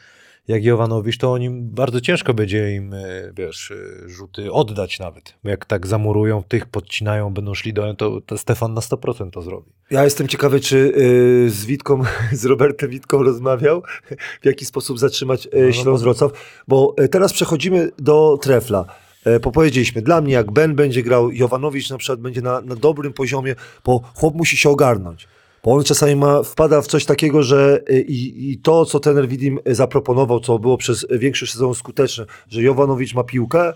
jak 0.47 0.63
Jowanowicz, 0.63 1.17
to 1.17 1.31
oni 1.31 1.49
bardzo 1.51 2.01
ciężko 2.01 2.33
będzie 2.33 2.75
im, 2.75 2.93
e, 2.93 2.99
wiesz, 3.37 3.71
e, 3.71 4.09
rzuty 4.09 4.51
oddać 4.51 4.99
nawet. 4.99 5.33
Jak 5.43 5.65
tak 5.65 5.87
zamurują, 5.87 6.43
tych 6.43 6.65
podcinają, 6.65 7.33
będą 7.33 7.53
szli 7.53 7.73
do 7.73 7.93
to, 7.93 8.21
to 8.21 8.37
Stefan 8.37 8.73
na 8.73 8.81
100% 8.81 9.31
to 9.31 9.41
zrobi. 9.41 9.71
Ja 9.91 10.03
jestem 10.03 10.27
ciekawy, 10.27 10.59
czy 10.59 10.77
y, 10.77 11.49
z 11.49 11.65
Witką, 11.65 12.01
z 12.31 12.45
Robertem 12.45 12.89
Witką 12.89 13.23
rozmawiał, 13.23 13.81
w 14.41 14.45
jaki 14.45 14.65
sposób 14.65 14.99
zatrzymać 14.99 15.47
No, 15.53 15.59
y, 15.59 15.65
no, 15.65 15.71
Śląsk 15.71 16.03
Wrocław, 16.03 16.31
bo 16.67 16.95
teraz 17.11 17.33
przechodzimy 17.33 17.91
do 17.97 18.37
Trefla. 18.41 18.85
E, 19.25 19.39
Bo 19.39 19.51
powiedzieliśmy, 19.51 20.01
dla 20.01 20.21
mnie 20.21 20.33
jak 20.33 20.51
Ben 20.51 20.75
będzie 20.75 21.03
grał, 21.03 21.31
Jowanowicz 21.31 21.89
na 21.89 21.97
przykład 21.97 22.19
będzie 22.19 22.41
na, 22.41 22.61
na 22.61 22.75
dobrym 22.75 23.13
poziomie, 23.13 23.55
bo 23.85 24.01
chłop 24.15 24.35
musi 24.35 24.57
się 24.57 24.69
ogarnąć. 24.69 25.27
Bo 25.63 25.71
on 25.71 25.83
czasami 25.83 26.15
ma, 26.15 26.43
wpada 26.43 26.81
w 26.81 26.87
coś 26.87 27.05
takiego, 27.05 27.43
że 27.43 27.81
y, 27.89 28.01
i, 28.01 28.51
i 28.51 28.57
to, 28.57 28.85
co 28.85 28.99
trener 28.99 29.27
Widim 29.27 29.59
zaproponował, 29.65 30.39
co 30.39 30.59
było 30.59 30.77
przez 30.77 31.05
większość 31.11 31.51
sezonu 31.51 31.73
skuteczne, 31.73 32.25
że 32.49 32.61
Jowanowicz 32.61 33.13
ma 33.13 33.23
piłkę, 33.23 33.73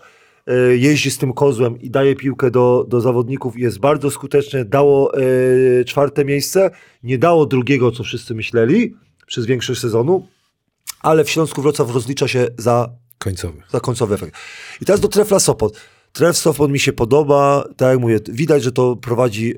y, 0.49 0.77
jeździ 0.77 1.11
z 1.11 1.17
tym 1.17 1.33
kozłem 1.33 1.81
i 1.81 1.89
daje 1.89 2.15
piłkę 2.15 2.51
do, 2.51 2.85
do 2.87 3.01
zawodników 3.01 3.59
jest 3.59 3.79
bardzo 3.79 4.11
skuteczne. 4.11 4.65
Dało 4.65 5.19
y, 5.19 5.85
czwarte 5.85 6.25
miejsce, 6.25 6.71
nie 7.03 7.17
dało 7.17 7.45
drugiego, 7.45 7.91
co 7.91 8.03
wszyscy 8.03 8.35
myśleli 8.35 8.95
przez 9.27 9.45
większość 9.45 9.81
sezonu, 9.81 10.27
ale 11.01 11.23
w 11.23 11.29
Śląsku 11.29 11.61
Wrocław 11.61 11.93
rozlicza 11.93 12.27
się 12.27 12.47
za 12.57 12.89
Końcowy. 13.17 13.61
za 13.69 13.79
końcowy 13.79 14.15
efekt. 14.15 14.35
I 14.81 14.85
teraz 14.85 15.01
do 15.01 15.07
Trefla 15.07 15.39
Sopot. 15.39 15.77
Tref 16.13 16.37
Sopot 16.37 16.71
mi 16.71 16.79
się 16.79 16.93
podoba, 16.93 17.67
tak 17.77 17.89
jak 17.89 17.99
mówię, 17.99 18.19
widać, 18.29 18.63
że 18.63 18.71
to 18.71 18.95
prowadzi 18.95 19.55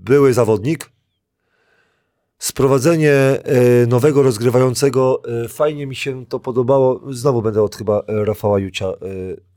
były 0.00 0.34
zawodnik. 0.34 0.95
Sprowadzenie 2.38 3.12
y, 3.82 3.86
nowego 3.86 4.22
rozgrywającego, 4.22 5.22
y, 5.44 5.48
fajnie 5.48 5.86
mi 5.86 5.96
się 5.96 6.26
to 6.26 6.40
podobało. 6.40 7.00
Znowu 7.10 7.42
będę 7.42 7.62
od 7.62 7.76
chyba 7.76 8.00
y, 8.00 8.24
Rafała 8.24 8.58
Jucia 8.58 8.92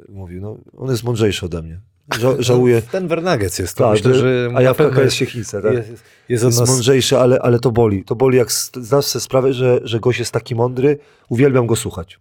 mówił. 0.09 0.41
No, 0.41 0.57
on 0.77 0.89
jest 0.89 1.03
mądrzejszy 1.03 1.45
ode 1.45 1.61
mnie. 1.61 1.79
Ża 2.19 2.35
żałuję. 2.49 2.81
Ten 2.81 3.07
Nuggets 3.07 3.59
jest 3.59 3.77
to. 3.77 3.83
Tak, 3.83 3.93
Myślę, 3.93 4.13
że 4.13 4.51
a 4.55 4.61
ja 4.61 4.73
KKS 4.73 5.13
Siechnice, 5.13 5.61
tak? 5.61 5.73
jest, 5.73 5.89
jest 6.29 6.43
od 6.43 6.47
jest 6.47 6.59
nas 6.59 6.69
mądrzejszy, 6.69 7.17
ale, 7.17 7.39
ale 7.41 7.59
to 7.59 7.71
boli. 7.71 8.03
To 8.03 8.15
boli, 8.15 8.37
jak 8.37 8.51
zdasz 8.51 9.05
sobie 9.05 9.21
sprawę, 9.21 9.53
że, 9.53 9.79
że 9.83 9.99
gość 9.99 10.19
jest 10.19 10.31
taki 10.31 10.55
mądry. 10.55 10.97
Uwielbiam 11.29 11.67
go 11.67 11.75
słuchać. 11.75 12.19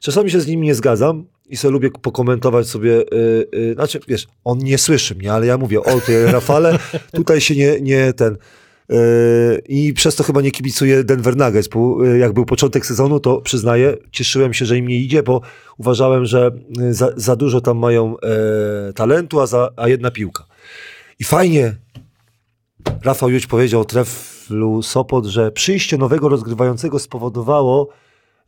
Czasami 0.00 0.30
się 0.30 0.40
z 0.40 0.46
nim 0.46 0.62
nie 0.62 0.74
zgadzam 0.74 1.24
i 1.48 1.56
sobie 1.56 1.72
lubię 1.72 1.90
pokomentować 1.90 2.66
sobie, 2.66 2.90
yy, 2.90 3.48
yy, 3.52 3.74
znaczy, 3.74 4.00
wiesz, 4.08 4.26
on 4.44 4.58
nie 4.58 4.78
słyszy 4.78 5.14
mnie, 5.14 5.32
ale 5.32 5.46
ja 5.46 5.58
mówię, 5.58 5.80
o 5.80 6.00
ty 6.00 6.32
Rafale, 6.32 6.78
tutaj 7.12 7.40
się 7.40 7.56
nie, 7.56 7.80
nie 7.80 8.12
ten... 8.12 8.36
Yy, 8.88 8.98
I 9.68 9.92
przez 9.92 10.16
to 10.16 10.24
chyba 10.24 10.40
nie 10.40 10.50
kibicuję 10.50 11.04
Denver 11.04 11.36
Nuggets, 11.36 11.68
bo 11.68 12.04
yy, 12.04 12.18
jak 12.18 12.32
był 12.32 12.44
początek 12.44 12.86
sezonu, 12.86 13.20
to 13.20 13.40
przyznaję, 13.40 13.96
cieszyłem 14.12 14.54
się, 14.54 14.66
że 14.66 14.78
im 14.78 14.88
nie 14.88 14.96
idzie, 14.96 15.22
bo 15.22 15.40
uważałem, 15.78 16.26
że 16.26 16.50
yy, 16.78 16.94
za, 16.94 17.08
za 17.16 17.36
dużo 17.36 17.60
tam 17.60 17.78
mają 17.78 18.14
yy, 18.86 18.92
talentu, 18.92 19.40
a, 19.40 19.46
za, 19.46 19.70
a 19.76 19.88
jedna 19.88 20.10
piłka. 20.10 20.46
I 21.18 21.24
fajnie, 21.24 21.76
Rafał 23.02 23.30
Juć 23.30 23.46
powiedział 23.46 23.84
Treflu 23.84 24.82
Sopot, 24.82 25.26
że 25.26 25.52
przyjście 25.52 25.98
nowego 25.98 26.28
rozgrywającego 26.28 26.98
spowodowało, 26.98 27.88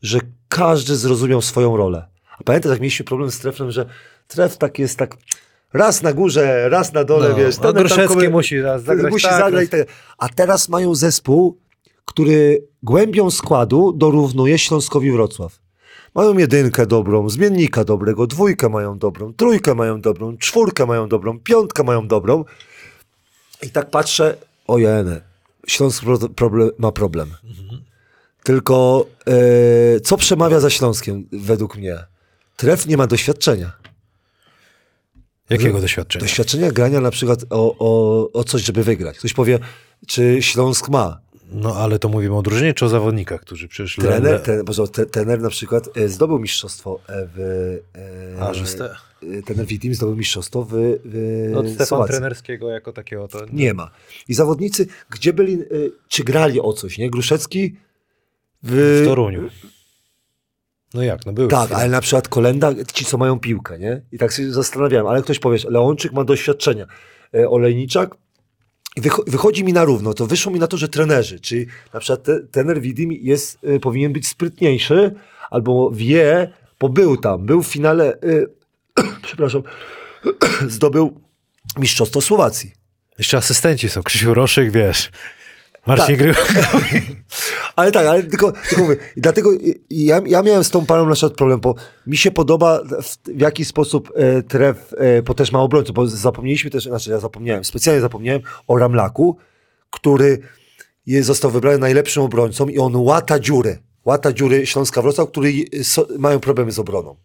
że 0.01 0.19
każdy 0.49 0.95
zrozumiał 0.95 1.41
swoją 1.41 1.77
rolę. 1.77 2.07
A 2.39 2.43
pamiętasz, 2.43 2.71
jak 2.71 2.79
mieliśmy 2.79 3.05
problem 3.05 3.31
z 3.31 3.39
Treflem, 3.39 3.71
że 3.71 3.85
Tref 4.27 4.57
tak 4.57 4.79
jest 4.79 4.97
tak 4.97 5.17
raz 5.73 6.01
na 6.01 6.13
górze, 6.13 6.69
raz 6.69 6.93
na 6.93 7.03
dole, 7.03 7.29
No, 7.29 7.35
wiesz. 7.35 7.55
ten 7.55 7.63
tam 7.63 7.73
Gruszecki 7.73 8.15
komen- 8.15 8.31
musi 8.31 8.61
raz 8.61 8.83
zagrać 8.83 9.11
musi 9.11 9.27
tak, 9.27 9.39
zagrać 9.39 9.69
tak. 9.69 9.79
A 10.17 10.29
teraz 10.29 10.69
mają 10.69 10.95
zespół, 10.95 11.57
który 12.05 12.63
głębią 12.83 13.31
składu 13.31 13.91
dorównuje 13.91 14.57
Śląskowi 14.59 15.11
Wrocław. 15.11 15.59
Mają 16.15 16.37
jedynkę 16.37 16.85
dobrą, 16.85 17.29
zmiennika 17.29 17.83
dobrego, 17.83 18.27
dwójkę 18.27 18.69
mają 18.69 18.97
dobrą, 18.97 19.33
trójkę 19.33 19.75
mają 19.75 20.01
dobrą, 20.01 20.37
czwórkę 20.37 20.85
mają 20.85 21.07
dobrą, 21.09 21.39
piątkę 21.39 21.83
mają 21.83 22.07
dobrą. 22.07 22.45
I 23.63 23.69
tak 23.69 23.89
patrzę, 23.89 24.37
ojene, 24.67 25.21
Śląsk 25.67 26.03
pro, 26.03 26.17
problem, 26.17 26.69
ma 26.77 26.91
problem. 26.91 27.29
Tylko 28.43 29.05
e, 29.27 29.99
co 29.99 30.17
przemawia 30.17 30.59
za 30.59 30.69
Śląskiem 30.69 31.27
według 31.31 31.77
mnie? 31.77 31.97
Tref 32.57 32.87
nie 32.87 32.97
ma 32.97 33.07
doświadczenia. 33.07 33.71
Jakiego 35.49 35.81
doświadczenia? 35.81 36.25
Doświadczenia 36.25 36.71
grania 36.71 37.01
na 37.01 37.11
przykład 37.11 37.45
o, 37.49 37.75
o, 37.79 38.31
o 38.33 38.43
coś, 38.43 38.61
żeby 38.63 38.83
wygrać. 38.83 39.17
Ktoś 39.17 39.33
powie, 39.33 39.59
czy 40.07 40.37
Śląsk 40.41 40.89
ma. 40.89 41.19
No 41.51 41.75
ale 41.75 41.99
to 41.99 42.09
mówimy 42.09 42.35
o 42.37 42.41
drużynie 42.41 42.73
czy 42.73 42.85
o 42.85 42.89
zawodnikach, 42.89 43.41
którzy 43.41 43.67
przecież... 43.67 43.95
Trener, 43.95 44.33
le- 44.33 44.39
ten, 44.39 44.65
Boże, 44.65 44.87
te, 44.87 45.05
trener 45.05 45.41
na 45.41 45.49
przykład 45.49 45.97
e, 45.97 46.09
zdobył 46.09 46.39
mistrzostwo 46.39 46.99
e, 47.07 47.27
w... 47.35 47.39
E, 48.37 48.41
A, 48.41 48.53
że 48.53 48.63
ste- 48.65 48.89
e, 49.39 49.41
Trener 49.41 49.65
Witim 49.65 49.93
zdobył 49.95 50.15
mistrzostwo 50.15 50.63
w, 50.63 50.73
w 51.05 51.51
Od 51.57 51.67
Stefan 51.67 51.87
Słowacji. 51.87 52.11
trenerskiego 52.13 52.69
jako 52.69 52.93
takiego 52.93 53.27
to... 53.27 53.45
Nie 53.53 53.73
ma. 53.73 53.91
I 54.27 54.33
zawodnicy, 54.33 54.87
gdzie 55.09 55.33
byli, 55.33 55.53
e, 55.53 55.65
czy 56.07 56.23
grali 56.23 56.61
o 56.61 56.73
coś, 56.73 56.97
nie? 56.97 57.09
Gruszecki 57.09 57.75
w... 58.63 59.01
W 59.03 59.07
Toruniu. 59.07 59.49
No 60.93 61.03
jak, 61.03 61.25
no 61.25 61.33
był. 61.33 61.47
Tak, 61.47 61.71
ale 61.71 61.89
na 61.89 62.01
przykład 62.01 62.27
Kolenda, 62.27 62.71
ci 62.93 63.05
co 63.05 63.17
mają 63.17 63.39
piłkę, 63.39 63.79
nie? 63.79 64.01
I 64.11 64.17
tak 64.17 64.31
się 64.31 64.51
zastanawiałem, 64.51 65.07
ale 65.07 65.21
ktoś 65.21 65.39
powie, 65.39 65.57
Leonczyk 65.69 66.13
ma 66.13 66.23
doświadczenia, 66.23 66.85
e, 67.35 67.49
Olejniczak 67.49 68.15
wychodzi 69.27 69.63
mi 69.63 69.73
na 69.73 69.83
równo, 69.83 70.13
to 70.13 70.27
wyszło 70.27 70.51
mi 70.51 70.59
na 70.59 70.67
to, 70.67 70.77
że 70.77 70.87
trenerzy, 70.87 71.39
czyli 71.39 71.65
na 71.93 71.99
przykład 71.99 72.23
te, 72.23 72.39
trener 72.39 72.81
Widim 72.81 73.11
jest, 73.11 73.57
e, 73.63 73.79
powinien 73.79 74.13
być 74.13 74.27
sprytniejszy, 74.27 75.15
albo 75.49 75.91
wie, 75.91 76.53
bo 76.79 76.89
był 76.89 77.17
tam, 77.17 77.45
był 77.45 77.63
w 77.63 77.67
finale, 77.67 78.13
e, 78.13 78.45
przepraszam, 79.23 79.63
zdobył 80.67 81.21
mistrzostwo 81.77 82.21
Słowacji. 82.21 82.71
Jeszcze 83.17 83.37
asystenci 83.37 83.89
są. 83.89 84.03
Krzysiu 84.03 84.33
Roszyk, 84.33 84.71
wiesz. 84.71 85.11
Marcin 85.89 86.17
Tak. 86.17 86.17
Gry... 86.17 86.33
Ale 87.75 87.91
tak, 87.91 88.07
ale 88.07 88.23
tylko, 88.23 88.51
tylko 88.69 88.83
mówię, 88.83 88.97
dlatego 89.17 89.51
ja, 89.89 90.21
ja 90.25 90.41
miałem 90.41 90.63
z 90.63 90.69
tą 90.69 90.85
parą 90.85 91.05
na 91.05 91.13
przykład 91.13 91.33
problem, 91.33 91.59
bo 91.59 91.75
mi 92.07 92.17
się 92.17 92.31
podoba 92.31 92.79
w, 92.83 93.35
w 93.35 93.41
jaki 93.41 93.65
sposób 93.65 94.11
e, 94.15 94.43
tref, 94.43 94.93
e, 94.97 95.21
bo 95.21 95.33
też 95.33 95.51
ma 95.51 95.59
obrońców, 95.59 95.95
bo 95.95 96.07
zapomnieliśmy 96.07 96.69
też, 96.69 96.83
znaczy 96.83 97.09
ja 97.09 97.19
zapomniałem, 97.19 97.63
specjalnie 97.63 98.01
zapomniałem 98.01 98.41
o 98.67 98.77
Ramlaku, 98.77 99.37
który 99.89 100.39
jest, 101.05 101.27
został 101.27 101.51
wybrany 101.51 101.77
najlepszym 101.77 102.23
obrońcą 102.23 102.67
i 102.67 102.77
on 102.79 102.95
łata 102.95 103.39
dziury, 103.39 103.79
łata 104.05 104.33
dziury 104.33 104.65
Śląska 104.65 105.01
Wrocław, 105.01 105.29
który 105.29 105.51
so, 105.83 106.07
mają 106.17 106.39
problemy 106.39 106.71
z 106.71 106.79
obroną. 106.79 107.15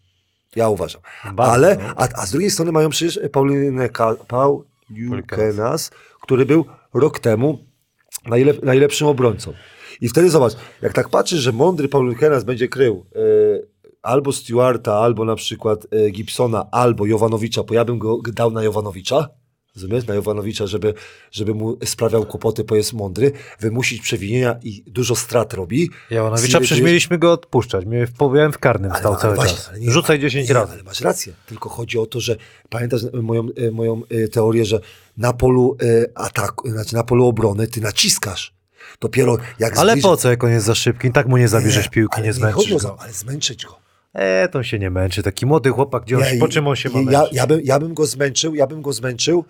Ja 0.55 0.69
uważam. 0.69 1.01
Bardzo, 1.33 1.53
Ale, 1.53 1.77
no. 1.77 1.93
a, 1.95 2.07
a 2.21 2.25
z 2.25 2.31
drugiej 2.31 2.51
strony 2.51 2.71
mają 2.71 2.89
przecież 2.89 3.19
Paulinę 3.31 3.89
Ka- 3.89 4.15
Pauliukenas, 4.27 5.91
który 6.21 6.45
był 6.45 6.65
rok 6.93 7.19
temu 7.19 7.59
najlep, 8.27 8.63
najlepszym 8.63 9.07
obrońcą. 9.07 9.53
I 10.01 10.09
wtedy 10.09 10.29
zobacz, 10.29 10.53
jak 10.81 10.93
tak 10.93 11.09
patrzysz, 11.09 11.39
że 11.39 11.51
mądry 11.51 11.87
Paul 11.87 12.15
Kenas 12.15 12.43
będzie 12.43 12.67
krył 12.67 13.05
e, 13.15 13.19
albo 14.01 14.31
Stewarta, 14.31 14.93
albo 14.97 15.25
na 15.25 15.35
przykład 15.35 15.87
e, 15.91 16.09
Gibsona, 16.09 16.67
albo 16.71 17.05
Jowanowicza, 17.05 17.63
bo 17.63 17.73
ja 17.73 17.85
bym 17.85 17.99
go 17.99 18.19
dał 18.33 18.51
na 18.51 18.63
Jowanowicza, 18.63 19.29
rozumiesz, 19.75 20.07
na 20.07 20.15
Jowanowicza, 20.15 20.67
żeby, 20.67 20.93
żeby 21.31 21.53
mu 21.53 21.77
sprawiał 21.85 22.25
kłopoty, 22.25 22.63
bo 22.63 22.75
jest 22.75 22.93
mądry, 22.93 23.31
wymusić 23.59 24.01
przewinienia 24.01 24.59
i 24.63 24.83
dużo 24.87 25.15
strat 25.15 25.53
robi. 25.53 25.89
Janowicza 26.09 26.59
przecież 26.59 26.83
mieliśmy 26.83 27.17
go 27.17 27.31
odpuszczać. 27.31 27.85
W, 27.85 28.51
w 28.53 28.57
karnym 28.57 28.91
Ale- 28.91 28.99
stał 28.99 29.11
ale 29.13 29.21
cały 29.21 29.35
właśnie, 29.35 29.57
czas. 29.57 29.71
nie- 29.79 29.91
Rzucaj 29.91 30.19
10 30.19 30.47
nie, 30.49 30.53
razy. 30.55 30.73
Ale 30.73 30.83
masz 30.83 31.01
rację, 31.01 31.33
tylko 31.45 31.69
chodzi 31.69 31.97
o 31.99 32.05
to, 32.05 32.19
że 32.19 32.35
pamiętasz 32.69 33.01
moją, 33.13 33.47
e, 33.67 33.71
moją 33.71 34.01
e, 34.09 34.27
teorię, 34.27 34.65
że 34.65 34.79
na 35.17 35.33
polu 35.33 35.77
e, 35.81 36.17
ataku, 36.17 36.69
znaczy 36.69 36.95
na 36.95 37.03
polu 37.03 37.27
obrony 37.27 37.67
ty 37.67 37.81
naciskasz. 37.81 38.53
Dopiero 39.01 39.37
jak 39.59 39.77
Ale 39.77 39.93
zbliży- 39.93 40.01
po 40.01 40.17
co, 40.17 40.29
jak 40.29 40.43
on 40.43 40.51
jest 40.51 40.65
za 40.65 40.75
szybki? 40.75 41.11
Tak 41.11 41.27
mu 41.27 41.37
nie 41.37 41.47
zabierzesz 41.47 41.89
piłki, 41.89 42.15
ale 42.17 42.25
nie 42.25 42.33
zmęczysz 42.33 42.73
go. 42.83 42.95
Ale 42.99 43.13
zmęczyć 43.13 43.65
go. 43.65 43.79
E, 44.13 44.47
to 44.49 44.63
się 44.63 44.79
nie 44.79 44.89
męczy. 44.89 45.23
Taki 45.23 45.45
młody 45.45 45.69
chłopak, 45.69 46.03
gdzie 46.03 46.17
on, 46.17 46.23
Ja- 46.23 46.39
po 46.39 46.47
czym 46.47 46.67
on 46.67 46.75
się 46.75 46.89
ma 46.89 47.11
ja, 47.11 47.23
ja, 47.31 47.47
bym, 47.47 47.61
ja 47.63 47.79
bym 47.79 47.93
go 47.93 48.05
zmęczył, 48.05 48.55
ja 48.55 48.67
bym 48.67 48.81
go 48.81 48.93
zmęczył 48.93 49.45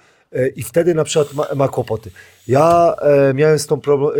i 0.55 0.63
wtedy 0.63 0.93
na 0.93 1.03
przykład 1.03 1.33
ma, 1.33 1.47
ma 1.55 1.67
kłopoty. 1.67 2.11
Ja 2.47 2.95
e, 3.01 3.33
miałem 3.33 3.59
z 3.59 3.67
tą 3.67 3.81
problem, 3.81 4.11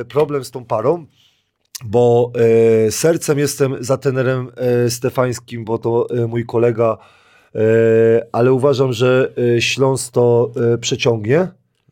e, 0.00 0.04
problem 0.04 0.44
z 0.44 0.50
tą 0.50 0.64
parą, 0.64 1.06
bo 1.84 2.32
e, 2.86 2.90
sercem 2.90 3.38
jestem 3.38 3.76
za 3.80 3.96
tenerem 3.96 4.50
e, 4.56 4.90
Stefańskim, 4.90 5.64
bo 5.64 5.78
to 5.78 6.06
e, 6.10 6.26
mój 6.26 6.46
kolega, 6.46 6.98
e, 7.54 7.60
ale 8.32 8.52
uważam, 8.52 8.92
że 8.92 9.32
e, 9.56 9.60
Śląsk 9.60 10.12
to 10.12 10.50
e, 10.74 10.78
przeciągnie, 10.78 11.48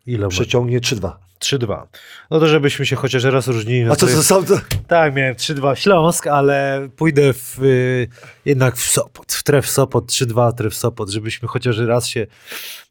Ile 0.07 0.29
przeciągnie 0.29 0.81
3-2. 0.81 1.13
3-2. 1.43 1.83
No 2.31 2.41
to 2.41 2.49
żebyśmy 2.49 2.87
się 2.87 2.97
chociaż 2.97 3.25
raz 3.25 3.49
różnili. 3.49 3.85
No 3.85 3.93
A 3.93 3.97
co 3.97 4.07
to 4.07 4.13
jest... 4.13 4.27
są? 4.27 4.45
To... 4.45 4.55
Tak, 4.89 5.15
miałem 5.15 5.35
3-2 5.35 5.75
Śląsk, 5.75 6.27
ale 6.27 6.89
pójdę 6.97 7.33
w, 7.33 7.63
y, 7.63 8.09
jednak 8.45 8.77
w 8.77 8.91
Sopot. 8.91 9.33
W 9.33 9.43
tref 9.43 9.71
Sopot, 9.71 10.07
3-2 10.07 10.53
tref 10.55 10.75
Sopot, 10.75 11.11
żebyśmy 11.11 11.49
chociaż 11.49 11.79
raz 11.79 12.07
się 12.07 12.27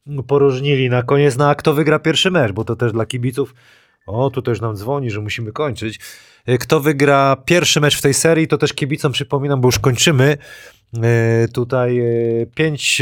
no, 0.06 0.24
poróżnili 0.24 0.90
na 0.90 1.04
koniec, 1.04 1.38
na 1.38 1.56
kto 1.56 1.74
wygra 1.74 2.00
pierwszy 2.00 2.32
mecz, 2.32 2.52
bo 2.52 2.64
to 2.64 2.76
też 2.76 2.92
dla 2.92 3.06
kibiców. 3.06 3.54
O, 4.08 4.30
tu 4.30 4.42
też 4.42 4.62
nam 4.62 4.76
dzwoni, 4.76 5.12
że 5.12 5.22
musimy 5.22 5.52
kończyć. 5.52 6.00
Y, 6.50 6.58
Kto 6.58 6.80
wygra 6.80 7.36
pierwszy 7.46 7.82
mecz 7.82 7.98
w 7.98 8.02
tej 8.02 8.14
serii, 8.14 8.48
to 8.48 8.58
też 8.58 8.74
kibicom 8.74 9.12
przypominam, 9.12 9.62
bo 9.62 9.68
już 9.68 9.80
kończymy. 9.80 10.38
Y, 10.98 11.48
Tutaj 11.54 12.00
y, 12.00 12.50
pięć, 12.56 13.02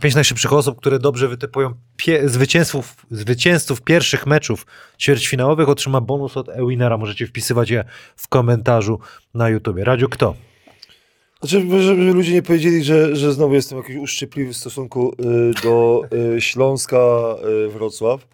pięć 0.00 0.14
najszybszych 0.14 0.52
osób, 0.52 0.78
które 0.78 0.98
dobrze 0.98 1.28
wytypują 1.28 1.74
pie- 1.98 2.28
zwycięzców, 2.28 2.96
zwycięzców 3.10 3.82
pierwszych 3.82 4.26
meczów 4.26 4.66
ćwierćfinałowych 5.00 5.68
otrzyma 5.68 6.00
bonus 6.00 6.36
od 6.36 6.48
Ewinera. 6.48 6.98
Możecie 6.98 7.26
wpisywać 7.26 7.70
je 7.70 7.84
w 8.16 8.28
komentarzu 8.28 8.98
na 9.34 9.48
YouTubie. 9.48 9.84
Radziu, 9.84 10.08
kto? 10.08 10.34
Znaczy, 11.40 11.82
żeby 11.82 12.02
ludzie 12.12 12.32
nie 12.32 12.42
powiedzieli, 12.42 12.84
że, 12.84 13.16
że 13.16 13.32
znowu 13.32 13.54
jestem 13.54 13.78
jakiś 13.78 13.96
uszczypliwy 13.96 14.52
w 14.52 14.56
stosunku 14.56 15.12
y, 15.12 15.62
do 15.62 16.02
y, 16.36 16.40
Śląska 16.40 16.98
y, 17.66 17.68
Wrocław, 17.68 18.28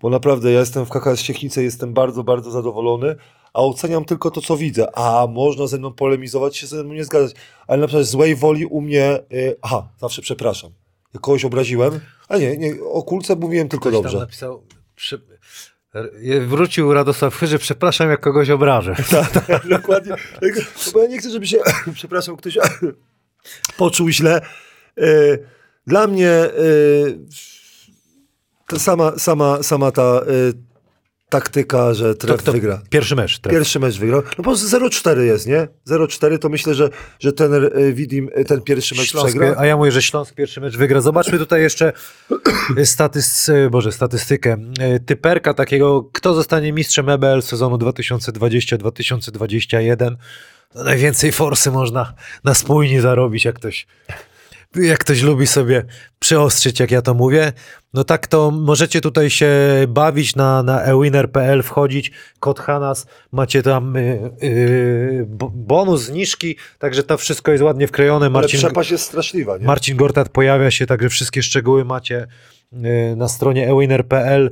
bo 0.00 0.10
naprawdę 0.10 0.52
ja 0.52 0.60
jestem 0.60 0.86
w 0.86 0.90
KKS 0.90 1.20
Siechnice, 1.20 1.62
jestem 1.62 1.92
bardzo, 1.94 2.24
bardzo 2.24 2.50
zadowolony, 2.50 3.16
a 3.54 3.60
oceniam 3.60 4.04
tylko 4.04 4.30
to, 4.30 4.40
co 4.40 4.56
widzę. 4.56 4.98
A 4.98 5.26
można 5.26 5.66
ze 5.66 5.78
mną 5.78 5.92
polemizować, 5.92 6.56
się 6.56 6.66
ze 6.66 6.84
mną 6.84 6.94
nie 6.94 7.04
zgadzać, 7.04 7.36
ale 7.66 7.80
na 7.80 7.86
przykład 7.86 8.06
złej 8.06 8.36
woli 8.36 8.66
u 8.66 8.80
mnie, 8.80 9.18
aha, 9.62 9.88
zawsze 10.00 10.22
przepraszam. 10.22 10.70
Jak 11.14 11.20
kogoś 11.22 11.44
obraziłem, 11.44 12.00
a 12.30 12.38
nie, 12.38 12.56
nie, 12.56 12.74
o 12.84 13.02
kulce 13.02 13.36
mówiłem 13.36 13.68
tylko 13.68 13.90
dobrze. 13.90 14.18
napisał, 14.18 14.62
przy... 14.96 15.20
wrócił 16.46 16.94
Radosław 16.94 17.36
Chyży, 17.36 17.58
przepraszam, 17.58 18.10
jak 18.10 18.20
kogoś 18.20 18.50
obrażę. 18.50 18.94
Tak, 19.46 19.68
dokładnie. 19.68 20.14
Tylko- 20.40 20.60
Bo 20.94 21.02
ja 21.02 21.08
nie 21.08 21.18
chcę, 21.18 21.30
żeby 21.30 21.46
się, 21.46 21.58
przepraszam, 21.94 22.36
ktoś 22.36 22.58
poczuł 23.78 24.08
źle. 24.10 24.40
E, 24.98 25.02
Dla 25.86 26.06
mnie 26.06 26.30
e, 26.30 26.50
to 28.68 28.78
sama, 28.78 29.12
sama, 29.18 29.62
sama 29.62 29.92
ta 29.92 30.02
e, 30.02 30.22
taktyka, 31.30 31.94
że 31.94 32.14
To, 32.14 32.26
tref 32.26 32.40
kto 32.40 32.52
wygra. 32.52 32.82
Pierwszy 32.90 33.16
mecz. 33.16 33.38
Tref. 33.38 33.54
Pierwszy 33.54 33.80
mecz 33.80 33.98
wygrał. 33.98 34.22
No 34.38 34.44
bo 34.44 34.52
0-4 34.52 35.20
jest, 35.20 35.46
nie? 35.46 35.68
0-4 35.88 36.38
to 36.38 36.48
myślę, 36.48 36.74
że, 36.74 36.90
że 37.20 37.32
ten 37.32 37.54
e, 37.54 37.60
Widim 37.92 38.30
e, 38.34 38.44
ten 38.44 38.60
pierwszy 38.62 38.94
mecz 38.94 39.10
Śląsk, 39.10 39.28
przegra. 39.28 39.54
a 39.58 39.66
ja 39.66 39.76
mówię, 39.76 39.92
że 39.92 40.02
Śląsk 40.02 40.34
pierwszy 40.34 40.60
mecz 40.60 40.76
wygra. 40.76 41.00
Zobaczmy 41.00 41.38
tutaj 41.38 41.62
jeszcze 41.62 41.92
statys, 42.84 43.50
Boże, 43.70 43.92
statystykę. 43.92 44.56
E, 44.80 45.00
Typerka 45.00 45.54
takiego, 45.54 46.02
kto 46.12 46.34
zostanie 46.34 46.72
mistrzem 46.72 47.08
EBL 47.08 47.40
sezonu 47.42 47.76
2020-2021. 47.76 50.16
No 50.74 50.84
najwięcej 50.84 51.32
forsy 51.32 51.70
można 51.70 52.14
na 52.44 52.54
spójni 52.54 53.00
zarobić, 53.00 53.44
jak 53.44 53.54
ktoś, 53.54 53.86
jak 54.74 54.98
ktoś 54.98 55.22
lubi 55.22 55.46
sobie 55.46 55.84
przyostrzyć, 56.18 56.80
jak 56.80 56.90
ja 56.90 57.02
to 57.02 57.14
mówię. 57.14 57.52
No 57.94 58.04
tak 58.04 58.26
to 58.26 58.50
możecie 58.50 59.00
tutaj 59.00 59.30
się 59.30 59.50
bawić 59.88 60.36
na, 60.36 60.62
na 60.62 60.82
ewinner.pl, 60.82 61.62
wchodzić, 61.62 62.12
kod 62.40 62.60
Hanas, 62.60 63.06
macie 63.32 63.62
tam 63.62 63.96
y, 63.96 64.30
y, 64.42 65.24
bo- 65.28 65.50
bonus, 65.54 66.02
zniżki, 66.02 66.56
także 66.78 67.02
to 67.02 67.18
wszystko 67.18 67.52
jest 67.52 67.64
ładnie 67.64 67.86
wklejone. 67.86 68.26
Ale 68.26 68.30
Marcin, 68.32 68.58
przepaść 68.58 68.90
jest 68.90 69.04
straszliwa, 69.04 69.58
nie? 69.58 69.66
Marcin 69.66 69.96
Gortat 69.96 70.28
pojawia 70.28 70.70
się, 70.70 70.86
także 70.86 71.08
wszystkie 71.08 71.42
szczegóły 71.42 71.84
macie 71.84 72.26
y, 72.72 73.16
na 73.16 73.28
stronie 73.28 73.68
ewinner.pl. 73.72 74.50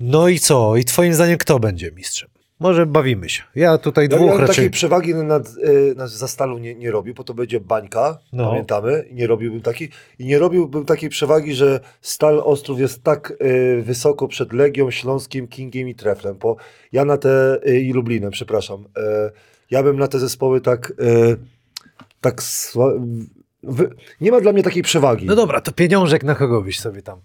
No 0.00 0.28
i 0.28 0.38
co? 0.38 0.76
I 0.76 0.84
twoim 0.84 1.14
zdaniem 1.14 1.38
kto 1.38 1.58
będzie 1.58 1.92
mistrzem? 1.92 2.28
Może 2.60 2.86
bawimy 2.86 3.28
się. 3.28 3.42
Ja 3.54 3.78
tutaj 3.78 4.08
Ja, 4.10 4.16
dwóch 4.16 4.30
ja 4.30 4.32
raczej. 4.36 4.46
takiej 4.56 4.70
przewagi 4.70 5.14
nad, 5.14 5.48
y, 5.48 5.94
nad 5.96 6.10
Zastalu 6.10 6.58
nie, 6.58 6.74
nie 6.74 6.90
robił, 6.90 7.14
bo 7.14 7.24
to 7.24 7.34
będzie 7.34 7.60
bańka, 7.60 8.18
No. 8.32 8.48
pamiętamy, 8.50 9.04
i 9.10 9.14
nie 9.14 9.26
robiłbym 9.26 9.60
takiej. 9.60 9.88
I 10.18 10.26
nie 10.26 10.38
robiłbym 10.38 10.84
takiej 10.84 11.08
przewagi, 11.10 11.54
że 11.54 11.80
Stal 12.00 12.40
Ostrów 12.44 12.80
jest 12.80 13.02
tak 13.02 13.32
y, 13.42 13.82
wysoko 13.82 14.28
przed 14.28 14.52
Legią, 14.52 14.90
Śląskim, 14.90 15.48
Kingiem 15.48 15.88
i 15.88 15.94
Treflem, 15.94 16.36
bo 16.38 16.56
ja 16.92 17.04
na 17.04 17.16
te, 17.16 17.58
y, 17.68 17.80
i 17.80 17.92
Lublinem, 17.92 18.30
przepraszam, 18.30 18.80
y, 18.84 19.00
ja 19.70 19.82
bym 19.82 19.98
na 19.98 20.08
te 20.08 20.18
zespoły 20.18 20.60
tak, 20.60 20.92
tak 22.20 22.42
sła, 22.42 22.92
wy, 23.62 23.90
nie 24.20 24.30
ma 24.30 24.40
dla 24.40 24.52
mnie 24.52 24.62
takiej 24.62 24.82
przewagi. 24.82 25.26
No 25.26 25.36
dobra, 25.36 25.60
to 25.60 25.72
pieniążek 25.72 26.24
na 26.24 26.34
kogo 26.34 26.62
byś 26.62 26.80
sobie 26.80 27.02
tam. 27.02 27.20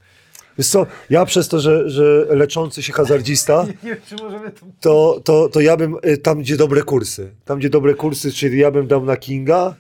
Wiesz 0.58 0.68
co, 0.68 0.86
ja 1.10 1.26
przez 1.26 1.48
to, 1.48 1.60
że, 1.60 1.90
że 1.90 2.26
leczący 2.30 2.84
się 2.84 2.94
hazardzista, 2.94 3.66
Nie 3.84 3.90
wiem, 3.90 3.98
czy 4.08 4.16
możemy 4.16 4.52
tu... 4.52 4.66
to, 4.82 5.22
to, 5.24 5.50
to 5.50 5.60
ja 5.60 5.78
bym 5.78 5.96
y, 6.06 6.18
tam, 6.18 6.40
gdzie 6.40 6.58
dobre 6.58 6.82
kursy. 6.82 7.32
Tam, 7.46 7.60
gdzie 7.60 7.70
dobre 7.70 7.94
kursy, 7.94 8.32
czyli 8.32 8.60
ja 8.60 8.72
bym 8.72 8.88
dał 8.88 9.06
na 9.06 9.18
Kinga 9.18 9.76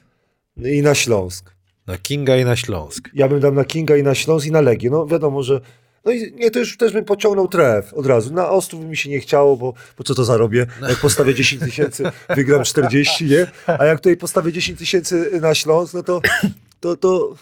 i 0.57 0.81
na 0.81 0.95
Śląsk. 0.95 1.53
Na 1.87 1.97
Kinga 1.97 2.37
i 2.37 2.45
na 2.45 2.55
Śląsk. 2.55 3.09
Ja 3.13 3.27
bym 3.27 3.39
dał 3.39 3.53
na 3.53 3.65
Kinga 3.65 3.97
i 3.97 4.03
na 4.03 4.15
Śląsk 4.15 4.47
i 4.47 4.51
na 4.51 4.61
Legię. 4.61 4.89
No 4.89 5.05
wiadomo, 5.05 5.43
że... 5.43 5.61
No 6.05 6.11
i 6.11 6.33
nie, 6.33 6.51
to 6.51 6.59
już 6.59 6.77
też 6.77 6.93
bym 6.93 7.05
pociągnął 7.05 7.47
tref 7.47 7.93
od 7.93 8.05
razu. 8.05 8.33
Na 8.33 8.49
Ostrów 8.49 8.85
mi 8.85 8.97
się 8.97 9.09
nie 9.09 9.19
chciało, 9.19 9.57
bo, 9.57 9.73
bo 9.97 10.03
co 10.03 10.15
to 10.15 10.23
zarobię? 10.23 10.65
Jak 10.89 10.99
postawię 10.99 11.35
10 11.35 11.63
tysięcy, 11.63 12.03
wygram 12.35 12.63
40, 12.63 13.25
nie? 13.25 13.47
A 13.67 13.85
jak 13.85 13.99
tutaj 13.99 14.17
postawię 14.17 14.51
10 14.51 14.79
tysięcy 14.79 15.39
na 15.41 15.55
Śląsk, 15.55 15.93
no 15.93 16.03
to... 16.03 16.21
to, 16.79 16.97
to... 16.97 17.35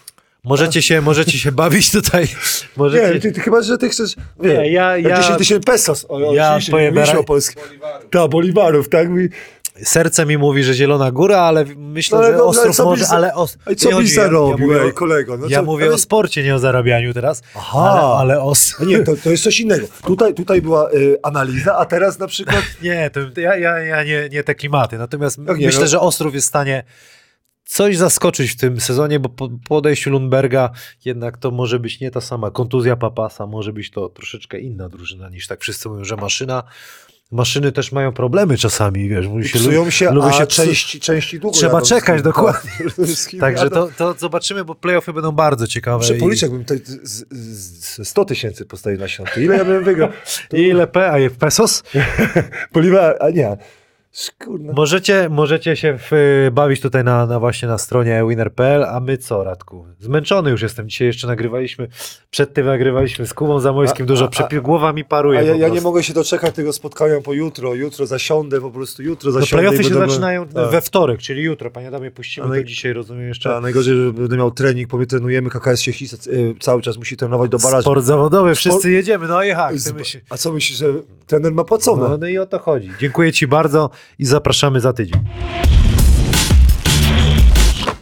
Możecie 0.44 0.82
się, 0.82 1.00
możecie 1.00 1.38
się 1.38 1.52
bawić 1.52 1.90
tutaj. 1.92 2.26
Możecie... 2.76 3.14
Nie, 3.14 3.20
ty, 3.20 3.32
ty 3.32 3.40
chyba, 3.40 3.62
że 3.62 3.78
ty 3.78 3.88
chcesz... 3.88 4.16
Nie, 4.40 4.50
ja- 4.72 4.96
jak 4.96 5.04
ja- 5.04 5.16
10 5.22 5.38
tysięcy 5.38 5.64
pesos. 5.66 6.06
O, 6.08 6.34
Ja 6.34 6.58
Bera- 6.58 7.16
o 7.18 7.24
polskich. 7.24 7.64
Boliwaru. 7.66 8.08
Tak, 8.10 8.30
boliwarów, 8.30 8.88
tak? 8.88 9.08
Mi- 9.10 9.28
Serce 9.84 10.26
mi 10.26 10.38
mówi, 10.38 10.64
że 10.64 10.74
Zielona 10.74 11.10
Góra, 11.10 11.38
ale 11.38 11.64
myślę, 11.76 12.18
No 12.18 12.24
ale 12.24 12.32
że 12.32 12.38
dobra, 12.38 12.50
Ostrów 12.50 12.76
byś 12.76 12.84
może, 12.84 13.04
za- 13.04 13.14
ale... 13.16 13.34
Os... 13.34 13.52
Co 13.52 13.58
nie 13.68 13.74
byś 13.74 13.84
chodzi, 13.94 14.14
ja- 14.16 14.22
ja 14.22 14.28
zarobił, 14.28 14.66
mówię 14.68 14.82
ej, 14.82 14.92
kolego? 14.92 15.36
No 15.36 15.46
Ja 15.48 15.58
co- 15.58 15.64
mówię 15.64 15.84
ale- 15.84 15.94
o 15.94 15.98
sporcie, 15.98 16.42
nie 16.42 16.54
o 16.54 16.58
zarabianiu 16.58 17.14
teraz. 17.14 17.42
Aha. 17.56 17.80
Ale, 18.20 18.34
ale. 18.34 18.52
No 18.80 18.86
nie, 18.86 19.00
to, 19.02 19.12
to 19.24 19.30
jest 19.30 19.42
coś 19.44 19.60
innego. 19.60 19.86
Tutaj, 20.06 20.34
tutaj 20.34 20.62
była 20.62 20.90
y, 20.92 21.16
analiza, 21.22 21.76
a 21.78 21.84
teraz 21.86 22.18
na 22.18 22.26
przykład... 22.26 22.62
Nie, 22.82 23.10
to, 23.10 23.40
ja, 23.40 23.56
ja, 23.56 23.78
ja 23.78 24.04
nie, 24.04 24.28
nie 24.32 24.44
te 24.44 24.54
klimaty. 24.54 24.98
Natomiast 24.98 25.38
nie, 25.38 25.66
myślę, 25.66 25.80
no? 25.80 25.86
że 25.86 26.00
Ostrów 26.00 26.34
jest 26.34 26.46
w 26.46 26.48
stanie 26.48 26.84
coś 27.72 27.96
zaskoczyć 27.96 28.50
w 28.50 28.56
tym 28.56 28.80
sezonie, 28.80 29.20
bo 29.20 29.28
po, 29.28 29.48
po 29.68 29.76
odejściu 29.76 30.10
Lundberga 30.10 30.70
jednak 31.04 31.38
to 31.38 31.50
może 31.50 31.80
być 31.80 32.00
nie 32.00 32.10
ta 32.10 32.20
sama 32.20 32.50
kontuzja 32.50 32.96
Papasa, 32.96 33.46
może 33.46 33.72
być 33.72 33.90
to 33.90 34.08
troszeczkę 34.08 34.60
inna 34.60 34.88
drużyna 34.88 35.28
niż 35.28 35.46
tak 35.46 35.60
wszyscy 35.60 35.88
mówią, 35.88 36.04
że 36.04 36.16
maszyna. 36.16 36.62
Maszyny 37.30 37.72
też 37.72 37.92
mają 37.92 38.12
problemy 38.12 38.56
czasami, 38.56 39.08
wiesz, 39.08 39.26
mówi 39.26 39.48
się, 39.48 39.58
Psują 39.58 39.90
się, 39.90 40.10
lubi 40.10 40.28
a 40.28 40.32
się 40.32 40.46
części, 40.46 41.00
części 41.00 41.40
długo 41.40 41.56
Trzeba 41.58 41.82
czekać, 41.82 42.22
dokładnie. 42.22 42.70
Także 43.40 43.70
to, 43.70 43.88
to 43.96 44.14
zobaczymy, 44.14 44.64
bo 44.64 44.74
playoffy 44.74 45.12
będą 45.12 45.32
bardzo 45.32 45.66
ciekawe. 45.66 45.96
Muszę 45.96 46.16
i- 46.16 46.20
policzyć, 46.20 46.42
jakbym 46.42 46.60
tutaj 46.60 46.80
z, 47.02 47.24
z 47.30 48.08
100 48.08 48.24
tysięcy 48.24 48.64
postawił 48.64 49.00
na 49.00 49.08
świąt. 49.08 49.30
Ile 49.36 49.56
ja 49.56 49.64
bym 49.64 49.84
wygrał? 49.84 50.08
To 50.48 50.56
Ile 50.72 50.86
P, 50.86 51.10
a 51.10 51.18
je 51.18 51.30
w 51.30 51.36
pesos? 51.36 51.82
Poliwa, 52.72 53.14
a 53.20 53.30
nie. 53.30 53.56
Kurna. 54.44 54.72
Możecie, 54.72 55.28
możecie 55.28 55.76
się 55.76 55.98
w, 55.98 56.10
bawić 56.52 56.80
tutaj 56.80 57.04
na, 57.04 57.26
na 57.26 57.40
właśnie 57.40 57.68
na 57.68 57.78
stronie 57.78 58.22
winner.pl, 58.28 58.84
a 58.84 59.00
my 59.00 59.18
co, 59.18 59.44
Radku? 59.44 59.86
Zmęczony 60.00 60.50
już 60.50 60.62
jestem. 60.62 60.88
Dzisiaj 60.88 61.06
jeszcze 61.06 61.26
nagrywaliśmy, 61.26 61.88
przed 62.30 62.54
tym 62.54 62.66
nagrywaliśmy 62.66 63.26
z 63.26 63.34
Kubą 63.34 63.60
Zamojskim, 63.60 64.04
A- 64.04 64.06
dużo 64.06 64.24
a- 64.24 64.28
przepi- 64.28 64.60
głowa 64.62 64.92
mi 64.92 65.04
paruje. 65.04 65.38
A 65.38 65.42
ja, 65.42 65.54
ja 65.56 65.68
nie 65.68 65.80
mogę 65.80 66.02
się 66.02 66.12
doczekać 66.14 66.54
tego 66.54 66.72
spotkania 66.72 67.20
po 67.20 67.32
jutro. 67.32 67.74
Jutro 67.74 68.06
zasiądę, 68.06 68.60
po 68.60 68.70
prostu 68.70 69.02
jutro 69.02 69.30
No, 69.32 69.40
zasiądę. 69.40 69.62
playoffy 69.62 69.82
i 69.82 69.84
się 69.84 69.90
będę- 69.94 70.08
zaczynają 70.08 70.46
Tak. 70.48 70.70
we 70.70 70.80
wtorek, 70.80 71.20
czyli 71.20 71.42
jutro. 71.42 71.70
Panie 71.70 71.88
Adamie, 71.88 72.10
puścimy 72.10 72.46
Ale- 72.46 72.56
to 72.58 72.64
dzisiaj, 72.64 72.92
rozumiem 72.92 73.28
jeszcze. 73.28 73.56
A 73.56 73.60
najgorzej, 73.60 73.96
że 73.96 74.12
będę 74.12 74.36
miał 74.36 74.50
trening, 74.50 74.88
bo 74.88 74.96
my 74.98 75.06
trenujemy, 75.06 75.50
KKS 75.50 75.80
się 75.80 75.92
chce, 75.92 76.30
y, 76.30 76.54
cały 76.60 76.82
czas 76.82 76.96
musi 76.96 77.16
trenować 77.16 77.50
do 77.50 77.58
barażu. 77.58 77.82
Sport 77.82 78.04
zawodowy, 78.04 78.54
wszyscy 78.54 78.78
Sport- 78.88 78.90
jedziemy, 78.92 79.28
no 79.28 79.42
i? 79.44 79.52
Ty 79.72 79.78
Z- 79.78 79.92
myśl... 79.92 80.18
A 80.30 80.36
co 80.36 80.52
myślisz, 80.52 80.78
że 80.78 80.86
trener 81.26 81.52
ma 81.52 81.64
płacone? 81.64 82.08
No, 82.08 82.16
no 82.18 82.26
i 82.28 82.38
o 82.38 82.46
to 82.46 82.58
chodzi. 82.58 82.90
Dziękuję 83.00 83.32
Ci 83.32 83.46
bardzo 83.46 83.90
i 84.18 84.24
zapraszamy 84.24 84.80
za 84.80 84.92
tydzień. 84.92 85.20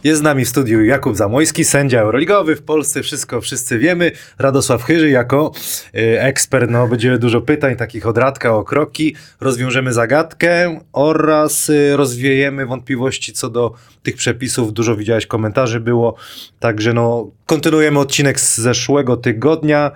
Jest 0.03 0.19
z 0.19 0.23
nami 0.23 0.45
w 0.45 0.49
studiu 0.49 0.83
Jakub 0.83 1.15
Zamojski, 1.15 1.63
sędzia 1.63 1.99
euroligowy 1.99 2.55
w 2.55 2.61
Polsce, 2.61 3.03
wszystko 3.03 3.41
wszyscy 3.41 3.79
wiemy. 3.79 4.11
Radosław 4.39 4.83
Chyży 4.83 5.09
jako 5.09 5.51
y, 5.95 6.21
ekspert, 6.21 6.71
no 6.71 6.87
będzie 6.87 7.17
dużo 7.17 7.41
pytań, 7.41 7.75
takich 7.75 8.07
od 8.07 8.17
Radka 8.17 8.55
o 8.55 8.63
kroki. 8.63 9.15
Rozwiążemy 9.39 9.93
zagadkę 9.93 10.79
oraz 10.93 11.69
y, 11.69 11.97
rozwiejemy 11.97 12.65
wątpliwości 12.65 13.33
co 13.33 13.49
do 13.49 13.73
tych 14.03 14.15
przepisów. 14.15 14.73
Dużo 14.73 14.95
widziałeś 14.95 15.27
komentarzy 15.27 15.79
było, 15.79 16.15
także 16.59 16.93
no 16.93 17.31
kontynuujemy 17.45 17.99
odcinek 17.99 18.39
z 18.39 18.57
zeszłego 18.57 19.17
tygodnia. 19.17 19.91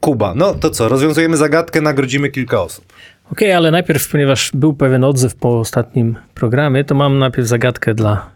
Kuba, 0.00 0.34
no 0.34 0.54
to 0.54 0.70
co, 0.70 0.88
rozwiązujemy 0.88 1.36
zagadkę, 1.36 1.80
nagrodzimy 1.80 2.28
kilka 2.30 2.62
osób. 2.62 2.84
Okej, 3.32 3.52
ale 3.52 3.70
najpierw, 3.70 4.10
ponieważ 4.10 4.50
był 4.54 4.74
pewien 4.74 5.04
odzew 5.04 5.34
po 5.34 5.58
ostatnim 5.58 6.16
programie, 6.34 6.84
to 6.84 6.94
mam 6.94 7.18
najpierw 7.18 7.48
zagadkę 7.48 7.94
dla 7.94 8.30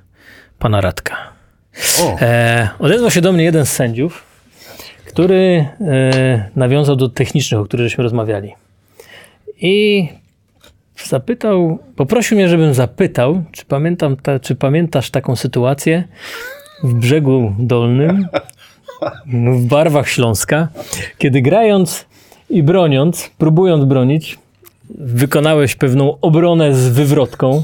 pana 0.58 0.80
Radka. 0.80 1.16
O. 2.02 2.20
E, 2.20 2.68
odezwał 2.78 3.10
się 3.10 3.20
do 3.20 3.32
mnie 3.32 3.44
jeden 3.44 3.66
z 3.66 3.72
sędziów, 3.72 4.24
który 5.06 5.66
e, 5.80 6.50
nawiązał 6.56 6.96
do 6.96 7.08
technicznych, 7.08 7.60
o 7.60 7.64
których 7.64 7.86
żeśmy 7.86 8.04
rozmawiali. 8.04 8.54
I 9.60 10.08
zapytał, 11.04 11.78
poprosił 11.96 12.36
mnie, 12.36 12.48
żebym 12.48 12.74
zapytał, 12.74 13.42
czy, 13.52 13.64
pamiętam 13.64 14.16
ta, 14.16 14.40
czy 14.40 14.54
pamiętasz 14.54 15.10
taką 15.10 15.36
sytuację 15.36 16.04
w 16.84 16.94
brzegu 16.94 17.54
dolnym, 17.58 18.26
w 19.26 19.64
barwach 19.66 20.08
Śląska, 20.08 20.68
kiedy 21.18 21.42
grając 21.42 22.06
i 22.50 22.62
broniąc, 22.62 23.30
próbując 23.38 23.84
bronić, 23.84 24.38
wykonałeś 24.90 25.74
pewną 25.74 26.20
obronę 26.20 26.74
z 26.74 26.88
wywrotką. 26.88 27.62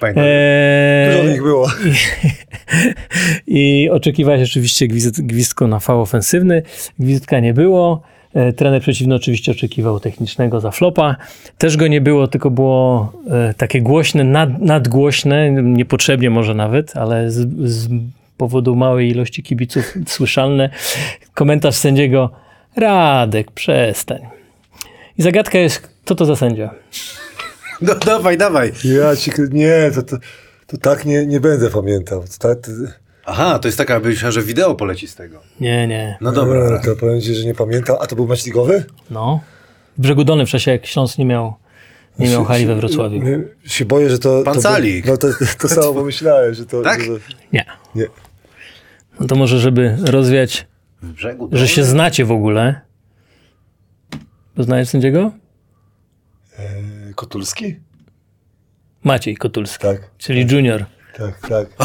Pamiętam. 0.00 0.24
Eee, 0.26 1.16
Dużo 1.16 1.34
ich 1.34 1.42
było. 1.42 1.68
I 3.46 3.88
oczekiwałeś 3.92 4.50
oczywiście 4.50 4.88
gwizd, 4.88 5.22
gwizdku 5.22 5.66
na 5.66 5.80
fał 5.80 6.00
ofensywny. 6.00 6.62
Gwizdka 6.98 7.40
nie 7.40 7.54
było. 7.54 8.02
E, 8.34 8.52
Trener 8.52 8.80
przeciwny 8.82 9.14
oczywiście 9.14 9.52
oczekiwał 9.52 10.00
technicznego 10.00 10.60
za 10.60 10.70
flopa. 10.70 11.16
Też 11.58 11.76
go 11.76 11.86
nie 11.86 12.00
było, 12.00 12.28
tylko 12.28 12.50
było 12.50 13.12
e, 13.30 13.54
takie 13.54 13.82
głośne, 13.82 14.24
nad, 14.24 14.58
nadgłośne, 14.58 15.50
niepotrzebnie 15.50 16.30
może 16.30 16.54
nawet, 16.54 16.96
ale 16.96 17.30
z, 17.30 17.70
z 17.70 17.88
powodu 18.36 18.76
małej 18.76 19.08
ilości 19.08 19.42
kibiców 19.42 19.94
słyszalne. 20.06 20.70
Komentarz 21.34 21.74
sędziego 21.74 22.30
Radek, 22.76 23.50
przestań. 23.50 24.39
I 25.20 25.22
zagadka 25.22 25.58
jest, 25.58 25.78
kto 25.78 26.14
to 26.14 26.24
za 26.24 26.36
sędzia? 26.36 26.70
No 27.82 27.94
dawaj, 27.94 28.38
dawaj. 28.38 28.72
Ja 28.84 29.16
ci, 29.16 29.30
nie, 29.50 29.90
to, 29.94 30.02
to, 30.02 30.16
to 30.66 30.76
tak 30.76 31.04
nie, 31.04 31.26
nie 31.26 31.40
będę 31.40 31.70
pamiętał. 31.70 32.20
To, 32.22 32.48
tak, 32.48 32.58
to, 32.60 32.70
Aha, 33.24 33.58
to 33.58 33.68
jest 33.68 33.78
taka, 33.78 34.00
myślałem, 34.00 34.32
że 34.32 34.42
wideo 34.42 34.74
poleci 34.74 35.08
z 35.08 35.14
tego. 35.14 35.40
Nie, 35.60 35.86
nie. 35.86 36.16
No 36.20 36.32
dobra. 36.32 36.78
to 36.84 36.96
powiem 36.96 37.20
ci, 37.20 37.34
że 37.34 37.44
nie 37.44 37.54
pamiętam. 37.54 37.96
A 38.00 38.06
to 38.06 38.16
był 38.16 38.26
mecz 38.26 38.46
ligowy? 38.46 38.84
No. 39.10 39.40
W 39.98 40.00
brzegu 40.00 40.24
dolnym 40.24 40.46
w 40.46 40.50
czasie, 40.50 40.70
jak 40.70 40.86
Śląsk 40.86 41.18
nie 41.18 41.24
miał, 41.24 41.54
nie 42.18 42.28
miał 42.30 42.44
hali 42.44 42.66
we 42.66 42.76
Wrocławiu. 42.76 43.22
Nie, 43.22 43.40
się 43.64 43.84
boję, 43.84 44.10
że 44.10 44.18
to... 44.18 44.42
Pan 44.42 44.54
to, 44.54 44.60
Salik. 44.60 45.06
No 45.06 45.16
to, 45.16 45.28
to 45.58 45.68
samo 45.68 45.94
pomyślałem, 46.00 46.54
że 46.54 46.66
to... 46.66 46.82
Tak? 46.82 47.00
Że, 47.02 47.12
Nie. 47.52 47.64
nie. 47.94 48.06
No 49.20 49.26
to 49.26 49.34
może, 49.36 49.58
żeby 49.58 49.96
rozwiać, 50.04 50.66
W 51.02 51.12
brzegu. 51.12 51.48
że 51.52 51.68
się 51.68 51.84
znacie 51.84 52.24
w 52.24 52.32
ogóle. 52.32 52.89
Poznajesz 54.54 54.88
sędziego? 54.88 55.32
E, 56.58 56.64
Kotulski? 57.14 57.76
Maciej 59.04 59.36
Kotulski, 59.36 59.82
Tak, 59.82 60.10
czyli 60.18 60.46
junior. 60.50 60.84
tak, 61.18 61.48
tak. 61.48 61.68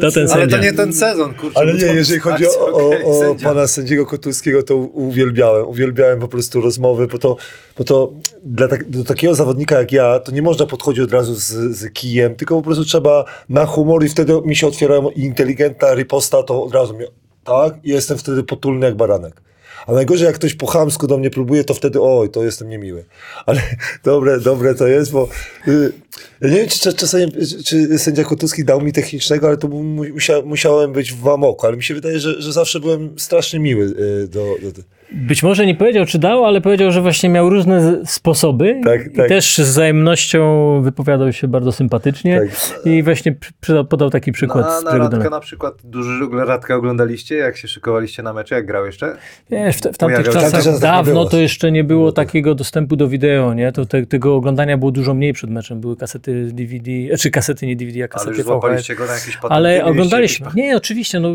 To 0.00 0.12
ten 0.12 0.30
Ale 0.30 0.48
to 0.48 0.58
nie 0.58 0.72
ten 0.72 0.92
sezon, 0.92 1.34
kurczę. 1.34 1.58
Ale 1.58 1.74
nie, 1.74 1.84
jeżeli 1.86 2.20
chodzi 2.20 2.46
o, 2.46 2.50
o, 2.72 2.90
o 3.30 3.34
pana 3.42 3.66
sędziego 3.66 4.06
Kotulskiego, 4.06 4.62
to 4.62 4.76
uwielbiałem. 4.76 5.66
Uwielbiałem 5.66 6.20
po 6.20 6.28
prostu 6.28 6.60
rozmowy, 6.60 7.06
bo 7.06 7.18
to, 7.18 7.36
bo 7.78 7.84
to 7.84 8.12
dla 8.44 8.68
tak, 8.68 8.90
do 8.90 9.04
takiego 9.04 9.34
zawodnika 9.34 9.78
jak 9.78 9.92
ja, 9.92 10.20
to 10.20 10.32
nie 10.32 10.42
można 10.42 10.66
podchodzić 10.66 11.04
od 11.04 11.12
razu 11.12 11.34
z, 11.34 11.46
z 11.76 11.92
kijem, 11.92 12.34
tylko 12.34 12.56
po 12.56 12.62
prostu 12.62 12.84
trzeba 12.84 13.24
na 13.48 13.66
humor 13.66 14.04
i 14.04 14.08
wtedy 14.08 14.32
mi 14.44 14.56
się 14.56 14.66
otwierają 14.66 15.10
i 15.10 15.20
inteligentna 15.20 15.94
riposta, 15.94 16.42
to 16.42 16.62
od 16.64 16.74
razu 16.74 16.98
mi, 16.98 17.04
tak, 17.44 17.74
i 17.84 17.88
jestem 17.90 18.18
wtedy 18.18 18.42
potulny 18.42 18.86
jak 18.86 18.96
baranek. 18.96 19.40
A 19.88 19.92
najgorzej, 19.92 20.26
jak 20.26 20.34
ktoś 20.34 20.54
po 20.54 20.66
chamsku 20.66 21.06
do 21.06 21.18
mnie 21.18 21.30
próbuje, 21.30 21.64
to 21.64 21.74
wtedy 21.74 22.00
oj, 22.02 22.30
to 22.30 22.44
jestem 22.44 22.68
niemiły. 22.68 23.04
Ale 23.46 23.62
dobre, 24.04 24.40
dobre 24.40 24.74
to 24.74 24.86
jest, 24.86 25.12
bo 25.12 25.28
y, 25.68 25.92
ja 26.40 26.48
nie 26.48 26.56
wiem, 26.56 26.68
czy, 26.68 26.92
czasami 26.92 27.32
czy, 27.64 27.98
sędzia 27.98 28.24
Kotulski 28.24 28.64
dał 28.64 28.80
mi 28.80 28.92
technicznego, 28.92 29.46
ale 29.46 29.56
to 29.56 29.68
mu- 29.68 30.04
musia, 30.12 30.42
musiałem 30.44 30.92
być 30.92 31.12
w 31.12 31.28
amoku. 31.28 31.66
Ale 31.66 31.76
mi 31.76 31.82
się 31.82 31.94
wydaje, 31.94 32.20
że, 32.20 32.42
że 32.42 32.52
zawsze 32.52 32.80
byłem 32.80 33.18
strasznie 33.18 33.60
miły 33.60 33.84
y, 33.84 34.28
do, 34.28 34.56
do, 34.62 34.82
Być 35.12 35.42
może 35.42 35.66
nie 35.66 35.74
powiedział, 35.74 36.04
czy 36.06 36.18
dał, 36.18 36.44
ale 36.44 36.60
powiedział, 36.60 36.90
że 36.92 37.02
właśnie 37.02 37.28
miał 37.28 37.50
różne 37.50 38.00
sposoby 38.06 38.80
Tak, 38.84 39.06
i 39.06 39.16
tak. 39.16 39.28
też 39.28 39.58
z 39.58 39.60
wzajemnością 39.60 40.80
wypowiadał 40.82 41.32
się 41.32 41.48
bardzo 41.48 41.72
sympatycznie 41.72 42.40
Tak. 42.40 42.86
i 42.86 43.02
właśnie 43.02 43.32
przy- 43.32 43.52
przydał, 43.60 43.84
podał 43.84 44.10
taki 44.10 44.32
przykład 44.32 44.66
Na, 44.66 44.80
na 44.80 44.98
Radka 44.98 45.08
dolnego. 45.08 45.30
na 45.30 45.40
przykład, 45.40 45.74
dużo 45.84 46.10
Radka 46.44 46.74
oglądaliście, 46.76 47.36
jak 47.36 47.56
się 47.56 47.68
szykowaliście 47.68 48.22
na 48.22 48.32
mecze, 48.32 48.54
jak 48.54 48.66
grał 48.66 48.86
jeszcze? 48.86 49.16
Wiesz, 49.50 49.76
w, 49.76 49.78
w 49.78 49.82
tamtych 49.82 49.98
Pojawiał 49.98 50.32
czasach 50.32 50.64
tak 50.64 50.72
nie 50.74 50.78
dawno 50.80 51.24
to 51.24 51.36
jeszcze 51.36 51.72
nie 51.72 51.84
było 51.84 52.12
takiego 52.12 52.54
dostępu 52.54 52.96
do 52.96 53.08
wideo, 53.08 53.54
nie? 53.54 53.72
To 53.72 53.86
te, 53.86 54.06
tego 54.06 54.34
oglądania 54.34 54.78
było 54.78 54.90
dużo 54.90 55.14
mniej 55.14 55.32
przed 55.32 55.50
meczem. 55.50 55.80
Były 55.80 55.96
kasety 55.96 56.44
DVD, 56.52 56.90
e, 57.12 57.16
czy 57.16 57.30
kasety 57.30 57.66
nie 57.66 57.76
DVD, 57.76 57.98
a 57.98 58.02
Ale 58.02 58.08
kasety 58.08 58.30
już 58.36 58.46
VHS. 58.46 58.98
go 58.98 59.06
na 59.06 59.12
jakieś 59.14 59.34
patenty? 59.36 59.54
Ale 59.54 59.84
oglądaliśmy. 59.84 60.44
jakieś- 60.44 60.56
Nie, 60.56 60.76
oczywiście. 60.76 61.20
No, 61.20 61.28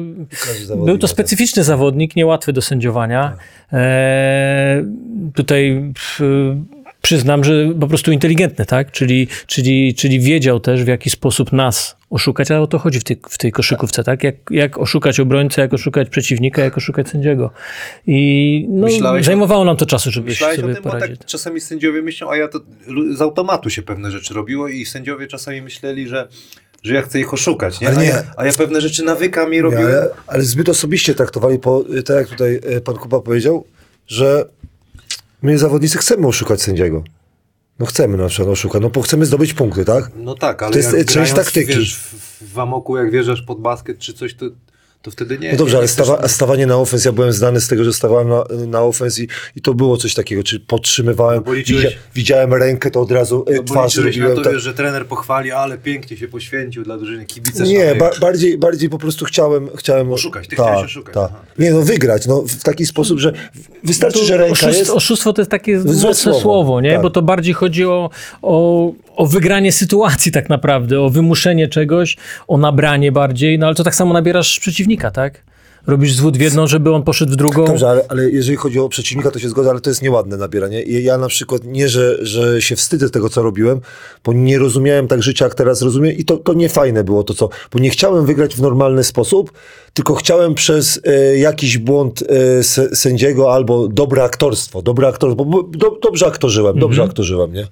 był 0.85 0.97
to 0.97 1.07
tak. 1.07 1.09
specyficzny 1.09 1.63
zawodnik, 1.63 2.15
niełatwy 2.15 2.53
do 2.53 2.61
sędziowania. 2.61 3.35
E, 3.73 4.85
tutaj 5.35 5.93
przyznam, 7.01 7.43
że 7.43 7.69
po 7.79 7.87
prostu 7.87 8.11
inteligentny, 8.11 8.65
tak? 8.65 8.91
Czyli, 8.91 9.27
czyli, 9.47 9.93
czyli 9.93 10.19
wiedział 10.19 10.59
też, 10.59 10.83
w 10.83 10.87
jaki 10.87 11.09
sposób 11.09 11.51
nas 11.51 11.97
oszukać, 12.09 12.51
a 12.51 12.59
o 12.61 12.67
to 12.67 12.79
chodzi 12.79 12.99
w 12.99 13.03
tej, 13.03 13.19
w 13.29 13.37
tej 13.37 13.51
koszykówce, 13.51 14.03
tak? 14.03 14.23
Jak, 14.23 14.35
jak 14.51 14.77
oszukać 14.77 15.19
obrońcę, 15.19 15.61
jak 15.61 15.73
oszukać 15.73 16.09
przeciwnika, 16.09 16.61
jak 16.63 16.77
oszukać 16.77 17.09
sędziego. 17.09 17.51
I 18.07 18.65
no, 18.69 18.85
Myślałeś 18.85 19.21
o- 19.21 19.25
zajmowało 19.25 19.65
nam 19.65 19.77
to 19.77 19.85
czasu, 19.85 20.11
żeby 20.11 20.29
Myślałeś 20.29 20.59
o 20.59 20.61
sobie 20.61 20.73
tym, 20.73 20.83
bo 20.83 20.89
poradzić. 20.89 21.17
tak 21.17 21.27
czasami 21.27 21.61
sędziowie 21.61 22.01
myślą, 22.01 22.29
a 22.29 22.37
ja 22.37 22.47
to 22.47 22.59
z 23.15 23.21
automatu 23.21 23.69
się 23.69 23.81
pewne 23.81 24.11
rzeczy 24.11 24.33
robiło 24.33 24.67
i 24.67 24.85
sędziowie 24.85 25.27
czasami 25.27 25.61
myśleli, 25.61 26.07
że, 26.07 26.27
że 26.83 26.93
ja 26.93 27.01
chcę 27.01 27.19
ich 27.19 27.33
oszukać, 27.33 27.81
nie? 27.81 27.87
Ale 27.87 27.97
A, 27.97 28.01
nie. 28.01 28.07
ja, 28.07 28.23
a 28.37 28.45
ja 28.45 28.53
pewne 28.53 28.81
rzeczy 28.81 29.03
nawykami 29.03 29.55
Nie, 29.57 29.61
robiłem. 29.61 29.85
ale, 29.85 30.09
ale 30.27 30.43
zbyt 30.43 30.69
osobiście 30.69 31.15
traktowali, 31.15 31.59
po, 31.59 31.83
tak 32.05 32.15
jak 32.17 32.27
tutaj 32.27 32.59
e, 32.63 32.81
pan 32.81 32.95
Kuba 32.95 33.19
powiedział, 33.19 33.65
że 34.07 34.45
my 35.41 35.57
zawodnicy 35.57 35.97
chcemy 35.97 36.27
oszukać 36.27 36.61
sędziego. 36.61 37.03
No 37.79 37.85
chcemy 37.85 38.17
na 38.17 38.27
przykład 38.27 38.49
oszukać, 38.49 38.81
no 38.81 38.89
bo 38.89 39.01
chcemy 39.01 39.25
zdobyć 39.25 39.53
punkty, 39.53 39.85
tak? 39.85 40.11
No 40.15 40.35
tak, 40.35 40.63
ale 40.63 40.71
To 40.71 40.77
jest, 40.77 41.09
część 41.09 41.33
taktyki. 41.33 41.73
Wiesz, 41.73 41.95
w, 41.97 42.53
w 42.53 42.59
amoku, 42.59 42.97
jak 42.97 43.11
wjeżdżasz 43.11 43.41
pod 43.41 43.61
basket 43.61 43.99
czy 43.99 44.13
coś, 44.13 44.35
to, 44.35 44.45
to 45.03 45.11
wtedy 45.11 45.39
nie. 45.39 45.51
No 45.51 45.57
dobrze, 45.57 45.73
nie 45.73 45.77
ale 45.79 45.87
stawa, 45.87 46.27
stawanie 46.27 46.65
na 46.67 46.77
ofens, 46.77 47.05
ja 47.05 47.11
byłem 47.11 47.33
znany 47.33 47.61
z 47.61 47.67
tego, 47.67 47.83
że 47.83 47.93
stawałem 47.93 48.29
na, 48.29 48.43
na 48.67 48.81
ofens 48.81 49.19
i, 49.19 49.27
i 49.55 49.61
to 49.61 49.73
było 49.73 49.97
coś 49.97 50.13
takiego, 50.13 50.43
czy 50.43 50.59
podtrzymywałem, 50.59 51.43
No 51.45 51.53
liczyłeś- 51.53 51.83
widzia, 51.83 51.89
widziałem 52.15 52.53
rękę, 52.53 52.91
to 52.91 53.01
od 53.01 53.11
razu 53.11 53.45
e, 53.47 53.53
No 53.55 53.63
twarz 53.63 53.95
robiłem. 53.97 54.35
to, 54.35 54.41
tak. 54.41 54.53
wiesz, 54.53 54.63
że 54.63 54.73
trener 54.73 55.05
pochwali, 55.07 55.51
ale 55.51 55.77
pięknie 55.77 56.17
się 56.17 56.27
poświęcił 56.27 56.83
dla 56.83 56.97
drużyny 56.97 57.25
kibice. 57.25 57.63
Nie, 57.63 57.95
ba, 57.95 58.11
bardziej, 58.21 58.57
bardziej 58.57 58.89
po 58.89 58.97
prostu 58.97 59.25
chciałem... 59.25 59.69
chciałem 59.75 60.11
Oszukać, 60.13 60.47
ty 60.47 60.55
tak, 60.55 60.65
chciałeś 60.65 60.85
oszukać, 60.85 61.15
aha. 61.17 61.39
Nie, 61.59 61.71
no 61.71 61.81
wygrać, 61.81 62.27
no 62.27 62.41
w 62.47 62.63
taki 62.63 62.85
sposób, 62.85 63.19
że 63.19 63.33
wystarczy, 63.83 64.25
że 64.25 64.37
ręka 64.37 64.51
oszustwo, 64.53 64.79
jest... 64.79 64.91
oszustwo 64.91 65.33
to 65.33 65.41
jest 65.41 65.51
takie 65.51 65.79
Złe 65.79 65.93
mocne 65.93 66.13
słowo, 66.15 66.39
słowo, 66.39 66.81
nie? 66.81 66.91
tak. 66.93 67.01
Bo 67.01 67.09
to 67.09 67.21
bardziej 67.21 67.53
chodzi 67.53 67.85
o, 67.85 68.09
o, 68.41 68.91
o 69.15 69.25
wygranie 69.25 69.71
sytuacji 69.71 70.31
tak 70.31 70.49
naprawdę, 70.49 71.01
o 71.01 71.09
wymuszenie 71.09 71.67
czegoś, 71.67 72.17
o 72.47 72.57
nabranie 72.57 73.11
bardziej, 73.11 73.59
no 73.59 73.65
ale 73.65 73.75
to 73.75 73.83
tak 73.83 73.95
samo 73.95 74.13
nabierasz 74.13 74.59
przeciwnika, 74.59 75.11
tak? 75.11 75.43
Robisz 75.87 76.13
zwód 76.13 76.37
w 76.37 76.41
jedną, 76.41 76.67
żeby 76.67 76.93
on 76.93 77.03
poszedł 77.03 77.31
w 77.31 77.35
drugą. 77.35 77.65
Dobrze, 77.65 77.89
ale, 77.89 78.01
ale 78.09 78.29
jeżeli 78.29 78.57
chodzi 78.57 78.79
o 78.79 78.89
przeciwnika, 78.89 79.31
to 79.31 79.39
się 79.39 79.49
zgodzę, 79.49 79.69
ale 79.69 79.79
to 79.79 79.89
jest 79.89 80.01
nieładne 80.01 80.37
nabieranie. 80.37 80.81
Ja 80.81 81.17
na 81.17 81.27
przykład 81.27 81.61
nie, 81.65 81.89
że, 81.89 82.25
że 82.25 82.61
się 82.61 82.75
wstydzę 82.75 83.09
tego, 83.09 83.29
co 83.29 83.43
robiłem, 83.43 83.81
bo 84.23 84.33
nie 84.33 84.59
rozumiałem 84.59 85.07
tak 85.07 85.23
życia, 85.23 85.45
jak 85.45 85.55
teraz 85.55 85.81
rozumiem 85.81 86.17
i 86.17 86.25
to, 86.25 86.37
to 86.37 86.53
nie 86.53 86.69
fajne 86.69 87.03
było 87.03 87.23
to, 87.23 87.33
co... 87.33 87.49
Bo 87.71 87.79
nie 87.79 87.89
chciałem 87.89 88.25
wygrać 88.25 88.55
w 88.55 88.61
normalny 88.61 89.03
sposób, 89.03 89.51
tylko 89.93 90.15
chciałem 90.15 90.55
przez 90.55 91.01
e, 91.05 91.37
jakiś 91.37 91.77
błąd 91.77 92.23
e, 92.23 92.63
sędziego 92.95 93.53
albo 93.53 93.87
dobre 93.87 94.23
aktorstwo, 94.23 94.81
dobre 94.81 95.07
aktorstwo, 95.07 95.45
bo 95.45 95.63
do, 95.63 95.97
dobrze 96.01 96.27
aktorzyłem, 96.27 96.79
dobrze 96.79 97.01
Mhm. 97.01 97.09
aktorzyłem, 97.09 97.53
nie? 97.53 97.67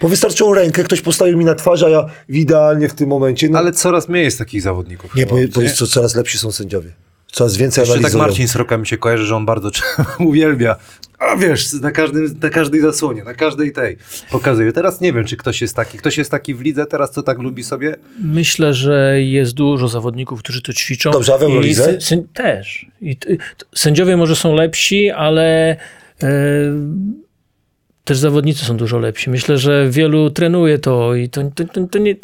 Bo 0.00 0.08
wystarczyło 0.08 0.54
rękę, 0.54 0.84
ktoś 0.84 1.00
postawił 1.00 1.38
mi 1.38 1.44
na 1.44 1.54
twarz, 1.54 1.82
a 1.82 1.88
ja 1.88 2.06
idealnie 2.28 2.88
w 2.88 2.94
tym 2.94 3.08
momencie... 3.08 3.48
No, 3.48 3.58
Ale 3.58 3.72
coraz 3.72 4.08
mniej 4.08 4.24
jest 4.24 4.38
takich 4.38 4.62
zawodników. 4.62 5.14
nie, 5.14 5.22
chyba, 5.22 5.34
bo, 5.36 5.42
bo 5.54 5.62
jest, 5.62 5.76
co, 5.76 5.86
coraz 5.86 6.14
lepsi 6.14 6.38
są 6.38 6.52
sędziowie. 6.52 6.90
Coraz 7.32 7.56
więcej 7.56 7.82
Jeszcze 7.82 7.94
tak 7.94 8.00
analizują. 8.00 8.24
Marcin 8.24 8.48
Sroka 8.48 8.78
mi 8.78 8.86
się 8.86 8.98
kojarzy, 8.98 9.24
że 9.26 9.36
on 9.36 9.46
bardzo 9.46 9.70
uwielbia. 10.18 10.76
A 11.18 11.36
wiesz, 11.36 11.72
na, 11.72 11.90
każdym, 11.90 12.38
na 12.42 12.50
każdej 12.50 12.80
zasłonie, 12.80 13.24
na 13.24 13.34
każdej 13.34 13.72
tej 13.72 13.96
pokazuje. 14.30 14.72
Teraz 14.72 15.00
nie 15.00 15.12
wiem, 15.12 15.24
czy 15.24 15.36
ktoś 15.36 15.60
jest 15.60 15.76
taki. 15.76 15.98
Ktoś 15.98 16.18
jest 16.18 16.30
taki 16.30 16.54
w 16.54 16.60
lidze 16.60 16.86
teraz, 16.86 17.10
co 17.10 17.22
tak 17.22 17.38
lubi 17.38 17.64
sobie? 17.64 17.96
Myślę, 18.24 18.74
że 18.74 19.22
jest 19.22 19.52
dużo 19.52 19.88
zawodników, 19.88 20.42
którzy 20.42 20.62
to 20.62 20.72
ćwiczą. 20.72 21.10
Dobrze, 21.10 21.34
a 21.34 21.38
w 21.38 21.40
I 21.40 21.44
Eurolidze? 21.44 21.98
też. 22.34 22.86
I 23.00 23.16
sędziowie 23.74 24.16
może 24.16 24.36
są 24.36 24.54
lepsi, 24.54 25.10
ale 25.10 25.76
e, 26.22 26.28
też 28.10 28.18
zawodnicy 28.18 28.64
są 28.64 28.76
dużo 28.76 28.98
lepsi. 28.98 29.30
Myślę, 29.30 29.58
że 29.58 29.90
wielu 29.90 30.30
trenuje 30.30 30.78
to 30.78 31.14
i 31.14 31.28
to, 31.28 31.42
to, 31.54 31.64
to, 31.64 31.86
to, 31.86 31.98
nie, 31.98 32.14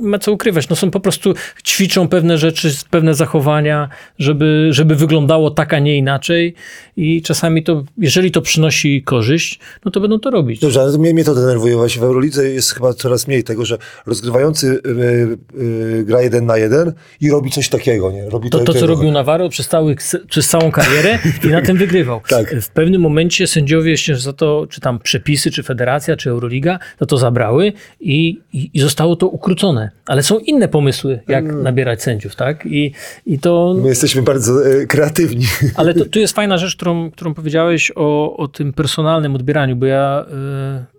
ma 0.00 0.18
co 0.18 0.32
ukrywać. 0.32 0.68
No 0.68 0.76
są 0.76 0.90
po 0.90 1.00
prostu, 1.00 1.34
ćwiczą 1.66 2.08
pewne 2.08 2.38
rzeczy, 2.38 2.70
pewne 2.90 3.14
zachowania, 3.14 3.88
żeby, 4.18 4.68
żeby 4.70 4.94
wyglądało 4.94 5.50
tak, 5.50 5.74
a 5.74 5.78
nie 5.78 5.96
inaczej 5.96 6.54
i 6.96 7.22
czasami 7.22 7.62
to, 7.62 7.84
jeżeli 7.98 8.30
to 8.30 8.42
przynosi 8.42 9.02
korzyść, 9.02 9.58
no 9.84 9.90
to 9.90 10.00
będą 10.00 10.18
to 10.18 10.30
robić. 10.30 10.60
Dobrze, 10.60 10.80
ale 10.80 10.98
mnie, 10.98 11.14
mnie 11.14 11.24
to 11.24 11.34
denerwuje. 11.34 11.76
Właśnie 11.76 12.00
w 12.00 12.04
Eurolidze 12.04 12.48
jest 12.48 12.74
chyba 12.74 12.94
coraz 12.94 13.28
mniej 13.28 13.44
tego, 13.44 13.64
że 13.64 13.78
rozgrywający 14.06 14.80
y, 14.86 15.58
y, 15.60 16.04
gra 16.04 16.22
jeden 16.22 16.46
na 16.46 16.56
jeden 16.56 16.92
i 17.20 17.30
robi 17.30 17.50
coś 17.50 17.68
takiego, 17.68 18.12
nie? 18.12 18.30
Robi 18.30 18.50
To, 18.50 18.58
to 18.58 18.64
co 18.64 18.72
takiego. 18.72 18.94
robił 18.94 19.10
Navarro 19.10 19.48
przez, 19.48 19.68
cały, 19.68 19.96
przez 20.28 20.48
całą 20.48 20.70
karierę 20.70 21.18
i 21.44 21.46
na 21.46 21.62
tym 21.62 21.76
wygrywał. 21.76 22.20
Tak. 22.28 22.60
W 22.60 22.68
pewnym 22.68 23.00
momencie 23.00 23.46
sędziowie 23.46 23.96
się 23.96 24.16
za 24.16 24.32
to, 24.32 24.66
czy 24.70 24.80
tam 24.80 24.98
przepisy, 24.98 25.50
czy 25.50 25.62
federacja, 25.62 26.16
czy 26.16 26.30
Euroliga, 26.30 26.78
za 27.00 27.06
to 27.06 27.16
zabrały 27.16 27.72
i, 28.00 28.40
i, 28.52 28.70
i 28.74 28.80
zostało 28.80 29.16
to 29.16 29.28
ukrócone. 29.28 29.83
Ale 30.06 30.22
są 30.22 30.38
inne 30.38 30.68
pomysły, 30.68 31.20
jak 31.28 31.44
Mm. 31.44 31.62
nabierać 31.62 32.02
sędziów, 32.02 32.36
tak? 32.36 32.66
I, 32.66 32.92
i 33.26 33.38
to... 33.38 33.74
My 33.82 33.88
jesteśmy 33.88 34.22
bardzo 34.22 34.66
y, 34.66 34.86
kreatywni. 34.86 35.44
Ale 35.76 35.94
to, 35.94 36.04
tu 36.04 36.18
jest 36.18 36.34
fajna 36.34 36.58
rzecz, 36.58 36.76
którą, 36.76 37.10
którą 37.10 37.34
powiedziałeś 37.34 37.92
o, 37.96 38.36
o 38.36 38.48
tym 38.48 38.72
personalnym 38.72 39.34
odbieraniu, 39.34 39.76
bo 39.76 39.86
ja 39.86 40.24
y, 40.80 40.94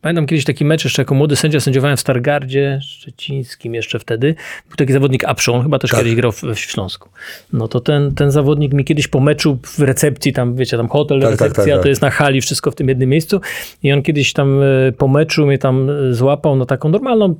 pamiętam 0.00 0.26
kiedyś 0.26 0.44
taki 0.44 0.64
mecz 0.64 0.84
jeszcze 0.84 1.02
jako 1.02 1.14
młody 1.14 1.36
sędzia 1.36 1.60
sędziowałem 1.60 1.96
w 1.96 2.00
Stargardzie 2.00 2.80
Szczecińskim 2.82 3.74
jeszcze 3.74 3.98
wtedy. 3.98 4.34
Był 4.68 4.76
taki 4.76 4.92
zawodnik 4.92 5.24
Apszon, 5.24 5.62
chyba 5.62 5.78
też 5.78 5.90
Tak. 5.90 6.00
kiedyś 6.00 6.14
grał 6.14 6.32
w, 6.32 6.42
w 6.42 6.58
Śląsku. 6.58 7.08
No 7.52 7.68
to 7.68 7.80
ten, 7.80 8.14
ten 8.14 8.30
zawodnik 8.30 8.72
mi 8.72 8.84
kiedyś 8.84 9.08
po 9.08 9.20
meczu 9.20 9.58
w 9.62 9.78
recepcji, 9.78 10.32
tam 10.32 10.56
wiecie, 10.56 10.76
tam 10.76 10.88
hotel, 10.88 11.20
Tak, 11.20 11.30
tak, 11.30 11.40
recepcja, 11.40 11.64
tak, 11.64 11.74
tak. 11.74 11.82
to 11.82 11.88
jest 11.88 12.02
na 12.02 12.10
hali, 12.10 12.40
wszystko 12.40 12.70
w 12.70 12.74
tym 12.74 12.88
jednym 12.88 13.08
miejscu 13.08 13.40
i 13.82 13.92
on 13.92 14.02
kiedyś 14.02 14.32
tam 14.32 14.62
y, 14.62 14.92
po 14.98 15.08
meczu 15.08 15.46
mnie 15.46 15.58
tam 15.58 15.90
y, 15.90 16.14
złapał 16.14 16.56
na 16.56 16.66
taką 16.66 16.88
normalną 16.88 17.34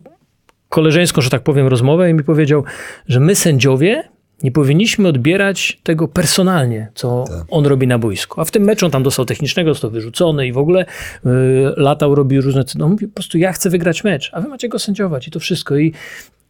koleżeńską, 0.70 1.20
że 1.20 1.30
tak 1.30 1.42
powiem, 1.42 1.66
rozmowę 1.66 2.10
i 2.10 2.14
mi 2.14 2.24
powiedział, 2.24 2.64
że 3.08 3.20
my 3.20 3.34
sędziowie 3.34 4.04
nie 4.42 4.52
powinniśmy 4.52 5.08
odbierać 5.08 5.80
tego 5.82 6.08
personalnie, 6.08 6.88
co 6.94 7.24
on 7.50 7.66
robi 7.66 7.86
na 7.86 7.98
boisku. 7.98 8.40
A 8.40 8.44
w 8.44 8.50
tym 8.50 8.62
meczu 8.62 8.86
on 8.86 8.92
tam 8.92 9.02
dostał 9.02 9.24
technicznego, 9.24 9.74
został 9.74 9.90
wyrzucony 9.90 10.46
i 10.46 10.52
w 10.52 10.58
ogóle 10.58 10.84
y, 10.84 11.28
latał, 11.76 12.14
robił 12.14 12.42
różne... 12.42 12.64
No 12.78 12.88
mówi 12.88 13.08
po 13.08 13.14
prostu 13.14 13.38
ja 13.38 13.52
chcę 13.52 13.70
wygrać 13.70 14.04
mecz, 14.04 14.30
a 14.32 14.40
wy 14.40 14.48
macie 14.48 14.68
go 14.68 14.78
sędziować 14.78 15.28
i 15.28 15.30
to 15.30 15.40
wszystko. 15.40 15.76
I 15.76 15.92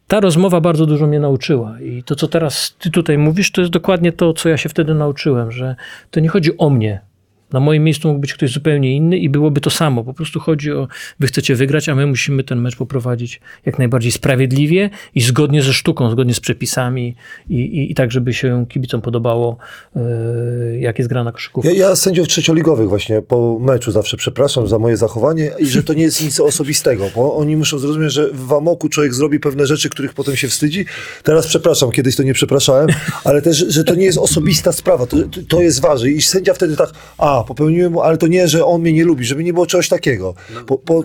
ta 0.06 0.20
rozmowa 0.20 0.60
bardzo 0.60 0.86
dużo 0.86 1.06
mnie 1.06 1.20
nauczyła. 1.20 1.80
I 1.80 2.02
to, 2.02 2.16
co 2.16 2.28
teraz 2.28 2.76
ty 2.78 2.90
tutaj 2.90 3.18
mówisz, 3.18 3.52
to 3.52 3.60
jest 3.60 3.72
dokładnie 3.72 4.12
to, 4.12 4.32
co 4.32 4.48
ja 4.48 4.56
się 4.56 4.68
wtedy 4.68 4.94
nauczyłem, 4.94 5.52
że 5.52 5.76
to 6.10 6.20
nie 6.20 6.28
chodzi 6.28 6.58
o 6.58 6.70
mnie. 6.70 7.00
Na 7.52 7.60
moim 7.60 7.84
miejscu 7.84 8.08
mógł 8.08 8.20
być 8.20 8.34
ktoś 8.34 8.52
zupełnie 8.52 8.96
inny 8.96 9.18
i 9.18 9.28
byłoby 9.28 9.60
to 9.60 9.70
samo. 9.70 10.04
Po 10.04 10.14
prostu 10.14 10.40
chodzi 10.40 10.72
o, 10.72 10.88
wy 11.20 11.26
chcecie 11.26 11.54
wygrać, 11.54 11.88
a 11.88 11.94
my 11.94 12.06
musimy 12.06 12.44
ten 12.44 12.60
mecz 12.60 12.76
poprowadzić 12.76 13.40
jak 13.66 13.78
najbardziej 13.78 14.12
sprawiedliwie 14.12 14.90
i 15.14 15.20
zgodnie 15.20 15.62
ze 15.62 15.72
sztuką, 15.72 16.10
zgodnie 16.10 16.34
z 16.34 16.40
przepisami 16.40 17.14
i, 17.48 17.54
i, 17.54 17.92
i 17.92 17.94
tak, 17.94 18.12
żeby 18.12 18.34
się 18.34 18.66
kibicom 18.68 19.00
podobało, 19.00 19.56
yy, 19.96 20.02
jak 20.80 20.98
jest 20.98 21.08
gra 21.10 21.24
na 21.24 21.32
koszykówkę. 21.32 21.74
Ja, 21.74 21.88
ja 21.88 21.96
sędziów 21.96 22.28
trzecioligowych 22.28 22.88
właśnie 22.88 23.22
po 23.22 23.58
meczu 23.60 23.90
zawsze 23.92 24.16
przepraszam 24.16 24.68
za 24.68 24.78
moje 24.78 24.96
zachowanie 24.96 25.50
i 25.58 25.66
że 25.66 25.82
to 25.82 25.94
nie 25.94 26.02
jest 26.02 26.24
nic 26.24 26.40
osobistego, 26.40 27.10
bo 27.14 27.36
oni 27.36 27.56
muszą 27.56 27.78
zrozumieć, 27.78 28.12
że 28.12 28.30
w 28.32 28.52
amoku 28.52 28.88
człowiek 28.88 29.14
zrobi 29.14 29.40
pewne 29.40 29.66
rzeczy, 29.66 29.90
których 29.90 30.14
potem 30.14 30.36
się 30.36 30.48
wstydzi. 30.48 30.84
Teraz 31.22 31.46
przepraszam, 31.46 31.90
kiedyś 31.90 32.16
to 32.16 32.22
nie 32.22 32.34
przepraszałem, 32.34 32.88
ale 33.24 33.42
też, 33.42 33.56
że 33.68 33.84
to 33.84 33.94
nie 33.94 34.04
jest 34.04 34.18
osobista 34.18 34.72
sprawa, 34.72 35.06
to, 35.06 35.16
to- 35.48 35.60
jest 35.60 35.80
ważne 35.80 36.10
i 36.10 36.22
sędzia 36.22 36.54
wtedy 36.54 36.76
tak, 36.76 36.90
a 37.18 37.39
popełniłem, 37.44 37.98
ale 37.98 38.16
to 38.16 38.26
nie, 38.26 38.48
że 38.48 38.66
on 38.66 38.80
mnie 38.80 38.92
nie 38.92 39.04
lubi, 39.04 39.24
żeby 39.24 39.44
nie 39.44 39.52
było 39.52 39.66
czegoś 39.66 39.88
takiego. 39.88 40.34
Bo, 40.66 40.80
bo, 40.86 41.04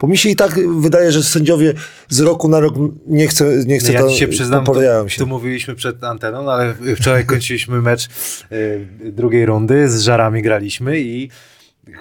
bo 0.00 0.06
mi 0.06 0.18
się 0.18 0.28
i 0.28 0.36
tak 0.36 0.60
wydaje, 0.80 1.12
że 1.12 1.22
sędziowie 1.22 1.74
z 2.08 2.20
roku 2.20 2.48
na 2.48 2.60
rok 2.60 2.74
nie 3.06 3.28
chcę, 3.28 3.64
nie 3.66 3.78
chcę 3.78 3.92
ja 3.92 4.00
to, 4.00 4.10
ci 4.10 4.18
się 4.18 4.28
przyznam, 4.28 4.64
tu, 4.64 4.74
się. 5.08 5.18
tu 5.18 5.26
mówiliśmy 5.26 5.74
przed 5.74 6.04
anteną, 6.04 6.42
no 6.42 6.52
ale 6.52 6.74
wczoraj 6.96 7.26
kończyliśmy 7.26 7.82
mecz 7.82 8.08
y, 8.52 8.86
drugiej 9.12 9.46
rundy, 9.46 9.88
z 9.88 10.00
żarami 10.00 10.42
graliśmy 10.42 11.00
i 11.00 11.28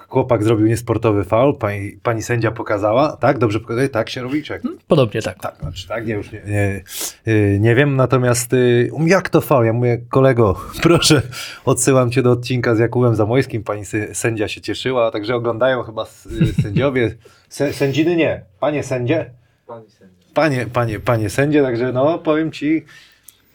chłopak 0.08 0.44
zrobił 0.44 0.68
niesportowy 0.68 1.24
faul, 1.24 1.58
pani, 1.58 1.92
pani 2.04 2.22
sędzia 2.22 2.52
pokazała, 2.52 3.18
tak, 3.18 3.38
dobrze 3.38 3.60
pokazuje, 3.60 3.90
tak 3.90 4.10
się 4.10 4.22
robi, 4.22 4.44
czek. 4.44 4.62
Podobnie 4.88 5.22
tak. 5.22 5.40
Tak, 5.40 5.56
znaczy 5.60 5.88
tak, 5.88 6.08
nie, 6.08 6.14
już 6.14 6.32
nie, 6.32 6.42
nie, 6.48 6.84
y, 7.28 7.58
nie 7.60 7.76
wiem, 7.76 7.96
natomiast 7.96 8.54
y, 8.54 8.92
jak 9.06 9.30
to 9.30 9.42
faul? 9.42 9.66
Ja 9.66 9.74
mówię, 9.74 9.98
kolego, 10.10 10.60
proszę, 10.84 11.22
odsyłam 11.66 12.12
cię 12.12 12.22
do 12.22 12.32
odcinka 12.32 12.76
z 12.76 12.80
Jakubem 12.80 13.16
Zamojskim, 13.16 13.64
pani 13.64 13.84
sędzia 14.14 14.48
się 14.48 14.62
cieszyła, 14.62 15.12
także 15.12 15.36
oglądają 15.36 15.84
chyba 15.84 16.06
y, 16.42 16.62
sędziowie, 16.62 17.16
Sę, 17.50 17.74
sędziny 17.74 18.16
nie, 18.16 18.46
panie 18.60 18.84
sędzie, 18.84 19.32
Pani 19.68 19.90
sędzia. 19.90 20.16
panie, 20.34 20.66
panie, 20.74 21.00
panie 21.00 21.30
sędzie, 21.30 21.62
także 21.62 21.92
no, 21.92 22.20
powiem 22.20 22.52
ci, 22.52 22.86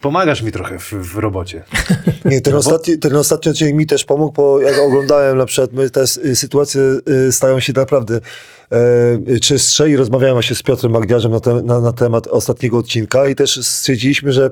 pomagasz 0.00 0.42
mi 0.42 0.52
trochę 0.52 0.78
w, 0.78 0.92
w 0.92 1.16
robocie. 1.16 1.62
Nie, 2.24 2.40
ten, 2.40 2.54
ostatni, 2.54 2.98
ten 2.98 3.16
ostatni 3.16 3.50
odcinek 3.50 3.74
mi 3.74 3.86
też 3.86 4.04
pomógł, 4.04 4.32
bo 4.32 4.60
jak 4.60 4.78
oglądałem 4.78 5.38
na 5.38 5.46
przykład, 5.46 5.72
my 5.72 5.90
te 5.90 6.06
sytuacje 6.34 6.82
y, 7.08 7.32
stają 7.32 7.60
się 7.60 7.72
naprawdę 7.72 8.20
czystsze 9.42 9.90
i 9.90 9.96
rozmawiałem 9.96 10.34
właśnie 10.34 10.56
z 10.56 10.62
Piotrem 10.62 10.92
Magdiarzem 10.92 11.32
na, 11.32 11.40
te, 11.40 11.62
na, 11.62 11.80
na 11.80 11.92
temat 11.92 12.26
ostatniego 12.26 12.78
odcinka 12.78 13.28
i 13.28 13.34
też 13.34 13.66
stwierdziliśmy, 13.66 14.32
że 14.32 14.50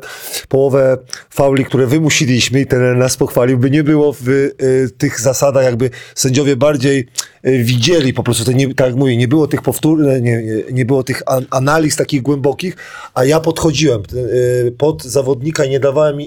połowę 0.49 0.99
fauli, 1.31 1.65
które 1.65 1.87
wymusiliśmy 1.87 2.61
i 2.61 2.67
ten 2.67 2.99
nas 2.99 3.17
pochwalił, 3.17 3.59
by 3.59 3.71
nie 3.71 3.85
było 3.85 4.13
w 4.21 4.29
y, 4.29 4.91
tych 4.99 5.21
zasadach, 5.21 5.65
jakby 5.65 5.91
sędziowie 6.15 6.57
bardziej 6.57 7.09
y, 7.47 7.63
widzieli 7.65 8.13
po 8.13 8.23
prostu, 8.23 8.45
to 8.45 8.53
nie, 8.53 8.75
tak 8.75 8.87
jak 8.87 8.97
mówię, 8.97 9.17
nie 9.17 9.29
było 9.29 9.47
tych 9.47 9.63
powtórnych, 9.63 10.23
nie, 10.23 10.43
nie, 10.73 10.85
było 10.85 11.03
tych 11.03 11.23
an, 11.27 11.47
analiz 11.51 11.97
takich 11.97 12.23
głębokich, 12.23 12.77
a 13.15 13.25
ja 13.25 13.41
podchodziłem 13.41 14.03
y, 14.15 14.75
pod 14.79 15.05
zawodnika 15.05 15.65
i 15.65 15.71
nie 15.71 15.81
dawałem 15.81 16.19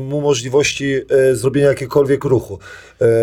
mu 0.00 0.20
możliwości 0.20 0.94
zrobienia 1.32 1.68
jakiegokolwiek 1.68 2.24
ruchu. 2.24 2.58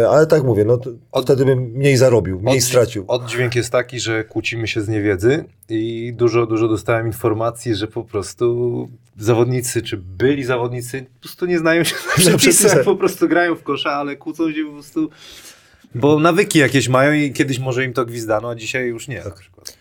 Ale 0.10 0.28
tak 0.28 0.44
mówię, 0.44 0.66
no 0.66 0.78
to 0.78 0.90
wtedy 1.22 1.46
bym 1.46 1.60
mniej 1.60 1.98
zarobił, 1.98 2.40
mniej 2.40 2.62
stracił. 2.62 3.06
Oddźwięk 3.08 3.56
jest 3.56 3.70
taki, 3.70 4.00
że 4.00 4.07
kłócimy 4.30 4.68
się 4.68 4.82
z 4.82 4.88
niewiedzy 4.88 5.46
i 5.70 6.14
dużo, 6.16 6.46
dużo 6.46 6.68
dostałem 6.68 7.08
informacji, 7.08 7.76
że 7.76 7.88
po 7.88 8.04
prostu 8.04 8.90
zawodnicy, 9.18 9.82
czy 9.82 9.98
byli 9.98 10.44
zawodnicy, 10.44 11.06
po 11.14 11.20
prostu 11.20 11.46
nie 11.46 11.60
znają 11.60 11.84
się 11.84 11.96
na 11.96 12.02
przepisach, 12.12 12.38
przepisach. 12.38 12.84
po 12.84 12.96
prostu 12.96 13.28
grają 13.28 13.56
w 13.56 13.64
kosza, 13.64 13.92
ale 13.92 14.16
kłócą 14.16 14.52
się 14.52 14.66
po 14.66 14.72
prostu, 14.72 15.10
bo 15.96 16.20
nawyki 16.20 16.60
jakieś 16.60 16.90
mają 16.90 17.14
i 17.14 17.34
kiedyś 17.34 17.60
może 17.60 17.86
im 17.86 17.94
to 17.94 18.06
gwizdano, 18.06 18.50
a 18.50 18.56
dzisiaj 18.56 18.88
już 18.88 19.08
nie 19.08 19.22
przykład. 19.38 19.78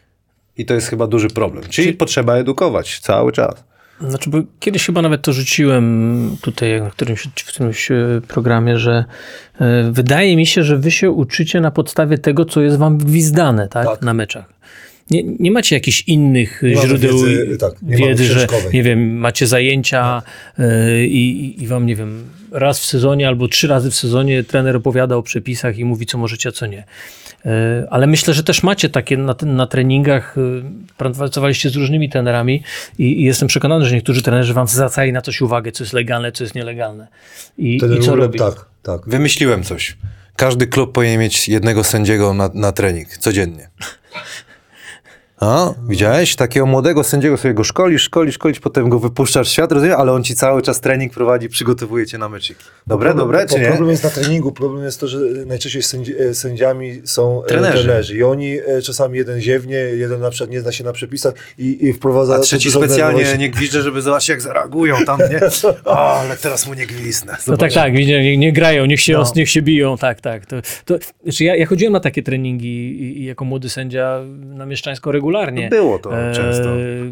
I 0.59 0.67
to 0.67 0.75
jest 0.75 0.89
chyba 0.89 1.07
duży 1.07 1.29
problem. 1.29 1.65
Czyli 1.69 1.93
potrzeba 1.93 2.35
edukować 2.35 3.01
cały 3.01 3.33
czas. 3.33 3.65
Znaczy, 4.01 4.31
bo 4.31 4.39
kiedyś 4.61 4.87
chyba 4.87 5.03
nawet 5.03 5.23
to 5.23 5.33
rzuciłem 5.33 6.37
tutaj 6.43 6.81
na 6.83 6.91
którymś, 6.91 7.29
w 7.37 7.45
którymś 7.49 7.91
e, 7.91 7.97
programie, 8.29 8.79
że 8.79 9.05
e, 9.61 9.91
wydaje 9.93 10.37
mi 10.37 10.47
się, 10.47 10.63
że 10.63 10.77
wy 10.77 10.91
się 10.91 11.11
uczycie 11.11 11.61
na 11.61 11.71
podstawie 11.71 12.19
tego, 12.19 12.45
co 12.45 12.61
jest 12.63 12.77
wam 12.77 12.99
gwizdane 12.99 13.69
tak? 13.69 13.87
Tak. 13.87 14.03
na 14.03 14.15
meczach. 14.15 14.45
Nie, 15.11 15.23
nie 15.39 15.51
macie 15.51 15.77
jakichś 15.77 16.03
innych 16.07 16.63
Nie 16.63 16.75
mamy 16.75 16.87
źródeł 16.89 17.19
wiedzy, 17.25 17.59
tak, 17.59 17.83
nie 17.83 17.97
wiedzy, 17.97 18.25
że 18.25 18.47
nie 18.73 18.83
wiem, 18.83 19.17
macie 19.19 19.47
zajęcia 19.47 20.23
e, 20.59 21.05
i, 21.07 21.45
i- 21.47 21.63
i 21.63 21.67
wam, 21.67 21.87
nie 21.87 21.97
wiem, 21.97 22.25
raz 22.53 22.81
w 22.81 22.85
sezonie 22.85 23.29
albo 23.29 23.49
trzy 23.49 23.69
razy 23.69 23.91
w 23.91 23.95
sezonie 23.95 24.45
trener 24.45 24.77
opowiada 24.77 25.17
o 25.17 25.23
przepisach 25.23 25.79
i 25.79 25.85
mówi, 25.85 26.07
co 26.07 26.19
możecie, 26.19 26.49
a 26.49 26.53
co 26.53 26.67
nie. 26.67 26.85
E, 27.47 27.87
Ale 27.91 28.07
myślę, 28.07 28.35
że 28.35 28.45
też 28.45 28.63
macie 28.63 28.89
takie 28.89 29.17
na, 29.17 29.35
na 29.43 29.67
treningach, 29.67 30.37
e, 30.39 30.41
pracowaliście 30.97 31.71
z 31.71 31.77
różnymi 31.77 32.11
trenerami 32.11 32.63
i, 32.99 33.21
i 33.21 33.25
jestem 33.25 33.49
przekonany, 33.49 33.85
że 33.85 33.95
niektórzy 33.95 34.23
trenerzy 34.23 34.55
wam 34.55 34.67
zwracali 34.67 35.13
na 35.13 35.23
coś 35.23 35.41
uwagę, 35.41 35.73
co 35.73 35.85
jest 35.85 35.93
legalne, 35.93 36.33
co 36.33 36.45
jest 36.45 36.55
nielegalne. 36.55 37.09
I, 37.59 37.81
Ten 37.81 37.97
i 37.97 38.01
co 38.01 38.17
robić. 38.17 38.39
Tak, 38.43 38.65
tak. 38.83 39.09
Wymyśliłem 39.09 39.63
coś. 39.63 39.97
Każdy 40.37 40.67
klub 40.67 40.93
powinien 40.93 41.21
mieć 41.21 41.49
jednego 41.49 41.85
sędziego 41.85 42.35
na, 42.35 42.51
na 42.55 42.73
trening, 42.73 43.09
codziennie. 43.09 43.69
A, 45.41 45.75
widziałeś? 45.89 46.37
Takiego 46.37 46.67
młodego 46.67 47.05
sędziego 47.05 47.37
sobie 47.37 47.55
go 47.55 47.65
szkolisz, 47.65 48.03
szkolisz, 48.03 48.35
szkolisz, 48.35 48.61
potem 48.61 48.89
go 48.89 48.99
wypuszczasz 48.99 49.49
w 49.49 49.53
świat, 49.53 49.73
rozumiesz? 49.73 49.97
Ale 49.99 50.13
on 50.13 50.25
ci 50.25 50.35
cały 50.35 50.63
czas 50.63 50.81
trening 50.81 51.13
prowadzi, 51.13 51.49
przygotowuje 51.49 52.07
cię 52.07 52.19
na 52.19 52.29
meczyki. 52.29 52.65
Dobre, 52.87 53.15
dobre, 53.15 53.47
czy 53.47 53.55
Bo 53.55 53.61
nie? 53.61 53.67
Problem 53.69 53.91
jest 53.91 54.05
na 54.05 54.11
treningu, 54.11 54.53
problem 54.53 54.85
jest 54.85 55.01
to, 55.01 55.09
że 55.09 55.19
najczęściej 55.47 55.83
sędzi, 55.83 56.15
e, 56.19 56.35
sędziami 56.35 57.01
są 57.05 57.45
e, 57.45 57.47
Trenerzy. 57.47 57.85
trenerzy. 57.85 58.17
I 58.17 58.23
oni 58.23 58.59
e, 58.67 58.83
czasami 58.83 59.19
jeden 59.19 59.41
ziewnie, 59.41 59.77
jeden 59.77 60.21
na 60.21 60.31
przykład 60.31 60.51
nie 60.51 60.61
zna 60.61 60.73
się 60.73 60.85
na 60.85 60.93
przepisach 60.93 61.35
i, 61.59 61.87
i 61.87 61.93
wprowadza... 61.93 62.35
A 62.35 62.39
trzeci 62.39 62.71
specjalnie 62.71 63.17
nerwowości. 63.19 63.39
nie 63.39 63.51
gwizdże, 63.51 63.83
żeby 63.83 64.03
zobaczyć 64.03 64.29
jak 64.29 64.41
zareagują 64.43 64.97
tam, 65.07 65.19
nie? 65.31 65.41
O, 65.85 66.21
ale 66.21 66.37
teraz 66.37 66.67
mu 66.67 66.75
nie 66.75 66.87
gwizdnę. 66.87 67.37
No 67.47 67.57
tak, 67.57 67.73
tak, 67.73 67.93
widzicie, 67.93 68.23
nie, 68.23 68.37
nie 68.37 68.53
grają, 68.53 68.87
niech 68.87 69.01
się, 69.01 69.13
No. 69.13 69.33
niech 69.37 69.51
się 69.51 69.63
biją, 69.63 69.97
tak, 69.99 70.21
tak. 70.21 70.47
To, 70.47 70.57
to, 70.85 70.95
znaczy 71.23 71.45
ja, 71.45 71.57
ja 71.57 71.67
chodziłem 71.67 71.93
na 71.93 72.01
takie 72.01 72.23
treningi 72.23 72.69
i, 73.03 73.21
i 73.21 73.25
jako 73.25 73.45
młody 73.45 73.69
sędzia 73.69 74.21
na 74.45 74.67
Mieszczańsko 74.67 75.13
regularnie. 75.13 75.27
Było 75.71 75.99
to 75.99 76.19
E, 76.31 76.33
często. 76.35 76.69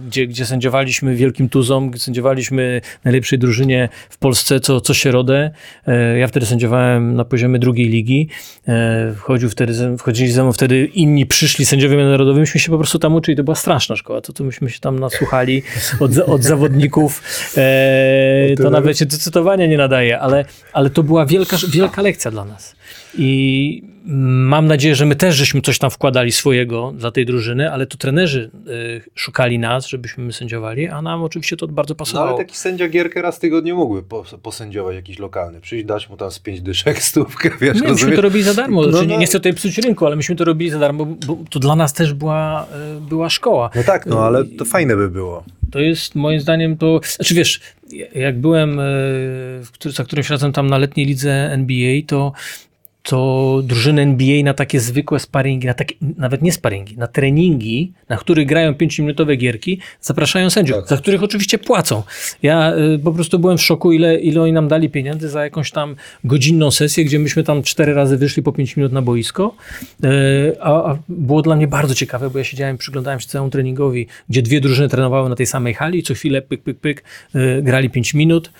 Gdzie, 0.06 0.26
gdzie 0.26 0.46
sędziowaliśmy 0.46 1.14
wielkim 1.16 1.48
tuzom, 1.48 1.90
gdzie 1.90 2.00
sędziowaliśmy 2.00 2.80
najlepszej 3.04 3.38
drużynie 3.38 3.88
w 4.10 4.18
Polsce 4.18 4.60
co, 4.60 4.80
co 4.80 4.94
środę. 4.94 5.50
E, 5.86 6.18
Ja 6.18 6.26
wtedy 6.28 6.46
sędziowałem 6.46 7.14
na 7.14 7.24
poziomie 7.24 7.58
drugiej 7.58 7.88
ligi. 7.88 8.28
E, 8.68 9.12
Wchodził 9.16 9.50
wtedy, 9.50 9.96
wchodzili 9.98 10.30
ze 10.32 10.42
mną 10.42 10.52
wtedy 10.52 10.84
inni 10.84 11.26
przyszli 11.26 11.66
sędziowie 11.66 11.96
narodowi, 11.96 12.40
myśmy 12.40 12.60
się 12.60 12.70
po 12.70 12.78
prostu 12.78 12.98
tam 12.98 13.14
uczyli. 13.14 13.36
To 13.36 13.44
była 13.44 13.54
straszna 13.54 13.96
szkoła. 13.96 14.20
To, 14.20 14.32
to 14.32 14.44
myśmy 14.44 14.70
się 14.70 14.80
tam 14.80 14.98
nasłuchali 14.98 15.62
od, 16.00 16.18
od 16.18 16.42
zawodników. 16.42 17.22
E, 17.56 18.54
to 18.62 18.70
nawet 18.70 18.98
się 18.98 19.06
do 19.06 19.16
cytowania 19.16 19.66
nie 19.66 19.76
nadaje, 19.76 20.20
ale, 20.20 20.44
ale 20.72 20.90
to 20.90 21.02
była 21.02 21.26
wielka, 21.26 21.56
wielka 21.72 22.02
lekcja 22.02 22.30
dla 22.30 22.44
nas. 22.44 22.76
I 23.18 23.82
mam 24.48 24.66
nadzieję, 24.66 24.94
że 24.94 25.06
my 25.06 25.16
też 25.16 25.36
żeśmy 25.36 25.60
coś 25.60 25.78
tam 25.78 25.90
wkładali 25.90 26.32
swojego 26.32 26.92
dla 26.96 27.10
tej 27.10 27.26
drużyny, 27.26 27.72
ale 27.72 27.86
to 27.86 27.96
trenerzy 27.98 28.50
y, 28.68 29.10
szukali 29.14 29.58
nas, 29.58 29.86
żebyśmy 29.86 30.24
my 30.24 30.32
sędziowali, 30.32 30.88
a 30.88 31.02
nam 31.02 31.22
oczywiście 31.22 31.56
to 31.56 31.68
bardzo 31.68 31.94
No 31.94 31.96
pasowało. 31.96 32.28
ale 32.28 32.38
taki 32.38 32.56
sędzia 32.56 32.88
gierkę 32.88 33.22
raz 33.22 33.36
w 33.36 33.40
tygodniu 33.40 33.76
mógłby 33.76 34.02
po, 34.02 34.24
posędziować 34.42 34.96
jakiś 34.96 35.18
lokalny. 35.18 35.60
Przyjść, 35.60 35.84
dać 35.84 36.08
mu 36.10 36.16
tam 36.16 36.30
z 36.30 36.38
pięć 36.38 36.60
dyszek, 36.60 37.02
stówkę, 37.12 37.50
wiesz, 37.60 37.80
Nie, 37.80 37.88
myśmy 37.88 38.16
to 38.16 38.20
robili 38.22 38.44
za 38.44 38.54
darmo. 38.54 38.82
No, 38.82 38.90
Znaczy, 38.92 39.06
no. 39.06 39.18
nie, 39.18 39.26
chcę 39.26 39.38
tutaj 39.38 39.54
psuć 39.54 39.78
rynku, 39.78 40.06
ale 40.06 40.16
myśmy 40.16 40.36
to 40.36 40.44
robili 40.44 40.70
za 40.70 40.78
darmo, 40.78 41.04
bo, 41.06 41.38
to 41.50 41.58
dla 41.60 41.76
nas 41.76 41.92
też 41.92 42.12
była, 42.14 42.66
y, 42.98 43.00
była 43.00 43.30
szkoła. 43.30 43.70
No 43.74 43.82
tak, 43.82 44.06
no 44.06 44.20
ale 44.26 44.44
to 44.44 44.64
fajne 44.64 44.96
by 44.96 45.10
było. 45.10 45.44
To 45.70 45.80
jest 45.80 46.14
moim 46.14 46.40
zdaniem 46.40 46.76
to. 46.76 47.00
Znaczy 47.16 47.34
wiesz, 47.34 47.60
jak 48.14 48.38
byłem 48.38 48.80
który- 49.72 49.94
za 49.94 50.04
którymś 50.04 50.30
razem 50.30 50.52
tam 50.52 50.66
na 50.66 50.78
letniej 50.78 51.06
lidze 51.06 51.30
NBA, 51.52 52.02
to, 52.06 52.32
to 53.04 53.60
drużyny 53.64 54.02
NBA 54.02 54.42
na 54.44 54.54
takie 54.54 54.80
zwykłe 54.80 55.18
sparingi, 55.18 55.66
na 55.66 55.74
takie, 55.74 55.94
nawet 56.18 56.42
nie 56.42 56.52
sparingi, 56.52 56.96
na 56.98 57.06
treningi, 57.06 57.92
na 58.08 58.16
których 58.16 58.46
grają 58.46 58.72
5-minutowe 58.72 59.36
gierki, 59.36 59.80
zapraszają 60.00 60.50
sędziów, 60.50 60.76
Tak. 60.76 60.88
za 60.88 60.96
których 60.96 61.22
oczywiście 61.22 61.58
płacą. 61.58 62.02
Ja 62.42 62.72
e, 62.72 62.98
po 62.98 63.12
prostu 63.12 63.38
byłem 63.38 63.58
w 63.58 63.62
szoku, 63.62 63.92
ile, 63.92 64.16
ile 64.16 64.42
oni 64.42 64.52
nam 64.52 64.68
dali 64.68 64.90
pieniędzy 64.90 65.28
za 65.28 65.44
jakąś 65.44 65.70
tam 65.70 65.96
godzinną 66.24 66.70
sesję, 66.70 67.04
gdzie 67.04 67.18
myśmy 67.18 67.42
tam 67.42 67.62
cztery 67.62 67.94
razy 67.94 68.16
wyszli 68.16 68.42
po 68.42 68.52
5 68.52 68.76
minut 68.76 68.92
na 68.92 69.02
boisko. 69.02 69.54
E, 70.04 70.08
A, 70.60 70.90
a 70.90 70.98
było 71.08 71.42
dla 71.42 71.56
mnie 71.56 71.66
bardzo 71.68 71.94
ciekawe, 71.94 72.30
bo 72.30 72.38
ja 72.38 72.44
siedziałem, 72.44 72.78
przyglądałem 72.78 73.20
się 73.20 73.26
całemu 73.28 73.50
treningowi, 73.50 74.06
gdzie 74.28 74.42
dwie 74.42 74.60
drużyny 74.60 74.88
trenowały 74.88 75.28
na 75.28 75.36
tej 75.36 75.46
samej 75.46 75.74
hali, 75.74 76.02
co 76.02 76.14
chwilę 76.14 76.42
pyk, 76.42 76.62
pyk, 76.62 76.78
pyk, 76.80 77.04
e, 77.34 77.62
grali 77.62 77.90
5 77.90 78.14
minut. 78.14 78.50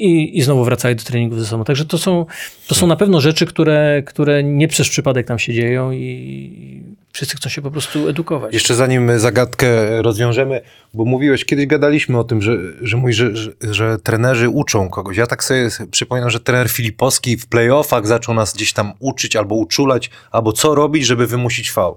I, 0.00 0.38
I 0.38 0.42
znowu 0.42 0.64
wracali 0.64 0.96
do 0.96 1.02
treningów 1.02 1.40
ze 1.40 1.46
sobą. 1.46 1.64
Także 1.64 1.84
to 1.84 1.98
są, 1.98 2.26
to 2.66 2.74
są 2.74 2.86
na 2.86 2.96
pewno 2.96 3.20
rzeczy, 3.20 3.46
które, 3.46 4.02
które 4.06 4.42
nie 4.42 4.68
przez 4.68 4.88
przypadek 4.88 5.26
tam 5.26 5.38
się 5.38 5.52
dzieją 5.52 5.92
i 5.92 6.82
wszyscy 7.12 7.36
chcą 7.36 7.48
się 7.48 7.62
po 7.62 7.70
prostu 7.70 8.08
edukować. 8.08 8.54
Jeszcze 8.54 8.74
zanim 8.74 9.18
zagadkę 9.18 10.02
rozwiążemy, 10.02 10.60
bo 10.94 11.04
mówiłeś, 11.04 11.44
kiedyś 11.44 11.66
gadaliśmy 11.66 12.18
o 12.18 12.24
tym, 12.24 12.42
że, 12.42 12.56
że, 12.82 12.96
mój, 12.96 13.12
że, 13.12 13.36
że, 13.36 13.52
że 13.60 13.98
trenerzy 13.98 14.48
uczą 14.48 14.88
kogoś. 14.88 15.16
Ja 15.16 15.26
tak 15.26 15.44
sobie 15.44 15.68
przypominam, 15.90 16.30
że 16.30 16.40
trener 16.40 16.68
Filipowski 16.68 17.36
w 17.36 17.46
playoffach 17.46 18.06
zaczął 18.06 18.34
nas 18.34 18.54
gdzieś 18.54 18.72
tam 18.72 18.92
uczyć 18.98 19.36
albo 19.36 19.54
uczulać, 19.54 20.10
albo 20.30 20.52
co 20.52 20.74
robić, 20.74 21.06
żeby 21.06 21.26
wymusić 21.26 21.70
fał. 21.70 21.96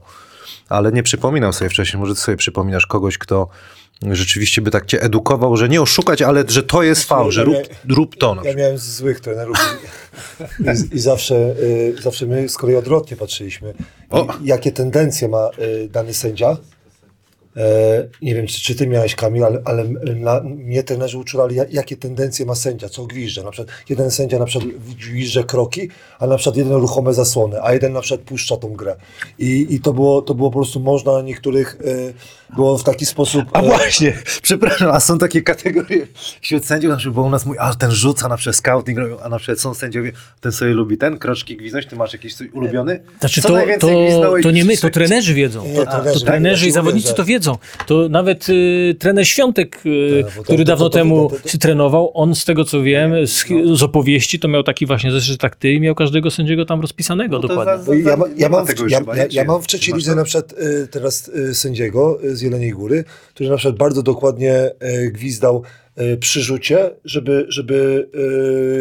Ale 0.70 0.92
nie 0.92 1.04
przypominam 1.04 1.54
sobie 1.54 1.70
wcześniej, 1.70 2.00
może 2.00 2.16
ty 2.16 2.22
sobie 2.22 2.38
przypominasz 2.38 2.86
kogoś, 2.86 3.18
kto 3.18 3.48
rzeczywiście 4.12 4.62
by 4.62 4.72
tak 4.72 4.86
cię 4.86 5.02
edukował, 5.02 5.58
że 5.58 5.70
nie 5.70 5.82
oszukać, 5.82 6.22
ale 6.22 6.44
że 6.48 6.64
to 6.64 6.84
jest 6.84 7.04
fał, 7.04 7.32
że 7.32 7.44
rób, 7.44 7.58
rób 7.90 8.16
to. 8.16 8.38
Ja 8.44 8.54
miałem 8.54 8.78
złych 8.78 9.20
trenerów 9.20 9.58
i, 10.92 10.96
i 10.96 11.00
zawsze, 11.00 11.36
y, 11.36 11.96
zawsze 12.02 12.26
my 12.26 12.50
z 12.50 12.58
kolei 12.58 12.76
odwrotnie 12.76 13.18
patrzyliśmy. 13.18 13.74
I, 14.14 14.48
jakie 14.48 14.72
tendencje 14.72 15.28
ma 15.28 15.50
y, 15.60 15.90
dany 15.90 16.14
sędzia. 16.14 16.58
E, 17.58 18.08
nie 18.22 18.36
wiem, 18.36 18.48
czy, 18.48 18.62
czy 18.62 18.76
ty 18.76 18.88
miałeś, 18.88 19.16
Kamil, 19.16 19.44
ale, 19.44 19.62
ale 19.66 19.86
na, 20.16 20.40
mnie 20.44 20.84
trenerzy 20.84 21.18
uczulali, 21.18 21.56
ja- 21.56 21.66
jakie 21.72 21.98
tendencje 21.98 22.46
ma 22.46 22.56
sędzia, 22.56 22.90
co 22.90 23.06
gwizdże. 23.06 23.44
Na 23.44 23.52
przykład 23.52 23.78
jeden 23.90 24.12
sędzia 24.12 24.40
na 24.40 24.46
przykład 24.46 24.72
gwizdże 25.00 25.44
kroki, 25.44 25.90
a 26.20 26.28
na 26.28 26.36
przykład 26.38 26.58
jeden 26.58 26.74
ruchome 26.74 27.14
zasłony, 27.14 27.62
a 27.64 27.74
jeden 27.74 27.94
na 27.94 28.02
przykład 28.02 28.28
puszcza 28.28 28.58
tą 28.58 28.74
grę. 28.74 28.96
I, 29.40 29.68
i 29.70 29.80
to, 29.80 29.94
było, 29.94 30.22
to 30.22 30.34
było 30.36 30.52
po 30.52 30.60
prostu 30.60 30.80
można 30.80 31.22
niektórych 31.22 31.78
y, 31.82 32.14
było 32.56 32.78
w 32.78 32.84
taki 32.84 33.06
sposób... 33.06 33.44
A 33.54 33.62
e, 33.62 33.66
właśnie, 33.66 34.14
przepraszam, 34.42 34.92
a 34.92 35.00
są 35.00 35.18
takie 35.18 35.42
kategorie 35.42 36.08
wśród 36.42 36.66
sędziów, 36.66 36.92
na 36.92 36.98
przykład, 36.98 37.16
bo 37.16 37.22
u 37.22 37.30
nas 37.30 37.46
mój, 37.46 37.58
a 37.60 37.76
ten 37.76 37.92
rzuca 37.92 38.28
na 38.28 38.38
przykład 38.38 38.56
scouting, 38.56 39.00
a 39.24 39.30
na 39.30 39.38
przykład 39.38 39.60
są 39.60 39.74
sędziowie, 39.74 40.12
ten 40.42 40.52
sobie 40.52 40.72
lubi 40.72 40.98
ten, 40.98 41.18
kroczki 41.18 41.58
gwiznąć, 41.58 41.86
ty 41.86 41.96
masz 41.96 42.14
jakiś 42.14 42.34
ulubiony? 42.54 43.00
Znaczy 43.20 43.42
Co 43.42 43.48
to, 43.48 43.54
najwięcej 43.54 44.12
to, 44.12 44.34
to 44.44 44.52
nie 44.52 44.66
my, 44.66 44.78
to 44.78 44.90
trenerzy 44.90 45.34
wiedzą. 45.34 45.66
Nie, 45.68 45.76
To, 45.76 45.86
trenerzy, 45.86 46.20
to 46.20 46.26
trenerzy 46.26 46.68
i 46.68 46.72
zawodnicy 46.72 47.14
to 47.14 47.18
że- 47.18 47.26
wiedzą. 47.44 47.58
To 47.88 48.10
nawet 48.10 48.50
y, 48.50 48.96
trener 49.00 49.28
Świątek, 49.28 49.80
y, 49.86 50.24
Tak, 50.36 50.44
który 50.44 50.58
to- 50.58 50.64
dawno 50.64 50.86
to- 50.86 50.90
to- 50.90 50.98
temu 50.98 51.30
to- 51.30 51.40
to- 51.40 51.50
się 51.50 51.58
trenował, 51.58 52.12
on 52.14 52.36
z 52.36 52.46
tego 52.46 52.66
co 52.66 52.82
wiem, 52.82 53.28
z, 53.28 53.46
z 53.74 53.84
opowieści, 53.84 54.40
to 54.40 54.48
miał 54.48 54.64
taki 54.64 54.86
właśnie 54.86 55.12
zeszyt 55.12 55.40
tak 55.42 55.56
ty 55.56 55.72
i 55.74 55.80
miał 55.80 55.96
każdego 55.96 56.32
sędziego 56.32 56.66
tam 56.66 56.82
rozpisanego 56.82 57.36
No 57.40 57.48
dokładnie. 57.48 57.84
za- 57.84 57.96
ja, 58.10 58.18
ma, 58.18 58.26
ja, 58.38 58.50
ma 58.50 58.58
mam, 58.58 58.68
tego 58.68 58.84
już 58.84 58.92
ja, 58.92 59.00
ja, 59.16 59.26
ja 59.32 59.44
mam 59.44 59.62
w 59.62 59.68
trzeciej 59.68 59.96
lidze 59.96 60.16
na 60.16 60.24
przykład 60.24 60.54
y, 60.54 60.88
teraz 60.88 61.28
y, 61.28 61.56
sędziego 61.56 62.20
y, 62.24 62.36
z 62.36 62.42
Jeleniej 62.42 62.72
Góry, 62.72 63.04
który 63.34 63.50
na 63.50 63.58
przykład 63.58 63.78
bardzo 63.78 64.04
dokładnie 64.04 64.54
y, 65.06 65.12
gwizdał 65.12 65.58
y, 65.58 65.83
przy 66.20 66.42
rzucie, 66.42 66.92
żeby, 67.06 67.46
żeby 67.50 68.08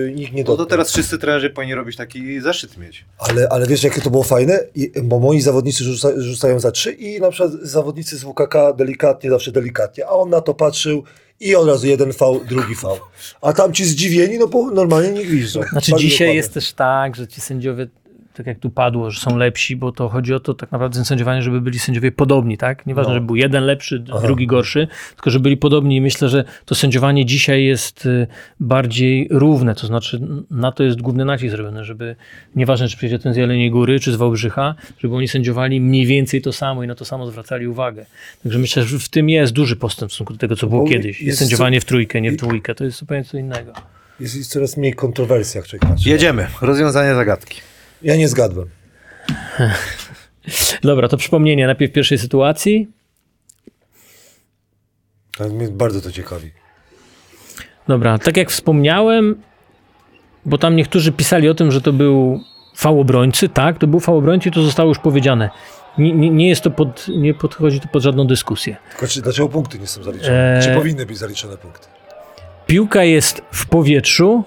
y, 0.09 0.13
nikt 0.15 0.33
nie 0.33 0.41
No 0.43 0.47
dotknął. 0.47 0.67
to 0.67 0.71
teraz 0.71 0.93
wszyscy 0.93 1.19
trenerzy 1.19 1.51
powinni 1.51 1.75
robić 1.75 1.97
taki 1.97 2.41
zeszyt 2.41 2.77
mieć. 2.79 3.05
Ale, 3.19 3.49
ale 3.51 3.67
wiesz, 3.67 3.83
jakie 3.85 4.01
to 4.01 4.11
było 4.11 4.23
fajne? 4.23 4.61
I, 4.75 4.93
bo 5.03 5.19
moi 5.19 5.41
zawodnicy 5.41 5.85
rzuca, 5.85 6.09
rzucają 6.17 6.61
za 6.61 6.71
trzy 6.71 6.93
i 6.93 7.21
na 7.21 7.31
przykład 7.31 7.53
zawodnicy 7.63 8.17
z 8.19 8.23
WKK 8.25 8.55
delikatnie, 8.77 9.31
zawsze 9.31 9.53
delikatnie, 9.53 10.07
a 10.07 10.11
on 10.11 10.31
na 10.31 10.41
to 10.41 10.55
patrzył 10.55 11.03
i 11.41 11.57
od 11.57 11.69
razu 11.69 11.87
jeden 11.87 12.13
V, 12.13 12.41
drugi 12.49 12.75
V. 12.75 12.89
A 13.41 13.53
tam 13.53 13.73
ci 13.73 13.85
zdziwieni, 13.85 14.39
no 14.39 14.47
bo 14.47 14.71
normalnie 14.71 15.11
nie 15.11 15.25
gwiżdżą. 15.25 15.61
Znaczy 15.63 15.91
Bardzo 15.91 15.97
dzisiaj 16.03 16.19
dokładnie. 16.19 16.35
jest 16.37 16.55
też 16.55 16.73
tak, 16.73 17.17
że 17.17 17.29
ci 17.29 17.41
sędziowie, 17.41 17.87
tak 18.35 18.47
jak 18.47 18.59
tu 18.59 18.71
padło, 18.71 19.11
że 19.11 19.21
są 19.21 19.37
lepsi, 19.37 19.77
bo 19.77 19.93
to 19.93 20.09
chodzi 20.09 20.35
o 20.35 20.41
to 20.41 20.55
tak 20.55 20.73
naprawdę 20.73 21.05
sędziowanie, 21.05 21.43
żeby 21.43 21.61
byli 21.61 21.79
sędziowie 21.79 22.13
podobni, 22.13 22.59
tak? 22.59 22.87
Nieważne, 22.87 23.09
No. 23.11 23.15
żeby 23.15 23.27
był 23.27 23.37
jeden 23.37 23.65
lepszy, 23.65 24.05
Aha. 24.13 24.21
drugi 24.27 24.47
gorszy, 24.47 24.89
tylko 25.15 25.31
żeby 25.31 25.43
byli 25.43 25.57
podobni 25.57 25.97
i 25.97 26.01
myślę, 26.01 26.29
że 26.29 26.45
to 26.65 26.75
sędziowanie 26.75 27.27
dzisiaj 27.27 27.65
jest 27.65 28.07
y, 28.07 28.27
bardziej 28.61 29.29
równe, 29.31 29.75
to 29.75 29.87
znaczy 29.87 30.21
na 30.51 30.73
to 30.73 30.83
jest 30.85 31.01
główny 31.01 31.25
nacisk 31.25 31.51
zrobiony, 31.51 31.85
żeby 31.85 32.17
nieważne, 32.57 32.89
czy 32.89 32.97
przyjdzie 32.97 33.19
ten 33.19 33.35
z 33.35 33.37
Jeleniej 33.37 33.71
Góry, 33.71 34.01
czy 34.01 34.13
z 34.13 34.17
Wałbrzycha, 34.17 34.75
żeby 34.99 35.15
oni 35.17 35.29
sędziowali 35.29 35.81
mniej 35.81 36.07
więcej 36.07 36.43
to 36.43 36.53
samo 36.53 36.83
i 36.83 36.87
na 36.87 36.95
to 36.95 37.05
samo 37.05 37.27
zwracali 37.31 37.67
uwagę. 37.67 38.07
Także 38.43 38.59
myślę, 38.59 38.83
że 38.83 38.99
w 38.99 39.09
tym 39.09 39.29
jest 39.31 39.53
duży 39.53 39.77
postęp 39.77 40.11
w 40.11 40.15
stosunku 40.15 40.33
do 40.33 40.39
tego, 40.39 40.57
co 40.57 40.67
było 40.67 40.83
Bo 40.83 40.89
kiedyś. 40.89 41.23
jest- 41.23 41.39
Sędziowanie 41.39 41.81
w 41.81 41.85
trójkę, 41.85 42.21
nie 42.21 42.33
w 42.33 42.37
dwójkę, 42.37 42.75
to 42.75 42.85
jest 42.85 42.99
zupełnie 42.99 43.25
co 43.25 43.39
innego. 43.39 43.73
Jest, 44.21 44.37
jest 44.37 44.51
coraz 44.51 44.77
mniej 44.77 44.95
kontrowersji, 44.95 45.59
jak 45.59 45.67
człowiek 45.67 45.89
patrzy. 45.89 46.09
Jedziemy, 46.09 46.47
rozwiązanie 46.63 47.15
zagadki. 47.15 47.61
Ja 48.05 48.17
nie 48.17 48.29
zgadłem. 48.29 48.69
Dobra, 50.83 51.09
to 51.09 51.17
przypomnienie 51.17 51.67
najpierw 51.67 51.93
pierwszej 51.93 52.19
sytuacji. 52.19 52.89
Ale 55.39 55.51
mnie 55.51 55.69
bardzo 55.69 56.01
to 56.01 56.13
ciekawi. 56.13 56.51
Dobra, 57.89 58.19
tak 58.19 58.37
jak 58.37 58.51
wspomniałem, 58.51 59.43
bo 60.45 60.59
tam 60.59 60.77
niektórzy 60.77 61.13
pisali 61.13 61.49
o 61.49 61.55
tym, 61.55 61.73
że 61.73 61.81
to 61.81 61.93
był 61.93 62.41
fał 62.77 63.01
obrońcy, 63.01 63.49
tak, 63.49 63.79
to 63.79 63.87
był 63.87 64.01
fał 64.01 64.17
obrońcy 64.17 64.49
i 64.49 64.53
to 64.53 64.63
zostało 64.63 64.89
już 64.89 64.99
powiedziane. 64.99 65.51
Nie, 65.99 66.13
nie, 66.13 66.31
nie 66.31 66.49
jest 66.49 66.63
to 66.63 66.71
pod, 66.71 67.09
nie 67.09 67.35
podchodzi 67.35 67.81
to 67.81 67.89
pod 67.89 68.03
żadną 68.03 68.27
dyskusję. 68.27 68.77
Tylko 68.91 69.07
czy, 69.07 69.23
dlaczego 69.23 69.49
punkty 69.49 69.79
nie 69.79 69.87
są 69.87 70.03
zaliczone? 70.03 70.57
Eee. 70.57 70.63
Czy 70.63 70.75
powinny 70.75 71.07
być 71.07 71.19
zaliczone 71.19 71.57
punkty? 71.57 71.87
Piłka 72.67 73.05
jest 73.05 73.43
w 73.53 73.67
powietrzu 73.67 74.45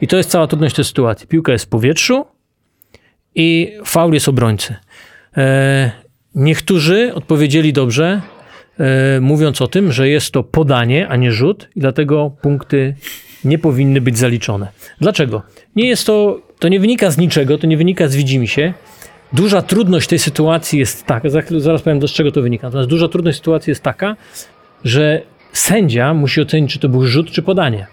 i 0.00 0.08
to 0.08 0.16
jest 0.16 0.30
cała 0.30 0.46
trudność 0.46 0.76
tej 0.76 0.84
sytuacji. 0.84 1.26
Piłka 1.26 1.52
jest 1.52 1.64
w 1.64 1.68
powietrzu 1.68 2.26
i 3.34 3.72
faul 3.84 4.12
jest 4.12 4.28
obrońcy. 4.28 4.76
E, 5.36 5.90
niektórzy 6.34 7.14
odpowiedzieli 7.14 7.72
dobrze, 7.72 8.20
e, 8.78 9.20
mówiąc 9.20 9.62
o 9.62 9.68
tym, 9.68 9.92
że 9.92 10.08
jest 10.08 10.32
to 10.32 10.42
podanie, 10.42 11.08
a 11.08 11.16
nie 11.16 11.32
rzut 11.32 11.68
i 11.76 11.80
dlatego 11.80 12.30
punkty 12.42 12.94
nie 13.44 13.58
powinny 13.58 14.00
być 14.00 14.18
zaliczone. 14.18 14.68
Dlaczego? 15.00 15.42
Nie 15.76 15.88
jest 15.88 16.06
to, 16.06 16.40
to 16.58 16.68
nie 16.68 16.80
wynika 16.80 17.10
z 17.10 17.18
niczego, 17.18 17.58
to 17.58 17.66
nie 17.66 17.76
wynika 17.76 18.08
z 18.08 18.16
widzimisię. 18.16 18.74
Duża 19.32 19.62
trudność 19.62 20.08
tej 20.08 20.18
sytuacji 20.18 20.78
jest 20.78 21.06
taka, 21.06 21.28
zaraz 21.58 21.82
powiem, 21.82 22.08
z 22.08 22.12
czego 22.12 22.32
to 22.32 22.42
wynika. 22.42 22.66
Natomiast 22.66 22.90
duża 22.90 23.08
trudność 23.08 23.38
sytuacji 23.38 23.70
jest 23.70 23.82
taka, 23.82 24.16
że 24.84 25.22
sędzia 25.52 26.14
musi 26.14 26.40
ocenić, 26.40 26.72
czy 26.72 26.78
to 26.78 26.88
był 26.88 27.06
rzut, 27.06 27.30
czy 27.30 27.42
podanie. 27.42 27.86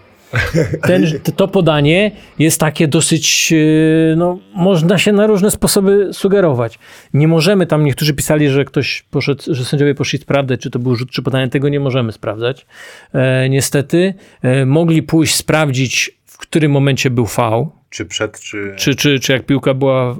Ten, 0.82 1.06
to 1.36 1.48
podanie 1.48 2.10
jest 2.38 2.60
takie 2.60 2.88
dosyć, 2.88 3.52
e, 3.52 4.16
no, 4.16 4.38
można 4.54 4.98
się 4.98 5.12
na 5.12 5.26
różne 5.26 5.50
sposoby 5.50 6.08
sugerować. 6.12 6.78
Nie 7.14 7.28
możemy 7.28 7.66
tam, 7.66 7.84
niektórzy 7.84 8.14
pisali, 8.14 8.48
że 8.48 8.64
ktoś 8.64 9.04
poszedł, 9.10 9.42
że 9.46 9.64
sędziowie 9.64 9.94
poszli 9.94 10.18
sprawdzać, 10.18 10.60
czy 10.60 10.70
to 10.70 10.78
był 10.78 10.96
rzut, 10.96 11.10
czy 11.10 11.22
podanie. 11.22 11.48
Tego 11.48 11.68
nie 11.68 11.80
możemy 11.80 12.12
sprawdzać. 12.12 12.66
E, 13.12 13.48
niestety. 13.48 14.14
E, 14.42 14.66
mogli 14.66 15.02
pójść 15.02 15.34
sprawdzić, 15.34 16.18
w 16.26 16.38
którym 16.38 16.72
momencie 16.72 17.10
był 17.10 17.26
fał, 17.26 17.77
Czy 17.90 18.06
przed, 18.06 18.40
czy... 18.40 18.74
czy, 18.76 18.94
czy, 18.94 19.20
czy 19.20 19.32
jak 19.32 19.46
piłka 19.46 19.74
była 19.74 20.10
e, 20.10 20.14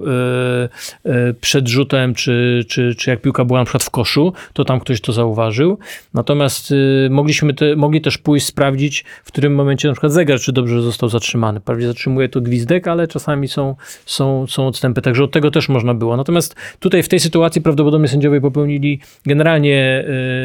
e, 1.05 1.35
przed 1.35 1.69
rzutem, 1.69 2.15
czy, 2.15 2.65
czy, 2.69 2.95
czy 2.95 3.11
jak 3.11 3.21
piłka 3.21 3.45
była 3.45 3.59
na 3.59 3.65
przykład 3.65 3.83
w 3.83 3.91
koszu, 3.91 4.33
to 4.53 4.65
tam 4.65 4.81
ktoś 4.81 5.01
to 5.01 5.13
zauważył. 5.13 5.79
Natomiast 6.15 6.73
e, 7.07 7.11
mogliśmy 7.11 7.55
te, 7.55 7.77
mogli 7.77 8.01
też 8.01 8.19
pójść 8.19 8.47
sprawdzić, 8.47 9.05
w 9.25 9.27
którym 9.27 9.55
momencie 9.55 9.89
na 9.89 9.95
przykład 9.95 10.13
zegar, 10.13 10.41
czy 10.41 10.53
dobrze 10.53 10.83
został 10.83 11.09
zatrzymany. 11.09 11.61
Prawdzie 11.61 11.87
zatrzymuje 11.87 12.29
to 12.29 12.41
gwizdek, 12.41 12.89
ale 12.89 13.09
czasami 13.09 13.49
są, 13.49 13.77
są, 14.07 14.47
są 14.47 14.67
odstępy, 14.67 15.03
także 15.03 15.25
od 15.25 15.31
tego 15.31 15.51
też 15.51 15.69
można 15.69 15.95
było. 15.95 16.17
Natomiast 16.17 16.57
tutaj 16.79 17.03
w 17.03 17.09
tej 17.09 17.21
sytuacji 17.21 17.63
prawdopodobnie 17.63 18.09
sędziowie 18.09 18.41
popełnili 18.41 19.01
generalnie 19.27 20.05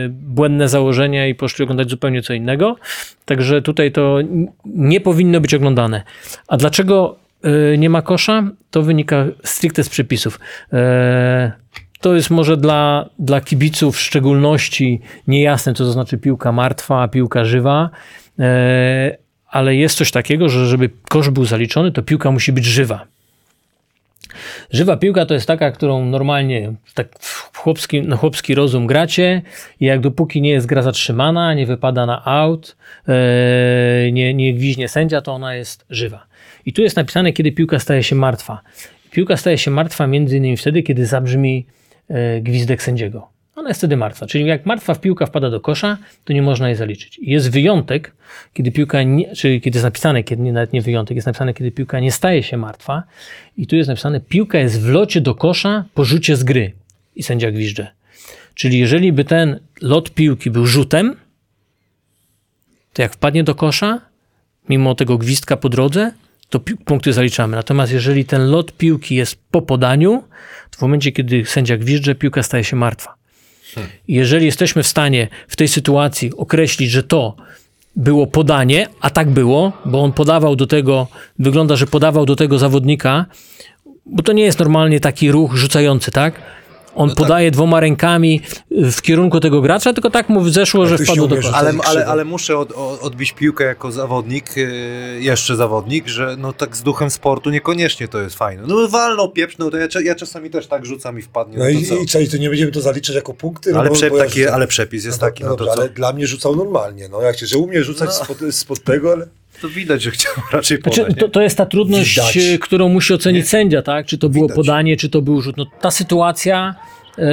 błędne 0.09 0.69
założenia 0.69 1.27
i 1.27 1.35
poszli 1.35 1.63
oglądać 1.63 1.89
zupełnie 1.89 2.21
co 2.21 2.33
innego. 2.33 2.75
Także 3.25 3.61
tutaj 3.61 3.91
to 3.91 4.19
nie 4.65 5.01
powinno 5.01 5.41
być 5.41 5.53
oglądane. 5.53 6.03
A 6.47 6.57
dlaczego 6.57 7.22
nie 7.77 7.89
ma 7.89 8.01
kosza? 8.01 8.43
To 8.71 8.81
wynika 8.81 9.25
stricte 9.43 9.83
z 9.83 9.89
przepisów. 9.89 10.39
E, 10.73 11.51
To 12.01 12.15
jest 12.15 12.29
może 12.29 12.57
dla, 12.57 13.09
dla 13.19 13.41
kibiców 13.41 13.95
w 13.97 13.99
szczególności 13.99 15.01
niejasne, 15.27 15.73
co 15.73 15.83
to 15.83 15.91
znaczy 15.91 16.17
piłka 16.17 16.51
martwa, 16.51 17.07
piłka 17.07 17.45
żywa. 17.45 17.89
E, 18.39 19.17
Ale 19.49 19.75
jest 19.75 19.97
coś 19.97 20.11
takiego, 20.11 20.49
że 20.49 20.67
żeby 20.67 20.89
kosz 21.09 21.29
był 21.29 21.45
zaliczony, 21.45 21.91
to 21.91 22.01
piłka 22.03 22.31
musi 22.31 22.51
być 22.51 22.65
żywa. 22.65 23.05
Żywa 24.71 24.97
piłka 24.97 25.25
to 25.25 25.33
jest 25.33 25.47
taka, 25.47 25.71
którą 25.71 26.05
normalnie 26.05 26.73
tak 26.93 27.07
chłopski, 27.55 28.01
na 28.01 28.15
chłopski 28.15 28.55
rozum 28.55 28.87
gracie 28.87 29.41
i 29.79 29.85
jak 29.85 29.99
dopóki 29.99 30.41
nie 30.41 30.49
jest 30.49 30.65
gra 30.67 30.81
zatrzymana, 30.81 31.53
nie 31.53 31.65
wypada 31.65 32.05
na 32.05 32.25
out, 32.25 32.75
e, 33.07 34.11
nie, 34.11 34.33
nie 34.33 34.53
gwiźnie 34.53 34.87
sędzia, 34.87 35.21
to 35.21 35.33
ona 35.33 35.55
jest 35.55 35.85
żywa. 35.89 36.25
I 36.65 36.73
tu 36.73 36.81
jest 36.81 36.95
napisane, 36.95 37.33
kiedy 37.33 37.51
piłka 37.51 37.79
staje 37.79 38.03
się 38.03 38.15
martwa. 38.15 38.61
Piłka 39.11 39.37
staje 39.37 39.57
się 39.57 39.71
martwa 39.71 40.07
między 40.07 40.37
innymi 40.37 40.57
wtedy, 40.57 40.83
kiedy 40.83 41.05
zabrzmi 41.05 41.65
e, 42.09 42.41
gwizdek 42.41 42.83
sędziego. 42.83 43.33
Ona 43.55 43.69
jest 43.69 43.79
wtedy 43.79 43.97
martwa. 43.97 44.27
Czyli 44.27 44.45
jak 44.45 44.65
martwa 44.65 44.95
piłka 44.95 45.25
wpada 45.25 45.49
do 45.49 45.59
kosza, 45.59 45.97
to 46.25 46.33
nie 46.33 46.41
można 46.41 46.67
jej 46.67 46.75
zaliczyć. 46.75 47.19
Jest 47.21 47.51
wyjątek, 47.51 48.15
kiedy 48.53 48.71
piłka, 48.71 49.03
nie, 49.03 49.35
czyli 49.35 49.61
kiedy 49.61 49.77
jest 49.77 49.83
napisane, 49.83 50.23
kiedy 50.23 50.51
nawet 50.51 50.73
nie 50.73 50.81
wyjątek, 50.81 51.15
jest 51.15 51.27
napisane, 51.27 51.53
kiedy 51.53 51.71
piłka 51.71 51.99
nie 51.99 52.11
staje 52.11 52.43
się 52.43 52.57
martwa. 52.57 53.03
I 53.57 53.67
tu 53.67 53.75
jest 53.75 53.87
napisane, 53.87 54.19
piłka 54.19 54.57
jest 54.57 54.81
w 54.81 54.89
locie 54.89 55.21
do 55.21 55.35
kosza 55.35 55.85
po 55.93 56.05
rzucie 56.05 56.35
z 56.35 56.43
gry. 56.43 56.71
I 57.15 57.23
sędzia 57.23 57.51
gwizdże. 57.51 57.87
Czyli 58.55 58.79
jeżeli 58.79 59.13
by 59.13 59.25
ten 59.25 59.59
lot 59.81 60.09
piłki 60.09 60.51
był 60.51 60.65
rzutem, 60.65 61.15
to 62.93 63.01
jak 63.01 63.13
wpadnie 63.13 63.43
do 63.43 63.55
kosza, 63.55 64.01
mimo 64.69 64.95
tego 64.95 65.17
gwizdka 65.17 65.57
po 65.57 65.69
drodze, 65.69 66.11
to 66.53 66.59
punkty 66.85 67.13
zaliczamy. 67.13 67.55
Natomiast 67.55 67.93
jeżeli 67.93 68.25
ten 68.25 68.51
lot 68.51 68.71
piłki 68.71 69.15
jest 69.15 69.35
po 69.51 69.61
podaniu, 69.61 70.23
to 70.71 70.77
w 70.77 70.81
momencie, 70.81 71.11
kiedy 71.11 71.45
sędzia 71.45 71.77
gwizdże, 71.77 72.15
piłka 72.15 72.43
staje 72.43 72.63
się 72.63 72.75
martwa. 72.75 73.15
I 74.07 74.13
Jeżeli 74.13 74.45
jesteśmy 74.45 74.83
w 74.83 74.87
stanie 74.87 75.27
w 75.47 75.55
tej 75.55 75.67
sytuacji 75.67 76.31
określić, 76.37 76.91
że 76.91 77.03
to 77.03 77.35
było 77.95 78.27
podanie, 78.27 78.87
a 79.01 79.09
tak 79.09 79.29
było, 79.29 79.73
bo 79.85 80.03
on 80.03 80.13
podawał 80.13 80.55
do 80.55 80.67
tego, 80.67 81.07
wygląda, 81.39 81.75
że 81.75 81.87
podawał 81.87 82.25
do 82.25 82.35
tego 82.35 82.59
zawodnika, 82.59 83.25
bo 84.05 84.23
to 84.23 84.33
nie 84.33 84.43
jest 84.43 84.59
normalnie 84.59 84.99
taki 84.99 85.31
ruch 85.31 85.55
rzucający, 85.55 86.11
tak? 86.11 86.41
On 86.95 87.15
podaje 87.15 87.51
dwoma 87.51 87.79
rękami 87.79 88.41
y, 88.71 88.91
w 88.91 89.01
kierunku 89.01 89.39
tego 89.39 89.61
gracza, 89.61 89.93
tylko 89.93 90.09
tak 90.09 90.29
mu 90.29 90.49
zeszło, 90.49 90.85
że 90.85 90.97
ty 90.97 91.05
wpadło 91.05 91.27
do 91.27 91.35
kosza. 91.35 91.51
Ale, 91.53 91.73
ale, 91.83 92.05
ale 92.05 92.25
muszę 92.25 92.57
od, 92.57 92.71
odbić 93.01 93.31
piłkę 93.31 93.63
jako 93.63 93.91
zawodnik, 93.91 94.57
yy, 94.57 94.65
jeszcze 95.19 95.55
zawodnik, 95.55 96.07
że 96.07 96.35
no 96.39 96.53
tak 96.53 96.77
z 96.77 96.83
duchem 96.83 97.09
sportu 97.09 97.49
niekoniecznie 97.49 98.07
to 98.07 98.21
jest 98.21 98.35
fajne. 98.35 98.63
No 98.67 98.87
walno, 98.87 99.27
pieprzno, 99.27 99.71
to 99.71 99.77
ja, 99.77 99.87
ja 100.03 100.15
czasami 100.15 100.49
też 100.49 100.67
tak 100.67 100.85
rzucam 100.85 101.19
i 101.19 101.21
wpadnie. 101.21 101.57
No 101.57 101.63
to 101.63 101.69
i, 101.69 101.85
co? 101.85 101.95
i 101.95 102.05
co, 102.05 102.19
i 102.19 102.27
to 102.27 102.37
nie 102.37 102.49
będziemy 102.49 102.71
to 102.71 102.81
zaliczać 102.81 103.15
jako 103.15 103.33
punkty? 103.33 103.71
No 103.71 103.79
ale, 103.79 103.89
bo- 103.89 103.95
prze, 103.95 104.09
bo 104.09 104.17
ja 104.17 104.53
ale 104.53 104.67
przepis 104.67 105.05
jest 105.05 105.21
no, 105.21 105.27
taki, 105.27 105.43
no, 105.43 105.49
no 105.49 105.55
to 105.55 105.65
dobrze, 105.65 105.75
co? 105.75 105.81
ale 105.81 105.89
dla 105.89 106.13
mnie 106.13 106.27
rzucał 106.27 106.55
normalnie. 106.55 107.09
No 107.09 107.21
jak 107.21 107.37
się, 107.39 107.45
że 107.45 107.57
u 107.57 107.67
mnie 107.67 107.83
rzucać 107.83 108.09
No. 108.09 108.25
spod, 108.25 108.37
spod 108.51 108.83
tego, 108.83 109.11
ale... 109.11 109.27
To 109.63 109.69
widać, 109.69 110.01
że 110.01 110.11
chciał 110.11 110.33
raczej 110.53 110.77
podać. 110.77 110.95
Znaczy, 110.95 111.13
to, 111.15 111.29
to 111.29 111.41
jest 111.41 111.57
ta 111.57 111.65
trudność, 111.65 112.15
Widać. 112.15 112.37
e, 112.37 112.57
którą 112.57 112.89
musi 112.89 113.13
ocenić 113.13 113.49
sędzia, 113.49 113.81
tak? 113.81 114.05
Czy 114.05 114.17
to 114.17 114.29
było 114.29 114.45
Widać. 114.45 114.55
podanie, 114.55 114.97
czy 114.97 115.09
to 115.09 115.21
był 115.21 115.41
rzut. 115.41 115.57
No, 115.57 115.65
ta 115.81 115.91
sytuacja 115.91 116.75
e, 117.17 117.23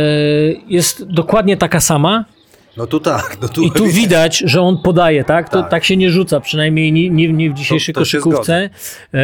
jest 0.69 1.05
dokładnie 1.05 1.57
taka 1.57 1.81
sama 1.81 2.25
No 2.77 2.87
tu 2.87 3.01
tak, 3.01 3.39
no 3.43 3.49
tu, 3.49 3.63
i 3.63 3.71
tu 3.73 3.87
widać, 4.01 4.39
że 4.47 4.61
on 4.63 4.79
podaje, 4.83 5.25
tak? 5.25 5.49
To 5.49 5.61
Tak. 5.63 5.71
tak 5.71 5.85
się 5.85 5.97
nie 5.97 6.11
rzuca, 6.11 6.41
przynajmniej 6.41 6.93
nie, 6.93 7.11
nie, 7.11 7.33
nie 7.33 7.51
w 7.51 7.55
dzisiejszej 7.55 7.95
To- 7.95 8.01
koszykówce. 8.01 8.71
E, 9.15 9.19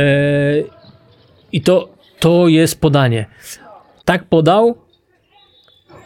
I 1.52 1.60
to, 1.60 1.88
to 2.18 2.48
jest 2.48 2.80
podanie. 2.80 3.26
Tak 4.04 4.24
podał, 4.24 4.78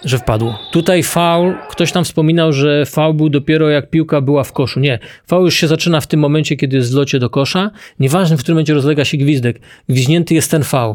że 0.04 0.18
wpadło. 0.18 0.58
Tutaj 0.72 1.02
faul, 1.02 1.54
ktoś 1.70 1.92
tam 1.92 2.04
wspominał, 2.04 2.52
że 2.52 2.86
faul 2.86 3.14
był 3.14 3.28
dopiero 3.28 3.68
jak 3.68 3.90
piłka 3.90 4.20
była 4.20 4.44
w 4.44 4.52
koszu. 4.52 4.80
Nie, 4.80 4.98
faul 5.26 5.44
już 5.44 5.54
się 5.54 5.68
zaczyna 5.68 6.00
w 6.00 6.06
tym 6.06 6.20
momencie, 6.20 6.56
kiedy 6.56 6.76
jest 6.76 6.92
w 6.92 6.96
locie 6.96 7.18
do 7.18 7.30
kosza. 7.30 7.70
Nieważne, 8.00 8.36
w 8.36 8.40
którym 8.40 8.56
momencie 8.56 8.74
rozlega 8.74 9.04
się 9.04 9.16
gwizdek. 9.16 9.60
Gwiźnięty 9.88 10.34
jest 10.34 10.50
ten 10.50 10.64
faul 10.64 10.94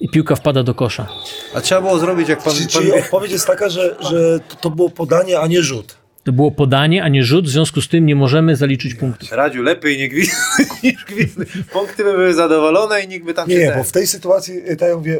i 0.00 0.08
piłka 0.08 0.36
wpada 0.36 0.62
do 0.62 0.74
kosza. 0.74 1.08
A 1.54 1.60
trzeba 1.60 1.80
było 1.80 1.98
zrobić, 1.98 2.28
jak 2.28 2.42
pan... 2.42 2.52
Czyli, 2.52 2.66
pan 2.66 2.82
czyli 2.82 2.92
odpowiedź 2.92 3.32
jest 3.32 3.46
taka, 3.46 3.68
że, 3.68 3.96
że 4.10 4.40
to, 4.48 4.56
to 4.56 4.70
było 4.70 4.90
podanie, 4.90 5.40
a 5.40 5.46
nie 5.46 5.62
rzut. 5.62 5.96
To 6.24 6.32
było 6.32 6.50
podanie, 6.50 7.02
a 7.04 7.08
nie 7.08 7.24
rzut, 7.24 7.44
w 7.44 7.48
związku 7.48 7.80
z 7.80 7.88
tym 7.88 8.06
nie 8.06 8.16
możemy 8.16 8.56
zaliczyć 8.56 8.94
punktów. 8.94 9.32
Radziu, 9.32 9.62
lepiej 9.62 9.98
nie 9.98 10.08
gwizny 10.08 10.66
niż 10.82 11.04
gwizny. 11.04 11.46
Punkty 11.72 12.04
by 12.04 12.12
były 12.12 12.34
zadowolone 12.34 13.02
i 13.02 13.08
nikt 13.08 13.26
by 13.26 13.34
tam 13.34 13.48
Nie, 13.48 13.56
nie, 13.56 13.68
ten- 13.68 13.78
bo 13.78 13.84
w 13.84 13.92
tej 13.92 14.06
sytuacji, 14.06 14.70
y, 14.70 14.76
tak 14.76 14.88
ja 14.88 14.96
mówię, 14.96 15.18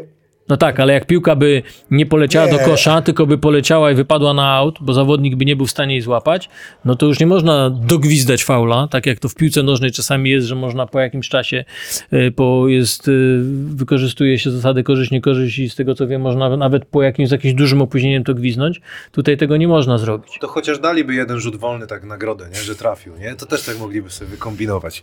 No 0.49 0.57
tak, 0.57 0.79
ale 0.79 0.93
jak 0.93 1.05
piłka 1.05 1.35
by 1.35 1.63
nie 1.91 2.05
poleciała 2.05 2.45
Nie. 2.45 2.51
do 2.51 2.59
kosza, 2.59 3.01
tylko 3.01 3.25
by 3.25 3.37
poleciała 3.37 3.91
i 3.91 3.95
wypadła 3.95 4.33
na 4.33 4.53
aut, 4.53 4.77
bo 4.81 4.93
zawodnik 4.93 5.35
by 5.35 5.45
nie 5.45 5.55
był 5.55 5.65
w 5.65 5.71
stanie 5.71 5.93
jej 5.93 6.01
złapać, 6.01 6.49
no 6.85 6.95
to 6.95 7.05
już 7.05 7.19
nie 7.19 7.27
można 7.27 7.69
dogwizdać 7.69 8.43
faula, 8.43 8.87
tak 8.87 9.05
jak 9.05 9.19
to 9.19 9.29
w 9.29 9.35
piłce 9.35 9.63
nożnej 9.63 9.91
czasami 9.91 10.29
jest, 10.29 10.47
że 10.47 10.55
można 10.55 10.85
po 10.85 10.99
jakimś 10.99 11.29
czasie, 11.29 11.65
y, 12.13 12.31
po 12.31 12.67
jest, 12.67 13.07
y, 13.07 13.39
wykorzystuje 13.75 14.39
się 14.39 14.51
zasady 14.51 14.83
korzyść, 14.83 15.11
niekorzyść 15.11 15.59
i 15.59 15.69
z 15.69 15.75
tego 15.75 15.95
co 15.95 16.07
wiem, 16.07 16.21
można 16.21 16.57
nawet 16.57 16.85
po 16.85 17.03
jakimś, 17.03 17.29
z 17.29 17.31
jakimś 17.31 17.53
dużym 17.53 17.81
opóźnieniem 17.81 18.23
to 18.23 18.33
gwiznąć. 18.33 18.81
Tutaj 19.11 19.37
tego 19.37 19.57
nie 19.57 19.67
można 19.67 19.97
zrobić. 19.97 20.37
To 20.39 20.47
chociaż 20.47 20.79
daliby 20.79 21.13
jeden 21.15 21.39
rzut 21.39 21.55
wolny 21.55 21.87
tak 21.87 22.03
nagrodę, 22.03 22.49
nie? 22.49 22.61
że 22.61 22.75
trafił, 22.75 23.13
nie? 23.17 23.35
To 23.35 23.45
też 23.45 23.63
tak 23.63 23.79
mogliby 23.79 24.09
sobie 24.09 24.31
wykombinować. 24.31 25.01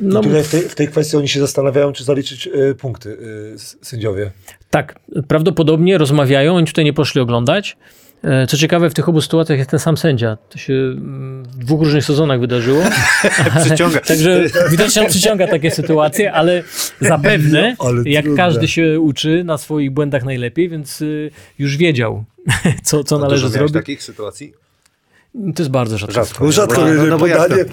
No, 0.00 0.20
tutaj 0.22 0.42
w 0.44 0.48
tej, 0.50 0.60
w 0.62 0.74
tej 0.74 0.88
kwestii 0.88 1.16
oni 1.16 1.28
się 1.28 1.40
zastanawiają, 1.40 1.92
czy 1.92 2.04
zaliczyć 2.04 2.46
y, 2.46 2.74
punkty 2.74 3.08
y, 3.10 3.54
sędziowie. 3.82 4.30
Tak, 4.70 4.98
prawdopodobnie 5.28 5.98
rozmawiają, 5.98 6.56
oni 6.56 6.66
tutaj 6.66 6.84
nie 6.84 6.92
poszli 6.92 7.20
oglądać. 7.20 7.76
E, 8.24 8.46
Co 8.46 8.56
ciekawe, 8.56 8.90
w 8.90 8.94
tych 8.94 9.08
obu 9.08 9.20
sytuacjach 9.20 9.58
jest 9.58 9.70
ten 9.70 9.80
sam 9.80 9.96
sędzia. 9.96 10.38
To 10.48 10.58
się 10.58 10.72
mm, 10.72 11.42
w 11.44 11.56
dwóch 11.58 11.80
różnych 11.82 12.04
sezonach 12.04 12.40
wydarzyło. 12.40 12.82
Przyciąga. 13.64 14.00
Także 14.00 14.44
widocznie 14.70 15.02
on 15.02 15.08
przyciąga 15.08 15.46
takie 15.48 15.70
sytuacje, 15.70 16.32
ale 16.32 16.62
zapewne, 17.00 17.76
No, 17.78 17.86
ale 17.88 18.02
jak 18.06 18.24
trudne. 18.24 18.42
każdy 18.44 18.68
się 18.68 19.00
uczy 19.00 19.44
na 19.44 19.58
swoich 19.58 19.90
błędach 19.90 20.24
najlepiej, 20.24 20.68
więc 20.68 21.00
y, 21.02 21.30
już 21.58 21.76
wiedział, 21.76 22.24
co, 22.84 23.04
co 23.04 23.16
A 23.16 23.18
należy 23.18 23.48
zrobić. 23.48 23.74
takich 23.74 24.02
sytuacji? 24.02 24.52
To 25.34 25.62
jest 25.62 25.70
bardzo 25.70 25.98
rzadko. 25.98 26.14
Rzadko. 26.14 26.52
Rzadko, 26.52 26.80
No, 26.80 27.06
no, 27.06 27.18
podanie, 27.18 27.64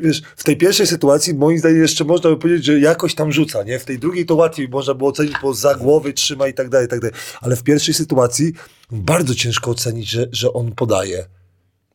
wiesz, 0.00 0.22
w 0.36 0.44
tej 0.44 0.56
pierwszej 0.56 0.86
sytuacji 0.86 1.34
moim 1.34 1.58
zdaniem 1.58 1.82
jeszcze 1.82 2.04
można 2.04 2.30
by 2.30 2.36
powiedzieć, 2.36 2.64
że 2.64 2.80
jakoś 2.80 3.14
tam 3.14 3.32
rzuca, 3.32 3.62
nie? 3.62 3.78
W 3.78 3.84
tej 3.84 3.98
drugiej 3.98 4.26
to 4.26 4.34
łatwiej 4.34 4.68
można 4.68 4.94
było 4.94 5.10
ocenić, 5.10 5.34
bo 5.42 5.54
za 5.54 5.74
głowy 5.74 6.12
trzyma 6.12 6.48
i 6.48 6.54
tak 6.54 6.68
dalej, 6.68 6.86
i 6.86 6.90
tak 6.90 7.00
dalej. 7.00 7.16
Ale 7.40 7.56
w 7.56 7.62
pierwszej 7.62 7.94
sytuacji 7.94 8.52
bardzo 8.90 9.34
ciężko 9.34 9.70
ocenić, 9.70 10.10
że, 10.10 10.26
że 10.32 10.52
on 10.52 10.72
podaje. 10.72 11.37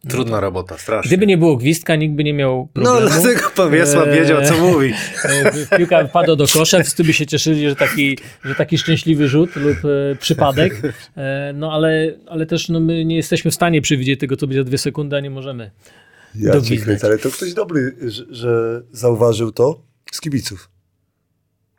Trudna 0.09 0.39
robota, 0.39 0.77
strasznie. 0.77 1.07
Gdyby 1.09 1.27
nie 1.27 1.38
było 1.38 1.57
gwizdka, 1.57 1.95
nikt 1.95 2.15
by 2.15 2.23
nie 2.23 2.34
miał 2.34 2.69
No 2.75 2.84
problemu. 2.93 3.21
dlatego 3.21 3.49
pan 3.55 3.71
Wiesław 3.71 4.07
Eee, 4.07 4.19
wiedział, 4.19 4.41
co 4.45 4.57
mówi. 4.57 4.93
E, 5.25 5.77
Piłka 5.77 6.07
wpadła 6.07 6.35
do 6.35 6.47
kosza, 6.47 6.80
wszyscy 6.81 7.03
by 7.03 7.13
się 7.13 7.25
cieszyli, 7.25 7.69
że 7.69 7.75
taki, 7.75 8.17
że 8.45 8.55
taki 8.55 8.77
szczęśliwy 8.77 9.27
rzut 9.27 9.55
lub 9.55 9.77
e, 9.85 10.15
przypadek. 10.15 10.81
E, 11.17 11.53
no 11.55 11.71
ale, 11.73 12.13
ale 12.27 12.45
też 12.45 12.69
no, 12.69 12.80
my 12.80 13.05
nie 13.05 13.15
jesteśmy 13.15 13.51
w 13.51 13.53
stanie 13.55 13.81
przewidzieć 13.81 14.19
tego, 14.19 14.38
co 14.38 14.47
będzie 14.47 14.59
za 14.61 14.63
dwie 14.67 14.77
sekundy, 14.77 15.15
a 15.15 15.19
nie 15.19 15.30
możemy. 15.30 15.71
Ja 16.35 16.61
cię 16.61 16.77
kręcę, 16.77 17.07
ale 17.07 17.17
to 17.17 17.30
ktoś 17.31 17.53
dobry, 17.53 17.95
że, 18.01 18.23
że 18.30 18.81
zauważył 18.91 19.51
to 19.51 19.81
z 20.11 20.21
kibiców. 20.21 20.69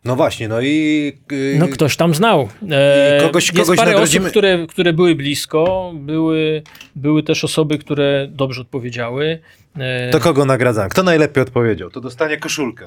No 0.05 0.16
właśnie, 0.16 0.48
no 0.48 0.60
i... 0.60 1.12
y, 1.32 1.56
No 1.59 1.68
ktoś 1.68 1.97
tam 1.97 2.14
znał. 2.14 2.48
E, 2.70 3.18
I 3.18 3.20
kogoś- 3.20 3.35
jest 3.56 3.56
kogoś 3.66 3.78
parę 3.78 3.90
nagrodzimy. 3.90 4.24
osób, 4.24 4.31
które, 4.31 4.66
które 4.68 4.93
były 4.93 5.14
blisko. 5.14 5.93
Były, 5.94 6.62
były 6.97 7.22
też 7.22 7.44
osoby, 7.44 7.78
które 7.78 8.26
dobrze 8.31 8.60
odpowiedziały. 8.60 9.39
E, 9.78 10.10
To 10.10 10.20
kogo 10.20 10.44
nagradzam? 10.44 10.89
Kto 10.89 11.02
najlepiej 11.02 11.43
odpowiedział? 11.43 11.90
To 11.90 12.01
dostanie 12.01 12.36
koszulkę. 12.36 12.86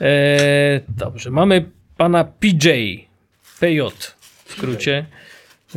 E, 0.00 0.80
dobrze, 0.88 1.30
mamy 1.30 1.64
pana 1.96 2.24
PJ, 2.24 2.68
PJ 3.60 3.80
w 4.44 4.52
skrócie, 4.52 5.06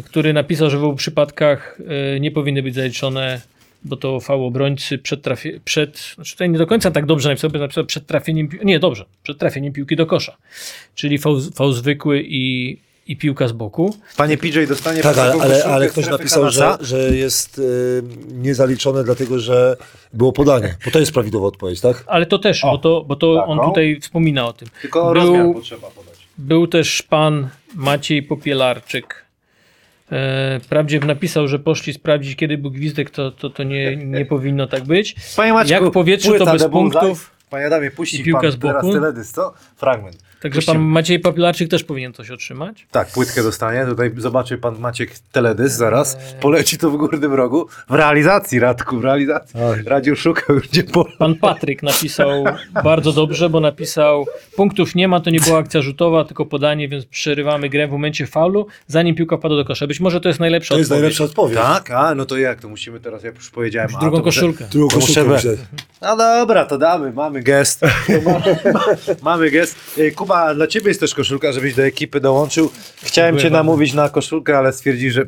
który 0.05 0.33
napisał, 0.33 0.69
że 0.69 0.77
w 0.77 0.83
obu 0.83 0.95
przypadkach 0.95 1.79
e, 2.15 2.19
nie 2.19 2.31
powinny 2.31 2.63
być 2.63 2.75
zaliczone, 2.75 3.41
bo 3.83 3.95
to 3.95 4.19
fał 4.19 4.45
obrońcy 4.45 4.97
przed, 4.97 5.21
trafie, 5.21 5.59
przed 5.65 5.99
znaczy 6.15 6.31
tutaj 6.31 6.49
nie 6.49 6.57
do 6.57 6.67
końca 6.67 6.91
tak 6.91 7.05
dobrze 7.05 7.29
napisał, 7.29 7.49
bo 7.49 7.59
napisał 7.59 7.85
przed 7.85 8.07
trafieniem, 8.07 8.49
nie 8.63 8.79
dobrze, 8.79 9.05
przed 9.23 9.37
trafieniem 9.37 9.73
piłki 9.73 9.95
do 9.95 10.05
kosza, 10.05 10.37
czyli 10.95 11.17
fał, 11.17 11.41
fał 11.55 11.71
zwykły 11.71 12.23
i, 12.27 12.77
i 13.07 13.17
piłka 13.17 13.47
z 13.47 13.51
boku. 13.51 13.95
Panie 14.17 14.37
PJ 14.37 14.59
dostanie 14.67 15.01
Tak, 15.01 15.17
ale, 15.17 15.33
ale, 15.41 15.65
ale 15.65 15.89
ktoś 15.89 16.07
napisał, 16.07 16.49
że, 16.49 16.77
że 16.81 17.15
jest 17.15 17.59
y, 17.59 18.03
niezaliczone 18.33 19.03
dlatego, 19.03 19.39
że 19.39 19.77
było 20.13 20.33
podanie. 20.33 20.75
Bo 20.85 20.91
to 20.91 20.99
jest 20.99 21.11
prawidłowa 21.11 21.47
odpowiedź, 21.47 21.81
tak? 21.81 22.03
Ale 22.07 22.25
to 22.25 22.39
też, 22.39 22.61
bo 22.61 22.77
to, 22.77 23.03
bo 23.07 23.15
to 23.15 23.45
on 23.45 23.57
taką? 23.57 23.69
tutaj 23.69 23.99
wspomina 24.01 24.47
o 24.47 24.53
tym. 24.53 24.67
Tylko 24.81 25.03
Był- 25.03 25.13
rozmiar 25.13 25.53
potrzeba 25.53 25.87
podać. 25.87 26.17
Był 26.37 26.67
też 26.67 27.01
pan 27.01 27.49
Maciej 27.75 28.23
Popielarczyk. 28.23 29.26
E, 30.11 30.59
Prawdzie 30.69 30.99
napisał, 30.99 31.47
że 31.47 31.59
poszli 31.59 31.93
sprawdzić, 31.93 32.35
kiedy 32.35 32.57
był 32.57 32.71
gwizdek, 32.71 33.09
to, 33.09 33.31
to, 33.31 33.49
to 33.49 33.63
nie, 33.63 33.95
nie 33.95 34.25
powinno 34.25 34.67
tak 34.67 34.83
być. 34.83 35.15
Panie 35.35 35.53
Maćku, 35.53 35.73
Jak 35.73 35.83
w 35.83 35.91
powietrzu, 35.91 36.37
to 36.37 36.45
bez 36.45 36.65
punktów. 36.67 37.31
Panie 37.49 37.65
Adamie, 37.65 37.91
puści 37.91 38.21
I 38.21 38.23
piłka 38.23 38.41
pan 38.41 38.51
z 38.51 38.55
boku. 38.55 38.73
teraz 38.73 38.93
teledysk, 38.93 39.35
co? 39.35 39.53
Fragment. 39.75 40.26
Także 40.41 40.57
Puścimy. 40.57 40.75
pan 40.77 40.83
Maciej 40.87 41.19
Popielarczyk 41.19 41.69
też 41.69 41.83
powinien 41.83 42.13
coś 42.13 42.31
otrzymać. 42.31 42.87
Tak, 42.91 43.07
płytkę 43.11 43.43
dostanie. 43.43 43.85
Tutaj 43.85 44.11
zobaczy 44.17 44.57
pan 44.57 44.79
Maciek 44.79 45.11
teledysk 45.31 45.75
zaraz. 45.77 46.17
Poleci 46.41 46.77
to 46.77 46.91
w 46.91 46.97
górnym 46.97 47.33
rogu. 47.33 47.67
W 47.89 47.93
realizacji, 47.93 48.59
Radku, 48.59 48.99
w 48.99 49.03
realizacji. 49.03 49.59
Radio 49.85 50.15
szukał 50.15 50.55
już 50.55 50.67
gdzie 50.67 50.83
pole. 50.83 51.11
Pan 51.19 51.35
Patryk 51.35 51.83
napisał 51.83 52.45
bardzo 52.83 53.11
dobrze, 53.13 53.49
bo 53.49 53.59
napisał 53.59 54.25
punktów 54.55 54.95
nie 54.95 55.07
ma, 55.07 55.19
to 55.19 55.29
nie 55.29 55.39
była 55.39 55.59
akcja 55.59 55.81
rzutowa, 55.81 56.23
tylko 56.25 56.45
podanie, 56.45 56.87
więc 56.89 57.05
przerywamy 57.05 57.69
grę 57.69 57.87
w 57.87 57.91
momencie 57.91 58.27
faulu, 58.27 58.67
zanim 58.87 59.15
piłka 59.15 59.37
wpadła 59.37 59.57
do 59.57 59.65
kosza. 59.65 59.87
Być 59.87 59.99
może 59.99 60.21
to 60.21 60.27
jest 60.29 60.39
najlepsza 60.39 60.73
To 60.75 60.79
jest 60.79 60.91
odpowiedź. 60.91 61.01
najlepsza 61.01 61.23
odpowiedź. 61.23 61.57
Tak? 61.57 61.91
A, 61.91 62.15
no 62.15 62.25
to 62.25 62.37
jak? 62.37 62.61
To 62.61 62.69
musimy 62.69 62.99
teraz, 62.99 63.23
jak 63.23 63.35
już 63.35 63.49
powiedziałem. 63.49 63.89
a, 63.95 63.99
Drugą 63.99 64.17
to 64.17 64.23
muszę- 64.23 64.41
koszulkę. 64.41 64.65
Drugą 64.71 64.87
To 64.89 64.95
koszulkę 65.07 65.37
wziąć. 65.37 65.59
No 66.01 66.17
dobra, 66.17 66.65
to 66.65 66.77
damy, 66.77 67.11
mamy 67.11 67.41
gest. 67.43 67.81
mamy, 68.25 68.57
mamy 69.21 69.51
gest. 69.51 69.97
Y, 69.97 70.11
Kuba, 70.11 70.26
dla 70.55 70.67
ciebie 70.67 70.87
jest 70.87 70.99
też 70.99 71.15
koszulka, 71.15 71.51
żebyś 71.51 71.75
do 71.75 71.83
ekipy 71.83 72.19
dołączył. 72.19 72.71
Chciałem 73.03 73.35
Dziękuję 73.35 73.49
cię 73.51 73.55
namówić 73.57 73.93
na 73.93 74.09
koszulkę, 74.09 74.57
ale 74.57 74.73
stwierdził, 74.73 75.11
że 75.11 75.25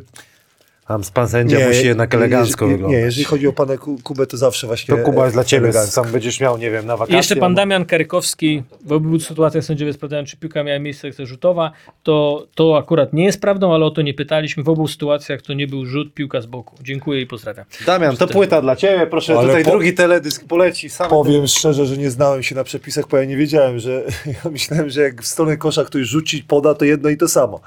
tam 0.90 1.02
pan 1.14 1.28
sędzia 1.30 1.68
musi 1.68 1.86
jednak 1.88 2.16
elegancko 2.16 2.66
nie, 2.66 2.72
wyglądać. 2.72 2.98
Nie, 3.00 3.06
jeżeli 3.06 3.24
chodzi 3.24 3.48
o 3.48 3.54
pana 3.54 3.78
Ku- 3.78 3.98
Kubę, 4.04 4.28
to 4.28 4.38
zawsze 4.38 4.68
właśnie 4.68 4.96
To 4.98 5.04
Kuba 5.04 5.24
jest 5.24 5.36
dla 5.36 5.44
ciebie, 5.44 5.64
elegancko. 5.70 5.92
sam 6.04 6.12
będziesz 6.12 6.40
miał, 6.40 6.58
nie 6.58 6.72
wiem, 6.72 6.86
na 6.86 6.94
I 6.94 6.98
wakacje. 6.98 7.18
jeszcze 7.18 7.36
pan 7.36 7.56
Damian 7.56 7.86
Karykowski, 7.86 8.64
w 8.86 8.92
obu 8.92 9.20
sytuacjach 9.20 9.64
sędziowie 9.64 9.94
sprawdzają, 9.94 10.26
czy 10.26 10.38
piłka 10.38 10.64
miała 10.64 10.80
miejsce 10.80 11.12
rzutowa. 11.26 11.72
To, 12.04 12.48
to 12.56 12.78
akurat 12.78 13.14
nie 13.14 13.24
jest 13.26 13.42
prawdą, 13.42 13.74
ale 13.74 13.86
o 13.86 13.92
to 13.92 14.02
nie 14.02 14.14
pytaliśmy. 14.14 14.64
W 14.64 14.70
obu 14.70 14.88
sytuacjach 14.88 15.42
to 15.42 15.54
nie 15.54 15.68
był 15.68 15.86
rzut, 15.86 16.14
piłka 16.14 16.42
z 16.42 16.46
boku. 16.46 16.76
Dziękuję 16.84 17.22
i 17.22 17.28
pozdrawiam. 17.28 17.66
Damian, 17.86 18.18
to 18.18 18.28
płyta 18.28 18.62
dla 18.62 18.76
ciebie, 18.76 19.08
proszę, 19.08 19.34
Ale 19.38 19.48
tutaj 19.48 19.64
po- 19.64 19.72
drugi 19.72 19.94
teledysk 19.94 20.48
poleci. 20.48 20.90
Sam 20.90 21.10
Powiem 21.10 21.48
szczerze, 21.48 21.86
że 21.86 21.98
nie 21.98 22.12
znałem 22.12 22.44
się 22.44 22.56
na 22.56 22.64
przepisach, 22.64 23.08
bo 23.08 23.18
ja 23.18 23.26
nie 23.26 23.38
wiedziałem, 23.38 23.80
że 23.80 24.04
ja 24.44 24.52
myślałem, 24.52 24.90
że 24.90 25.02
jak 25.02 25.22
w 25.22 25.28
stronę 25.28 25.58
kosza 25.58 25.84
ktoś 25.86 26.02
rzuci, 26.08 26.44
poda, 26.48 26.74
to 26.74 26.86
jedno 26.86 27.10
i 27.10 27.18
to 27.18 27.28
samo. 27.28 27.60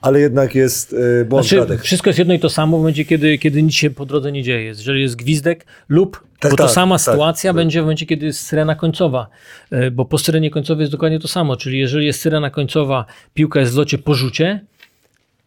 Ale 0.00 0.20
jednak 0.20 0.54
jest 0.54 0.92
y, 0.92 1.24
błąd 1.24 1.46
Znaczy, 1.46 1.56
Radek. 1.60 1.82
wszystko 1.82 2.08
jest 2.10 2.18
jedno 2.18 2.34
i 2.34 2.38
to 2.38 2.50
samo 2.50 2.76
w 2.76 2.80
momencie, 2.80 3.04
kiedy, 3.04 3.38
kiedy 3.38 3.62
nic 3.62 3.74
się 3.74 3.90
po 3.90 4.06
drodze 4.06 4.32
nie 4.32 4.42
dzieje. 4.42 4.64
Jeżeli 4.64 5.02
jest 5.02 5.16
gwizdek 5.16 5.66
lub, 5.88 6.24
Tak, 6.40 6.50
bo 6.50 6.56
to 6.56 6.62
tak, 6.64 6.72
sama 6.72 6.94
tak, 6.94 7.04
sytuacja 7.04 7.50
tak. 7.50 7.56
będzie 7.56 7.80
w 7.80 7.82
momencie, 7.82 8.06
kiedy 8.06 8.26
jest 8.26 8.40
syrena 8.46 8.74
końcowa. 8.74 9.28
E, 9.70 9.90
Bo 9.90 10.04
po 10.04 10.18
syrenie 10.18 10.50
końcowej 10.50 10.82
jest 10.82 10.92
dokładnie 10.92 11.20
to 11.20 11.28
samo. 11.28 11.56
Czyli 11.56 11.78
jeżeli 11.78 12.06
jest 12.06 12.20
syrena 12.20 12.50
końcowa, 12.50 13.04
piłka 13.34 13.60
jest 13.60 13.72
w 13.72 13.76
locie 13.76 13.98
po 13.98 14.14
rzucie, 14.14 14.60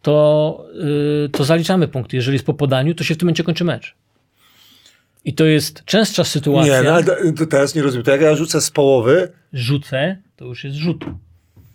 to, 0.02 0.64
y, 1.24 1.28
to 1.28 1.44
zaliczamy 1.44 1.88
punkty. 1.88 2.16
Jeżeli 2.16 2.34
jest 2.34 2.46
po 2.46 2.54
podaniu, 2.54 2.94
to 2.94 3.04
się 3.04 3.14
w 3.14 3.18
tym 3.18 3.26
momencie 3.26 3.44
kończy 3.44 3.64
mecz. 3.64 3.94
I 5.24 5.34
to 5.34 5.44
jest 5.44 5.84
częstsza 5.84 6.24
sytuacja. 6.24 6.78
Nie, 6.82 6.88
no, 6.88 6.94
ale 6.94 7.32
to 7.32 7.46
teraz 7.46 7.74
nie 7.74 7.82
rozumiem. 7.82 8.04
To 8.04 8.10
jak 8.10 8.20
ja 8.20 8.34
rzucę 8.36 8.60
z 8.60 8.70
połowy, 8.70 9.32
Rzucę, 9.52 10.16
to 10.36 10.44
już 10.44 10.64
jest 10.64 10.76
rzut. 10.76 11.04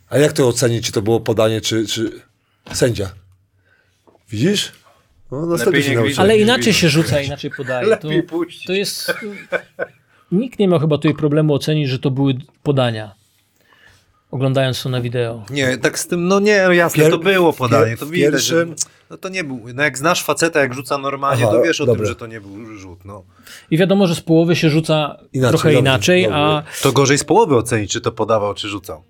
a 0.10 0.18
jak 0.18 0.34
to 0.34 0.48
ocenić, 0.48 0.86
czy 0.86 0.92
to 0.92 1.02
było 1.02 1.20
podanie, 1.20 1.62
czy, 1.62 1.86
czy 1.88 2.12
sędzia? 2.74 3.10
Widzisz? 4.30 4.72
No, 5.32 5.46
następnie 5.46 5.84
się 5.84 5.96
gwizdać. 5.96 6.20
Ale 6.26 6.38
inaczej 6.38 6.66
widzę. 6.66 6.80
się 6.80 6.90
rzuca, 6.90 7.22
inaczej 7.22 7.52
podaje. 7.58 7.98
To, 7.98 8.08
to 8.68 8.74
jest. 8.74 9.14
Nikt 10.32 10.60
nie 10.60 10.68
miał 10.68 10.80
chyba 10.80 10.98
tutaj 10.98 11.14
problemu 11.14 11.54
ocenić, 11.54 11.90
że 11.90 12.00
to 12.00 12.12
były 12.12 12.34
podania. 12.64 13.16
Oglądając 14.32 14.84
to 14.84 14.90
na 14.90 15.02
wideo. 15.02 15.46
Nie, 15.50 15.78
tak 15.78 16.00
z 16.00 16.08
tym, 16.08 16.28
no 16.28 16.40
nie, 16.40 16.64
no 16.66 16.74
jasne, 16.74 17.04
Pier- 17.04 17.12
to 17.12 17.18
było 17.18 17.54
podanie, 17.54 17.98
to 17.98 18.06
widać, 18.06 18.32
pierwszym- 18.32 18.70
że, 18.70 18.76
no 19.10 19.18
to 19.18 19.30
nie 19.30 19.44
był, 19.44 19.62
no 19.74 19.84
jak 19.84 19.98
znasz 19.98 20.24
faceta, 20.24 20.60
jak 20.60 20.74
rzuca 20.74 20.98
normalnie, 20.98 21.44
Aha, 21.44 21.54
to 21.54 21.62
wiesz 21.64 21.82
o 21.82 21.86
tym, 21.96 22.06
że 22.06 22.16
to 22.16 22.28
nie 22.28 22.42
był 22.42 22.78
rzut, 22.78 23.06
no. 23.06 23.24
I 23.72 23.78
wiadomo, 23.78 24.08
że 24.08 24.16
z 24.16 24.22
połowy 24.22 24.56
się 24.56 24.70
rzuca 24.70 25.18
Inaczej, 25.34 25.50
trochę 25.52 25.70
dobrze, 25.70 25.80
inaczej, 25.80 26.24
dobrze. 26.24 26.38
a 26.38 26.64
To 26.82 26.92
gorzej 26.92 27.18
z 27.18 27.24
połowy 27.24 27.56
ocenić, 27.56 27.92
czy 27.92 28.02
to 28.02 28.12
podawał, 28.12 28.54
czy 28.54 28.68
rzucał. 28.70 29.04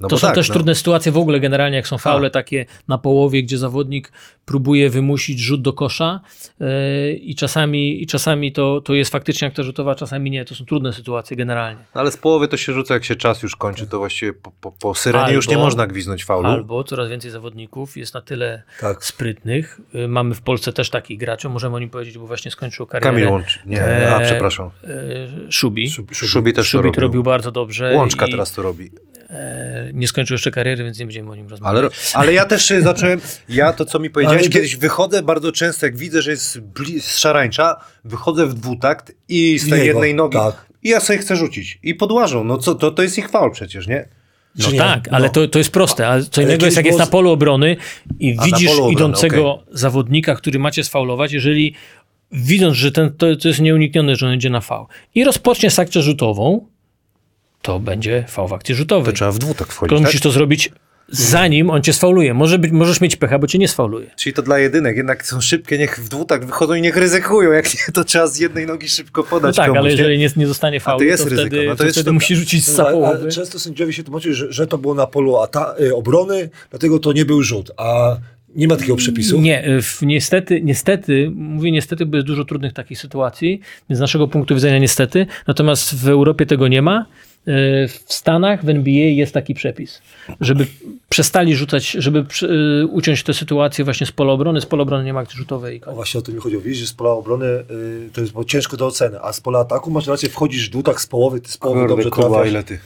No 0.00 0.08
to 0.08 0.18
są 0.18 0.26
tak, 0.26 0.34
też 0.34 0.48
no. 0.48 0.54
trudne 0.54 0.74
sytuacje 0.74 1.12
w 1.12 1.16
ogóle 1.18 1.40
generalnie, 1.40 1.76
jak 1.76 1.86
są 1.88 1.98
faule 1.98 2.30
takie 2.30 2.66
na 2.88 2.98
połowie, 2.98 3.42
gdzie 3.42 3.58
zawodnik 3.58 4.12
próbuje 4.44 4.90
wymusić 4.90 5.40
rzut 5.40 5.62
do 5.62 5.72
kosza 5.72 6.20
yy, 6.60 6.66
i 7.12 7.34
czasami, 7.34 8.02
i 8.02 8.06
czasami 8.06 8.52
to, 8.52 8.80
to 8.80 8.94
jest 8.94 9.10
faktycznie 9.12 9.48
akta 9.48 9.62
rzutowa, 9.62 9.94
czasami 9.94 10.30
nie. 10.30 10.44
To 10.44 10.54
są 10.54 10.64
trudne 10.64 10.92
sytuacje 10.92 11.36
generalnie. 11.36 11.80
No 11.94 12.00
ale 12.00 12.10
z 12.10 12.16
połowy 12.16 12.48
to 12.48 12.56
się 12.56 12.72
rzuca, 12.72 12.94
jak 12.94 13.04
się 13.04 13.16
czas 13.16 13.42
już 13.42 13.56
kończy, 13.56 13.86
to 13.86 13.98
właściwie 13.98 14.32
po, 14.32 14.50
po, 14.60 14.72
po 14.72 14.94
syrenie 14.94 15.32
już 15.32 15.48
nie 15.48 15.54
Albo- 15.54 15.64
można 15.64 15.86
gwiznąć 15.86 16.24
faulu. 16.24 16.48
Albo 16.48 16.84
coraz 16.84 17.10
więcej 17.10 17.30
zawodników 17.30 17.96
jest 17.96 18.14
na 18.14 18.20
tyle 18.20 18.62
Tak. 18.80 19.04
sprytnych. 19.04 19.80
Y, 19.94 20.08
Mamy 20.08 20.34
w 20.34 20.40
Polsce 20.42 20.72
też 20.72 20.90
takich 20.90 21.18
graczy, 21.18 21.48
możemy 21.48 21.76
o 21.76 21.78
nim 21.78 21.90
powiedzieć, 21.90 22.18
bo 22.18 22.26
właśnie 22.26 22.50
skończył 22.50 22.86
karierę. 22.86 23.10
Kamil 23.12 23.28
Łącz, 23.28 23.58
nie, 23.66 23.82
a 23.84 24.18
Eee, 24.20 24.26
przepraszam. 24.26 24.70
y, 25.48 25.52
Szubi. 25.52 25.90
Szub- 25.90 26.14
Szubi 26.14 26.52
też 26.52 26.66
Szubi 26.68 26.82
to 26.82 26.86
robił. 26.88 27.00
robił 27.02 27.22
bardzo 27.22 27.50
dobrze. 27.52 27.92
Łączka 27.96 28.26
i, 28.26 28.30
teraz 28.30 28.52
to 28.52 28.62
robi. 28.62 28.90
E, 29.30 29.90
Nie 29.94 30.08
skończył 30.08 30.34
jeszcze 30.34 30.50
kariery, 30.50 30.84
więc 30.84 30.98
nie 30.98 31.06
będziemy 31.06 31.30
o 31.30 31.34
nim 31.34 31.46
Ale, 31.46 31.50
rozmawiać. 31.80 31.92
ale 32.14 32.32
ja 32.32 32.44
też 32.44 32.72
zacząłem, 32.80 33.20
ja 33.48 33.72
to 33.72 33.84
co 33.84 33.98
mi 33.98 34.10
powiedziałeś, 34.10 34.40
Ale 34.40 34.48
to- 34.48 34.54
kiedyś 34.54 34.76
wychodzę 34.76 35.22
bardzo 35.22 35.52
często, 35.52 35.86
jak 35.86 35.96
widzę, 35.96 36.22
że 36.22 36.30
jest 36.30 36.58
z 37.00 37.18
szarańcza, 37.18 37.76
wychodzę 38.04 38.46
w 38.46 38.54
dwutakt 38.54 39.12
i 39.28 39.58
z 39.58 39.62
tej 39.62 39.72
Niego, 39.72 39.84
jednej 39.84 40.14
nogi 40.14 40.38
tak. 40.38 40.66
i 40.82 40.88
ja 40.88 41.00
sobie 41.00 41.18
chcę 41.18 41.36
rzucić. 41.36 41.78
I 41.82 41.94
podłażą, 41.94 42.44
no 42.44 42.58
co, 42.58 42.74
to, 42.74 42.90
to 42.90 43.02
jest 43.02 43.18
ich 43.18 43.28
faul 43.28 43.50
przecież, 43.52 43.86
nie? 43.86 44.08
No 44.58 44.64
Czy 44.66 44.72
nie? 44.72 44.78
tak, 44.78 45.08
ale 45.10 45.26
No. 45.26 45.32
to, 45.32 45.48
to 45.48 45.58
jest 45.58 45.70
proste. 45.70 46.08
A 46.08 46.22
co 46.22 46.28
Ale 46.36 46.42
innego 46.44 46.64
jest, 46.66 46.76
jak 46.76 46.86
jest 46.86 46.98
na 46.98 47.06
polu 47.06 47.30
obrony 47.30 47.76
i 48.20 48.34
na 48.34 48.44
widzisz 48.44 48.70
obrony, 48.72 48.92
idącego 48.92 49.62
zawodnika, 49.72 50.34
który 50.34 50.58
macie 50.58 50.84
sfaulować, 50.84 51.32
jeżeli 51.32 51.74
widząc, 52.32 52.76
że 52.76 52.92
ten, 52.92 53.12
to, 53.12 53.36
to 53.36 53.48
jest 53.48 53.60
nieuniknione, 53.60 54.16
że 54.16 54.26
on 54.26 54.34
idzie 54.34 54.50
na 54.50 54.60
faul 54.60 54.86
i 55.14 55.24
rozpocznie 55.24 55.70
z 55.70 55.78
akcją 55.78 56.02
rzutową, 56.02 56.66
to 57.62 57.80
będzie 57.80 58.24
faul 58.28 58.48
w 58.48 58.52
akcji 58.52 58.74
To 58.74 58.78
rzutowej. 58.78 59.14
trzeba 59.14 59.32
w 59.32 59.38
dwutak 59.38 59.58
Tylko 59.68 59.72
wchodzić, 59.74 59.98
tak? 59.98 60.06
musisz 60.06 60.20
to 60.20 60.30
zrobić 60.30 60.72
zanim 61.10 61.70
on 61.70 61.82
cię 61.82 61.92
sfauluje. 61.92 62.34
Może 62.34 62.58
być, 62.58 62.72
możesz 62.72 63.00
mieć 63.00 63.16
pecha, 63.16 63.38
bo 63.38 63.46
cię 63.46 63.58
nie 63.58 63.68
sfauluje. 63.68 64.10
Czyli 64.16 64.34
to 64.34 64.42
dla 64.42 64.58
jedynek, 64.58 64.96
jednak 64.96 65.26
są 65.26 65.40
szybkie, 65.40 65.78
niech 65.78 65.98
w 66.00 66.08
dwutak 66.08 66.44
wychodzą 66.46 66.74
i 66.74 66.82
niech 66.82 66.96
ryzykują, 66.96 67.52
jak 67.52 67.74
nie, 67.74 67.92
to 67.94 68.04
trzeba 68.04 68.26
z 68.26 68.38
jednej 68.38 68.66
nogi 68.66 68.88
szybko 68.88 69.22
No 69.22 69.28
podać 69.28 69.56
tak, 69.56 69.66
komuś, 69.66 69.78
ale 69.78 69.90
jeżeli 69.90 70.18
nie, 70.18 70.28
nie 70.36 70.46
zostanie 70.46 70.80
faulu, 70.80 71.04
jest 71.04 71.22
to, 71.24 71.28
ryzyko, 71.30 71.48
wtedy, 71.48 71.66
no 71.66 71.72
to 71.72 71.76
to 71.78 71.84
jest 71.84 71.96
wtedy 71.98 72.12
musi 72.12 72.36
rzucić 72.36 72.64
z 72.66 72.78
No, 72.78 72.84
ale, 72.86 72.92
połowy. 72.92 73.28
często 73.32 73.58
sędziowie 73.58 73.92
się 73.92 74.04
tłumaczyli, 74.04 74.34
że, 74.34 74.52
że 74.52 74.66
to 74.66 74.78
było 74.78 74.94
na 74.94 75.06
polu 75.06 75.36
ata- 75.36 75.74
y, 75.80 75.94
obrony, 75.96 76.50
dlatego 76.70 76.98
to 76.98 77.12
nie 77.12 77.24
był 77.24 77.42
rzut. 77.42 77.70
A 77.76 78.16
Nie 78.56 78.68
ma 78.68 78.76
takiego 78.76 78.96
przepisu? 78.96 79.40
Nie, 79.40 79.68
y, 79.68 79.82
w, 79.82 80.02
niestety, 80.02 80.60
niestety, 80.62 81.30
mówię 81.34 81.70
niestety, 81.72 82.06
bo 82.06 82.16
jest 82.16 82.26
dużo 82.26 82.44
trudnych 82.44 82.72
takich 82.72 82.98
sytuacji, 82.98 83.60
więc 83.90 83.98
z 83.98 84.00
naszego 84.00 84.28
punktu 84.28 84.54
widzenia 84.54 84.78
niestety, 84.78 85.26
natomiast 85.46 85.94
w 86.04 86.08
Europie 86.08 86.46
tego 86.46 86.68
nie 86.68 86.82
ma. 86.82 87.06
Y, 87.48 87.88
W 87.88 88.12
Stanach, 88.12 88.64
w 88.64 88.68
NBA 88.68 89.06
jest 89.06 89.34
taki 89.34 89.54
przepis, 89.54 90.02
żeby 90.40 90.66
przestali 91.08 91.56
rzucać, 91.56 91.90
żeby 91.90 92.24
y, 92.82 92.86
uciąć 92.86 93.22
tę 93.22 93.34
sytuację 93.34 93.84
właśnie 93.84 94.06
z 94.06 94.12
pola 94.12 94.32
obrony, 94.32 94.60
z 94.60 94.66
pola 94.66 94.82
obrony 94.82 95.04
nie 95.04 95.12
ma 95.12 95.20
akcji 95.20 95.38
rzutowej 95.38 95.80
O, 95.86 95.94
właśnie 95.94 96.20
o 96.20 96.22
tym 96.22 96.34
mi 96.34 96.40
chodziło. 96.40 96.62
Widzisz, 96.62 96.80
że 96.80 96.86
z 96.86 96.92
pola 96.92 97.10
obrony 97.10 97.46
y, 97.46 98.10
to 98.12 98.20
jest 98.20 98.32
bo 98.32 98.44
ciężko 98.44 98.76
do 98.76 98.86
oceny, 98.86 99.18
a 99.22 99.32
z 99.32 99.40
pola 99.40 99.58
ataku 99.58 99.90
masz 99.90 100.06
rację, 100.06 100.28
wchodzisz 100.28 100.68
w 100.68 100.72
dół 100.72 100.82
tak 100.82 101.00
z 101.00 101.06
połowy, 101.06 101.40
ty 101.40 101.52
z 101.52 101.56
połowy 101.56 101.88
dobrze 101.88 102.10
trafiasz. 102.10 102.48
ile 102.48 102.62
ty 102.64 102.78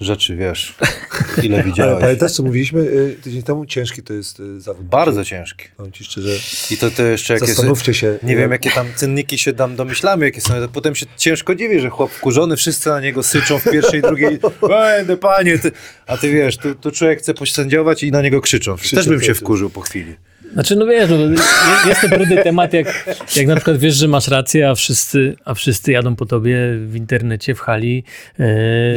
rzeczy 0.00 0.36
wiesz, 0.36 0.74
ile 1.42 1.56
Ale 1.56 1.64
widziałeś. 1.64 2.00
pamiętasz, 2.02 2.32
co 2.32 2.42
mówiliśmy 2.42 2.80
y, 2.80 3.16
tydzień 3.22 3.42
temu? 3.42 3.66
Ciężki 3.66 4.02
to 4.02 4.12
jest 4.12 4.40
y, 4.40 4.60
zawód. 4.60 4.86
Bardzo 4.86 5.24
ciężki. 5.24 5.64
Powiem 5.76 5.92
ci 5.92 6.04
szczerze, 6.04 6.28
I 6.70 6.76
to, 6.76 6.90
to 6.90 7.02
jeszcze 7.02 7.34
jakieś... 7.34 7.48
zastanówcie 7.48 7.94
się. 7.94 8.18
Nie 8.22 8.36
wiem, 8.36 8.50
jakie 8.50 8.70
tam 8.70 8.86
cynniki 8.96 9.38
się 9.38 9.52
tam 9.52 9.76
domyślamy, 9.76 10.24
jakie 10.24 10.40
są. 10.40 10.68
Potem 10.72 10.94
się 10.94 11.06
ciężko 11.16 11.54
dziwi, 11.54 11.80
że 11.80 11.90
chłop 11.90 12.10
wkurzony, 12.10 12.56
wszyscy 12.56 12.88
na 12.88 13.00
niego 13.00 13.22
syczą 13.22 13.58
w 13.58 13.70
pierwszej 13.70 13.98
i 13.98 14.02
drugiej. 14.02 14.38
Będę, 14.68 15.16
panie, 15.16 15.58
ty. 15.58 15.72
A 16.06 16.16
ty 16.16 16.32
wiesz, 16.32 16.56
tu, 16.56 16.74
tu 16.74 16.90
człowiek 16.90 17.18
chce 17.18 17.34
posędziować 17.34 18.02
i 18.02 18.10
na 18.10 18.22
niego 18.22 18.40
krzyczą. 18.40 18.76
Też 18.94 19.08
bym 19.08 19.22
się 19.22 19.34
wkurzył 19.34 19.70
po 19.70 19.80
chwili. 19.80 20.14
Znaczy, 20.52 20.76
no 20.76 20.86
wiesz, 20.86 21.10
no, 21.10 21.16
je- 21.16 21.88
jest 21.88 22.00
to 22.00 22.08
trudny 22.08 22.42
temat, 22.42 22.72
jak, 22.72 23.16
jak 23.36 23.46
na 23.46 23.56
przykład 23.56 23.76
wiesz, 23.78 23.94
że 23.94 24.08
masz 24.08 24.28
rację, 24.28 24.68
a 24.70 24.74
wszyscy, 24.74 25.36
a 25.44 25.54
wszyscy 25.54 25.92
jadą 25.92 26.16
po 26.16 26.26
tobie 26.26 26.56
w 26.86 26.96
internecie, 26.96 27.54
w 27.54 27.60
hali. 27.60 28.04
e, 28.38 28.44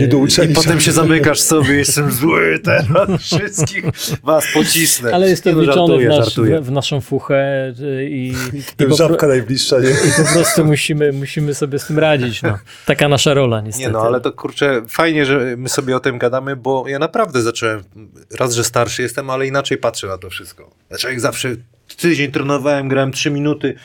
Nie 0.01 0.07
douczeni 0.07 0.51
I 0.51 0.55
potem 0.55 0.81
się 0.81 0.91
zamykasz 0.91 1.39
sobie, 1.39 1.73
jestem 1.73 2.11
zły 2.11 2.59
teraz, 2.63 3.21
wszystkich 3.21 3.85
was 4.23 4.45
pocisnę. 4.53 5.13
Ale 5.13 5.29
jest 5.29 5.43
to 5.43 5.49
Nie, 5.49 5.55
no, 5.55 5.61
wliczone 5.61 5.85
w, 5.85 5.87
żartuję, 5.89 6.09
nasz, 6.09 6.25
żartuję. 6.25 6.61
w, 6.61 6.65
w 6.65 6.71
naszą 6.71 7.01
fuchę 7.01 7.73
i, 8.09 8.33
i, 8.79 8.85
po, 8.87 8.95
żabka 8.95 9.27
najbliższa, 9.27 9.79
nie? 9.79 9.89
i 9.89 10.23
po 10.25 10.33
prostu 10.33 10.65
musimy, 10.65 11.11
musimy 11.13 11.53
sobie 11.53 11.79
z 11.79 11.85
tym 11.87 11.99
radzić. 11.99 12.41
No. 12.41 12.57
Taka 12.85 13.07
nasza 13.07 13.33
rola 13.33 13.61
niestety. 13.61 13.87
Nie 13.87 13.93
no, 13.93 14.01
ale 14.01 14.21
to 14.21 14.31
kurczę, 14.31 14.81
fajnie, 14.89 15.25
że 15.25 15.55
my 15.57 15.69
sobie 15.69 15.95
o 15.95 15.99
tym 15.99 16.17
gadamy, 16.17 16.55
bo 16.55 16.87
ja 16.87 16.99
naprawdę 16.99 17.41
zacząłem, 17.41 17.83
raz, 18.39 18.53
że 18.55 18.63
starszy 18.63 19.01
jestem, 19.01 19.29
ale 19.29 19.47
inaczej 19.47 19.77
patrzę 19.77 20.07
na 20.07 20.17
to 20.17 20.29
wszystko. 20.29 20.69
Znaczy 20.87 21.07
jak 21.07 21.19
zawsze 21.45 21.95
tydzień 21.97 22.31
trenowałem, 22.31 22.87
grałem 22.87 23.11
3 23.11 23.31
minuty. 23.31 23.75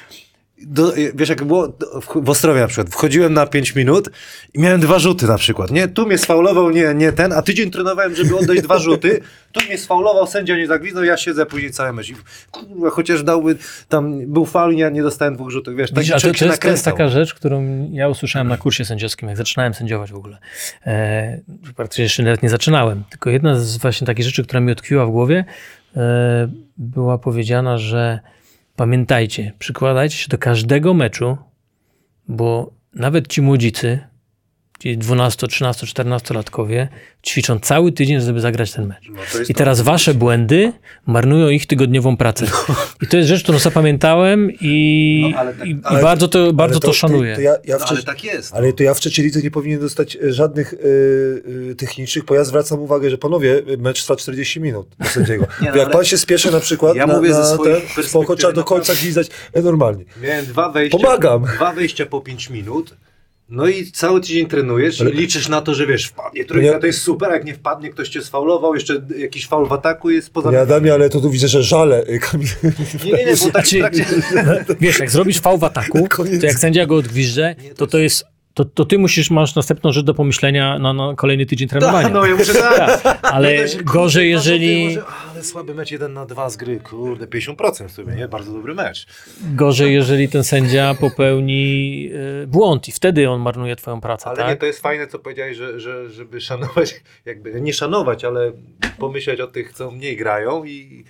Do, 0.62 0.92
wiesz, 1.14 1.28
jak 1.28 1.44
było 1.44 1.72
w, 2.24 2.30
Ostrowie 2.30 2.60
na 2.60 2.66
przykład, 2.66 2.90
wchodziłem 2.90 3.34
na 3.34 3.46
5 3.46 3.74
minut 3.74 4.10
i 4.54 4.58
miałem 4.58 4.80
dwa 4.80 4.98
rzuty 4.98 5.26
na 5.26 5.38
przykład, 5.38 5.70
nie? 5.70 5.88
Tu 5.88 6.06
mnie 6.06 6.18
sfaulował, 6.18 6.70
nie, 6.70 6.94
nie 6.94 7.12
ten, 7.12 7.32
a 7.32 7.42
tydzień 7.42 7.70
trenowałem, 7.70 8.14
żeby 8.14 8.36
oddać 8.36 8.62
dwa 8.62 8.78
rzuty, 8.78 9.20
tu 9.52 9.66
mnie 9.66 9.78
sfaulował, 9.78 10.26
sędzia 10.26 10.56
nie 10.56 10.66
zagwizdał, 10.66 11.04
ja 11.04 11.16
siedzę 11.16 11.46
później 11.46 11.70
cały 11.70 11.92
mecz. 11.92 12.10
I, 12.10 12.14
kurwa, 12.50 12.90
chociaż 12.90 13.22
dałby, 13.22 13.56
tam 13.88 14.26
był 14.26 14.46
faul, 14.46 14.74
nie, 14.74 14.90
nie 14.90 15.02
dostałem 15.02 15.34
dwóch 15.34 15.50
rzutów, 15.50 15.74
wiesz, 15.76 15.90
tak 15.90 15.98
Widzisz, 15.98 16.14
a 16.14 16.20
to, 16.20 16.38
to, 16.38 16.44
jest, 16.44 16.62
to 16.62 16.68
jest 16.68 16.84
taka 16.84 17.08
rzecz, 17.08 17.34
którą 17.34 17.88
ja 17.92 18.08
usłyszałem 18.08 18.48
na 18.48 18.56
kursie 18.56 18.84
sędziowskim, 18.84 19.28
jak 19.28 19.38
zaczynałem 19.38 19.74
sędziować 19.74 20.12
w 20.12 20.16
ogóle. 20.16 20.38
E, 20.86 21.40
praktycznie 21.76 22.04
jeszcze 22.04 22.22
nawet 22.22 22.42
nie 22.42 22.50
zaczynałem. 22.50 23.04
Tylko 23.10 23.30
jedna 23.30 23.60
z 23.60 23.76
właśnie 23.76 24.06
takich 24.06 24.24
rzeczy, 24.24 24.44
która 24.44 24.60
mi 24.60 24.72
utkwiła 24.72 25.06
w 25.06 25.10
głowie, 25.10 25.38
e, 25.38 25.44
była 26.76 27.18
powiedziana, 27.18 27.78
że 27.78 28.20
pamiętajcie, 28.76 29.52
przykładajcie 29.58 30.16
się 30.16 30.28
do 30.28 30.38
każdego 30.38 30.94
meczu, 30.94 31.36
bo 32.28 32.70
nawet 32.94 33.28
ci 33.28 33.42
młodzicy, 33.42 33.98
ci 34.80 34.98
12, 34.98 35.46
13, 35.48 35.86
14 35.86 36.34
latkowie 36.34 36.88
ćwiczą 37.26 37.58
cały 37.58 37.92
tydzień, 37.92 38.20
żeby 38.20 38.40
zagrać 38.40 38.72
ten 38.72 38.86
mecz. 38.86 39.08
No, 39.10 39.20
to 39.32 39.38
I 39.48 39.54
teraz 39.54 39.80
wasze 39.80 40.14
błędy 40.14 40.72
marnują 41.06 41.48
ich 41.48 41.66
tygodniową 41.66 42.16
pracę. 42.16 42.46
I 43.02 43.06
to 43.06 43.16
jest 43.16 43.28
rzecz, 43.28 43.42
którą 43.42 43.58
zapamiętałem 43.58 44.50
i, 44.60 45.28
No, 45.32 45.38
ale 45.38 45.54
tak- 45.54 45.68
i, 45.68 45.70
i 45.70 45.80
ale- 45.84 46.02
bardzo 46.02 46.28
to, 46.28 46.52
bardzo 46.52 46.74
Ale 46.74 46.80
to, 46.80 46.92
szanuję. 46.92 47.34
To 47.34 47.40
ja, 47.40 47.54
ja 47.64 47.76
No, 47.78 47.86
w 47.86 47.90
ale 47.90 48.02
tak 48.02 48.24
jest. 48.24 48.54
Ale 48.54 48.72
to 48.72 48.82
ja 48.82 48.94
w 48.94 49.00
trzeciej 49.00 49.24
lidze 49.24 49.40
nie 49.42 49.50
powinien 49.50 49.80
dostać 49.80 50.16
e, 50.16 50.32
żadnych 50.32 50.72
y, 50.72 50.76
y, 51.70 51.74
technicznych, 51.74 52.24
bo 52.24 52.34
ja 52.34 52.44
zwracam 52.44 52.80
uwagę, 52.80 53.10
że 53.10 53.18
panowie, 53.18 53.62
mecz 53.78 54.02
trwa 54.02 54.16
40 54.16 54.60
minut 54.60 54.88
do 54.98 55.04
sędziego. 55.08 55.46
Nie, 55.62 55.70
no, 55.70 55.76
jak 55.76 55.86
ale- 55.86 55.94
pan 55.94 56.04
się 56.04 56.18
spieszy 56.18 56.50
na 56.52 56.60
przykład 56.60 56.96
Ja 56.96 57.06
na, 57.06 57.16
mówię 57.16 57.34
ze 57.34 57.40
na 57.40 57.58
ten, 57.64 58.04
spoko, 58.04 58.36
trzeba 58.36 58.52
do 58.52 58.64
końca 58.64 58.94
gwizdać 58.94 59.26
normalnie. 59.64 60.04
Miałem 60.22 60.46
dwa 60.46 60.68
wejścia. 60.70 60.98
Pomagam. 60.98 61.44
Dwa 61.56 61.72
wejścia 61.72 62.06
po 62.06 62.20
5 62.20 62.50
minut. 62.50 62.94
No 63.50 63.68
i 63.68 63.86
cały 63.86 64.20
tydzień 64.20 64.46
trenujesz 64.46 65.00
Ale- 65.00 65.10
i 65.10 65.14
liczysz 65.16 65.48
na 65.48 65.60
to, 65.60 65.74
że 65.74 65.86
wiesz, 65.86 66.06
wpadnie 66.06 66.44
trójka, 66.44 66.66
Ja- 66.72 66.78
to 66.78 66.86
jest 66.86 67.02
super, 67.02 67.30
a 67.30 67.34
jak 67.34 67.44
nie 67.44 67.54
wpadnie, 67.54 67.90
ktoś 67.90 68.08
cię 68.08 68.22
sfaulował, 68.22 68.74
jeszcze 68.74 69.02
jakiś 69.18 69.46
faul 69.46 69.68
w 69.68 69.72
ataku 69.72 70.10
jest 70.10 70.32
poza... 70.32 70.50
Nie 70.50 70.60
Adamie, 70.60 70.94
ale 70.94 71.10
to 71.10 71.20
tu 71.20 71.30
widzę, 71.30 71.48
że 71.48 71.62
żale. 71.62 72.02
y, 72.02 72.20
nie, 73.04 73.12
nie, 73.12 73.24
nie, 73.24 73.24
bo 73.24 73.50
tak 73.50 73.66
Znaczy, 73.66 73.78
trakcie... 73.78 74.04
wiesz, 74.80 74.98
jak 74.98 75.10
zrobisz 75.10 75.38
fał 75.40 75.58
w 75.58 75.64
ataku, 75.64 76.08
to 76.40 76.46
jak 76.46 76.58
sędzia 76.58 76.86
go 76.86 76.96
odgwizdże, 76.96 77.54
to 77.76 77.86
to 77.86 77.98
jest, 77.98 78.24
to, 78.54 78.64
to 78.64 78.84
ty 78.84 78.98
musisz, 78.98 79.30
masz 79.30 79.54
następną 79.54 79.92
rzecz 79.92 80.04
do 80.04 80.14
pomyślenia 80.14 80.78
na, 80.78 80.92
na 80.92 81.14
kolejny 81.16 81.46
tydzień 81.46 81.68
trenowania. 81.68 82.08
No 82.08 82.26
ja 82.26 82.36
muszę 82.36 82.54
tak. 82.76 83.18
Ale 83.22 83.54
gorzej, 83.84 84.30
jeżeli, 84.30 84.84
Może, 84.84 85.02
ale 85.40 85.44
słaby 85.46 85.74
mecz 85.74 85.90
1 85.90 86.12
na 86.12 86.26
2 86.26 86.50
z 86.50 86.56
gry, 86.56 86.80
kurde, 86.80 87.26
50% 87.26 87.88
w 87.88 87.92
sumie, 87.92 88.14
nie? 88.14 88.28
Bardzo 88.28 88.52
dobry 88.52 88.74
mecz. 88.74 89.06
gorzej, 89.54 89.94
jeżeli 89.94 90.28
ten 90.28 90.44
sędzia 90.44 90.94
popełni 90.94 92.10
e, 92.42 92.46
błąd 92.46 92.88
i 92.88 92.92
wtedy 92.92 93.30
on 93.30 93.40
marnuje 93.40 93.76
twoją 93.76 94.00
pracę, 94.00 94.26
Ale 94.26 94.36
tak? 94.36 94.48
nie, 94.48 94.56
to 94.56 94.66
jest 94.66 94.80
fajne, 94.80 95.06
co 95.06 95.18
powiedziałeś, 95.18 95.56
że, 95.56 95.80
że, 95.80 96.10
żeby 96.10 96.40
szanować, 96.40 97.00
jakby 97.24 97.60
nie 97.60 97.72
szanować, 97.72 98.24
ale 98.24 98.52
pomyśleć 98.98 99.40
o 99.40 99.46
tych, 99.46 99.72
co 99.72 99.90
mniej 99.90 100.16
grają 100.16 100.64
i 100.64 101.04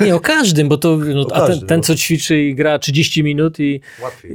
Nie, 0.00 0.14
o 0.14 0.20
każdym, 0.20 0.68
bo 0.68 0.76
to, 0.76 0.96
no, 0.96 1.26
a 1.32 1.46
ten, 1.46 1.66
ten, 1.66 1.76
no. 1.76 1.82
co 1.82 1.94
ćwiczy 1.94 2.42
i 2.42 2.54
gra 2.54 2.78
30 2.78 3.22
minut 3.22 3.60
i, 3.60 3.80
jest. 4.02 4.22
to. 4.22 4.28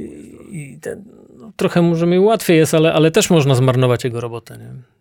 i 0.50 0.78
ten, 0.82 1.04
no, 1.36 1.52
trochę 1.56 1.82
może 1.82 2.06
mi 2.06 2.18
łatwiej 2.18 2.58
jest, 2.58 2.74
ale, 2.74 2.92
ale 2.92 3.10
też 3.10 3.30
można 3.30 3.54
zmarnować 3.54 4.04
jego 4.04 4.20
robotę, 4.20 4.58
nie? 4.58 4.95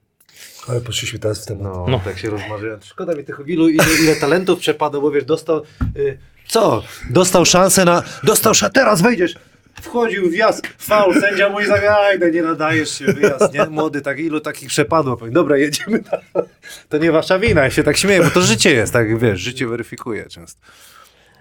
Ale 0.68 0.82
poszliśmy 0.82 1.20
teraz 1.20 1.44
w 1.44 1.46
temat. 1.46 1.64
No, 1.64 1.86
No. 1.90 2.02
tak 2.06 2.20
się 2.20 2.30
rozmawiałem. 2.30 2.80
Szkoda 2.84 3.16
mi 3.16 3.24
tych 3.24 3.40
ilu, 3.48 3.70
ile, 3.70 3.86
ile 4.04 4.16
talentów 4.16 4.60
przepadło, 4.60 5.02
bo 5.02 5.12
wiesz, 5.12 5.26
dostał. 5.26 5.62
Y, 5.98 6.18
co? 6.48 6.84
Dostał 7.10 7.46
szansę 7.46 7.86
na. 7.86 8.04
Dostał 8.24 8.54
szansę, 8.54 8.74
teraz 8.74 9.02
wejdziesz. 9.02 9.36
Wchodził 9.82 10.30
wjazd, 10.30 10.68
faul, 10.78 11.22
sędzia 11.22 11.50
mój 11.50 11.66
zagajdę, 11.66 12.32
nie 12.32 12.42
nadajesz 12.42 12.98
się, 12.98 13.06
wyjazd, 13.06 13.54
nie? 13.54 13.66
Młody, 13.66 14.02
tak, 14.02 14.20
ilu 14.20 14.40
takich 14.40 14.70
przepadło. 14.70 15.18
Powiem, 15.18 15.34
Dobra, 15.34 15.58
jedziemy. 15.58 16.00
Na... 16.12 16.42
To 16.90 16.98
nie 16.98 17.12
wasza 17.12 17.40
wina, 17.40 17.64
ja 17.64 17.70
się 17.70 17.84
tak 17.84 17.98
śmieję, 17.98 18.24
bo 18.24 18.30
to 18.30 18.42
życie 18.42 18.72
jest, 18.74 18.94
tak 18.94 19.20
wiesz, 19.20 19.40
życie 19.40 19.68
weryfikuje 19.68 20.26
często. 20.26 20.62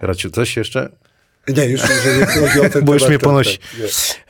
Raciu, 0.01 0.29
coś 0.29 0.57
jeszcze? 0.57 0.89
Nie, 1.47 1.65
już 1.65 1.81
nie 2.19 2.25
chodzi 2.25 2.61
o 2.61 2.69
ten 2.69 2.85
Bo 2.85 2.93
już 2.93 3.07
mnie 3.07 3.19
ponosi. 3.19 3.57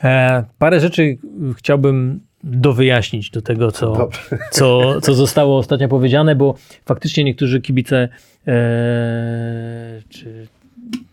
E, 0.04 0.44
parę 0.58 0.80
rzeczy 0.80 1.18
chciałbym 1.58 2.25
dowyjaśnić 2.44 3.30
do 3.30 3.42
tego, 3.42 3.72
co, 3.72 3.92
Dobrze. 3.92 4.20
co, 4.50 5.00
co 5.00 5.14
zostało 5.14 5.58
ostatnio 5.58 5.88
powiedziane, 5.88 6.36
bo 6.36 6.54
faktycznie 6.84 7.24
niektórzy 7.24 7.60
kibice, 7.60 8.08
e, 8.46 10.02
czy, 10.08 10.46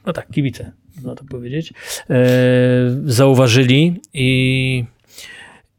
no 0.06 0.14
tak, 0.14 0.28
kibice, 0.32 0.72
można 0.96 1.16
to 1.16 1.24
powiedzieć, 1.30 1.74
e, 2.10 2.16
zauważyli 3.06 4.02
i, 4.14 4.86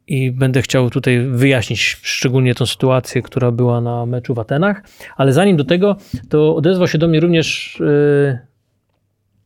i 0.07 0.31
będę 0.31 0.61
chciał 0.61 0.89
tutaj 0.89 1.27
wyjaśnić 1.27 1.97
szczególnie 2.01 2.55
tą 2.55 2.65
sytuację, 2.65 3.21
która 3.21 3.51
była 3.51 3.81
na 3.81 4.05
meczu 4.05 4.33
w 4.33 4.39
Atenach, 4.39 4.81
ale 5.17 5.33
zanim 5.33 5.57
do 5.57 5.63
tego, 5.63 5.97
to 6.29 6.55
odezwał 6.55 6.87
się 6.87 6.97
do 6.97 7.07
mnie 7.07 7.19
również 7.19 7.77
e, 7.81 8.54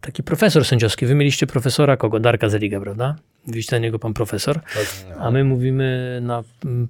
taki 0.02 0.24
profesor 0.24 0.66
sędziowski. 0.66 1.06
Wy 1.06 1.16
mieliście 1.16 1.48
profesora 1.48 1.98
kogo? 1.98 2.20
Darka 2.20 2.50
Zeliga, 2.50 2.82
prawda? 2.82 3.16
Mówiliście 3.46 3.76
na 3.76 3.80
niego 3.80 4.00
pan 4.00 4.14
profesor. 4.14 4.60
A 5.20 5.32
my 5.32 5.44
mówimy 5.44 6.20
na 6.22 6.44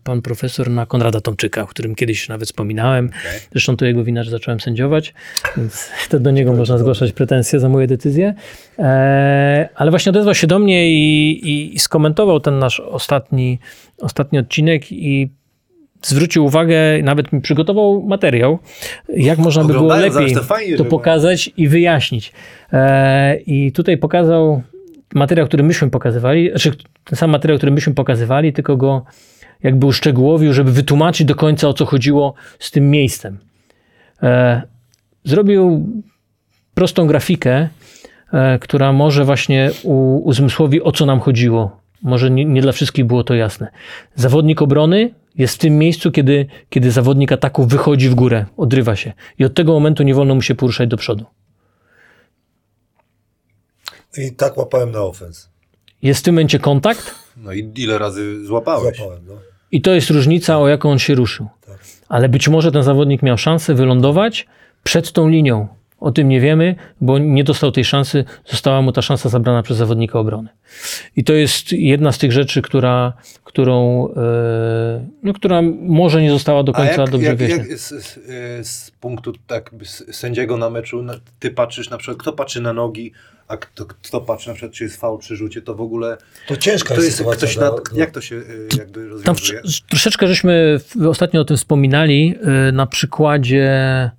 pan 0.03 0.21
profesor 0.21 0.69
na 0.69 0.85
Konrada 0.85 1.21
Tomczyka, 1.21 1.61
o 1.61 1.67
którym 1.67 1.95
kiedyś 1.95 2.29
nawet 2.29 2.47
wspominałem. 2.47 3.09
Zresztą 3.51 3.77
to 3.77 3.85
jego 3.85 4.03
wina, 4.03 4.23
że 4.23 4.31
zacząłem 4.31 4.59
sędziować, 4.59 5.13
więc 5.57 5.89
to 6.09 6.19
do 6.19 6.31
niego 6.31 6.53
można 6.53 6.77
zgłaszać 6.77 7.11
pretensje 7.11 7.59
za 7.59 7.69
moje 7.69 7.87
decyzje. 7.87 8.33
E, 8.79 9.69
ale 9.75 9.91
właśnie 9.91 10.09
odezwał 10.09 10.35
się 10.35 10.47
do 10.47 10.59
mnie 10.59 10.91
i, 10.91 11.31
i, 11.49 11.75
i 11.75 11.79
skomentował 11.79 12.39
ten 12.39 12.59
nasz 12.59 12.79
ostatni, 12.79 13.59
ostatni 14.01 14.39
odcinek 14.39 14.91
i 14.91 15.38
zwrócił 16.01 16.45
uwagę, 16.45 16.75
nawet 17.03 17.25
przygotował 17.41 18.01
materiał, 18.01 18.59
jak 19.09 19.37
można 19.37 19.63
by 19.63 19.73
było 19.73 19.95
lepiej 19.95 20.33
to 20.33 20.43
fajnie, 20.43 20.77
to 20.77 20.85
pokazać 20.85 21.51
i 21.57 21.67
wyjaśnić. 21.67 22.33
E, 22.73 23.35
I 23.35 23.71
tutaj 23.71 23.97
pokazał 23.97 24.61
materiał, 25.13 25.47
który 25.47 25.63
myśmy 25.63 25.89
pokazywali, 25.89 26.49
znaczy 26.49 26.71
ten 27.03 27.17
sam 27.17 27.29
materiał, 27.29 27.57
który 27.57 27.71
myśmy 27.71 27.93
pokazywali, 27.93 28.53
tylko 28.53 28.77
go 28.77 29.05
jakby 29.63 29.85
uszczegółowił, 29.85 30.53
żeby 30.53 30.71
wytłumaczyć 30.71 31.27
do 31.27 31.35
końca 31.35 31.67
o 31.67 31.73
co 31.73 31.85
chodziło 31.85 32.33
z 32.59 32.71
tym 32.71 32.91
miejscem. 32.91 33.37
E, 34.23 34.61
zrobił 35.23 35.87
prostą 36.73 37.07
grafikę, 37.07 37.69
e, 38.33 38.59
która 38.59 38.93
może 38.93 39.25
właśnie 39.25 39.71
uzmysłowi 40.23 40.81
o 40.81 40.91
co 40.91 41.05
nam 41.05 41.19
chodziło. 41.19 41.79
Może 42.01 42.31
nie, 42.31 42.45
nie 42.45 42.61
dla 42.61 42.71
wszystkich 42.71 43.05
było 43.05 43.23
to 43.23 43.33
jasne. 43.33 43.67
Zawodnik 44.15 44.61
obrony 44.61 45.13
jest 45.35 45.55
w 45.55 45.57
tym 45.57 45.77
miejscu, 45.77 46.11
kiedy, 46.11 46.45
kiedy 46.69 46.91
zawodnik 46.91 47.31
ataku 47.31 47.65
wychodzi 47.65 48.09
w 48.09 48.15
górę, 48.15 48.45
odrywa 48.57 48.95
się. 48.95 49.13
I 49.39 49.45
od 49.45 49.53
tego 49.53 49.73
momentu 49.73 50.03
nie 50.03 50.15
wolno 50.15 50.35
mu 50.35 50.41
się 50.41 50.55
poruszać 50.55 50.89
do 50.89 50.97
przodu. 50.97 51.25
I 54.17 54.31
tak 54.31 54.57
łapałem 54.57 54.91
na 54.91 55.01
ofens. 55.01 55.49
Jest 56.01 56.19
w 56.19 56.23
tym 56.23 56.35
momencie 56.35 56.59
kontakt 56.59 57.15
No 57.37 57.53
i 57.53 57.71
ile 57.75 57.97
razy 57.97 58.45
złapałeś? 58.45 58.97
Złapałem, 58.97 59.25
no. 59.27 59.33
i 59.71 59.81
to 59.81 59.91
jest 59.91 60.09
różnica, 60.09 60.59
o 60.59 60.67
jaką 60.67 60.91
on 60.91 60.99
się 60.99 61.15
ruszył. 61.15 61.47
Tak. 61.67 61.79
Ale 62.09 62.29
być 62.29 62.47
może 62.47 62.71
ten 62.71 62.83
zawodnik 62.83 63.23
miał 63.23 63.37
szansę 63.37 63.73
wylądować 63.73 64.47
przed 64.83 65.11
tą 65.11 65.29
linią. 65.29 65.67
O 65.99 66.11
tym 66.11 66.29
nie 66.29 66.41
wiemy, 66.41 66.75
bo 67.01 67.19
nie 67.19 67.43
dostał 67.43 67.71
tej 67.71 67.85
szansy, 67.85 68.25
została 68.45 68.81
mu 68.81 68.91
ta 68.91 69.01
szansa 69.01 69.29
zabrana 69.29 69.63
przez 69.63 69.77
zawodnika 69.77 70.19
obrony. 70.19 70.49
I 71.15 71.23
to 71.23 71.33
jest 71.33 71.71
jedna 71.71 72.11
z 72.11 72.17
tych 72.17 72.31
rzeczy, 72.31 72.61
która, 72.61 73.13
którą, 73.43 74.07
e, 74.17 75.05
no, 75.23 75.33
która 75.33 75.61
może 75.81 76.21
nie 76.21 76.31
została 76.31 76.63
do 76.63 76.75
A 76.75 76.77
końca 76.77 77.01
jak, 77.01 77.09
dobrze 77.09 77.27
jak, 77.27 77.37
wyjaśniona. 77.37 77.69
jak 77.69 77.79
z, 77.79 77.89
z, 77.89 78.17
y, 78.17 78.63
z 78.63 78.91
punktu 78.91 79.33
tak, 79.47 79.75
sędziego 80.11 80.57
na 80.57 80.69
meczu, 80.69 81.05
ty 81.39 81.51
patrzysz 81.51 81.89
na 81.89 81.97
przykład, 81.97 82.17
kto 82.17 82.33
patrzy 82.33 82.61
na 82.61 82.73
nogi, 82.73 83.11
a 83.49 83.57
kto, 83.57 83.85
kto 83.85 84.21
patrzy 84.21 84.47
na 84.49 84.53
przykład, 84.55 84.73
czy 84.73 84.83
jest 84.83 84.97
faul 85.01 85.19
przy 85.19 85.35
rzucie, 85.35 85.61
to 85.61 85.75
w 85.75 85.81
ogóle 85.81 86.17
To 86.47 86.57
ciężka 86.57 86.95
to 86.95 87.01
jest 87.01 87.17
sytuacja. 87.17 87.37
ktoś 87.47 87.55
dla- 87.57 87.71
na, 87.71 87.75
dla- 87.77 87.99
jak 87.99 88.11
to 88.11 88.21
się 88.21 88.35
y, 88.35 88.67
jakby 88.77 88.99
Tam 89.01 89.09
rozwiązuje? 89.09 89.61
tr- 89.61 89.81
troszeczkę 89.89 90.27
żeśmy 90.27 90.79
ostatnio 91.09 91.41
o 91.41 91.45
tym 91.45 91.57
wspominali 91.57 92.35
e, 92.67 92.71
na 92.71 92.85
przykładzie 92.85 93.69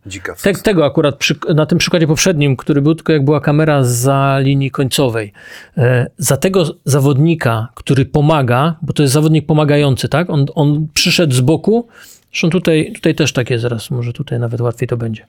Dzika. 0.07 0.35
Te, 0.43 0.53
tego 0.53 0.85
akurat, 0.87 1.17
przy, 1.17 1.35
na 1.55 1.67
tym 1.67 1.79
przykładzie 1.79 2.07
poprzednim, 2.07 2.57
który 2.57 2.83
był 2.83 2.95
tylko 2.95 3.13
jak 3.13 3.25
była 3.25 3.41
kamera 3.41 3.85
za 3.85 4.39
linii 4.43 4.71
końcowej. 4.71 5.33
E, 5.79 6.07
za 6.19 6.37
tego 6.37 6.65
zawodnika, 6.85 7.69
który 7.75 8.05
pomaga, 8.05 8.77
bo 8.83 8.93
to 8.93 9.03
jest 9.03 9.13
zawodnik 9.15 9.47
pomagający, 9.47 10.09
tak? 10.09 10.31
On, 10.31 10.47
on 10.55 10.89
przyszedł 10.95 11.35
z 11.35 11.41
boku, 11.41 11.89
zresztą 12.33 12.51
tutaj, 12.51 12.93
tutaj 12.95 13.15
też 13.15 13.33
tak 13.33 13.51
jest 13.51 13.63
zaraz, 13.63 13.91
może 13.91 14.13
tutaj 14.13 14.39
nawet 14.41 14.61
łatwiej 14.61 14.89
to 14.89 14.97
będzie. 14.97 15.27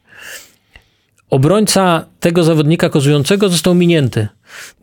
Obrońca 1.36 2.06
tego 2.20 2.44
zawodnika 2.44 2.90
kozującego 2.90 3.50
został 3.50 3.76
minięty, 3.76 4.28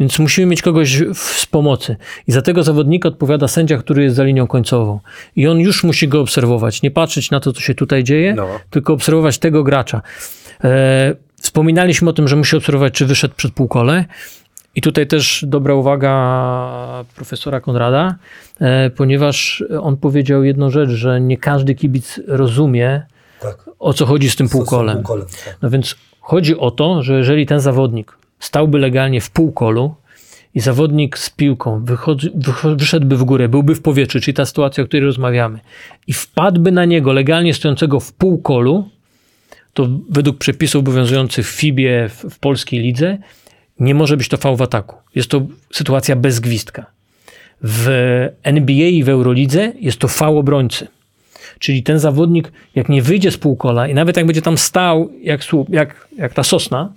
więc 0.01 0.19
musimy 0.19 0.47
mieć 0.47 0.63
kogoś 0.63 1.03
z 1.15 1.47
pomocy. 1.47 1.97
I 2.27 2.33
za 2.33 2.43
tego 2.43 2.63
zawodnika 2.63 3.09
odpowiada 3.09 3.49
sędzia, 3.49 3.79
który 3.79 4.03
jest 4.03 4.17
za 4.17 4.25
linią 4.25 4.47
końcową. 4.47 5.01
I 5.37 5.47
on 5.49 5.59
już 5.61 5.85
musi 5.85 6.09
go 6.09 6.21
obserwować, 6.21 6.83
nie 6.83 6.91
patrzeć 6.91 7.31
na 7.31 7.41
to, 7.41 7.53
co 7.53 7.61
się 7.61 7.75
tutaj 7.75 8.05
dzieje, 8.05 8.35
No. 8.35 8.49
tylko 8.71 8.93
obserwować 8.93 9.39
tego 9.39 9.63
gracza. 9.65 10.03
E, 10.65 11.15
wspominaliśmy 11.41 12.11
o 12.11 12.13
tym, 12.13 12.29
że 12.29 12.37
musi 12.37 12.57
obserwować, 12.57 12.93
czy 12.95 13.07
wyszedł 13.07 13.35
przed 13.37 13.53
półkole. 13.53 14.05
I 14.75 14.81
tutaj 14.81 15.07
też 15.07 15.45
dobra 15.49 15.75
uwaga 15.75 17.05
profesora 17.17 17.61
Konrada, 17.61 18.15
e, 18.61 18.91
ponieważ 18.91 19.65
on 19.83 19.97
powiedział 19.97 20.45
jedną 20.45 20.71
rzecz, 20.71 20.91
że 20.91 21.21
nie 21.21 21.37
każdy 21.37 21.75
kibic 21.75 22.21
rozumie, 22.27 23.03
Tak. 23.41 23.71
o 23.79 23.93
co 23.93 24.07
chodzi 24.07 24.31
z 24.31 24.37
tym 24.37 24.49
półkolem. 24.49 24.97
półkolem, 24.97 25.27
tak. 25.45 25.57
No 25.63 25.71
więc 25.71 25.97
chodzi 26.29 26.57
o 26.57 26.71
to, 26.71 27.03
że 27.03 27.19
jeżeli 27.19 27.47
ten 27.47 27.61
zawodnik 27.61 28.19
stałby 28.39 28.79
legalnie 28.79 29.21
w 29.21 29.31
półkolu 29.31 29.95
i 30.55 30.61
zawodnik 30.61 31.19
z 31.19 31.31
piłką 31.31 31.85
wyszedłby 32.77 33.17
w 33.17 33.25
górę, 33.25 33.49
byłby 33.49 33.75
w 33.75 33.83
powietrzu, 33.83 34.21
czyli 34.21 34.35
ta 34.35 34.47
sytuacja, 34.47 34.85
o 34.85 34.87
której 34.87 35.07
rozmawiamy, 35.07 35.61
i 36.07 36.13
wpadłby 36.13 36.73
na 36.73 36.85
niego 36.85 37.13
legalnie 37.13 37.55
stojącego 37.55 38.01
w 38.01 38.13
półkolu, 38.13 38.89
to 39.75 39.89
według 40.11 40.39
przepisów 40.39 40.81
obowiązujących 40.81 41.47
w 41.47 41.51
FIBie, 41.51 42.09
w, 42.09 42.35
w 42.35 42.39
polskiej 42.39 42.81
lidze, 42.81 43.19
nie 43.81 43.95
może 43.95 44.17
być 44.17 44.29
to 44.29 44.37
fał 44.37 44.57
w 44.57 44.63
ataku. 44.63 44.97
Jest 45.15 45.31
to 45.31 45.47
sytuacja 45.73 46.17
bez 46.17 46.41
gwizdka. 46.41 46.87
W 47.63 47.89
NBA 48.43 48.89
i 48.89 49.05
w 49.05 49.09
Eurolidze 49.09 49.73
jest 49.81 49.99
to 49.99 50.09
fał 50.09 50.39
obrońcy. 50.39 50.98
Czyli 51.59 51.83
ten 51.83 51.99
zawodnik, 51.99 52.53
jak 52.75 52.89
nie 52.89 53.03
wyjdzie 53.03 53.31
z 53.31 53.39
półkola 53.39 53.89
i 53.89 53.95
nawet 53.95 54.17
jak 54.17 54.27
będzie 54.27 54.43
tam 54.43 54.59
stał 54.59 55.11
jak, 55.23 55.45
słup, 55.45 55.69
jak, 55.71 56.09
jak 56.19 56.35
ta 56.35 56.43
sosna 56.43 56.93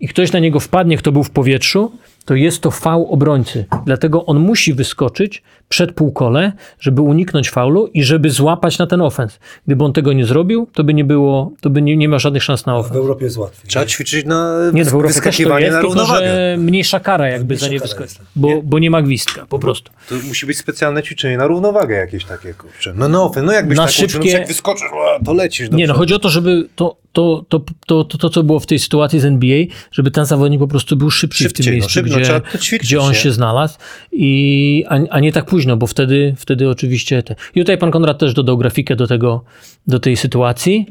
i 0.00 0.08
ktoś 0.08 0.32
na 0.32 0.38
niego 0.38 0.60
wpadnie, 0.60 0.96
kto 0.96 1.12
był 1.12 1.24
w 1.24 1.30
powietrzu, 1.30 1.92
to 2.24 2.34
jest 2.34 2.60
to 2.60 2.70
fał 2.70 3.12
obrońcy. 3.12 3.64
Dlatego 3.86 4.26
on 4.26 4.38
musi 4.38 4.74
wyskoczyć 4.74 5.42
przed 5.68 5.92
półkole, 5.92 6.52
żeby 6.80 7.02
uniknąć 7.02 7.50
faulu 7.50 7.86
i 7.86 8.02
żeby 8.04 8.30
złapać 8.30 8.78
na 8.78 8.86
ten 8.86 9.00
ofens. 9.00 9.38
Gdyby 9.66 9.84
on 9.84 9.92
tego 9.92 10.12
nie 10.12 10.24
zrobił, 10.26 10.68
to 10.72 10.84
by 10.84 10.94
nie 10.94 11.04
było, 11.04 11.52
to 11.60 11.70
by 11.70 11.82
nie, 11.82 11.96
nie 11.96 12.08
ma 12.08 12.18
żadnych 12.18 12.42
szans 12.42 12.66
na 12.66 12.74
W 12.74 12.76
ofens. 12.76 12.96
Europie 12.96 13.24
jest 13.24 13.36
łatwiej. 13.36 13.70
Trzeba 13.70 13.86
ćwiczyć 13.86 14.26
na 14.26 14.54
Nie, 14.72 14.84
no 14.84 14.90
w 14.90 14.94
Europie 14.94 15.14
wyskakiwanie 15.14 15.64
jest, 15.64 15.74
na 15.74 15.80
tylko 15.80 15.94
równowagę. 15.94 16.26
że 16.26 16.56
mniejsza 16.58 17.00
kara 17.00 17.28
jakby 17.28 17.46
Mniejsza 17.46 17.66
za 17.66 17.72
nie 17.72 17.78
kara 17.78 17.88
wyskoczyć, 17.88 18.18
bo, 18.36 18.62
bo 18.62 18.78
nie 18.78 18.90
ma 18.90 19.02
gwizdka, 19.02 19.46
po 19.46 19.58
prostu. 19.58 19.92
To 20.08 20.14
musi 20.28 20.46
być 20.46 20.58
specjalne 20.58 21.02
ćwiczenie 21.02 21.38
na 21.38 21.46
równowagę 21.46 21.96
jakieś 21.96 22.24
takie, 22.24 22.54
kurczę. 22.54 22.92
No 22.96 23.08
no, 23.08 23.32
no 23.42 23.52
jakbyś 23.52 23.78
Na 23.78 23.86
tak 23.86 23.92
uczył, 23.92 24.06
no 24.06 24.24
szybkie- 24.24 24.38
jak 24.38 24.48
wyskoczysz, 24.48 24.88
to 25.24 25.32
lecisz 25.32 25.68
do 25.68 25.76
Nie, 25.76 25.86
no 25.86 25.94
chodzi 25.94 26.14
o 26.14 26.18
to, 26.18 26.28
żeby 26.28 26.68
to, 26.76 26.96
to, 27.12 27.44
to, 27.48 27.64
to, 27.86 28.04
to, 28.04 28.18
to, 28.18 28.30
co 28.30 28.42
było 28.42 28.60
w 28.60 28.66
tej 28.66 28.78
sytuacji 28.78 29.20
z 29.20 29.24
NBA, 29.24 29.64
żeby 29.92 30.10
ten 30.10 30.24
zawodnik 30.26 30.60
po 30.60 30.68
prostu 30.68 30.96
był 30.96 31.10
szybciej, 31.10 31.48
w 31.48 31.52
tym 31.52 31.66
no, 31.66 31.72
miejscu, 31.72 31.90
szybko, 31.90 32.14
gdzie, 32.14 32.24
trzeba 32.24 32.40
to 32.40 32.58
ćwiczyć, 32.58 32.88
gdzie 32.88 33.00
on 33.00 33.08
nie? 33.08 33.18
się 33.18 33.32
znalazł, 33.32 33.78
i, 34.12 34.84
a, 34.88 34.94
a 35.10 35.20
nie 35.20 35.32
tak 35.32 35.44
późno, 35.58 35.76
bo 35.76 35.86
wtedy, 35.86 36.34
wtedy 36.36 36.68
oczywiście... 36.68 37.22
Te. 37.22 37.34
I 37.54 37.60
tutaj 37.60 37.78
pan 37.78 37.90
Konrad 37.90 38.18
też 38.18 38.34
dodał 38.34 38.58
grafikę 38.58 38.96
do, 38.96 39.06
tego, 39.06 39.44
do 39.86 39.98
tej 39.98 40.16
sytuacji. 40.16 40.86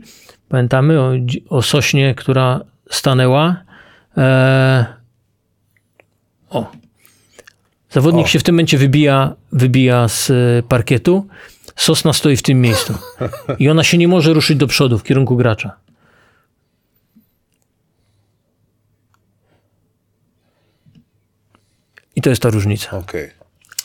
Pamiętamy 0.50 1.00
o, 1.02 1.12
o 1.50 1.62
sośnie, 1.62 2.16
która 2.16 2.62
stanęła. 2.92 3.64
E, 4.18 4.86
o. 6.50 6.72
Zawodnik 7.90 8.26
O. 8.26 8.30
się 8.30 8.40
w 8.40 8.44
tym 8.44 8.56
momencie 8.56 8.78
wybija, 8.78 9.36
wybija 9.52 10.08
z 10.08 10.30
e, 10.30 10.34
parkietu. 10.64 11.28
Sosna 11.76 12.14
stoi 12.14 12.38
w 12.38 12.42
tym 12.42 12.62
miejscu. 12.62 12.94
I 13.60 13.70
ona 13.70 13.84
się 13.84 13.98
nie 13.98 14.08
może 14.08 14.34
ruszyć 14.34 14.58
do 14.58 14.68
przodu 14.68 14.98
w 14.98 15.04
kierunku 15.04 15.38
gracza. 15.38 15.76
I 22.16 22.22
to 22.22 22.30
jest 22.30 22.42
ta 22.42 22.50
różnica. 22.50 22.98
Okej. 22.98 23.37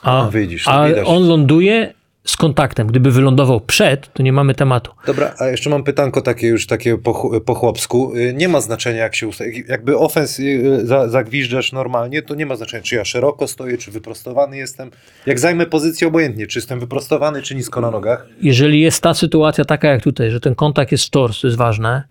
A, 0.03 0.24
No, 0.24 0.31
widzisz, 0.31 0.69
a 0.69 0.89
widać. 0.89 1.05
on 1.09 1.29
ląduje 1.29 1.95
z 2.24 2.37
kontaktem. 2.37 2.87
Gdyby 2.87 3.11
wylądował 3.11 3.61
przed, 3.61 4.12
to 4.12 4.23
nie 4.23 4.33
mamy 4.33 4.55
tematu. 4.55 4.93
Dobra, 5.07 5.35
a 5.39 5.47
jeszcze 5.47 5.70
mam 5.70 5.85
pytanko 5.85 6.20
takie 6.23 6.47
już 6.47 6.66
takie 6.66 6.99
po, 6.99 7.41
po 7.41 7.55
chłopsku. 7.55 8.12
Y, 8.16 8.35
Nie 8.37 8.49
ma 8.49 8.61
znaczenia 8.61 9.03
jak 9.03 9.16
się 9.16 9.29
ustawi. 9.29 9.65
Jakby 9.69 9.99
ofens 9.99 10.41
y, 10.41 10.81
za, 10.87 11.09
zagwiżdżasz 11.09 11.73
normalnie, 11.73 12.23
to 12.23 12.35
nie 12.35 12.47
ma 12.47 12.57
znaczenia 12.57 12.83
czy 12.83 12.95
ja 12.97 13.05
szeroko 13.05 13.49
stoję, 13.49 13.79
czy 13.79 13.91
wyprostowany 13.91 14.57
jestem. 14.57 14.91
Jak 15.27 15.39
zajmę 15.41 15.66
pozycję 15.66 16.09
obojętnie, 16.09 16.47
czy 16.47 16.59
jestem 16.59 16.81
wyprostowany, 16.81 17.43
czy 17.43 17.55
nisko 17.55 17.81
na 17.81 17.91
nogach. 17.91 18.27
Jeżeli 18.43 18.81
jest 18.81 19.03
ta 19.03 19.15
sytuacja 19.15 19.65
taka 19.65 19.89
jak 19.89 20.03
tutaj, 20.03 20.31
że 20.31 20.41
ten 20.41 20.55
kontakt 20.55 20.93
jest 20.93 21.05
w 21.05 21.11
tors, 21.11 21.41
to 21.41 21.47
jest 21.47 21.57
ważne, 21.59 22.03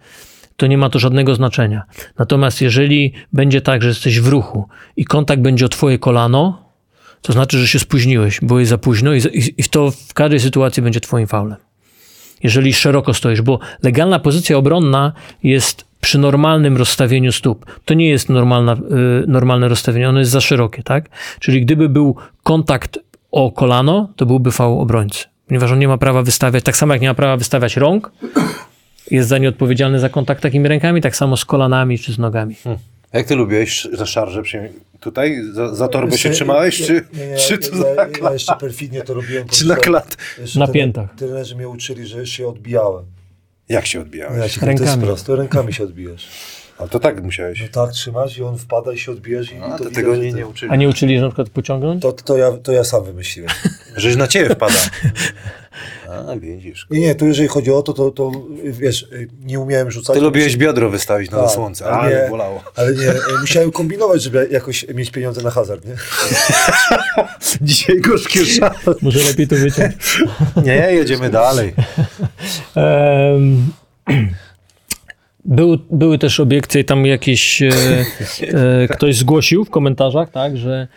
to 0.57 0.67
nie 0.67 0.77
ma 0.77 0.89
to 0.89 0.99
żadnego 0.99 1.35
znaczenia. 1.35 1.83
Natomiast 2.19 2.61
jeżeli 2.61 3.13
będzie 3.33 3.61
tak, 3.61 3.81
że 3.81 3.87
jesteś 3.87 4.19
w 4.19 4.27
ruchu 4.27 4.67
i 4.97 5.05
kontakt 5.05 5.41
będzie 5.41 5.65
o 5.65 5.69
twoje 5.69 5.99
kolano, 5.99 6.70
to 7.21 7.33
znaczy, 7.33 7.57
że 7.57 7.67
się 7.67 7.79
spóźniłeś, 7.79 8.39
byłeś 8.41 8.67
za 8.67 8.77
późno 8.77 9.13
i, 9.13 9.21
i, 9.57 9.63
to 9.63 9.91
w 9.91 10.13
każdej 10.13 10.39
sytuacji 10.39 10.83
będzie 10.83 11.01
twoim 11.01 11.27
faulem. 11.27 11.57
Jeżeli 12.43 12.73
szeroko 12.73 13.13
stoisz, 13.13 13.41
bo 13.41 13.59
legalna 13.83 14.19
pozycja 14.19 14.57
obronna 14.57 15.13
jest 15.43 15.85
przy 16.01 16.17
normalnym 16.17 16.77
rozstawieniu 16.77 17.31
stóp. 17.31 17.65
To 17.85 17.93
nie 17.93 18.09
jest 18.09 18.29
normalna, 18.29 18.73
y, 18.73 18.77
normalne 19.27 19.67
rozstawienie, 19.67 20.09
ono 20.09 20.19
jest 20.19 20.31
za 20.31 20.41
szerokie, 20.41 20.83
tak? 20.83 21.09
Czyli 21.39 21.61
gdyby 21.61 21.89
był 21.89 22.15
kontakt 22.43 22.99
o 23.31 23.51
kolano, 23.51 24.09
to 24.15 24.25
byłby 24.25 24.51
faul 24.51 24.81
obrońcy. 24.81 25.25
Ponieważ 25.47 25.71
on 25.71 25.79
nie 25.79 25.87
ma 25.87 25.97
prawa 25.97 26.23
wystawiać, 26.23 26.63
tak 26.63 26.77
samo 26.77 26.93
jak 26.93 27.01
nie 27.01 27.07
ma 27.07 27.13
prawa 27.13 27.37
wystawiać 27.37 27.77
rąk, 27.77 28.11
jest 29.11 29.29
za 29.29 29.37
nie 29.37 29.49
odpowiedzialny 29.49 29.99
za 29.99 30.09
kontakt 30.09 30.41
takimi 30.41 30.67
rękami, 30.67 31.01
tak 31.01 31.15
samo 31.15 31.37
z 31.37 31.45
kolanami 31.45 31.99
czy 31.99 32.13
z 32.13 32.19
nogami. 32.19 32.55
A 33.11 33.17
Jak 33.17 33.27
ty 33.27 33.35
lubiłeś 33.35 33.87
za 33.93 34.05
szarże? 34.05 34.41
przyjm- 34.41 34.69
Tutaj 34.99 35.41
za, 35.53 35.75
za 35.75 35.87
torbę 35.87 36.17
się 36.17 36.29
trzymałeś, 36.29 36.79
ja- 36.79 36.85
czy, 36.87 37.05
nie, 37.13 37.27
nie, 37.27 37.37
czy 37.37 37.57
to 37.57 37.75
ja, 37.75 37.95
za 37.95 38.07
ja, 38.23 38.33
jeszcze 38.33 38.55
perfidnie 38.55 39.01
to 39.01 39.13
robiłem. 39.13 39.47
Czy 39.47 39.67
na 39.67 39.73
jeszcze- 39.73 39.89
klat? 39.89 40.17
Na 40.55 40.67
piętach. 40.67 41.15
Trenerzy 41.15 41.55
mnie 41.55 41.69
uczyli, 41.69 42.07
że 42.07 42.27
się 42.27 42.47
odbijałem. 42.47 43.05
Jak 43.69 43.85
się 43.85 43.99
No, 43.99 44.01
ja 44.01 44.05
odbijałeś? 44.05 44.53
ci 44.53 44.59
powiem, 44.59 44.77
to 44.77 44.83
jest 44.83 44.93
Rękami. 44.93 45.07
prosto, 45.07 45.35
rękami 45.35 45.73
się 45.73 45.83
odbijasz. 45.83 46.27
A 46.79 46.87
to 46.87 46.99
tak 46.99 47.23
musiałeś. 47.23 47.61
No 47.61 47.67
tak 47.85 47.93
trzymasz 47.93 48.37
i 48.37 48.43
on 48.43 48.57
wpada 48.57 48.93
i 48.93 48.97
się 48.99 49.11
odbijesz 49.11 49.51
i, 49.51 49.55
A, 49.55 49.57
i 49.57 49.71
to 49.71 49.77
widać, 49.77 49.93
tego 49.93 50.15
nie, 50.15 50.31
nie 50.33 50.47
uczyli. 50.47 50.71
A 50.71 50.75
nie 50.75 50.89
uczyli, 50.89 51.15
że 51.15 51.21
na 51.21 51.27
przykład 51.29 51.49
pociągnąć? 51.49 52.01
To, 52.01 52.11
to, 52.13 52.37
ja, 52.37 52.51
to 52.51 52.71
ja 52.71 52.83
sam 52.83 53.03
wymyśliłem. 53.03 53.49
Żeś 53.97 54.15
na 54.15 54.27
ciebie 54.27 54.49
wpada. 54.55 54.73
A, 56.09 56.35
widzisz. 56.35 56.87
Nie, 56.91 56.99
nie, 56.99 57.15
to 57.15 57.25
jeżeli 57.25 57.47
chodzi 57.47 57.71
o 57.71 57.81
to, 57.81 57.93
to, 57.93 58.11
to 58.11 58.31
wiesz, 58.63 59.07
nie 59.43 59.59
umiałem 59.59 59.91
rzucać. 59.91 60.15
Ty 60.15 60.21
lubiłeś 60.21 60.57
biodro 60.57 60.89
wystawić 60.89 61.31
na 61.31 61.37
Tak, 61.41 61.51
słońce, 61.51 61.85
ale 61.85 62.23
nie. 62.23 62.29
bolało. 62.29 62.63
Ale 62.75 62.93
nie, 62.95 63.13
musiałem 63.41 63.71
kombinować, 63.71 64.21
żeby 64.23 64.47
jakoś 64.51 64.87
mieć 64.87 65.11
pieniądze 65.11 65.41
na 65.41 65.49
hazard, 65.51 65.85
nie? 65.85 65.95
Dzisiaj 67.61 68.01
gorzkie 68.01 68.45
żal. 68.45 68.71
Może 69.01 69.19
lepiej 69.23 69.47
to 69.47 69.55
wyciąć. 69.55 69.93
Nie, 70.65 70.73
jedziemy 70.91 71.29
dalej. 71.29 71.73
Był, 75.45 75.77
były 75.91 76.17
też 76.17 76.39
obiekcje, 76.39 76.83
tam 76.83 77.05
jakieś 77.05 77.61
e, 77.61 77.69
e, 78.83 78.87
ktoś 78.87 79.15
zgłosił 79.15 79.65
w 79.65 79.69
komentarzach, 79.69 80.29
tak, 80.29 80.57
że 80.57 80.87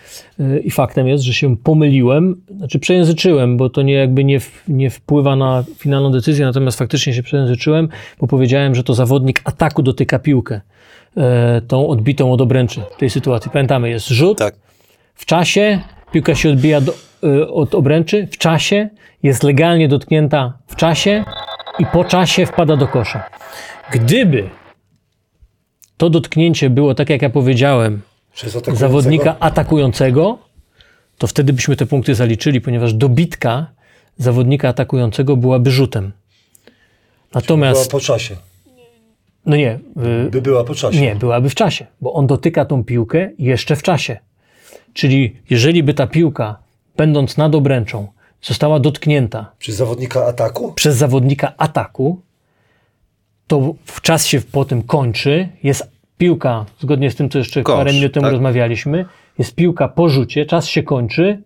e, 0.40 0.58
i 0.58 0.70
faktem 0.70 1.08
jest, 1.08 1.24
że 1.24 1.34
się 1.34 1.56
pomyliłem, 1.56 2.42
znaczy 2.56 2.78
przejęzyczyłem, 2.78 3.56
bo 3.56 3.70
to 3.70 3.82
nie 3.82 3.92
jakby 3.94 4.24
nie, 4.24 4.40
w, 4.40 4.62
nie 4.68 4.90
wpływa 4.90 5.36
na 5.36 5.64
finalną 5.78 6.10
decyzję, 6.10 6.46
natomiast 6.46 6.78
faktycznie 6.78 7.14
się 7.14 7.22
przejęzyczyłem, 7.22 7.88
bo 8.20 8.26
powiedziałem, 8.26 8.74
że 8.74 8.84
to 8.84 8.94
zawodnik 8.94 9.40
ataku 9.44 9.82
dotyka 9.82 10.18
piłkę. 10.18 10.60
e, 11.16 11.60
tą 11.68 11.88
odbitą 11.88 12.32
od 12.32 12.40
obręczy 12.40 12.80
w 12.96 12.98
tej 12.98 13.10
sytuacji. 13.10 13.50
Pamiętamy, 13.50 13.90
jest 13.90 14.08
rzut, 14.08 14.38
Tak. 14.38 14.54
w 15.14 15.26
czasie, 15.26 15.80
piłka 16.12 16.34
się 16.34 16.50
odbija 16.50 16.80
do, 16.80 16.92
e, 17.24 17.48
od 17.48 17.74
obręczy, 17.74 18.28
w 18.32 18.38
czasie, 18.38 18.88
jest 19.22 19.42
legalnie 19.42 19.88
dotknięta 19.88 20.52
w 20.66 20.76
czasie 20.76 21.24
i 21.78 21.86
po 21.86 22.04
czasie 22.04 22.46
wpada 22.46 22.76
do 22.76 22.88
kosza. 22.88 23.24
Gdyby 23.92 24.50
to 25.96 26.10
dotknięcie 26.10 26.70
było, 26.70 26.94
tak 26.94 27.10
jak 27.10 27.22
ja 27.22 27.30
powiedziałem, 27.30 28.02
Przez 28.32 28.56
atakującego? 28.56 28.88
zawodnika 28.88 29.36
atakującego, 29.40 30.38
to 31.18 31.26
wtedy 31.26 31.52
byśmy 31.52 31.76
te 31.76 31.86
punkty 31.86 32.14
zaliczyli, 32.14 32.60
ponieważ 32.60 32.94
dobitka 32.94 33.66
zawodnika 34.16 34.68
atakującego 34.68 35.36
byłaby 35.36 35.70
rzutem. 35.70 36.04
Była 36.04 36.12
Natomiast, 37.34 37.90
po 37.90 38.00
czasie. 38.00 38.36
no 39.46 39.56
nie, 39.56 39.78
y, 40.26 40.30
By 40.30 40.42
była 40.42 40.64
po 40.64 40.74
czasie. 40.74 41.00
nie, 41.00 41.16
byłaby 41.16 41.50
w 41.50 41.54
czasie, 41.54 41.86
bo 42.00 42.12
on 42.12 42.26
dotyka 42.26 42.64
tą 42.64 42.84
piłkę 42.84 43.30
jeszcze 43.38 43.76
w 43.76 43.82
czasie. 43.82 44.18
Czyli 44.92 45.36
jeżeli 45.50 45.82
by 45.82 45.94
ta 45.94 46.06
piłka, 46.06 46.56
będąc 46.96 47.36
nad 47.36 47.54
obręczą, 47.54 48.08
została 48.42 48.80
dotknięta 48.80 49.52
Przez 49.58 49.74
zawodnika 49.76 50.26
ataku? 50.26 50.72
przez 50.72 50.96
zawodnika 50.96 51.52
ataku, 51.56 52.20
to 53.46 53.74
w 53.84 54.00
czas 54.00 54.26
się 54.26 54.40
potem 54.52 54.82
kończy, 54.82 55.48
jest 55.62 55.90
piłka, 56.18 56.64
zgodnie 56.80 57.10
z 57.10 57.16
tym, 57.16 57.28
co 57.28 57.38
jeszcze 57.38 57.62
Kosz, 57.62 57.76
parę 57.76 57.92
minut 57.92 58.12
temu 58.12 58.24
tak. 58.24 58.32
rozmawialiśmy, 58.32 59.04
jest 59.38 59.54
piłka 59.54 59.88
po 59.88 60.08
rzucie, 60.08 60.46
czas 60.46 60.66
się 60.66 60.82
kończy, 60.82 61.42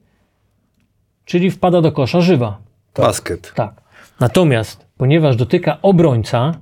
czyli 1.25 1.51
wpada 1.51 1.81
do 1.81 1.93
kosza 1.93 2.21
żywa. 2.21 2.59
Basket. 2.97 3.53
Tak. 3.55 3.75
Natomiast, 4.21 4.87
ponieważ 4.97 5.37
dotyka 5.37 5.79
obrońca, 5.83 6.55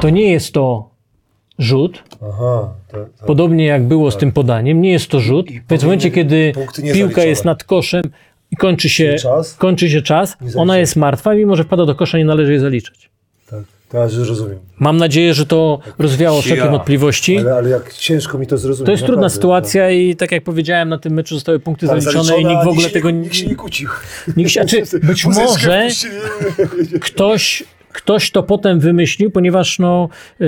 to 0.00 0.10
nie 0.10 0.32
jest 0.32 0.54
to 0.54 0.90
rzut, 1.58 2.02
Aha. 2.22 2.74
To, 2.88 2.96
to. 3.20 3.26
podobnie 3.26 3.66
jak 3.66 3.84
było 3.84 4.10
z 4.10 4.16
tym 4.16 4.32
podaniem, 4.32 4.80
nie 4.80 4.92
jest 4.92 5.10
to 5.10 5.20
rzut, 5.20 5.46
więc 5.70 5.82
w 5.82 5.84
momencie, 5.84 6.10
kiedy 6.10 6.52
piłka 6.74 6.92
zaliczone. 6.92 7.26
jest 7.26 7.44
nad 7.44 7.64
koszem 7.64 8.02
i 8.50 8.56
kończy 8.56 8.88
się 8.88 9.14
czas? 9.14 9.54
kończy 9.54 9.90
się 9.90 10.02
czas 10.02 10.36
ona 10.56 10.78
jest 10.78 10.96
martwa, 10.96 11.34
mimo 11.34 11.56
że 11.56 11.64
wpada 11.64 11.86
do 11.86 11.94
kosza, 11.94 12.18
nie 12.18 12.24
należy 12.24 12.52
jej 12.52 12.60
zaliczać. 12.60 13.10
Tak, 13.88 14.12
już 14.12 14.28
rozumiem. 14.28 14.58
Mam 14.78 14.96
nadzieję, 14.96 15.34
że 15.34 15.46
to 15.46 15.78
rozwiało 15.98 16.42
wszelkie 16.42 16.64
Ja. 16.64 16.70
wątpliwości. 16.70 17.38
Ale, 17.38 17.54
ale 17.54 17.70
jak 17.70 17.94
ciężko 17.94 18.38
mi 18.38 18.46
to 18.46 18.58
zrozumieć. 18.58 18.86
To 18.86 18.92
jest 18.92 19.04
trudna 19.04 19.16
naprawdę. 19.16 19.34
sytuacja 19.34 19.90
i 19.90 20.16
tak 20.16 20.32
jak 20.32 20.44
powiedziałem, 20.44 20.88
na 20.88 20.98
tym 20.98 21.12
meczu 21.12 21.34
zostały 21.34 21.60
punkty 21.60 21.86
Tak, 21.86 22.02
zaliczone 22.02 22.24
zaliczone, 22.24 22.52
i 22.52 22.54
nikt 22.54 22.64
w 22.64 22.68
ogóle 22.68 22.86
się 22.86 22.92
tego 22.92 23.10
nikt 23.10 23.34
się 23.34 23.46
nie 23.46 23.56
kłócił. 23.56 23.88
Nikt 24.36 24.50
się, 24.50 24.60
znaczy, 24.60 24.82
być 25.06 25.26
może 25.26 25.88
ktoś, 27.00 27.64
ktoś 27.92 28.30
to 28.30 28.42
potem 28.42 28.80
wymyślił, 28.80 29.30
ponieważ 29.30 29.78
no, 29.78 30.08
yy, 30.40 30.46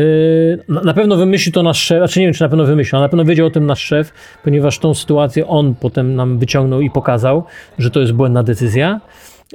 na 0.69 0.83
na 0.83 0.95
pewno 0.95 1.17
wymyślił 1.17 1.53
to 1.53 1.63
nasz 1.63 1.79
szef, 1.85 1.99
znaczy 1.99 2.21
nie 2.21 2.27
wiem, 2.27 2.35
czy 2.35 2.43
na 2.43 2.49
pewno 2.49 2.65
wymyślił, 2.65 2.97
ale 2.97 3.05
na 3.05 3.09
pewno 3.09 3.25
wiedział 3.25 3.47
o 3.47 3.51
tym 3.51 3.67
nasz 3.67 3.81
szef, 3.85 4.13
ponieważ 4.45 4.79
tą 4.79 4.95
sytuację 4.95 5.47
on 5.47 5.75
potem 5.75 6.15
nam 6.15 6.39
wyciągnął 6.39 6.81
i 6.81 6.91
pokazał, 6.91 7.45
że 7.79 7.91
to 7.91 8.01
jest 8.01 8.13
błędna 8.13 8.43
decyzja. 8.43 9.01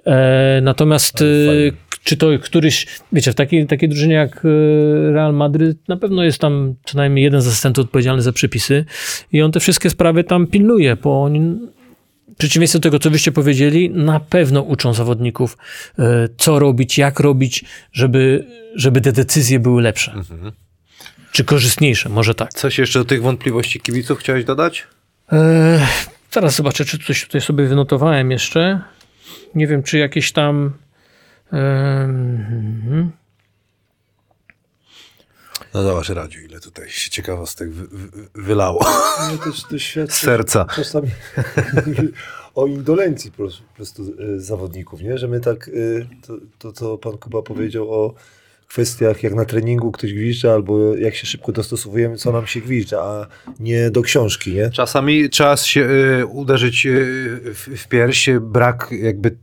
E, 0.06 0.60
natomiast 0.62 1.22
e, 1.22 1.26
czy 2.04 2.18
to 2.18 2.28
któryś, 2.42 2.88
wiecie, 3.12 3.32
w 3.32 3.36
takiej, 3.36 3.68
takiej 3.68 3.90
drużynie 3.90 4.14
jak 4.14 4.46
e, 4.46 4.50
Real 5.12 5.34
Madryt 5.34 5.88
na 5.88 5.98
pewno 5.98 6.24
jest 6.24 6.40
tam 6.40 6.76
co 6.86 6.98
najmniej 6.98 7.24
jeden 7.24 7.42
z 7.42 7.48
asystentów 7.48 7.86
odpowiedzialny 7.86 8.22
za 8.22 8.32
przepisy 8.32 8.86
i 9.32 9.42
on 9.42 9.52
te 9.52 9.60
wszystkie 9.60 9.90
sprawy 9.90 10.24
tam 10.24 10.48
pilnuje, 10.48 10.96
bo 10.96 11.24
oni 11.24 11.40
w 12.34 12.36
przeciwieństwie 12.38 12.80
do 12.80 12.84
tego, 12.84 13.00
co 13.00 13.10
wyście 13.10 13.32
powiedzieli, 13.32 13.90
na 13.90 14.20
pewno 14.20 14.62
uczą 14.62 14.94
zawodników, 14.94 15.58
e, 16.00 16.30
co 16.38 16.60
robić, 16.60 16.98
jak 16.98 17.20
robić, 17.20 17.66
żeby, 17.92 18.46
żeby 18.76 19.02
te 19.02 19.12
decyzje 19.12 19.60
były 19.60 19.82
lepsze. 19.82 20.14
Czy 21.32 21.44
korzystniejsze, 21.44 22.10
może 22.10 22.36
tak. 22.36 22.54
Coś 22.54 22.78
jeszcze 22.78 23.00
do 23.00 23.06
tych 23.06 23.22
wątpliwości 23.22 23.80
kibiców 23.80 24.20
chciałeś 24.20 24.46
dodać? 24.46 24.88
E, 25.32 25.88
zaraz 26.32 26.56
zobaczę, 26.56 26.86
czy 26.86 27.00
coś 27.00 27.26
tutaj 27.26 27.42
sobie 27.42 27.66
wynotowałem 27.66 28.32
jeszcze. 28.32 28.82
Nie 29.56 29.68
wiem, 29.68 29.84
czy 29.84 29.98
jakieś 29.98 30.32
tam. 30.32 30.74
Em, 31.52 33.11
No 35.74 35.84
zobacz, 35.84 36.10
Radziu, 36.10 36.40
ile 36.40 36.60
tutaj 36.60 36.90
się 36.90 37.10
ciekawostek 37.10 37.72
wy, 37.72 37.88
wy, 37.88 38.28
wylało. 38.36 38.86
No 39.32 39.38
to, 39.38 39.68
to 39.70 39.80
świadczy 39.80 40.15
Z 40.15 40.20
serca. 40.20 40.65
czasami 40.76 41.07
o 42.56 42.68
indolencji 42.68 43.32
po 43.32 43.38
prostu, 43.38 43.64
po 43.64 43.76
prostu 43.76 44.03
e, 44.03 44.40
zawodników, 44.40 45.02
nie? 45.02 45.18
Że 45.18 45.28
my 45.28 45.40
tak, 45.40 45.68
e, 45.68 45.72
to, 46.28 46.34
to 46.60 46.72
co 46.72 46.98
pan 46.98 47.18
Kuba 47.18 47.41
powiedział 47.41 47.91
o 47.91 48.14
kwestiach 48.68 49.24
jak 49.24 49.34
na 49.34 49.45
treningu 49.45 49.91
ktoś 49.91 50.14
gwizdza, 50.14 50.53
albo 50.53 50.95
jak 50.95 51.15
się 51.15 51.28
szybko 51.28 51.52
dostosowujemy, 51.52 52.18
co 52.18 52.32
nam 52.32 52.48
się 52.48 52.61
gwizdza, 52.61 53.02
a 53.02 53.28
nie 53.60 53.91
do 53.91 54.02
książki, 54.02 54.53
nie? 54.53 54.70
Czasami 54.70 55.30
trzeba 55.30 55.57
się 55.57 55.82
y, 56.22 56.26
uderzyć 56.26 56.86
y, 56.86 57.40
w, 57.53 57.68
w 57.78 57.88
pierś, 57.88 58.30
brak 58.41 58.90
jakby 58.91 59.38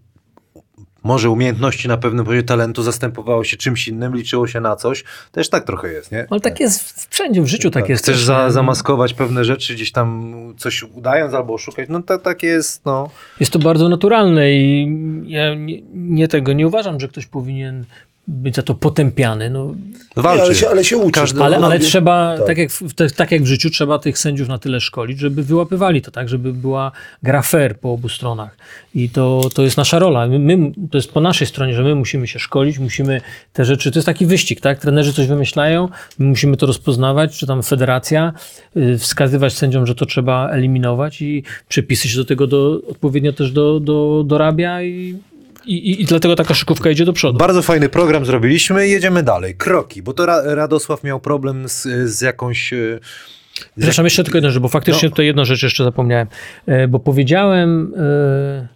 może 1.02 1.30
umiejętności 1.30 1.88
na 1.88 1.96
pewnym 1.96 2.24
poziomie 2.24 2.42
talentu 2.42 2.82
zastępowało 2.82 3.44
się 3.44 3.56
czymś 3.56 3.88
innym, 3.88 4.16
liczyło 4.16 4.46
się 4.46 4.60
na 4.60 4.76
coś. 4.76 5.04
Też 5.32 5.48
tak 5.48 5.64
trochę 5.64 5.92
jest, 5.92 6.12
nie? 6.12 6.26
Ale 6.30 6.40
tak 6.40 6.60
jest 6.60 7.06
wszędzie 7.10 7.42
w 7.42 7.46
życiu, 7.46 7.70
tak, 7.70 7.88
jest. 7.88 8.02
Chcesz 8.02 8.16
też, 8.16 8.24
za, 8.24 8.50
zamaskować 8.50 9.14
pewne 9.14 9.44
rzeczy, 9.44 9.74
gdzieś 9.74 9.92
tam 9.92 10.34
coś 10.58 10.82
udając 10.82 11.34
albo 11.34 11.54
oszukać, 11.54 11.88
no 11.88 12.02
to 12.02 12.18
tak 12.18 12.42
jest, 12.42 12.84
no. 12.84 13.10
Jest 13.40 13.52
to 13.52 13.58
bardzo 13.58 13.88
naturalne 13.88 14.52
i 14.52 14.88
ja 15.26 15.54
nie, 15.54 15.82
nie 15.94 16.28
tego 16.28 16.52
nie 16.52 16.66
uważam, 16.66 17.00
że 17.00 17.08
ktoś 17.08 17.26
powinien 17.26 17.84
być 18.30 18.56
za 18.56 18.62
to 18.62 18.74
potępiany. 18.74 19.50
No, 19.50 19.74
Nie, 20.16 20.22
Walczy. 20.22 20.42
ale, 20.42 20.54
się, 20.54 20.68
ale 20.68 20.84
się 20.84 20.96
uczy. 20.96 21.20
Każdy- 21.20 21.42
ale, 21.42 21.56
ale 21.56 21.78
wie- 21.78 21.84
trzeba, 21.84 22.34
tak. 22.38 22.46
tak. 22.46 22.58
jak 22.58 22.70
w, 22.70 22.94
tak, 22.94 23.10
tak 23.12 23.32
jak 23.32 23.42
w 23.42 23.46
życiu, 23.46 23.70
trzeba 23.70 23.98
tych 23.98 24.18
sędziów 24.18 24.48
na 24.48 24.58
tyle 24.58 24.80
szkolić, 24.80 25.18
żeby 25.18 25.42
wyłapywali 25.42 26.02
to, 26.02 26.10
tak, 26.10 26.28
żeby 26.28 26.52
była 26.52 26.92
gra 27.22 27.42
fair 27.42 27.78
po 27.78 27.92
obu 27.92 28.08
stronach. 28.08 28.56
I 28.94 29.10
to, 29.10 29.48
to 29.54 29.62
jest 29.62 29.76
nasza 29.76 29.98
rola. 29.98 30.26
My, 30.26 30.38
my, 30.38 30.72
to 30.90 30.98
jest 30.98 31.12
po 31.12 31.20
naszej 31.20 31.46
stronie, 31.46 31.74
że 31.74 31.82
my 31.82 31.94
musimy 31.94 32.26
się 32.26 32.38
szkolić, 32.38 32.78
musimy 32.78 33.20
te 33.52 33.64
rzeczy, 33.64 33.90
to 33.92 33.98
jest 33.98 34.06
taki 34.06 34.26
wyścig, 34.26 34.60
tak? 34.60 34.78
Trenerzy 34.78 35.12
coś 35.12 35.26
wymyślają, 35.26 35.88
my 36.18 36.26
musimy 36.26 36.56
to 36.56 36.66
rozpoznawać, 36.66 37.38
czy 37.38 37.46
tam 37.46 37.62
federacja, 37.62 38.32
y, 38.76 38.98
wskazywać 38.98 39.52
sędziom, 39.52 39.86
że 39.86 39.94
to 39.94 40.06
trzeba 40.06 40.48
eliminować 40.50 41.22
i 41.22 41.42
przepisy 41.68 42.08
się 42.08 42.16
do 42.16 42.24
tego 42.24 42.46
do, 42.46 42.80
odpowiednio 42.88 43.32
też 43.32 43.52
do, 43.52 43.80
do, 43.80 44.24
dorabia 44.26 44.82
i, 44.82 45.16
i, 45.66 46.02
i 46.02 46.04
dlatego 46.04 46.36
taka 46.36 46.54
szykówka 46.54 46.90
idzie 46.90 47.04
do 47.04 47.12
przodu. 47.12 47.38
Bardzo 47.38 47.62
fajny 47.62 47.88
program 47.88 48.24
zrobiliśmy 48.24 48.88
i 48.88 48.90
jedziemy 48.90 49.22
dalej. 49.22 49.54
Kroki, 49.54 50.02
bo 50.02 50.12
to 50.12 50.26
Ra 50.26 50.42
Radosław 50.54 51.04
miał 51.04 51.20
problem 51.20 51.68
z, 51.68 51.82
z 52.10 52.20
jakąś... 52.20 52.72
y, 52.72 53.00
z 53.60 53.70
Przepraszam, 53.76 54.04
jeszcze 54.06 54.24
tylko 54.24 54.36
jedną 54.38 54.50
rzecz, 54.50 54.62
bo 54.62 54.68
faktycznie 54.68 55.08
No. 55.08 55.10
tutaj 55.10 55.26
jedną 55.26 55.44
rzecz 55.44 55.62
jeszcze 55.62 55.84
zapomniałem. 55.84 56.26
E, 56.66 56.88
Bo 56.88 57.00
powiedziałem 57.00 57.94
e, 57.96 58.68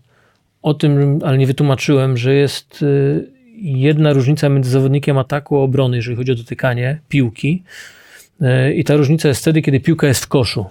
o 0.63 0.75
tym, 0.75 1.19
ale 1.25 1.39
nie 1.39 1.47
wytłumaczyłem, 1.47 2.17
że 2.17 2.35
jest 2.35 2.83
e, 2.83 2.87
jedna 3.63 4.13
różnica 4.13 4.49
między 4.49 4.71
zawodnikiem 4.71 5.19
ataku 5.19 5.59
a 5.59 5.61
obrony, 5.63 5.97
jeżeli 5.97 6.17
chodzi 6.17 6.33
o 6.33 6.35
dotykanie 6.35 7.01
piłki. 7.09 7.63
E, 8.41 8.73
I 8.75 8.85
ta 8.85 8.97
różnica 8.97 9.29
jest 9.29 9.41
wtedy, 9.41 9.63
kiedy 9.63 9.81
piłka 9.81 10.07
jest 10.07 10.25
w 10.25 10.29
koszu. 10.29 10.67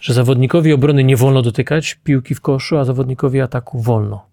Że 0.00 0.14
zawodnikowi 0.14 0.72
obrony 0.72 1.04
nie 1.04 1.16
wolno 1.16 1.42
dotykać 1.42 1.98
piłki 2.04 2.34
w 2.34 2.40
koszu, 2.40 2.78
a 2.78 2.84
zawodnikowi 2.84 3.40
ataku 3.40 3.80
wolno. 3.82 4.31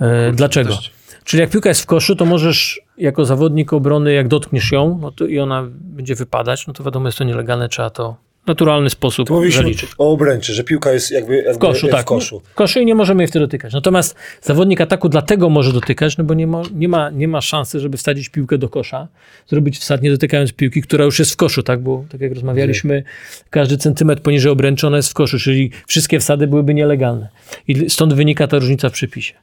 E, 0.00 0.32
Dlaczego? 0.32 0.70
dość- 0.70 0.90
Czyli 1.24 1.40
jak 1.40 1.50
piłka 1.50 1.68
jest 1.68 1.82
w 1.82 1.86
koszu, 1.86 2.16
to 2.16 2.24
możesz 2.24 2.80
jako 2.98 3.24
zawodnik 3.24 3.72
obrony, 3.72 4.12
jak 4.12 4.28
dotkniesz 4.28 4.72
ją, 4.72 4.98
no 5.02 5.12
to 5.12 5.26
i 5.26 5.38
ona 5.38 5.64
będzie 5.70 6.14
wypadać, 6.14 6.66
no 6.66 6.72
to 6.72 6.84
wiadomo, 6.84 7.08
jest 7.08 7.18
to 7.18 7.24
nielegalne, 7.24 7.68
trzeba 7.68 7.90
to 7.90 8.16
naturalny 8.48 8.90
sposób 8.90 9.28
Tu 9.28 9.34
mówiliśmy 9.34 9.62
zaliczyć. 9.62 9.90
o 9.98 10.12
obręczy, 10.12 10.54
że 10.54 10.64
piłka 10.64 10.92
jest 10.92 11.10
jakby, 11.10 11.36
jakby 11.36 11.54
W 11.54 11.58
koszu, 11.58 11.88
w 11.88 11.90
tak. 11.90 12.04
koszu. 12.04 12.42
W 12.44 12.54
koszu 12.54 12.80
i 12.80 12.86
nie 12.86 12.94
możemy 12.94 13.22
jej 13.22 13.28
wtedy 13.28 13.44
dotykać. 13.44 13.72
Natomiast 13.72 14.16
zawodnik 14.42 14.80
ataku 14.80 15.08
dlatego 15.08 15.48
może 15.50 15.72
dotykać, 15.72 16.18
no 16.18 16.24
bo 16.24 16.34
nie 16.34 16.46
ma, 16.46 16.62
nie 16.74 16.88
ma, 16.88 17.10
nie 17.10 17.28
ma 17.28 17.40
szansy, 17.40 17.80
żeby 17.80 17.96
wsadzić 17.96 18.28
piłkę 18.28 18.58
do 18.58 18.68
kosza, 18.68 19.08
zrobić 19.46 19.78
wsad 19.78 20.02
nie 20.02 20.10
dotykając 20.10 20.52
piłki, 20.52 20.82
która 20.82 21.04
już 21.04 21.18
jest 21.18 21.32
w 21.32 21.36
koszu, 21.36 21.62
tak? 21.62 21.82
Bo 21.82 22.04
tak 22.12 22.20
jak 22.20 22.32
rozmawialiśmy, 22.32 23.02
każdy 23.50 23.76
centymetr 23.76 24.22
poniżej 24.22 24.52
obręczy 24.52 24.86
ona 24.86 24.96
jest 24.96 25.10
w 25.10 25.14
koszu, 25.14 25.38
czyli 25.38 25.70
wszystkie 25.86 26.20
wsady 26.20 26.46
byłyby 26.46 26.74
nielegalne. 26.74 27.28
I 27.68 27.90
stąd 27.90 28.14
wynika 28.14 28.46
ta 28.48 28.58
różnica 28.58 28.88
w 28.88 28.92
przepisie. 28.92 29.34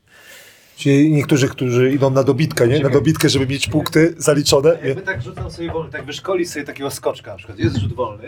Czyli 0.78 1.12
niektórzy, 1.12 1.48
którzy 1.50 1.92
idą 1.92 2.10
na 2.10 2.24
dobitkę, 2.24 2.68
nie? 2.68 2.80
Na 2.80 2.90
dobitkę, 2.90 3.30
żeby 3.30 3.48
mieć 3.48 3.68
punkty 3.68 4.14
zaliczone. 4.18 4.78
Jakby 4.86 5.02
tak 5.02 5.22
rzucam 5.24 5.52
sobie 5.52 5.72
wolny, 5.72 5.92
tak 5.92 6.06
wyszkolić 6.06 6.50
sobie 6.50 6.66
takiego 6.66 6.92
skoczka 6.92 7.32
na 7.32 7.38
przykład. 7.38 7.60
Jest 7.60 7.78
rzut 7.78 7.94
wolny, 7.94 8.24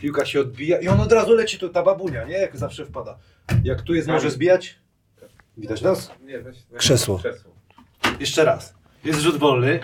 piłka 0.00 0.24
się 0.26 0.40
odbija 0.40 0.78
i 0.80 0.88
on 0.88 1.00
od 1.00 1.12
razu 1.12 1.34
leci 1.34 1.58
tu, 1.58 1.68
ta 1.68 1.82
babunia, 1.82 2.24
nie? 2.24 2.34
Jak 2.34 2.56
zawsze 2.56 2.86
wpada. 2.86 3.18
Jak 3.64 3.82
tu 3.82 3.94
jest, 3.94 4.08
może 4.08 4.30
zbijać? 4.30 4.78
Widać 5.56 5.82
nas? 5.82 6.10
Nie, 6.24 6.40
weź, 6.40 6.56
weź 6.70 6.78
Krzesło. 6.78 7.18
krzesło. 7.18 7.52
Jeszcze 8.20 8.44
raz. 8.44 8.74
Jest 9.04 9.20
rzut 9.20 9.36
wolny 9.36 9.80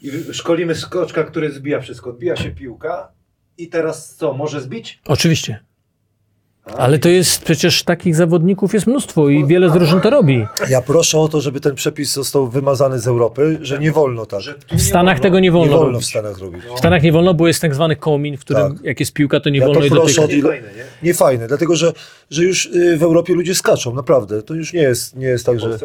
i 0.00 0.10
szkolimy 0.32 0.74
skoczka, 0.74 1.24
który 1.24 1.52
zbija 1.52 1.80
wszystko. 1.80 2.10
Odbija 2.10 2.36
się 2.36 2.50
piłka 2.50 3.12
i 3.58 3.68
teraz 3.68 4.14
co, 4.14 4.32
może 4.32 4.60
zbić? 4.60 5.00
Oczywiście. 5.04 5.64
Ale 6.74 6.98
to 6.98 7.08
jest 7.08 7.44
przecież 7.44 7.82
takich 7.82 8.16
zawodników 8.16 8.74
jest 8.74 8.86
mnóstwo 8.86 9.28
i 9.28 9.46
wiele 9.46 9.70
drużyn 9.70 10.00
to 10.00 10.10
robi. 10.10 10.46
Ja 10.70 10.82
proszę 10.82 11.18
o 11.18 11.28
to, 11.28 11.40
żeby 11.40 11.60
ten 11.60 11.74
przepis 11.74 12.12
został 12.12 12.48
wymazany 12.48 12.98
z 12.98 13.06
Europy, 13.06 13.58
że 13.62 13.78
nie 13.78 13.92
wolno 13.92 14.26
tak. 14.26 14.40
W 14.72 14.82
Stanach 14.82 15.20
tego 15.20 15.36
nie 15.40 15.42
Nie 15.46 15.50
wolno. 15.52 15.72
wolno 15.78 15.90
w 15.90 15.92
robić. 15.92 16.08
Stanach 16.08 16.38
robić. 16.38 16.62
W 16.76 16.78
Stanach 16.78 17.02
nie 17.02 17.12
wolno, 17.12 17.34
bo 17.34 17.46
jest 17.46 17.60
tak 17.60 17.74
zwany 17.74 17.96
komin, 17.96 18.36
w 18.36 18.40
którym 18.40 18.74
Tak. 18.74 18.84
jak 18.84 19.00
jest 19.00 19.12
piłka, 19.12 19.40
to 19.40 19.50
nie 19.50 19.58
Ja 19.58 19.64
wolno 19.66 19.80
to 19.80 19.84
jej 19.84 19.90
proszę 19.90 20.20
dotykać. 20.20 20.44
od 20.44 20.50
ile... 20.50 20.62
Nie 21.02 21.14
fajne, 21.14 21.48
dlatego 21.48 21.76
że, 21.76 21.92
że 22.30 22.42
już 22.44 22.66
y, 22.66 22.96
w 22.96 23.02
Europie 23.02 23.34
ludzie 23.34 23.54
skaczą, 23.54 23.94
naprawdę. 23.94 24.42
To 24.42 24.54
już 24.54 24.72
nie 24.72 24.82
jest, 24.82 25.16
nie 25.16 25.26
jest 25.26 25.46
tak, 25.46 25.60
że... 25.60 25.78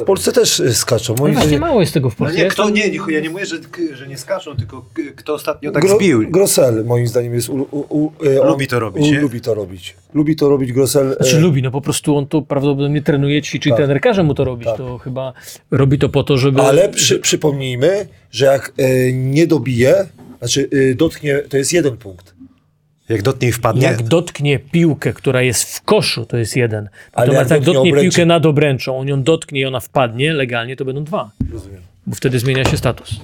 W 0.00 0.04
Polsce 0.04 0.32
też 0.32 0.60
y, 0.60 0.74
skaczą. 0.74 1.14
No 1.14 1.22
Moim 1.22 1.34
właśnie 1.34 1.48
zdaniem- 1.48 1.60
mało 1.60 1.80
jest 1.80 1.94
tego 1.94 2.10
w 2.10 2.12
No 2.20 2.26
Polsce. 2.26 2.42
nie, 2.42 2.48
kto, 2.48 2.70
nie, 2.70 2.90
nie, 2.90 2.98
ja 3.08 3.20
nie 3.20 3.30
mówię, 3.30 3.46
że, 3.46 3.56
że 3.92 4.08
nie 4.08 4.18
skaczą, 4.18 4.56
tylko 4.56 4.82
k- 4.94 5.02
kto 5.16 5.34
ostatnio 5.34 5.70
tak 5.72 5.84
Gro- 5.84 5.96
zbił. 5.96 6.30
Grosel 6.30 6.84
moim 6.84 7.06
zdaniem 7.08 7.34
jest... 7.34 7.48
U, 7.48 7.54
u, 7.70 7.86
u, 8.04 8.10
y, 8.26 8.42
on- 8.42 8.48
Lubi 8.48 8.66
to 8.66 8.80
robić, 8.80 9.02
u, 9.08 9.12
nie? 9.12 9.20
Lubi 9.20 9.40
to 9.40 9.54
robić. 9.54 9.96
Lubi 10.14 10.36
to 10.36 10.48
robić 10.48 10.72
Grosel. 10.72 11.16
Znaczy 11.16 11.36
e, 11.36 11.40
lubi, 11.40 11.62
no 11.62 11.70
po 11.70 11.80
prostu 11.80 12.16
on 12.16 12.26
to 12.26 12.42
prawdopodobnie 12.42 13.02
trenuje, 13.02 13.42
ćwiczy 13.42 13.68
i 13.68 13.72
Tak. 13.72 13.76
trener 13.78 14.00
każe 14.00 14.22
mu 14.22 14.34
to 14.34 14.44
robić. 14.44 14.66
Tak. 14.68 14.76
To 14.76 14.98
chyba 14.98 15.32
robi 15.70 15.98
to 15.98 16.08
po 16.08 16.22
to, 16.24 16.36
żeby... 16.38 16.62
Ale 16.62 16.88
przy, 16.88 17.18
przypomnijmy, 17.18 18.06
że 18.30 18.46
jak 18.46 18.72
e, 18.78 19.12
nie 19.12 19.46
dobije, 19.46 19.94
znaczy 20.38 20.68
e, 20.90 20.94
dotknie, 20.94 21.38
to 21.48 21.56
jest 21.56 21.72
jeden 21.72 21.96
punkt. 21.96 22.34
Jak 23.10 23.22
dotknie 23.22 23.48
i 23.48 23.52
wpadnie. 23.52 23.82
Jak 23.82 24.02
dotknie 24.02 24.58
piłkę, 24.58 25.12
która 25.12 25.42
jest 25.42 25.76
w 25.76 25.82
koszu, 25.82 26.26
to 26.26 26.36
jest 26.36 26.56
jeden. 26.56 26.88
Ale 27.12 27.26
Natomiast 27.26 27.50
jak 27.50 27.58
jak 27.60 27.66
dotknie 27.66 27.92
obręczy- 27.92 28.02
piłkę 28.02 28.26
nad 28.26 28.46
obręczą, 28.46 28.98
on 28.98 29.08
ją 29.08 29.22
dotknie 29.22 29.60
i 29.60 29.64
ona 29.64 29.80
wpadnie 29.80 30.32
legalnie, 30.32 30.76
to 30.76 30.84
będą 30.84 31.04
dwa. 31.04 31.30
Rozumiem. 31.52 31.80
Bo 32.06 32.14
wtedy 32.16 32.38
zmienia 32.38 32.64
się 32.64 32.76
status. 32.76 33.20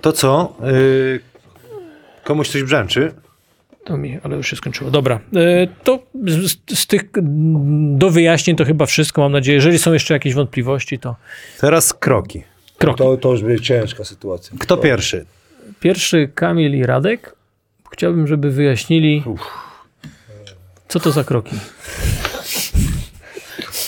To 0.00 0.12
co? 0.12 0.56
Y, 0.66 1.20
komuś 2.24 2.48
coś 2.48 2.62
brzęczy? 2.62 3.12
To 3.84 3.96
mi, 3.96 4.18
ale 4.22 4.36
już 4.36 4.50
się 4.50 4.56
skończyło. 4.56 4.90
Dobra, 4.90 5.20
e, 5.36 5.66
to 5.84 6.02
z, 6.26 6.78
z 6.78 6.86
tych 6.86 7.02
mm, 7.16 7.98
do 7.98 8.10
wyjaśnień 8.10 8.56
to 8.56 8.64
chyba 8.64 8.86
wszystko, 8.86 9.22
mam 9.22 9.32
nadzieję. 9.32 9.54
Jeżeli 9.56 9.78
są 9.78 9.92
jeszcze 9.92 10.14
jakieś 10.14 10.34
wątpliwości, 10.34 10.98
to 10.98 11.16
Teraz 11.60 11.94
kroki. 11.94 12.42
kroki. 12.78 12.98
To, 12.98 13.16
to 13.16 13.30
już 13.32 13.42
będzie 13.42 13.64
ciężka 13.64 14.04
sytuacja. 14.04 14.56
Kto 14.60 14.76
pierwszy? 14.76 15.24
Pierwszy 15.80 16.30
Kamil 16.34 16.74
i 16.78 16.86
Radek. 16.86 17.34
Chciałbym, 17.92 18.26
żeby 18.26 18.50
wyjaśnili, 18.50 19.24
co 20.88 21.00
to 21.00 21.12
za 21.12 21.24
kroki. 21.24 21.56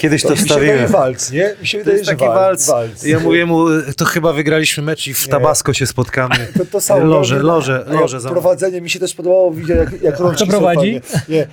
Kiedyś 0.05 0.22
to, 0.22 0.28
To 0.28 0.35
mi 0.35 0.39
się 0.40 0.44
wstawiłem. 0.47 0.86
walc, 0.86 1.31
nie? 1.32 1.55
Mi 1.60 1.66
się 1.66 1.78
To 1.78 1.85
wydaje, 1.85 1.98
jest 1.98 2.10
że 2.10 2.16
taki 2.16 2.24
walc. 2.24 2.66
walc. 2.66 3.02
Ja 3.02 3.18
mówię 3.18 3.47
mu, 3.47 3.66
to 3.97 4.05
chyba 4.05 4.32
wygraliśmy 4.32 4.82
mecz 4.82 5.06
i 5.06 5.14
w 5.14 5.28
Tabasco 5.28 5.72
się 5.72 5.86
spotkamy. 5.86 6.35
To, 6.59 6.64
to 6.64 6.81
samo. 6.81 7.05
Loże, 7.05 7.39
loże, 7.43 7.85
ja 7.89 8.01
loże 8.01 8.20
za 8.20 8.31
Prowadzenie 8.31 8.81
mi 8.81 8.90
się 8.90 8.98
też 8.98 9.14
podobało, 9.14 9.51
widzę 9.52 9.74
jak, 9.74 10.02
jak 10.02 10.18
rączki 10.20 10.47
prowadzi? 10.48 11.01
Nie, 11.28 11.47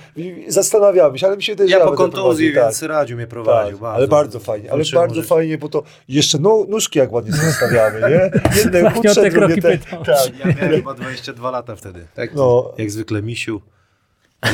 zastanawiałem 0.48 1.18
się, 1.18 1.26
ale 1.26 1.36
mi 1.36 1.42
się 1.42 1.52
wydaje, 1.52 1.70
że 1.70 1.76
Ja 1.78 1.84
po 1.84 1.92
kontuzji, 1.92 2.52
więc 2.52 2.82
Radziu 2.82 3.16
mnie 3.16 3.26
prowadził. 3.26 3.78
Tak, 3.78 3.88
ale 3.94 4.08
bardzo 4.08 4.40
fajnie, 4.40 4.72
ale 4.72 4.84
bardzo 4.94 5.22
fajnie, 5.22 5.58
bo 5.58 5.68
to 5.68 5.82
jeszcze 6.08 6.38
no, 6.38 6.64
nóżki 6.68 6.98
jak 6.98 7.12
ładnie 7.12 7.32
zostawiamy, 7.32 8.00
nie? 8.00 8.30
Jedne 8.58 8.82
te 8.92 9.00
drugie 9.12 9.30
kroki 9.30 9.62
te, 9.62 9.78
tak. 9.78 10.38
Ja 10.44 10.46
miałem 10.54 10.70
chyba 10.76 10.94
22 10.94 11.50
lata 11.50 11.76
wtedy. 11.76 12.06
Tak? 12.14 12.34
No. 12.34 12.72
Jak 12.78 12.90
zwykle 12.90 13.22
misiu, 13.22 13.60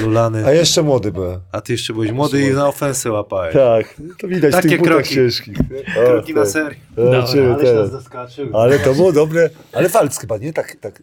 lulany. 0.02 0.46
A 0.46 0.52
jeszcze 0.52 0.82
młody 0.82 1.12
byłem. 1.12 1.40
A 1.52 1.60
ty 1.60 1.72
jeszcze 1.72 1.92
byłeś 1.92 2.12
młody 2.12 2.42
i 2.42 2.50
na 2.52 2.68
ofensę 2.68 3.12
łapałeś. 3.12 3.54
Tak, 3.54 3.94
to 4.18 4.28
widać 4.28 4.52
Takie 4.52 4.68
w 4.68 4.70
tych 4.70 4.78
butach 4.78 4.94
kroki. 4.94 5.14
ciężkich. 5.14 5.56
Kroki 5.94 6.32
O, 6.32 6.36
na 6.36 6.42
tak. 6.42 6.50
serio. 6.52 6.78
E, 6.96 7.26
czy 7.26 7.42
Aleś 7.42 7.62
nas 7.62 7.62
ten. 7.62 7.90
zaskoczył. 7.90 8.56
Ale 8.58 8.78
to 8.78 8.94
było 8.94 9.12
dobre. 9.12 9.50
Ale 9.72 9.88
walc 9.88 10.18
chyba, 10.18 10.36
nie? 10.38 10.52
Tak, 10.52 10.76
tak, 10.80 11.02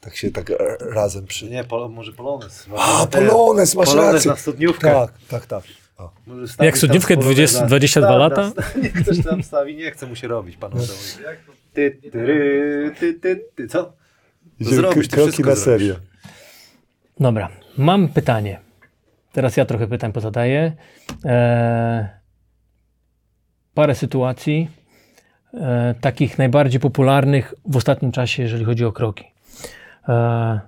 tak 0.00 0.16
się 0.16 0.30
tak 0.30 0.50
e, 0.50 0.56
razem 0.80 1.26
przy... 1.26 1.50
Nie, 1.50 1.64
polo, 1.64 1.88
może 1.88 2.12
Polones. 2.12 2.66
A, 2.76 3.06
Polones, 3.06 3.74
masz 3.74 3.88
Polones 3.88 4.14
rację. 4.14 4.30
na 4.30 4.36
studniówkę. 4.36 4.90
Tak, 4.92 5.10
tak, 5.28 5.46
tak. 5.46 5.64
O. 5.98 6.10
Może 6.26 6.48
stawić 6.48 6.64
Jak 6.66 6.74
tam 6.74 6.78
studniówkę 6.78 7.14
Poloneza. 7.16 7.66
20 7.66 7.66
22 7.66 8.08
Staw- 8.08 8.18
lata? 8.18 8.50
staw- 8.50 8.76
Nie 8.82 8.90
ktoś 8.90 9.24
tam 9.24 9.42
stawi, 9.42 9.76
nie 9.76 9.90
chce 9.90 10.06
mu 10.06 10.16
się 10.16 10.28
robić, 10.28 10.56
pan 10.56 10.72
Ty, 11.74 11.90
ty, 12.02 12.10
ty, 12.10 12.94
ty, 13.00 13.14
ty, 13.14 13.44
ty, 13.54 13.68
co? 13.68 13.92
Idziemy 14.60 14.76
zrobisz, 14.76 15.08
ty 15.08 15.16
kroki 15.16 15.30
wszystko 15.32 15.50
na 15.50 15.56
zrobisz. 15.56 15.64
serię. 15.88 15.94
Dobra, 17.20 17.48
mam 17.78 18.08
pytanie. 18.08 18.60
Teraz 19.32 19.56
ja 19.56 19.64
trochę 19.64 19.86
pytań 19.86 20.12
pozadaję. 20.12 20.72
Eee, 21.24 22.06
parę 23.74 23.94
sytuacji, 23.94 24.68
e, 25.54 25.94
takich 26.00 26.38
najbardziej 26.38 26.80
popularnych 26.80 27.54
w 27.64 27.76
ostatnim 27.76 28.12
czasie, 28.12 28.42
jeżeli 28.42 28.64
chodzi 28.64 28.84
o 28.84 28.92
kroki. 28.92 29.24
E, 30.08 30.60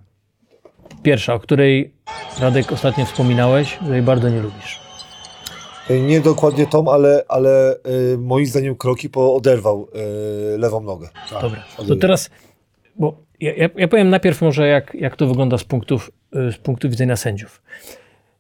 pierwsza, 1.02 1.34
o 1.34 1.40
której 1.40 1.94
Radek 2.40 2.72
ostatnio 2.72 3.04
wspominałeś, 3.04 3.78
że 3.86 3.92
jej 3.92 4.02
bardzo 4.02 4.28
nie 4.28 4.40
lubisz. 4.40 4.80
Nie 5.90 6.20
dokładnie 6.20 6.66
tą, 6.66 6.92
ale, 6.92 7.24
ale 7.28 7.76
y, 8.14 8.18
moim 8.18 8.46
zdaniem 8.46 8.76
kroki 8.76 9.10
po 9.10 9.34
oderwał 9.34 9.88
y, 10.54 10.58
lewą 10.58 10.80
nogę. 10.80 11.08
Dobra, 11.30 11.64
to 11.76 11.96
teraz, 11.96 12.30
bo 12.96 13.16
ja, 13.40 13.68
ja, 13.76 13.88
powiem 13.88 14.10
najpierw 14.10 14.42
może 14.42 14.68
jak, 14.68 14.94
jak 14.94 15.16
to 15.16 15.26
wygląda 15.26 15.58
z 15.58 15.64
punktów, 15.64 16.10
y, 16.48 16.52
z 16.52 16.58
punktu 16.58 16.90
widzenia 16.90 17.16
sędziów. 17.16 17.62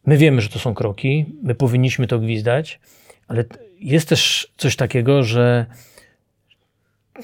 My 0.06 0.16
wiemy, 0.16 0.40
że 0.40 0.48
to 0.48 0.58
są 0.58 0.74
kroki, 0.74 1.26
my 1.42 1.54
powinniśmy 1.54 2.06
to 2.06 2.18
gwizdać, 2.18 2.80
ale 3.28 3.44
jest 3.80 4.08
też 4.08 4.52
coś 4.56 4.76
takiego, 4.76 5.22
że 5.22 5.66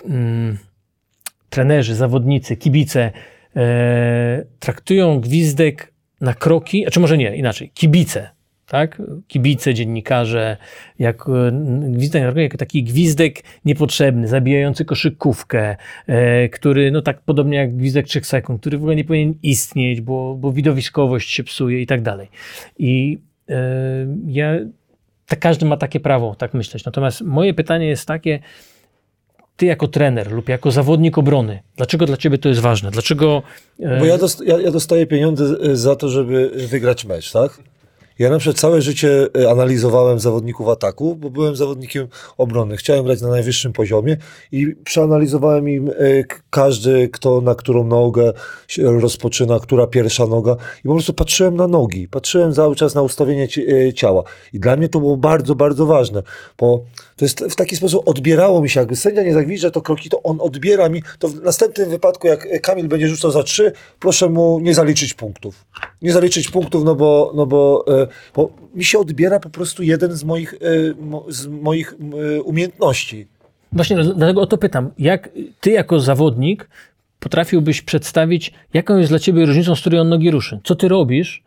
mm, 0.05 0.59
trenerzy, 1.51 1.95
zawodnicy, 1.95 2.57
kibice 2.57 3.11
e, 3.57 4.45
traktują 4.59 5.21
gwizdek 5.21 5.93
na 6.21 6.35
kroki, 6.35 6.87
a 6.87 6.91
czy 6.91 7.01
może 7.01 7.19
nie, 7.19 7.37
inaczej, 7.37 7.71
kibice, 7.71 8.31
tak? 8.67 9.03
Kibice, 9.29 9.75
dziennikarze, 9.75 10.57
jak 10.99 11.29
e, 11.29 11.53
gwizdek 11.91 12.23
na 12.23 12.29
kroki, 12.29 12.43
jak 12.43 12.57
taki 12.57 12.83
gwizdek 12.83 13.43
niepotrzebny, 13.65 14.29
zabijający 14.29 14.85
koszykówkę, 14.85 15.77
e, 16.07 16.49
który, 16.49 16.91
no 16.91 17.03
tak 17.03 17.21
podobnie 17.21 17.59
jak 17.59 17.77
gwizdek 17.77 18.07
3 18.07 18.21
sekund, 18.25 18.61
który 18.61 18.79
w 18.79 18.81
ogóle 18.81 18.97
nie 18.97 19.05
powinien 19.05 19.35
istnieć, 19.43 20.01
bo, 20.01 20.35
bo 20.35 20.53
widowiskowość 20.53 21.31
się 21.31 21.45
psuje 21.45 21.83
i 21.83 21.87
tak 21.87 22.03
dalej. 22.03 22.29
I 22.79 23.19
e, 23.49 23.57
ja, 24.27 24.53
tak 25.27 25.39
każdy 25.39 25.67
ma 25.67 25.77
takie 25.77 26.01
prawo 26.01 26.35
tak 26.35 26.55
myśleć. 26.55 26.85
Natomiast 26.85 27.21
moje 27.21 27.55
pytanie 27.55 27.87
jest 27.87 28.09
takie, 28.09 28.39
ty 29.57 29.67
jako 29.67 29.89
trener 29.89 30.33
lub 30.33 30.49
jako 30.49 30.71
zawodnik 30.71 31.19
obrony, 31.19 31.63
dlaczego 31.77 32.07
dla 32.07 32.17
ciebie 32.17 32.39
to 32.39 32.49
jest 32.49 32.61
ważne? 32.61 32.91
Dlaczego... 32.91 33.43
e, 33.81 33.99
Bo 33.99 34.05
ja, 34.05 34.19
dost, 34.19 34.43
ja, 34.47 34.61
ja 34.61 34.71
dostaję 34.71 35.07
pieniądze 35.07 35.77
za 35.77 35.97
to, 35.97 36.09
żeby 36.09 36.51
wygrać 36.69 37.05
mecz, 37.05 37.33
tak? 37.33 37.59
Ja 38.19 38.31
na 38.31 38.39
przykład 38.39 38.61
całe 38.61 38.83
życie 38.83 39.29
y, 39.37 39.51
analizowałem 39.51 40.21
zawodników 40.21 40.69
ataku, 40.69 41.17
bo 41.17 41.31
byłem 41.31 41.57
zawodnikiem 41.57 42.09
obrony. 42.39 42.77
Chciałem 42.77 43.05
grać 43.05 43.21
na 43.21 43.29
najwyższym 43.29 43.73
poziomie 43.73 44.17
i 44.53 44.67
przeanalizowałem 44.85 45.69
im 45.69 45.89
y, 45.89 46.25
każdy, 46.51 47.09
kto 47.09 47.41
na 47.41 47.55
którą 47.55 47.87
nogę 47.87 48.33
rozpoczyna, 48.79 49.61
która 49.61 49.87
pierwsza 49.87 50.27
noga. 50.27 50.57
I 50.85 50.89
po 50.89 50.95
prostu 50.95 51.15
patrzyłem 51.15 51.57
na 51.57 51.67
nogi, 51.69 52.09
patrzyłem 52.09 52.55
cały 52.55 52.77
czas 52.77 52.95
na 52.95 53.03
ustawienie 53.03 53.49
y, 53.59 53.93
ciała. 53.93 54.23
I 54.53 54.61
dla 54.61 54.77
mnie 54.77 54.89
to 54.89 55.01
było 55.01 55.17
bardzo, 55.17 55.55
bardzo 55.55 55.87
ważne, 55.87 56.23
bo 56.59 56.85
to 57.17 57.25
jest 57.25 57.41
w 57.41 57.57
taki 57.57 57.77
sposób 57.77 58.09
odbierało 58.09 58.63
mi 58.63 58.71
się, 58.71 58.81
jakby 58.81 58.97
sędzia 58.97 59.23
nie 59.23 59.35
zagwizdza 59.35 59.71
to 59.71 59.83
kroki, 59.83 60.11
to 60.11 60.23
on 60.23 60.41
odbiera 60.41 60.89
mi, 60.89 61.03
to 61.19 61.29
w 61.29 61.43
następnym 61.43 61.91
wypadku, 61.91 62.27
jak 62.27 62.63
Kamil 62.63 62.89
będzie 62.89 63.09
rzucał 63.09 63.31
za 63.31 63.43
trzy, 63.43 63.73
proszę 64.01 64.29
mu 64.29 64.61
nie 64.61 64.75
zaliczyć 64.75 65.15
punktów. 65.15 65.65
Nie 66.03 66.13
zaliczyć 66.13 66.51
punktów, 66.51 66.85
no 66.85 66.95
bo, 66.95 67.33
no 67.35 67.47
bo, 67.47 67.85
e, 68.07 68.33
bo 68.35 68.51
mi 68.75 68.85
się 68.85 68.99
odbiera 68.99 69.41
po 69.41 69.51
prostu 69.51 69.83
jeden 69.83 70.13
z 70.13 70.25
moich, 70.25 70.55
e, 70.55 70.59
z 71.29 71.47
moich 71.47 71.95
e, 72.37 72.43
umiejętności. 72.43 73.27
Właśnie 73.73 73.97
dlatego 74.05 74.41
o 74.41 74.47
to 74.47 74.59
pytam. 74.59 74.91
Jak 74.99 75.29
ty 75.61 75.71
jako 75.71 76.01
zawodnik 76.01 76.69
potrafiłbyś 77.21 77.83
przedstawić, 77.83 78.53
jaką 78.75 78.99
jest 78.99 79.11
dla 79.11 79.19
ciebie 79.19 79.47
różnicą, 79.47 79.77
z 79.77 79.81
której 79.81 80.01
on 80.01 80.09
nogi 80.09 80.31
ruszy? 80.31 80.61
Co 80.65 80.75
ty 80.75 80.89
robisz, 80.89 81.43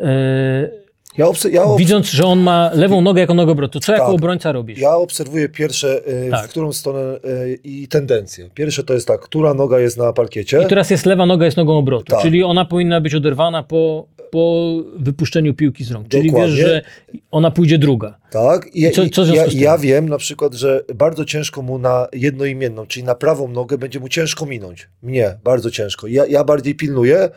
e, 0.00 0.84
Ja, 1.18 1.26
ja, 1.52 1.62
widząc, 1.78 2.10
że 2.10 2.24
on 2.24 2.40
ma 2.40 2.70
lewą 2.74 3.00
nogę 3.00 3.20
jako 3.20 3.34
nogę 3.34 3.52
obrotu? 3.52 3.80
Co 3.80 3.92
jako 3.92 4.06
Tak. 4.06 4.14
obrońca 4.14 4.52
robisz? 4.52 4.78
ja 4.78 4.96
obserwuję 4.96 5.48
pierwsze, 5.48 6.00
e, 6.06 6.30
Tak. 6.30 6.46
w 6.46 6.50
którą 6.50 6.72
stronę 6.72 7.18
i 7.64 7.88
tendencje. 7.88 8.50
Pierwsze 8.54 8.84
to 8.84 8.94
jest 8.94 9.06
tak, 9.08 9.20
która 9.20 9.54
noga 9.54 9.78
jest 9.78 9.96
na 9.98 10.12
parkiecie. 10.12 10.62
I 10.62 10.66
teraz 10.66 10.90
jest 10.90 11.06
lewa 11.06 11.26
noga 11.26 11.44
jest 11.44 11.56
nogą 11.56 11.78
obrotu, 11.78 12.04
Tak. 12.12 12.22
czyli 12.22 12.42
ona 12.44 12.64
powinna 12.64 13.00
być 13.00 13.14
oderwana 13.14 13.62
po, 13.62 14.06
po 14.34 14.74
wypuszczeniu 14.98 15.54
piłki 15.54 15.84
z 15.84 15.90
rąk. 15.90 16.08
Czyli 16.08 16.30
Dokładnie. 16.30 16.56
wiesz, 16.56 16.66
że 16.66 16.82
ona 17.30 17.50
pójdzie 17.50 17.78
druga. 17.78 18.18
Tak, 18.30 18.66
i, 18.76 18.84
I 18.84 18.90
co- 18.90 19.08
co 19.08 19.34
ja, 19.34 19.44
ja 19.52 19.78
wiem 19.78 20.08
na 20.08 20.18
przykład, 20.18 20.54
że 20.54 20.84
bardzo 20.94 21.24
ciężko 21.24 21.62
mu 21.62 21.78
na 21.78 22.08
jednoimienną, 22.12 22.86
czyli 22.86 23.04
na 23.06 23.14
prawą 23.14 23.48
nogę 23.48 23.78
będzie 23.78 24.00
mu 24.00 24.08
ciężko 24.08 24.46
minąć. 24.46 24.88
Mnie, 25.02 25.38
bardzo 25.44 25.70
ciężko. 25.70 26.06
Ja, 26.06 26.26
ja 26.26 26.44
bardziej 26.44 26.74
pilnuję, 26.74 27.30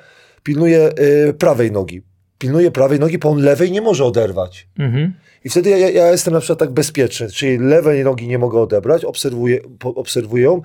pilnuję 0.43 0.89
y, 1.29 1.33
prawej 1.33 1.71
nogi. 1.71 2.01
Pilnuję 2.37 2.71
prawej 2.71 2.99
nogi, 2.99 3.17
bo 3.17 3.29
on 3.29 3.41
lewej 3.41 3.71
nie 3.71 3.81
może 3.81 4.05
oderwać. 4.05 4.67
Mhm. 4.79 5.13
I 5.45 5.49
wtedy 5.49 5.69
ja, 5.69 5.77
ja- 5.89 6.11
jestem 6.11 6.33
na 6.33 6.39
przykład 6.39 6.59
tak 6.59 6.71
bezpieczny, 6.71 7.31
czyli 7.31 7.57
lewej 7.57 8.03
nogi 8.03 8.27
nie 8.27 8.37
mogę 8.37 8.59
odebrać, 8.59 9.05
obserwuję, 9.05 9.59
po, 9.79 9.95
obserwuję 9.95 10.43
ją. 10.43 10.61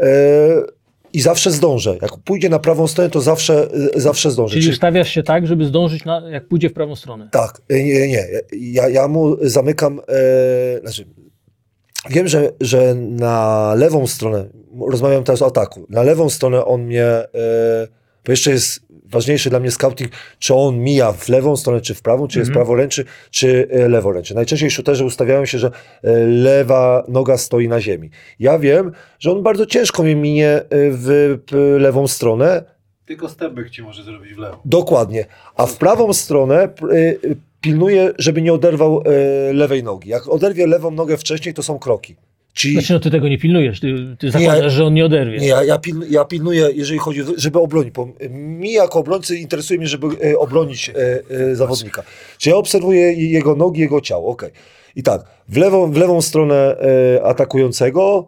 E, 0.00 0.06
i 1.16 1.20
zawsze 1.20 1.50
zdążę. 1.50 1.98
Jak 2.02 2.16
pójdzie 2.24 2.48
na 2.48 2.58
prawą 2.58 2.86
stronę, 2.86 3.10
to 3.10 3.20
zawsze, 3.20 3.68
y, 3.96 4.00
zawsze 4.00 4.30
zdążę. 4.30 4.52
Czyli 4.52 4.62
Czyli- 4.62 4.72
ustawiasz 4.72 5.08
się 5.08 5.22
tak, 5.22 5.46
żeby 5.46 5.64
zdążyć, 5.64 6.04
na, 6.04 6.30
jak 6.30 6.48
pójdzie 6.48 6.68
w 6.70 6.72
prawą 6.72 6.96
stronę. 6.96 7.28
Tak, 7.32 7.62
nie, 7.70 8.08
nie. 8.08 8.24
Ja, 8.52 8.88
ja 8.88 9.08
mu 9.08 9.36
zamykam, 9.40 10.00
e, 10.08 10.80
znaczy, 10.80 11.04
wiem, 12.10 12.28
że, 12.28 12.52
że 12.60 12.94
na 12.94 13.74
lewą 13.76 14.06
stronę, 14.06 14.46
rozmawiam 14.90 15.24
teraz 15.24 15.42
o 15.42 15.46
ataku, 15.46 15.86
na 15.90 16.02
lewą 16.02 16.30
stronę 16.30 16.64
on 16.64 16.82
mnie, 16.82 17.04
e, 17.04 17.26
bo 18.26 18.32
jeszcze 18.32 18.50
jest 18.50 18.86
ważniejszy 19.04 19.50
dla 19.50 19.60
mnie 19.60 19.70
scouting, 19.70 20.12
czy 20.38 20.54
on 20.54 20.78
mija 20.78 21.12
w 21.12 21.28
lewą 21.28 21.56
stronę, 21.56 21.80
czy 21.80 21.94
w 21.94 22.02
prawą, 22.02 22.28
czy 22.28 22.38
jest 22.38 22.50
praworęczy, 22.50 23.04
czy 23.30 23.68
e, 23.70 23.88
leworęczy. 23.88 24.34
Najczęściej 24.34 24.70
shooterzy 24.70 25.04
ustawiają 25.04 25.46
się, 25.46 25.58
że 25.58 25.70
e, 26.02 26.12
lewa 26.26 27.04
noga 27.08 27.36
stoi 27.36 27.68
na 27.68 27.80
ziemi. 27.80 28.10
Ja 28.38 28.58
wiem, 28.58 28.92
że 29.18 29.32
on 29.32 29.42
bardzo 29.42 29.66
ciężko 29.66 30.02
mnie 30.02 30.16
minie 30.16 30.48
e, 30.48 30.64
w 30.70 31.38
lewą 31.78 32.08
stronę, 32.08 32.76
Tylko 33.06 33.28
stebek 33.28 33.70
ci 33.70 33.82
może 33.82 34.02
zrobić 34.02 34.34
w 34.34 34.38
lewo. 34.38 34.60
Dokładnie. 34.64 35.24
A 35.56 35.66
w 35.66 35.76
prawą 35.76 36.12
stronę 36.12 36.68
pilnuje, 37.60 38.12
żeby 38.18 38.42
nie 38.42 38.52
oderwał 38.52 39.02
lewej 39.52 39.82
nogi. 39.82 40.10
Jak 40.10 40.28
oderwie 40.28 40.66
lewą 40.66 40.90
nogę 40.90 41.16
wcześniej, 41.16 41.54
to 41.54 41.62
są 41.62 41.78
kroki. 41.78 42.16
Czyli 42.56 42.74
Znaczy, 42.74 42.92
no 42.92 43.00
ty 43.00 43.10
tego 43.10 43.28
nie 43.28 43.38
pilnujesz, 43.38 43.80
ty, 43.80 44.16
ty 44.18 44.30
zakładasz, 44.30 44.72
że 44.72 44.84
on 44.84 44.94
nie 44.94 45.04
oderwie. 45.04 45.38
nie, 45.38 45.46
ja, 45.46 45.64
ja, 45.64 45.78
piln, 45.78 46.04
ja 46.10 46.24
pilnuję, 46.24 46.68
jeżeli 46.74 46.98
chodzi, 46.98 47.22
o- 47.22 47.24
żeby 47.36 47.58
obronić. 47.60 47.94
Mi 48.30 48.72
jako 48.72 48.98
obrońcy 48.98 49.36
interesuje 49.36 49.78
mnie, 49.78 49.88
żeby 49.88 50.06
y, 50.24 50.38
obronić 50.38 50.88
y, 50.88 51.34
y, 51.34 51.56
zawodnika. 51.56 52.02
Czyli 52.38 52.50
ja 52.52 52.56
obserwuję 52.56 53.12
jego 53.12 53.54
nogi, 53.54 53.80
jego 53.80 54.00
ciało. 54.00 54.28
Okej. 54.30 54.50
I 54.96 55.02
tak, 55.02 55.24
w 55.48 55.56
lewą, 55.56 55.92
w 55.92 55.96
lewą 55.96 56.22
stronę 56.22 56.76
y, 57.16 57.22
atakującego 57.24 58.26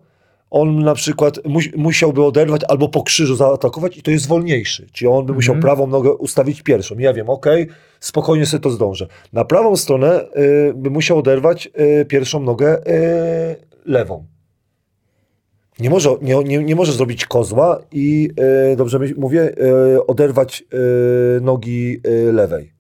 on 0.51 0.79
na 0.83 0.95
przykład 0.95 1.45
mu, 1.47 1.61
musiałby 1.77 2.25
oderwać 2.25 2.63
albo 2.69 2.89
po 2.89 3.03
krzyżu 3.03 3.37
zaatakować 3.37 3.97
i 3.97 4.03
to 4.03 4.11
jest 4.11 4.29
wolniejszy. 4.29 4.87
Czyli 4.93 5.09
on 5.09 5.27
by 5.27 5.33
musiał 5.33 5.57
prawą 5.57 5.87
nogę 5.87 6.13
ustawić 6.13 6.63
pierwszą. 6.63 6.99
Ja 6.99 7.13
wiem, 7.13 7.31
okej, 7.31 7.67
spokojnie 8.01 8.47
sobie 8.47 8.61
to 8.63 8.71
zdążę. 8.71 9.07
Na 9.33 9.45
prawą 9.45 9.77
stronę 9.77 10.25
y, 10.37 10.73
by 10.77 10.91
musiał 10.91 11.19
oderwać 11.19 11.69
y, 12.01 12.05
pierwszą 12.05 12.41
nogę 12.43 12.79
y, 12.79 13.68
lewą. 13.89 14.27
Nie 15.79 15.91
może, 15.91 16.11
nie, 16.23 16.45
nie, 16.45 16.59
nie 16.59 16.75
może 16.77 16.93
zrobić 16.93 17.27
kozła 17.27 17.81
i, 17.93 18.31
y, 18.73 18.77
dobrze 18.77 18.99
mówię, 19.17 19.55
y, 19.95 20.07
oderwać 20.07 20.65
y, 21.37 21.41
nogi 21.41 22.01
y, 22.07 22.33
lewej. 22.33 22.73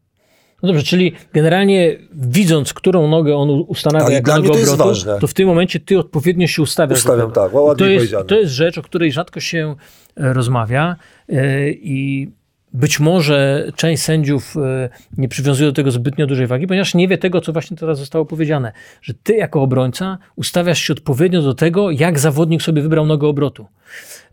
No 0.62 0.66
dobrze, 0.66 0.82
czyli 0.82 1.12
generalnie 1.32 1.98
widząc, 2.12 2.74
którą 2.74 3.08
nogę 3.08 3.36
on 3.36 3.50
ustanawia 3.50 4.10
jako 4.10 4.40
mnie 4.40 4.48
nogę 4.48 4.64
to 4.64 4.74
obrotu, 4.74 5.20
to 5.20 5.26
w 5.26 5.34
tym 5.34 5.48
momencie 5.48 5.80
ty 5.80 5.98
odpowiednio 5.98 6.46
się 6.46 6.62
ustawiasz. 6.62 6.98
Ustawiam, 6.98 7.32
tak, 7.32 7.54
ładnie 7.54 7.86
to 7.86 7.90
jest, 7.90 8.14
to 8.26 8.34
jest 8.34 8.52
rzecz, 8.52 8.78
o 8.78 8.82
której 8.82 9.12
rzadko 9.12 9.40
się 9.40 9.74
e, 10.16 10.32
rozmawia 10.32 10.96
e, 11.28 11.70
i 11.70 12.30
być 12.72 13.00
może 13.00 13.66
część 13.76 14.02
sędziów 14.02 14.56
e, 14.56 14.88
nie 15.18 15.28
przywiązuje 15.28 15.70
do 15.70 15.74
tego 15.74 15.90
zbytnio 15.90 16.26
dużej 16.26 16.46
wagi, 16.46 16.66
ponieważ 16.66 16.94
nie 16.94 17.08
wie 17.08 17.18
tego, 17.18 17.40
co 17.40 17.52
właśnie 17.52 17.76
teraz 17.76 17.98
zostało 17.98 18.24
powiedziane, 18.24 18.72
że 19.02 19.14
ty 19.14 19.36
jako 19.36 19.62
obrońca 19.62 20.18
ustawiasz 20.36 20.78
się 20.78 20.92
odpowiednio 20.92 21.42
do 21.42 21.54
tego, 21.54 21.90
jak 21.90 22.18
zawodnik 22.18 22.62
sobie 22.62 22.82
wybrał 22.82 23.06
nogę 23.06 23.26
obrotu. 23.26 23.66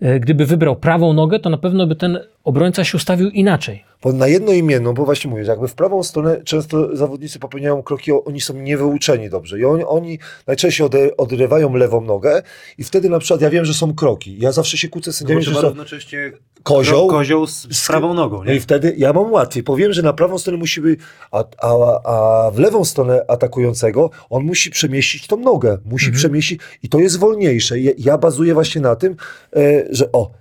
E, 0.02 0.20
Gdyby 0.20 0.46
wybrał 0.46 0.76
prawą 0.76 1.14
nogę, 1.14 1.40
to 1.40 1.50
na 1.50 1.58
pewno 1.58 1.88
by 1.88 1.96
ten 1.96 2.20
obrońca 2.44 2.84
się 2.84 2.98
ustawił 2.98 3.30
inaczej. 3.30 3.84
Bo 4.04 4.14
na 4.14 4.28
jednoimienną, 4.28 4.94
bo 4.94 5.06
właśnie 5.06 5.30
mówię, 5.30 5.46
że 5.46 5.52
jakby 5.52 5.68
w 5.68 5.76
prawą 5.76 6.04
stronę 6.04 6.42
często 6.44 6.96
zawodnicy 6.96 7.40
popełniają 7.40 7.84
kroki, 7.84 8.12
oni 8.12 8.42
są 8.42 8.54
niewyuczeni 8.54 9.30
dobrze 9.30 9.60
i 9.60 9.66
oni, 9.66 9.84
oni 9.84 10.20
najczęściej 10.48 10.86
ode, 10.86 11.18
odrywają 11.18 11.76
lewą 11.76 12.02
nogę 12.02 12.42
i 12.78 12.84
wtedy 12.84 13.10
na 13.10 13.20
przykład 13.20 13.42
ja 13.42 13.50
wiem, 13.50 13.66
że 13.66 13.74
są 13.74 13.94
kroki. 13.94 14.38
Ja 14.40 14.52
zawsze 14.52 14.78
się 14.78 14.90
kłócę 14.90 15.14
z 15.14 15.18
sędziami, 15.18 15.42
że 15.42 15.52
Trzeba 15.52 15.62
są 15.62 15.68
równocześnie 15.68 16.32
kozioł, 16.66 17.08
kozioł 17.08 17.48
z, 17.48 17.68
z 17.78 17.88
prawą 17.88 18.14
nogą, 18.14 18.38
No 18.38 18.44
nie? 18.44 18.56
i 18.56 18.60
wtedy 18.60 18.94
ja 18.98 19.14
mam 19.14 19.32
łatwiej. 19.32 19.64
Powiem, 19.64 19.94
że 19.94 20.02
na 20.02 20.14
prawą 20.14 20.38
stronę 20.38 20.58
musi 20.58 20.82
być, 20.82 21.00
a, 21.32 21.44
a, 21.62 22.02
a 22.04 22.52
w 22.52 22.60
lewą 22.60 22.86
stronę 22.86 23.26
atakującego 23.28 24.10
on 24.30 24.44
musi 24.44 24.72
przemieścić 24.72 25.28
tą 25.28 25.38
nogę. 25.38 25.78
Musi 25.86 26.06
Mhm. 26.06 26.20
przemieścić 26.20 26.62
i 26.84 26.90
to 26.90 27.00
jest 27.00 27.20
wolniejsze. 27.20 27.80
Ja, 27.80 27.92
ja 27.98 28.18
bazuję 28.18 28.54
właśnie 28.54 28.82
na 28.82 28.96
tym, 28.96 29.16
e, 29.56 29.84
że 29.90 30.12
o. 30.12 30.32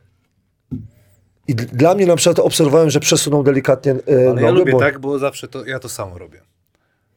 I 1.49 1.55
dla 1.55 1.95
mnie 1.95 2.07
na 2.07 2.17
przykład 2.17 2.39
obserwowałem, 2.39 2.91
że 2.91 3.01
przesunął 3.01 3.43
delikatnie 3.43 3.93
e, 3.93 3.97
Ale 4.17 4.25
nogę. 4.25 4.43
ja 4.43 4.51
lubię 4.51 4.73
bo, 4.73 4.79
tak, 4.79 4.99
bo 4.99 5.19
zawsze 5.19 5.49
to, 5.49 5.65
ja 5.65 5.79
to 5.79 5.89
samo 5.89 6.19
robię. 6.19 6.41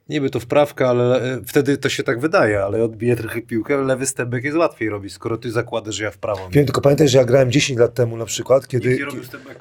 Niby 0.09 0.29
to 0.29 0.39
wprawka, 0.39 0.89
ale 0.89 1.21
e, 1.21 1.41
wtedy 1.45 1.77
to 1.77 1.89
się 1.89 2.03
tak 2.03 2.19
wydaje, 2.19 2.63
ale 2.63 2.83
odbije 2.83 3.15
trochę 3.15 3.41
piłkę, 3.41 3.77
lewy 3.77 4.05
stebek 4.05 4.43
jest 4.43 4.57
łatwiej 4.57 4.89
robić, 4.89 5.13
skoro 5.13 5.37
ty 5.37 5.51
zakładasz, 5.51 5.95
że 5.95 6.03
ja 6.03 6.11
w 6.11 6.17
prawą. 6.17 6.41
Wiem, 6.51 6.65
tylko 6.65 6.81
pamiętaj, 6.81 7.07
że 7.07 7.17
ja 7.17 7.25
grałem 7.25 7.51
10 7.51 7.79
lat 7.79 7.93
temu 7.93 8.17
na 8.17 8.25
przykład, 8.25 8.67
kiedy, 8.67 8.99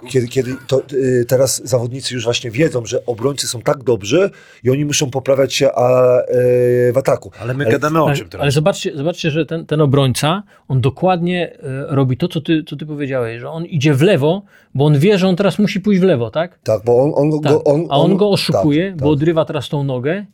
kiedy, 0.08 0.28
kiedy 0.28 0.54
to, 0.66 0.82
y, 0.92 1.24
teraz 1.28 1.68
zawodnicy 1.68 2.14
już 2.14 2.24
właśnie 2.24 2.50
wiedzą, 2.50 2.86
że 2.86 3.06
obrońcy 3.06 3.48
są 3.48 3.62
tak 3.62 3.84
dobrzy 3.84 4.30
i 4.64 4.70
oni 4.70 4.84
muszą 4.84 5.10
poprawiać 5.10 5.54
się 5.54 5.72
a, 5.72 6.20
y, 6.20 6.92
w 6.92 6.98
ataku. 6.98 7.30
Ale 7.40 7.54
my 7.54 7.64
gadamy 7.64 8.02
o 8.02 8.06
Ale, 8.06 8.16
czym 8.16 8.28
teraz? 8.28 8.42
ale 8.42 8.50
zobaczcie, 8.50 8.96
zobaczcie, 8.96 9.30
że 9.30 9.46
ten, 9.46 9.66
ten 9.66 9.80
obrońca, 9.80 10.42
on 10.68 10.80
dokładnie 10.80 11.52
e, 11.52 11.86
robi 11.88 12.16
to, 12.16 12.28
co 12.28 12.40
ty, 12.40 12.64
co 12.64 12.76
ty 12.76 12.86
powiedziałeś, 12.86 13.40
że 13.40 13.50
on 13.50 13.64
idzie 13.64 13.94
w 13.94 14.02
lewo, 14.02 14.42
bo 14.74 14.84
on 14.84 14.98
wie, 14.98 15.18
że 15.18 15.28
on 15.28 15.36
teraz 15.36 15.58
musi 15.58 15.80
pójść 15.80 16.00
w 16.00 16.04
lewo, 16.04 16.30
tak? 16.30 16.58
Tak, 16.62 16.84
bo 16.84 17.02
on, 17.02 17.12
on, 17.14 17.40
tak. 17.40 17.52
go, 17.52 17.64
on, 17.64 17.86
A 17.90 17.96
on 17.96 18.16
go 18.16 18.30
oszukuje, 18.30 18.90
tak, 18.90 19.00
bo 19.00 19.10
odrywa 19.10 19.44
teraz 19.44 19.68
tą 19.68 19.84
nogę 19.84 20.26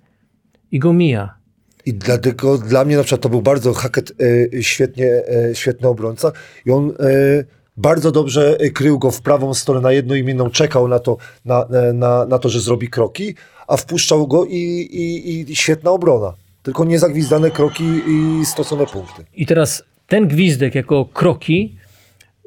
i 0.73 0.79
go 0.79 0.93
mija. 0.93 1.35
I 1.87 1.95
dlatego 1.95 2.59
dla 2.59 2.85
mnie 2.85 2.97
na 2.97 3.03
przykład 3.03 3.21
to 3.21 3.29
był 3.29 3.43
bardzo 3.43 3.73
Hackett 3.73 4.13
e, 4.53 4.63
świetnie, 4.63 5.23
e, 5.51 5.55
świetny 5.55 5.89
obrońca 5.89 6.33
i 6.67 6.71
on 6.71 6.91
e, 6.91 6.93
bardzo 7.77 8.13
dobrze 8.13 8.57
e, 8.61 8.71
krył 8.71 8.99
go 8.99 9.11
w 9.11 9.23
prawą 9.23 9.55
stronę 9.55 9.81
na 9.81 9.93
jednoimienną, 9.93 10.51
czekał 10.51 10.89
na 10.89 10.99
to, 10.99 11.17
na, 11.45 11.67
e, 11.67 11.93
na, 11.93 12.27
na 12.27 12.39
to, 12.39 12.49
że 12.49 12.61
zrobi 12.61 12.89
kroki, 12.89 13.35
a 13.69 13.77
wpuszczał 13.77 14.27
go 14.27 14.45
i, 14.45 14.57
i, 14.57 15.51
i 15.53 15.57
świetna 15.57 15.91
obrona. 15.91 16.35
Tylko 16.63 16.85
niezagwizdane 16.85 17.51
kroki 17.51 17.85
i 17.85 18.47
stracone 18.47 18.87
punkty. 18.87 19.25
I 19.35 19.47
teraz 19.47 19.83
ten 20.07 20.29
gwizdek 20.29 20.75
jako 20.75 21.05
kroki 21.05 21.77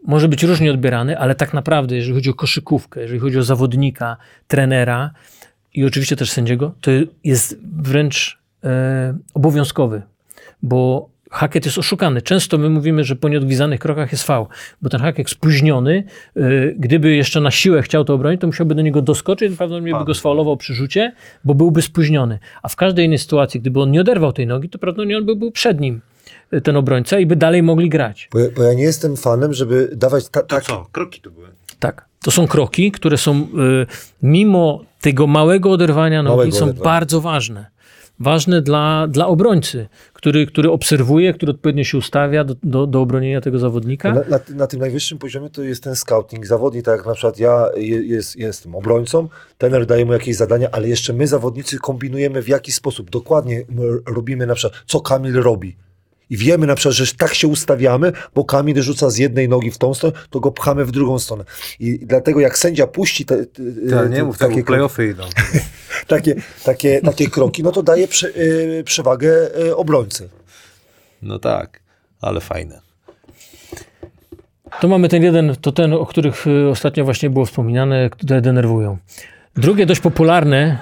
może 0.07 0.27
być 0.27 0.43
różnie 0.43 0.71
odbierany, 0.71 1.19
ale 1.19 1.35
tak 1.35 1.53
naprawdę, 1.53 1.95
jeżeli 1.95 2.13
chodzi 2.13 2.29
o 2.29 2.33
koszykówkę, 2.33 3.01
jeżeli 3.01 3.19
chodzi 3.19 3.37
o 3.37 3.43
zawodnika, 3.43 4.17
trenera 4.47 5.11
i 5.75 5.85
oczywiście 5.85 6.15
też 6.15 6.31
sędziego, 6.31 6.73
to 6.81 6.91
jest 7.23 7.57
wręcz 7.81 8.39
e, 8.63 9.17
obowiązkowy, 9.33 10.01
bo 10.63 11.09
hakiet 11.31 11.65
jest 11.65 11.77
oszukany. 11.77 12.21
Często 12.21 12.57
my 12.57 12.69
mówimy, 12.69 13.03
że 13.03 13.15
po 13.15 13.29
nieodgwizanych 13.29 13.79
krokach 13.79 14.11
jest 14.11 14.23
fał, 14.23 14.47
bo 14.81 14.89
ten 14.89 15.01
hakiet 15.01 15.29
spóźniony, 15.29 16.03
e, 16.35 16.41
gdyby 16.77 17.15
jeszcze 17.15 17.41
na 17.41 17.51
siłę 17.51 17.81
chciał 17.81 18.05
to 18.05 18.13
obronić, 18.13 18.41
to 18.41 18.47
musiałby 18.47 18.75
do 18.75 18.81
niego 18.81 19.01
doskoczyć, 19.01 19.47
prawdopodobnie 19.57 19.93
by 19.99 20.05
go 20.05 20.13
sfaulował 20.13 20.57
przy 20.57 20.73
rzucie, 20.73 21.13
bo 21.43 21.55
byłby 21.55 21.81
spóźniony. 21.81 22.39
A 22.63 22.69
w 22.69 22.75
każdej 22.75 23.05
innej 23.05 23.17
sytuacji, 23.17 23.59
gdyby 23.61 23.81
on 23.81 23.91
nie 23.91 24.01
oderwał 24.01 24.33
tej 24.33 24.47
nogi, 24.47 24.69
to 24.69 24.77
prawdopodobnie 24.79 25.17
on 25.17 25.25
by 25.25 25.35
był 25.35 25.51
przed 25.51 25.79
nim, 25.79 26.01
e, 26.51 26.61
ten 26.61 26.75
obrońca, 26.77 27.19
i 27.19 27.25
by 27.25 27.35
dalej 27.35 27.63
mogli 27.63 27.89
grać. 27.89 28.29
Bo, 28.33 28.39
ja- 28.39 28.49
bo 28.57 28.63
ja 28.63 28.73
nie 28.73 28.83
jestem 28.83 29.17
fanem, 29.17 29.53
żeby 29.53 29.89
dawać 29.95 30.29
ta, 30.29 30.41
To 30.41 30.47
tak, 30.47 30.63
co? 30.63 30.87
Kroki 30.91 31.21
to 31.21 31.31
były. 31.31 31.47
Tak. 31.79 32.05
To 32.23 32.31
są 32.31 32.47
kroki, 32.47 32.91
które 32.91 33.17
są 33.17 33.35
y, 33.41 33.45
mimo 34.23 34.83
tego 35.01 35.27
małego 35.27 35.71
oderwania 35.71 36.23
nogi, 36.23 36.35
Małego 36.37 36.55
są 36.57 36.63
oderwania. 36.65 36.83
bardzo 36.83 37.21
ważne. 37.21 37.75
Ważne 38.19 38.61
dla, 38.61 39.07
dla 39.07 39.27
obrońcy, 39.27 39.87
który, 40.13 40.47
który 40.47 40.71
obserwuje, 40.71 41.33
który 41.33 41.51
odpowiednio 41.51 41.83
się 41.83 41.97
ustawia 41.97 42.43
do, 42.43 42.55
do, 42.63 42.87
do 42.87 43.01
obronienia 43.01 43.41
tego 43.41 43.59
zawodnika. 43.59 44.13
Na, 44.13 44.21
na, 44.29 44.39
na 44.55 44.67
tym 44.67 44.79
najwyższym 44.79 45.17
poziomie 45.17 45.49
to 45.49 45.63
jest 45.63 45.83
ten 45.83 45.95
scouting 45.95 46.47
zawodnik, 46.47 46.85
tak 46.85 46.97
jak 46.97 47.05
na 47.05 47.13
przykład 47.13 47.39
ja 47.39 47.65
je, 47.77 48.05
jest, 48.05 48.35
jestem 48.35 48.75
obrońcą, 48.75 49.27
trener 49.57 49.85
daje 49.85 50.05
mu 50.05 50.13
jakieś 50.13 50.35
zadania, 50.35 50.69
ale 50.71 50.87
jeszcze 50.87 51.13
my 51.13 51.27
zawodnicy 51.27 51.77
kombinujemy 51.79 52.41
w 52.41 52.47
jaki 52.47 52.71
sposób. 52.71 53.09
Dokładnie 53.09 53.63
robimy 54.07 54.45
na 54.45 54.55
przykład, 54.55 54.83
co 54.85 54.99
Kamil 54.99 55.33
robi. 55.33 55.75
I 56.29 56.37
wiemy 56.37 56.67
na 56.67 56.75
przykład, 56.75 56.95
że 56.95 57.13
tak 57.17 57.33
się 57.33 57.47
ustawiamy, 57.47 58.11
bo 58.35 58.45
Kamil 58.45 58.81
rzuca 58.81 59.09
z 59.09 59.17
jednej 59.17 59.49
nogi 59.49 59.71
w 59.71 59.77
tą 59.77 59.93
stronę, 59.93 60.17
to 60.29 60.39
go 60.39 60.51
pchamy 60.51 60.85
w 60.85 60.91
drugą 60.91 61.19
stronę. 61.19 61.43
I 61.79 61.99
dlatego 61.99 62.39
jak 62.39 62.57
sędzia 62.57 62.87
puści 62.87 63.25
te, 63.25 63.45
te, 63.45 63.61
Tak, 63.89 64.09
nie 64.09 64.15
te- 64.15 64.23
mów, 64.23 64.37
takie, 64.37 64.51
takie 64.51 64.63
playoffy 64.63 65.07
idą. 65.07 65.23
takie, 66.07 66.35
takie, 66.63 67.01
takie 67.01 67.29
kroki, 67.29 67.63
no 67.63 67.71
to 67.71 67.83
daje 67.83 68.07
prze, 68.07 68.27
y, 68.27 68.83
przewagę 68.85 69.49
y, 69.59 69.75
obrońcy. 69.75 70.29
No 71.21 71.39
tak, 71.39 71.79
ale 72.21 72.41
fajne. 72.41 72.81
To 74.81 74.87
mamy 74.87 75.09
ten 75.09 75.23
jeden, 75.23 75.55
to 75.61 75.71
ten, 75.71 75.93
o 75.93 76.05
których 76.05 76.47
y, 76.47 76.69
ostatnio 76.69 77.05
właśnie 77.05 77.29
było 77.29 77.45
wspominane, 77.45 78.09
które 78.09 78.41
denerwują. 78.41 78.97
Drugie 79.55 79.85
dość 79.85 80.01
popularne 80.01 80.79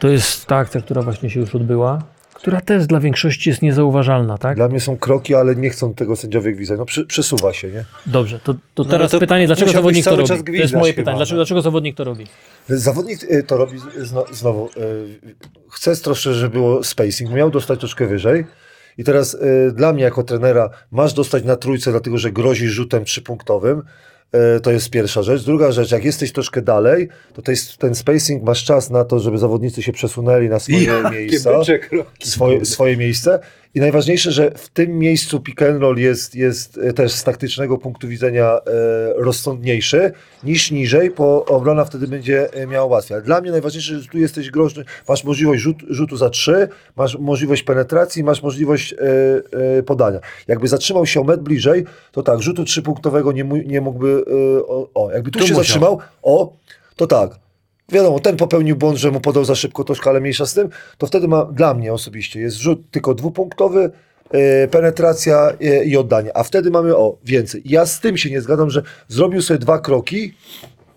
to 0.00 0.08
jest 0.08 0.46
ta 0.46 0.56
akcja, 0.56 0.80
która 0.80 1.02
właśnie 1.02 1.30
się 1.30 1.40
już 1.40 1.54
odbyła, 1.54 2.02
która 2.34 2.60
też 2.60 2.86
dla 2.86 3.00
większości 3.00 3.50
jest 3.50 3.62
niezauważalna, 3.62 4.38
tak? 4.38 4.56
Dla 4.56 4.68
mnie 4.68 4.80
są 4.80 4.96
kroki, 4.96 5.34
ale 5.34 5.56
nie 5.56 5.70
chcą 5.70 5.94
tego 5.94 6.16
sędziowie 6.16 6.52
gwizdać. 6.52 6.78
No 6.78 6.84
przy, 6.84 7.06
przesuwa 7.06 7.52
się, 7.52 7.68
nie? 7.68 7.84
Dobrze, 8.06 8.38
to, 8.44 8.54
to 8.74 8.82
No, 8.82 8.84
teraz 8.84 9.10
to 9.10 9.18
pytanie, 9.18 9.46
dlaczego 9.46 9.72
zawodnik 9.72 10.04
to 10.04 10.16
robi? 10.16 10.28
To 10.28 10.52
jest 10.52 10.74
moje 10.74 10.92
chyba, 10.92 11.02
pytanie, 11.02 11.16
dlaczego, 11.16 11.36
no. 11.36 11.44
dlaczego 11.44 11.62
zawodnik 11.62 11.96
to 11.96 12.04
robi? 12.04 12.26
Zawodnik 12.68 13.22
y, 13.32 13.42
to 13.42 13.56
robi 13.56 13.78
zno, 13.98 14.24
znowu. 14.32 14.66
y, 14.66 14.70
Chce 15.70 15.96
troszkę, 15.96 16.32
żeby 16.32 16.52
było 16.52 16.84
spacing, 16.84 17.30
miał 17.30 17.50
dostać 17.50 17.78
troszkę 17.78 18.06
wyżej 18.06 18.46
I 18.98 19.04
teraz 19.04 19.34
y, 19.34 19.72
dla 19.74 19.92
mnie 19.92 20.02
jako 20.02 20.22
trenera 20.22 20.70
masz 20.90 21.12
dostać 21.12 21.44
na 21.44 21.56
trójce, 21.56 21.90
dlatego 21.90 22.18
że 22.18 22.32
grozi 22.32 22.68
rzutem 22.68 23.04
trzypunktowym. 23.04 23.82
Y, 24.56 24.60
to 24.60 24.70
jest 24.70 24.90
pierwsza 24.90 25.22
rzecz. 25.22 25.44
Druga 25.44 25.72
rzecz, 25.72 25.92
jak 25.92 26.04
jesteś 26.04 26.32
troszkę 26.32 26.62
dalej, 26.62 27.08
to, 27.34 27.42
ten 27.78 27.94
spacing 27.94 28.42
masz 28.42 28.64
czas 28.64 28.90
na 28.90 29.04
to, 29.04 29.18
żeby 29.18 29.38
zawodnicy 29.38 29.82
się 29.82 29.92
przesunęli 29.92 30.48
na 30.48 30.58
swoje 30.58 30.86
miejsca 31.10 31.50
swoje, 32.22 32.64
swoje 32.64 32.96
miejsce. 32.96 33.38
I 33.74 33.80
najważniejsze, 33.80 34.32
że 34.32 34.50
w 34.50 34.68
tym 34.68 34.98
miejscu 34.98 35.40
pick 35.40 35.62
and 35.62 35.80
roll 35.80 35.98
jest, 35.98 36.34
jest 36.34 36.78
e, 36.78 36.92
też 36.92 37.12
z 37.12 37.24
taktycznego 37.24 37.78
punktu 37.78 38.08
widzenia 38.08 38.44
e, 38.44 38.60
rozsądniejszy 39.16 40.12
niż 40.44 40.70
niżej, 40.70 41.10
bo 41.10 41.44
obrona 41.44 41.84
wtedy 41.84 42.08
będzie 42.08 42.52
e, 42.52 42.66
miała 42.66 42.86
łatwiej. 42.86 43.14
Ale 43.14 43.24
dla 43.24 43.40
mnie 43.40 43.50
najważniejsze, 43.50 44.00
że 44.00 44.08
tu 44.08 44.18
jesteś 44.18 44.50
groźny, 44.50 44.84
masz 45.08 45.24
możliwość 45.24 45.62
rzut, 45.62 45.76
rzutu 45.88 46.16
za 46.16 46.30
trzy, 46.30 46.68
masz 46.96 47.18
możliwość 47.18 47.62
penetracji, 47.62 48.24
masz 48.24 48.42
możliwość 48.42 48.94
podania. 49.86 50.20
Jakby 50.48 50.68
zatrzymał 50.68 51.06
się 51.06 51.20
o 51.20 51.24
metr 51.24 51.42
bliżej, 51.42 51.84
to 52.12 52.22
tak, 52.22 52.42
rzutu 52.42 52.64
trzypunktowego 52.64 53.32
nie, 53.32 53.44
nie 53.44 53.80
mógłby, 53.80 54.24
o, 54.66 54.88
o, 54.94 55.10
jakby 55.10 55.30
tu, 55.30 55.38
Tu 55.38 55.46
się 55.46 55.54
musiał. 55.54 55.64
zatrzymał, 55.64 55.98
o, 56.22 56.52
to 56.96 57.06
tak. 57.06 57.49
Wiadomo, 57.92 58.20
ten 58.20 58.36
popełnił 58.36 58.76
błąd, 58.76 58.98
że 58.98 59.10
mu 59.10 59.20
podał 59.20 59.44
za 59.44 59.54
szybko 59.54 59.84
troszkę, 59.84 60.10
ale 60.10 60.20
mniejsza 60.20 60.46
z 60.46 60.54
tym, 60.54 60.68
to 60.98 61.06
wtedy 61.06 61.28
ma, 61.28 61.44
dla 61.44 61.74
mnie 61.74 61.92
osobiście, 61.92 62.40
jest 62.40 62.56
rzut 62.56 62.90
tylko 62.90 63.14
dwupunktowy, 63.14 63.90
e, 64.30 64.68
penetracja 64.68 65.52
e, 65.60 65.84
i 65.84 65.96
oddanie. 65.96 66.36
A 66.36 66.42
wtedy 66.42 66.70
mamy, 66.70 66.96
o, 66.96 67.18
więcej. 67.24 67.62
Ja 67.64 67.86
z 67.86 68.00
tym 68.00 68.16
się 68.16 68.30
nie 68.30 68.40
zgadzam, 68.40 68.70
że 68.70 68.82
zrobił 69.08 69.42
sobie 69.42 69.58
dwa 69.58 69.78
kroki 69.78 70.34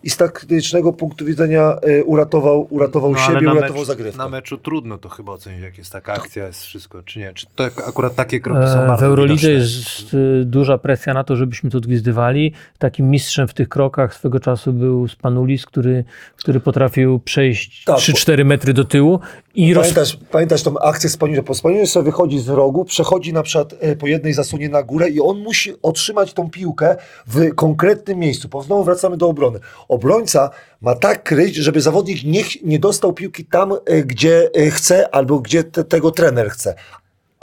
i 0.03 0.09
z 0.09 0.17
taktycznego 0.17 0.93
punktu 0.93 1.25
widzenia 1.25 1.75
e, 1.81 2.03
uratował, 2.03 2.67
uratował 2.69 3.11
No, 3.11 3.17
siebie, 3.17 3.51
uratował 3.51 3.83
mecz- 3.83 3.87
zagrywkę. 3.87 4.17
Na 4.17 4.29
meczu 4.29 4.57
trudno 4.57 4.97
to 4.97 5.09
chyba 5.09 5.31
ocenić, 5.31 5.61
jak 5.61 5.77
jest 5.77 5.91
taka 5.91 6.13
akcja, 6.13 6.47
jest 6.47 6.63
wszystko, 6.63 7.03
czy 7.03 7.19
nie. 7.19 7.33
Czy 7.33 7.45
to 7.55 7.63
akurat 7.63 8.15
takie 8.15 8.39
kroki 8.39 8.67
są 8.67 8.83
E, 8.83 8.87
bardzo 8.87 9.05
W 9.05 9.09
Eurolidze 9.09 9.51
jest 9.51 10.13
y, 10.13 10.43
duża 10.45 10.77
presja 10.77 11.13
na 11.13 11.23
to, 11.23 11.35
żebyśmy 11.35 11.69
to 11.69 11.77
odgwizdywali. 11.77 12.53
Takim 12.77 13.09
mistrzem 13.09 13.47
w 13.47 13.53
tych 13.53 13.69
krokach 13.69 14.13
swego 14.15 14.39
czasu 14.39 14.73
był 14.73 15.07
Spanulis, 15.07 15.65
który, 15.65 16.03
który 16.35 16.59
potrafił 16.59 17.19
przejść 17.19 17.83
Tak, 17.83 17.97
3-4 17.97 18.45
metry 18.45 18.73
do 18.73 18.83
tyłu 18.83 19.19
i 19.55 19.73
roz... 19.73 19.83
Pamiętasz, 19.83 20.17
pamiętasz 20.31 20.63
tą 20.63 20.79
akcję 20.79 21.09
z 21.09 21.17
Paniuszem? 21.17 21.43
Po 21.43 21.53
Paniusz 21.63 21.89
sobie 21.89 22.05
wychodzi 22.05 22.39
z 22.39 22.49
rogu, 22.49 22.85
przechodzi 22.85 23.33
na 23.33 23.43
przykład 23.43 23.73
e, 23.79 23.95
po 23.95 24.07
jednej 24.07 24.33
zasłonie 24.33 24.69
na 24.69 24.83
górę 24.83 25.09
i 25.09 25.21
on 25.21 25.39
musi 25.39 25.73
otrzymać 25.81 26.33
tą 26.33 26.49
piłkę 26.49 26.95
w 27.27 27.55
konkretnym 27.55 28.19
miejscu. 28.19 28.47
Bo 28.47 28.63
znowu 28.63 28.83
wracamy 28.83 29.17
do 29.17 29.27
obrony. 29.27 29.59
Obrońca 29.87 30.49
ma 30.81 30.95
tak 30.95 31.23
kryć, 31.23 31.55
żeby 31.55 31.81
zawodnik 31.81 32.23
nie, 32.23 32.43
nie 32.63 32.79
dostał 32.79 33.13
piłki 33.13 33.45
tam, 33.45 33.73
e, 33.85 34.03
gdzie 34.03 34.49
e, 34.55 34.71
chce 34.71 35.15
albo 35.15 35.39
gdzie 35.39 35.63
te, 35.63 35.83
tego 35.83 36.11
trener 36.11 36.49
chce. 36.49 36.75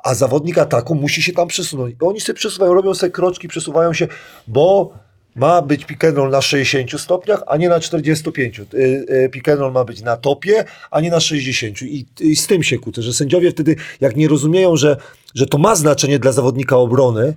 A 0.05 0.15
zawodnik 0.15 0.59
ataku 0.59 0.95
musi 0.95 1.23
się 1.23 1.33
tam 1.33 1.49
przesunąć. 1.49 1.95
Oni 2.01 2.21
sobie 2.21 2.37
przesuwają, 2.37 2.75
robią 2.75 2.95
sobie 2.95 3.13
kroczki, 3.13 3.49
przesuwają 3.49 3.93
się, 3.93 4.09
bo 4.47 4.93
ma 5.37 5.63
być 5.63 5.85
pick 5.85 6.03
na 6.31 6.41
60 6.41 7.01
stopniach, 7.01 7.43
a 7.47 7.57
nie 7.57 7.69
na 7.69 7.81
45. 7.81 8.61
Y, 8.61 8.65
y, 8.75 9.29
Pick 9.33 9.49
and 9.49 9.61
roll 9.61 9.73
ma 9.73 9.85
być 9.85 10.03
na 10.03 10.17
topie, 10.17 10.65
a 10.91 11.01
nie 11.01 11.11
na 11.11 11.21
60. 11.21 11.83
I, 11.83 12.07
I 12.21 12.37
z 12.37 12.47
tym 12.47 12.63
się 12.63 12.79
kłócę, 12.79 13.03
że 13.03 13.13
sędziowie 13.13 13.51
wtedy, 13.51 13.77
jak 14.01 14.17
nie 14.17 14.29
rozumieją, 14.29 14.77
że, 14.77 14.97
że 15.35 15.47
to 15.47 15.59
ma 15.59 15.75
znaczenie 15.75 16.19
dla 16.19 16.33
zawodnika 16.33 16.77
obrony, 16.77 17.35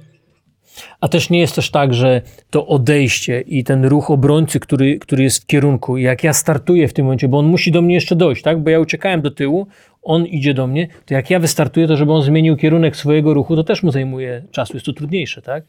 A 1.01 1.07
też 1.07 1.29
nie 1.29 1.39
jest 1.39 1.55
też 1.55 1.71
tak, 1.71 1.93
że 1.93 2.21
to 2.49 2.67
odejście 2.67 3.41
i 3.41 3.63
ten 3.63 3.85
ruch 3.85 4.11
obrońcy, 4.11 4.59
który, 4.59 4.99
który 4.99 5.23
jest 5.23 5.43
w 5.43 5.45
kierunku, 5.45 5.97
jak 5.97 6.23
ja 6.23 6.33
startuję 6.33 6.87
w 6.87 6.93
tym 6.93 7.05
momencie, 7.05 7.27
bo 7.27 7.37
on 7.37 7.45
musi 7.45 7.71
do 7.71 7.81
mnie 7.81 7.95
jeszcze 7.95 8.15
dojść, 8.15 8.41
tak? 8.41 8.63
Bo 8.63 8.69
ja 8.69 8.79
uciekałem 8.79 9.21
do 9.21 9.31
tyłu, 9.31 9.67
on 10.03 10.25
idzie 10.25 10.53
do 10.53 10.67
mnie, 10.67 10.88
to 11.05 11.13
jak 11.13 11.30
ja 11.30 11.39
wystartuję, 11.39 11.88
to 11.88 11.97
żeby 11.97 12.11
on 12.11 12.23
zmienił 12.23 12.55
kierunek 12.57 12.95
swojego 12.95 13.34
ruchu, 13.34 13.55
to 13.55 13.63
też 13.63 13.84
mu 13.84 13.91
zajmuje 13.91 14.43
czasu, 14.51 14.73
jest 14.73 14.85
to 14.85 14.93
trudniejsze, 14.93 15.41
tak? 15.41 15.63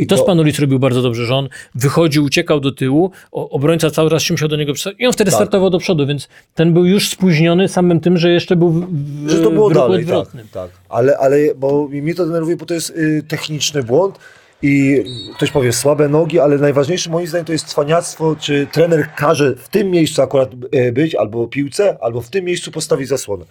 I- 0.00 0.06
to 0.06 0.16
to- 0.16 0.22
Spanulis 0.22 0.58
robił 0.58 0.78
bardzo 0.78 1.02
dobrze, 1.02 1.24
że 1.26 1.34
on 1.34 1.48
wychodził, 1.74 2.24
uciekał 2.24 2.60
do 2.60 2.72
tyłu, 2.72 3.10
obrońca 3.32 3.90
cały 3.90 4.10
czas 4.10 4.22
się 4.22 4.34
musiał 4.34 4.48
do 4.48 4.56
niego 4.56 4.72
przystać 4.72 4.94
i 4.98 5.06
on 5.06 5.12
wtedy 5.12 5.30
Tak. 5.30 5.38
startował 5.38 5.70
do 5.70 5.78
przodu, 5.78 6.06
więc 6.06 6.28
ten 6.54 6.72
był 6.72 6.84
już 6.84 7.08
spóźniony 7.08 7.68
samym 7.68 8.00
tym, 8.00 8.18
że 8.18 8.30
jeszcze 8.30 8.56
był 8.56 8.70
w, 8.70 8.86
w, 9.26 9.28
że 9.30 9.40
to 9.40 9.50
było 9.50 9.70
w 9.70 9.74
dalej. 9.74 10.04
Tak, 10.06 10.14
odwrotnym. 10.14 10.46
tak. 10.52 10.70
Ale, 10.88 11.18
ale 11.18 11.36
bo 11.56 11.88
mnie 11.88 12.14
to 12.14 12.26
denerwuje, 12.26 12.56
bo 12.56 12.66
to 12.66 12.74
jest 12.74 12.90
y, 12.90 13.22
techniczny 13.28 13.82
błąd. 13.82 14.18
I 14.66 15.04
ktoś 15.36 15.50
powie 15.50 15.72
słabe 15.72 16.08
nogi, 16.08 16.40
ale 16.40 16.58
najważniejsze 16.58 17.10
moim 17.10 17.26
zdaniem 17.26 17.44
to 17.44 17.52
jest 17.52 17.66
cwaniactwo, 17.66 18.36
czy 18.40 18.66
trener 18.72 19.08
każe 19.16 19.56
w 19.56 19.68
tym 19.68 19.90
miejscu 19.90 20.22
akurat 20.22 20.50
y, 20.74 20.92
być, 20.92 21.14
albo 21.14 21.46
piłce, 21.46 21.96
albo 22.00 22.20
w 22.20 22.30
tym 22.30 22.44
miejscu 22.44 22.70
postawić 22.70 23.08
zasłonę. 23.08 23.44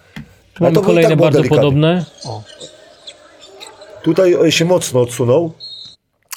Tu 0.54 0.64
mamy 0.64 0.80
i 0.80 0.82
kolejne 0.82 1.10
tak 1.10 1.18
bardzo 1.18 1.38
delikatnie. 1.38 1.62
podobne. 1.62 2.04
O, 2.24 2.42
Tutaj 4.02 4.34
e, 4.46 4.52
się 4.52 4.64
mocno 4.64 5.00
odsunął, 5.00 5.52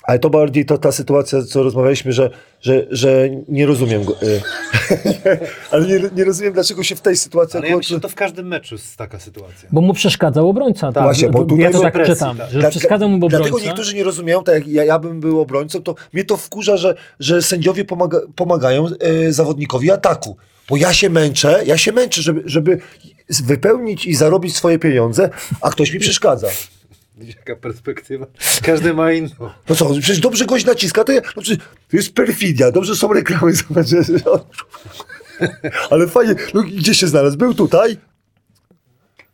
ale 0.07 0.19
to 0.19 0.29
bardziej 0.29 0.65
to, 0.65 0.77
ta 0.77 0.91
sytuacja, 0.91 1.43
co 1.43 1.63
rozmawialiśmy, 1.63 2.13
że, 2.13 2.29
że, 2.61 2.85
że 2.91 3.29
nie 3.47 3.65
rozumiem 3.65 4.03
go. 4.03 4.15
e. 4.21 4.41
ale 5.71 5.85
nie, 5.85 5.99
nie 6.15 6.23
rozumiem, 6.23 6.53
dlaczego 6.53 6.83
się 6.83 6.95
w 6.95 7.01
tej 7.01 7.17
sytuacji 7.17 7.59
Ale 7.59 7.69
ja 7.69 7.77
myślę, 7.77 7.95
że 7.95 7.99
to 7.99 8.09
w 8.09 8.15
każdym 8.15 8.47
meczu 8.47 8.75
jest 8.75 8.97
taka 8.97 9.19
sytuacja. 9.19 9.69
Bo 9.71 9.81
mu 9.81 9.93
przeszkadzał 9.93 10.49
obrońca. 10.49 10.91
Tak, 10.91 11.03
Właśnie, 11.03 11.29
bo 11.29 11.39
tutaj 11.39 11.59
ja 11.59 11.71
to 11.71 11.81
tak 11.81 11.93
presji, 11.93 12.13
czytam, 12.13 12.37
tak. 12.37 12.51
że 12.51 12.59
Dla- 12.59 12.69
przeszkadzał 12.69 13.09
mu 13.09 13.15
obrońca. 13.15 13.37
Dlatego 13.37 13.59
niektórzy 13.59 13.95
nie 13.95 14.03
rozumieją, 14.03 14.43
tak 14.43 14.55
jak 14.55 14.67
ja, 14.67 14.83
ja 14.83 14.99
bym 14.99 15.19
był 15.19 15.41
obrońcą, 15.41 15.83
to 15.83 15.95
mnie 16.13 16.23
to 16.23 16.37
wkurza, 16.37 16.77
że, 16.77 16.95
że 17.19 17.41
sędziowie 17.41 17.85
pomaga, 17.85 18.19
pomagają 18.35 18.87
e, 18.99 19.33
zawodnikowi 19.33 19.91
ataku. 19.91 20.37
Bo 20.69 20.77
ja 20.77 20.93
się 20.93 21.09
męczę, 21.09 21.61
ja 21.65 21.77
się 21.77 21.91
męczę, 21.91 22.21
żeby, 22.21 22.43
żeby 22.45 22.79
wypełnić 23.29 24.05
i 24.05 24.15
zarobić 24.15 24.55
swoje 24.55 24.79
pieniądze, 24.79 25.29
a 25.61 25.69
ktoś 25.69 25.93
mi 25.93 25.99
przeszkadza. 25.99 26.47
Jaka 27.21 27.55
perspektywa? 27.55 28.25
Każdy 28.63 28.93
ma 28.93 29.11
inną. 29.11 29.29
No 29.69 29.75
co, 29.75 29.89
przecież 29.89 30.19
dobrze 30.19 30.45
goś 30.45 30.65
naciska, 30.65 31.03
to, 31.03 31.11
ja, 31.11 31.21
no 31.35 31.41
przecież 31.41 31.65
to 31.89 31.97
jest 31.97 32.13
perfidia, 32.13 32.71
dobrze 32.71 32.95
są 32.95 33.13
reklamy, 33.13 33.53
zobacz, 33.59 33.87
ale 35.89 36.07
fajnie, 36.07 36.35
no 36.53 36.63
gdzie 36.63 36.93
się 36.95 37.07
znalazł? 37.07 37.37
Był 37.37 37.53
tutaj? 37.53 37.97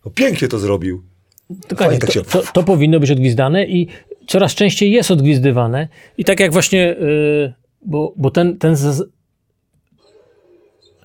No 0.05 0.11
pięknie 0.11 0.47
to 0.47 0.60
zrobił. 0.60 1.03
Dokładnie, 1.49 1.77
Fajnie 1.77 1.99
tak 1.99 2.07
to, 2.10 2.14
się- 2.14 2.23
to, 2.23 2.51
to 2.53 2.64
powinno 2.64 2.99
być 2.99 3.11
odgwizdane 3.11 3.65
i 3.65 3.88
coraz 4.27 4.55
częściej 4.55 4.91
jest 4.91 5.11
odgwizdywane. 5.11 5.88
I 6.18 6.23
tak 6.26 6.39
jak 6.39 6.51
właśnie, 6.53 6.95
yy, 6.99 7.53
bo, 7.85 8.14
bo 8.18 8.31
ten, 8.31 8.57
ten. 8.57 8.76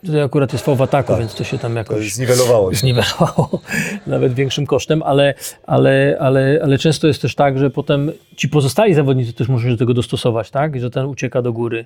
Tutaj 0.07 0.23
akurat 0.23 0.53
jest 0.53 0.65
w 0.65 0.83
ataku, 0.83 1.17
więc 1.17 1.35
to 1.35 1.45
się 1.45 1.59
tam 1.59 1.75
Tak. 1.75 1.91
Jakoś 1.91 2.13
zniwelowało 2.13 2.75
zniwelowało 2.75 3.61
nawet 4.07 4.35
większym 4.35 4.67
kosztem, 4.67 5.03
ale, 5.03 5.35
ale, 5.67 6.17
ale, 6.21 6.61
ale 6.63 6.79
często 6.79 7.07
jest 7.07 7.23
też 7.23 7.35
tak, 7.35 7.59
że 7.59 7.71
potem 7.71 8.13
ci 8.37 8.49
pozostali 8.49 8.95
zawodnicy 8.95 9.33
też 9.33 9.49
muszą 9.49 9.65
się 9.65 9.71
do 9.71 9.77
tego 9.77 9.95
dostosować, 9.95 10.51
tak? 10.51 10.81
Że 10.81 10.91
ten 10.91 11.07
ucieka 11.07 11.43
do 11.43 11.53
góry 11.53 11.85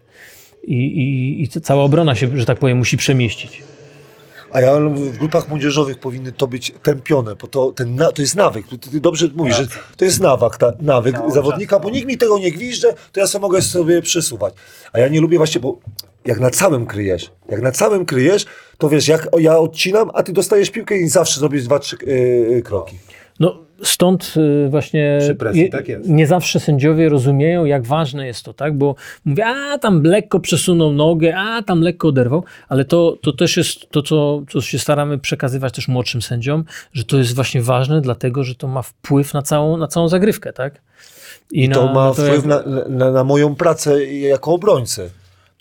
i, 0.65 0.75
i, 0.75 1.43
i 1.43 1.49
cała 1.49 1.85
obrona 1.85 2.15
się, 2.15 2.39
że 2.39 2.47
tak 2.47 2.59
powiem, 2.59 2.79
musi 2.79 2.97
przemieścić. 2.97 3.63
A 4.53 4.61
ja 4.61 4.81
w 4.81 5.19
grupach 5.19 5.49
młodzieżowych 5.49 5.99
powinny 5.99 6.33
to 6.33 6.47
być 6.47 6.73
tępione, 6.83 7.37
bo 7.37 7.47
to, 7.47 7.73
ten, 7.73 7.99
to 8.15 8.23
jest 8.23 8.37
nawyk. 8.37 8.69
Ty, 8.69 8.79
ty 8.79 9.01
dobrze 9.01 9.29
mówisz, 9.35 9.57
że 9.57 9.67
to 9.97 10.05
jest 10.05 10.21
nawak, 10.21 10.57
ta, 10.57 10.73
nawyk 10.81 11.17
zawodnika, 11.29 11.79
bo 11.79 11.91
nikt 11.91 12.09
mi 12.09 12.19
tego 12.19 12.39
nie 12.39 12.53
gwizdże, 12.53 12.95
to 13.13 13.21
ja 13.21 13.27
sobie 13.27 13.43
mogę 13.43 13.63
sobie 13.63 14.03
przesuwać. 14.03 14.55
A 14.93 14.99
ja 14.99 15.09
nie 15.09 15.21
lubię 15.21 15.37
właśnie, 15.37 15.61
bo 15.61 15.79
jak 16.25 16.41
na 16.41 16.51
całym 16.51 16.87
kryjesz, 16.87 17.31
jak 17.49 17.63
na 17.63 17.73
całym 17.73 18.07
kryjesz, 18.07 18.47
to 18.79 18.89
wiesz, 18.89 19.09
jak 19.09 19.29
ja 19.39 19.59
odcinam, 19.59 20.11
a 20.15 20.23
ty 20.23 20.33
dostajesz 20.33 20.71
piłkę 20.71 20.99
i 20.99 21.09
zawsze 21.09 21.41
zrobisz 21.41 21.65
dwa, 21.65 21.79
trzy 21.79 21.97
yy, 22.07 22.63
kroki. 22.63 22.99
No 23.41 23.59
stąd 23.83 24.35
y, 24.67 24.69
właśnie 24.71 25.19
presji, 25.39 25.63
je- 25.63 25.69
tak 25.69 25.89
jest. 25.89 26.09
nie 26.09 26.27
zawsze 26.27 26.61
sędziowie 26.61 27.09
rozumieją, 27.09 27.65
jak 27.65 27.87
ważne 27.87 28.27
jest 28.27 28.45
to, 28.45 28.53
tak? 28.55 28.79
Bo 28.79 28.95
mówię, 29.25 29.47
a 29.47 29.79
tam 29.79 30.03
lekko 30.03 30.41
przesunął 30.41 30.93
nogę, 30.93 31.37
a 31.37 31.63
tam 31.63 31.81
lekko 31.81 32.09
oderwał, 32.09 32.45
ale 32.69 32.85
to, 32.85 33.19
to 33.23 33.33
też 33.33 33.57
jest 33.57 33.91
to, 33.91 34.03
co, 34.03 34.43
co 34.51 34.61
się 34.61 34.79
staramy 34.79 35.19
przekazywać 35.19 35.73
też 35.75 35.89
młodszym 35.89 36.23
sędziom, 36.23 36.65
że 36.93 37.05
to 37.05 37.17
jest 37.19 37.35
właśnie 37.35 37.63
ważne, 37.63 38.01
dlatego 38.01 38.45
że 38.45 38.55
to 38.55 38.69
ma 38.69 38.83
wpływ 38.83 39.35
na 39.35 39.43
całą, 39.43 39.77
na 39.77 39.87
całą 39.87 40.09
zagrywkę, 40.09 40.53
tak? 40.53 40.81
I 41.51 41.69
to 41.69 41.87
na- 41.87 41.93
ma 41.93 42.05
na 42.07 42.13
wpływ 42.13 42.29
jak- 42.35 42.45
na, 42.45 42.63
na, 42.89 43.11
na 43.11 43.25
moją 43.25 43.55
pracę 43.55 44.05
jako 44.07 44.53
obrońcę. 44.53 45.09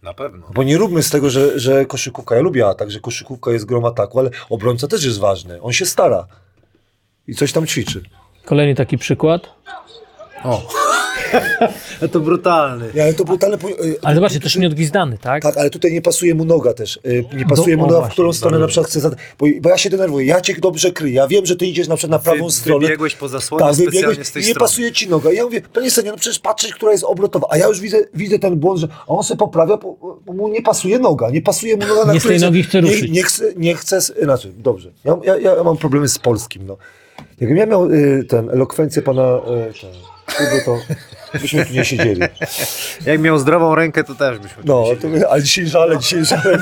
Na 0.04 0.14
pewno. 0.14 0.48
Bo 0.54 0.64
nie 0.64 0.78
róbmy 0.78 1.04
z 1.04 1.10
tego, 1.10 1.30
że, 1.30 1.60
że 1.60 1.86
koszykówka, 1.86 2.36
ja 2.36 2.42
lubię 2.42 2.68
atak, 2.68 2.92
że 2.92 3.00
koszykówka 3.00 3.52
jest 3.52 3.66
grom 3.66 3.86
ataku, 3.86 4.20
ale 4.20 4.30
obrońca 4.50 4.88
też 4.88 5.06
jest 5.06 5.20
ważny. 5.20 5.62
On 5.62 5.72
się 5.74 5.86
stara 5.86 6.28
i 7.28 7.36
coś 7.36 7.52
tam 7.52 7.68
ćwiczy. 7.68 8.02
Kolejny 8.46 8.76
taki 8.76 8.98
przykład. 8.98 9.42
A 12.02 12.08
to 12.12 12.20
brutalny. 12.20 12.90
Nie, 12.96 13.04
ale 13.04 13.14
to 13.14 13.26
brutalne... 13.26 13.58
po- 13.58 13.70
y, 13.70 13.96
Ale 14.02 14.16
zobaczcie, 14.16 14.40
też 14.40 14.56
nieodgwizdany, 14.56 15.18
tak? 15.18 15.44
Tak, 15.44 15.58
ale 15.58 15.70
tutaj 15.70 15.92
nie 15.94 16.02
pasuje 16.02 16.36
mu 16.36 16.46
noga 16.46 16.74
też. 16.74 17.00
Y, 17.06 17.26
Nie 17.34 17.46
pasuje 17.46 17.78
No, 17.78 17.84
mu 17.84 17.84
o 17.84 17.88
noga, 17.88 17.98
w 17.98 18.02
właśnie, 18.02 18.14
którą 18.14 18.34
stronę 18.34 18.60
na 18.60 18.68
przykład 18.68 18.88
chce 18.88 19.00
zadać. 19.00 19.20
Bo, 19.40 19.46
bo 19.62 19.70
ja 19.70 19.78
się 19.78 19.90
denerwuję, 19.90 20.26
ja 20.26 20.42
cię 20.42 20.56
dobrze 20.62 20.92
kryję, 20.92 21.16
ja 21.16 21.28
wiem, 21.28 21.46
że 21.46 21.56
ty 21.56 21.66
idziesz 21.66 21.88
na 21.88 21.96
przykład 21.96 22.12
na 22.12 22.32
prawą 22.32 22.46
Wy- 22.46 22.52
stronę. 22.52 22.80
wybiegłeś 22.86 23.16
po 23.16 23.30
zasłonie 23.30 23.66
tak, 23.66 23.76
specjalnie 23.76 24.02
wybiegłeś 24.02 24.28
z 24.28 24.32
tej 24.32 24.42
nie 24.44 24.50
strony. 24.50 24.68
pasuje 24.70 24.92
ci 24.92 25.10
noga. 25.10 25.32
I 25.32 25.36
ja 25.36 25.44
mówię, 25.44 25.62
panie 25.74 25.92
sędzio, 25.92 26.12
no 26.12 26.18
przecież 26.18 26.40
patrzeć, 26.40 26.74
która 26.74 26.92
jest 26.92 27.04
obrotowa. 27.04 27.48
A 27.50 27.58
ja 27.58 27.68
już 27.68 27.80
widzę, 27.80 27.98
widzę 28.14 28.40
ten 28.40 28.56
błąd, 28.60 28.80
że 28.80 28.88
on 29.08 29.24
się 29.24 29.36
poprawia, 29.36 29.78
bo, 29.78 30.20
bo 30.26 30.34
mu 30.34 30.48
nie 30.48 30.62
pasuje 30.62 31.00
noga. 31.00 31.30
Nie 31.30 31.42
pasuje 31.42 31.78
mu 31.78 31.88
noga, 31.88 32.06
na 32.06 32.14
Nie 32.14 32.20
z 32.20 32.24
tej 32.24 32.40
nogi 32.40 32.64
chce 32.64 32.82
nie, 32.82 32.92
ruszyć. 32.92 33.12
Nie 33.12 33.24
chce, 33.24 33.44
nie 33.58 33.76
chce, 33.76 34.00
inaczej, 34.24 34.52
dobrze. 34.58 34.92
Ja, 35.06 35.18
ja, 35.24 35.38
ja 35.38 35.64
mam 35.64 35.78
problemy 35.78 36.08
z 36.08 36.20
polskim, 36.20 36.66
no. 36.68 36.78
Jakbym 37.42 37.58
ja 37.58 37.66
miał 37.66 37.92
y, 37.92 38.24
ten, 38.24 38.50
elokwencję 38.50 39.02
pana 39.02 39.38
y, 39.70 39.74
ten, 39.74 39.92
to 40.66 40.78
byśmy 41.42 41.66
tu 41.66 41.74
nie 41.74 41.86
siedzieli. 41.86 42.22
Jak 43.06 43.22
miał 43.22 43.40
zdrową 43.40 43.76
rękę, 43.76 44.04
to 44.04 44.16
też 44.16 44.40
byśmy. 44.40 44.64
No, 44.66 44.86
to, 45.02 45.30
ale 45.30 45.44
dzisiaj 45.44 45.68
żale, 45.68 45.98
dzisiaj 45.98 46.26
żale. 46.26 46.58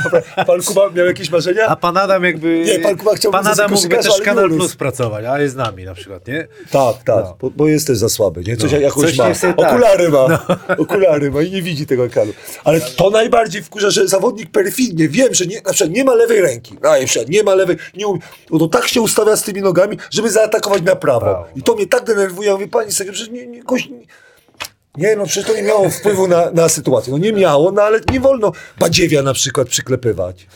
Pan 0.48 0.62
Kuba 0.62 0.90
miał 0.90 1.06
jakieś 1.06 1.30
marzenia? 1.30 1.68
A 1.68 1.76
pan 1.76 1.98
Adam 1.98 2.24
jakby... 2.24 2.64
Nie, 2.66 2.80
pan 2.80 2.98
Kuba 2.98 3.16
chciał 3.16 3.32
Pan 3.32 3.48
Adam 3.48 3.72
mógłby 3.72 3.98
też 3.98 4.22
Kanal 4.22 4.50
nie 4.50 4.58
Plus 4.58 4.76
pracować, 4.76 5.26
a 5.26 5.40
jest 5.40 5.54
z 5.54 5.58
nami 5.58 5.84
na 5.84 5.94
przykład, 5.94 6.28
nie? 6.28 6.48
Tak, 6.72 6.96
tak, 7.06 7.26
No. 7.26 7.36
bo, 7.42 7.50
bo 7.50 7.68
jest 7.68 7.88
też 7.88 7.98
za 7.98 8.10
słaby, 8.10 8.44
nie? 8.48 8.58
Coś 8.58 8.72
No. 8.72 8.78
jakąś 8.78 9.06
Coś 9.06 9.18
ma. 9.18 9.26
tak. 9.56 9.60
Okulary 9.60 10.10
ma, 10.10 10.46
okulary 10.78 11.32
ma 11.32 11.42
i 11.42 11.52
nie 11.52 11.62
widzi 11.62 11.86
tego 11.86 12.06
ekranu. 12.06 12.34
Ale 12.64 12.82
to 12.82 13.10
najbardziej 13.10 13.64
wkurza, 13.64 13.90
że 13.90 14.08
zawodnik 14.08 14.52
perfidnie, 14.52 15.10
wiem, 15.10 15.34
że 15.34 15.46
nie, 15.46 15.62
na 15.62 15.74
przykład 15.74 15.96
nie 15.96 16.04
ma 16.04 16.14
lewej 16.16 16.42
ręki, 16.42 16.76
no, 16.84 17.00
na 17.00 17.06
przykład 17.06 17.30
nie 17.30 17.44
ma 17.44 17.56
lewej, 17.56 17.78
nie 17.96 18.08
um, 18.08 18.20
no 18.52 18.60
to 18.60 18.68
tak 18.68 18.88
się 18.88 19.02
ustawia 19.02 19.36
z 19.36 19.44
tymi 19.44 19.62
nogami, 19.62 19.98
żeby 20.12 20.32
zaatakować 20.32 20.82
na 20.82 20.96
prawo. 20.96 21.46
I 21.56 21.64
to 21.64 21.76
mnie 21.76 21.88
tak 21.88 22.04
denerwuje, 22.04 22.48
ja 22.48 22.54
mówię, 22.54 22.68
pani 22.68 22.92
że 23.12 23.28
nie, 23.28 23.48
nie, 23.48 23.64
nie, 23.88 24.04
nie, 25.00 25.16
no 25.16 25.26
przecież 25.26 25.52
to 25.52 25.56
nie 25.56 25.64
miało 25.64 25.90
wpływu 25.90 26.28
na, 26.28 26.52
na 26.52 26.70
sytuację. 26.70 27.12
No 27.12 27.18
nie 27.18 27.34
miało, 27.34 27.72
no 27.72 27.82
ale 27.82 28.00
nie 28.12 28.20
wolno 28.20 28.52
badziewia 28.80 29.22
na 29.22 29.34
przykład 29.34 29.70
przyklepywać. 29.70 30.48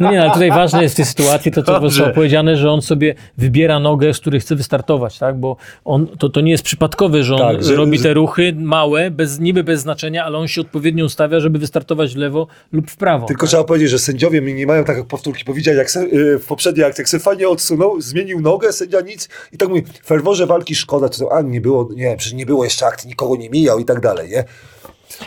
No 0.00 0.10
nie, 0.12 0.22
ale 0.22 0.30
tutaj 0.30 0.50
ważne 0.50 0.82
jest 0.82 0.94
w 0.94 0.96
tej 0.96 1.04
sytuacji 1.04 1.52
to, 1.52 1.62
co 1.62 1.72
Dobrze. 1.72 1.88
zostało 1.88 2.14
powiedziane, 2.14 2.56
że 2.56 2.70
on 2.70 2.82
sobie 2.82 3.14
wybiera 3.38 3.80
nogę, 3.80 4.14
z 4.14 4.20
której 4.20 4.40
chce 4.40 4.56
wystartować, 4.56 5.18
tak? 5.18 5.38
Bo 5.38 5.56
on, 5.84 6.06
to, 6.06 6.28
to 6.28 6.40
nie 6.40 6.50
jest 6.50 6.64
przypadkowe, 6.64 7.22
że 7.22 7.34
on 7.34 7.40
Tak, 7.40 7.64
że- 7.64 7.76
robi 7.76 7.98
te 8.00 8.14
ruchy 8.14 8.54
małe, 8.58 9.10
bez, 9.10 9.40
niby 9.40 9.64
bez 9.64 9.80
znaczenia, 9.80 10.24
ale 10.24 10.38
on 10.38 10.48
się 10.48 10.60
odpowiednio 10.60 11.04
ustawia, 11.04 11.40
żeby 11.40 11.58
wystartować 11.58 12.14
w 12.14 12.16
lewo 12.16 12.46
lub 12.72 12.90
w 12.90 12.96
prawo. 12.96 13.26
Tylko 13.26 13.46
trzeba 13.46 13.64
powiedzieć, 13.64 13.90
że 13.90 13.98
sędziowie 13.98 14.40
nie 14.40 14.66
mają 14.66 14.84
tak 14.84 14.96
jak 14.96 15.06
powtórki 15.06 15.44
powiedzieć, 15.44 15.76
jak 15.76 15.90
se, 15.90 16.00
y, 16.00 16.38
w 16.38 16.46
poprzedniej 16.46 16.86
akcji, 16.86 17.02
jak 17.02 17.08
se 17.08 17.18
fajnie 17.18 17.48
odsunął, 17.48 18.00
zmienił 18.00 18.40
nogę, 18.40 18.72
sędzia 18.72 19.00
nic 19.00 19.28
i 19.52 19.58
tak 19.58 19.68
mówi, 19.68 19.82
ferworze 20.04 20.46
walki 20.46 20.74
szkoda, 20.74 21.08
czy 21.08 21.18
to, 21.20 21.32
a 21.32 21.42
nie 21.42 21.60
było, 21.60 21.88
nie, 21.94 22.16
przecież 22.16 22.34
nie 22.34 22.46
było 22.46 22.64
jeszcze 22.64 22.86
akcji, 22.86 23.08
nikogo 23.08 23.36
nie 23.36 23.50
mijał 23.50 23.78
i 23.78 23.84
tak 23.84 24.00
dalej, 24.00 24.30
nie? 24.30 24.44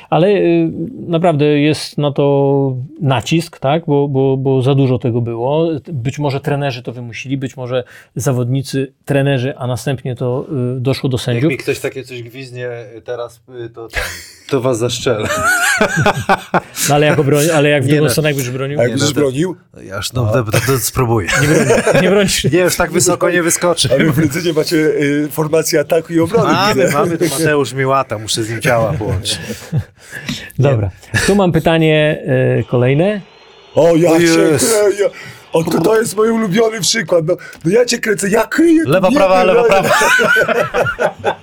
Ale 0.09 0.27
y, 0.27 0.71
naprawdę 1.07 1.45
jest 1.45 1.97
na 1.97 2.11
to 2.11 2.75
nacisk, 3.01 3.59
tak? 3.59 3.83
Bo, 3.85 4.07
bo, 4.07 4.37
bo 4.37 4.61
za 4.61 4.75
dużo 4.75 4.99
tego 4.99 5.21
było. 5.21 5.67
Być 5.93 6.19
może 6.19 6.39
trenerzy 6.39 6.83
to 6.83 6.91
wymusili, 6.91 7.37
być 7.37 7.57
może 7.57 7.83
zawodnicy, 8.15 8.93
trenerzy, 9.05 9.57
a 9.57 9.67
następnie 9.67 10.15
to 10.15 10.45
y, 10.77 10.79
doszło 10.79 11.09
do 11.09 11.15
Jak 11.17 11.21
sędziów. 11.25 11.49
mi 11.49 11.57
ktoś 11.57 11.79
takie 11.79 12.03
coś 12.03 12.23
gwizdnie 12.23 12.69
teraz, 13.03 13.41
y, 13.65 13.69
to, 13.69 13.87
to, 13.87 13.97
to 14.49 14.61
was 14.61 14.77
zaszczelę. 14.77 15.27
No, 16.89 16.95
ale 16.95 17.05
jak, 17.05 17.19
obroni, 17.19 17.49
ale 17.49 17.69
jak 17.69 17.83
w 17.83 17.85
Nie 17.87 17.91
drugą 17.93 18.03
no. 18.05 18.09
stronę 18.09 18.29
jakbyś 18.29 18.49
bronił? 18.49 18.79
No 18.99 19.07
to- 19.07 19.13
bronił, 19.13 19.55
Ja 19.83 19.95
już 19.95 20.13
no, 20.13 20.25
to, 20.31 20.43
to, 20.43 20.51
to 20.51 20.77
spróbuję. 20.79 21.27
Nie 22.01 22.09
bronisz. 22.09 22.43
Nie, 22.43 22.59
już 22.59 22.75
tak 22.77 22.91
wysoko 22.91 23.29
nie 23.29 23.43
wyskoczy. 23.43 23.89
ale 23.91 24.05
w 24.05 24.19
Rydzynie 24.19 24.53
macie 24.53 24.75
y, 24.77 25.27
formację 25.31 25.79
ataku 25.79 26.13
i 26.13 26.19
obrony. 26.19 26.53
Mamy, 26.53 26.91
mamy, 26.91 27.17
to 27.17 27.25
Mateusz 27.39 27.73
Miłata, 27.73 28.17
muszę 28.17 28.43
z 28.43 28.49
nim 28.49 28.61
ciała 28.61 28.93
połączyć. 28.93 29.39
Dobra. 30.60 30.89
Tu 31.27 31.35
mam 31.35 31.52
pytanie 31.52 32.23
y, 32.60 32.64
kolejne. 32.64 33.22
O, 33.76 33.95
ja 33.95 34.11
O 34.11 34.18
cię 34.19 34.23
jest. 34.23 34.35
kręcę. 34.35 35.10
O, 35.53 35.64
to, 35.64 35.81
to 35.81 35.99
jest 35.99 36.15
mój 36.15 36.30
ulubiony 36.30 36.81
przykład. 36.81 37.26
No, 37.27 37.38
no 37.65 37.72
ja 37.72 37.85
cię 37.85 37.99
kręcę, 37.99 38.30
ja 38.30 38.47
kryję. 38.47 38.84
tu 38.84 38.89
Lewa, 38.89 39.11
prawa, 39.11 39.43
lewa, 39.43 39.61
no, 39.61 39.68
prawa. 39.68 39.89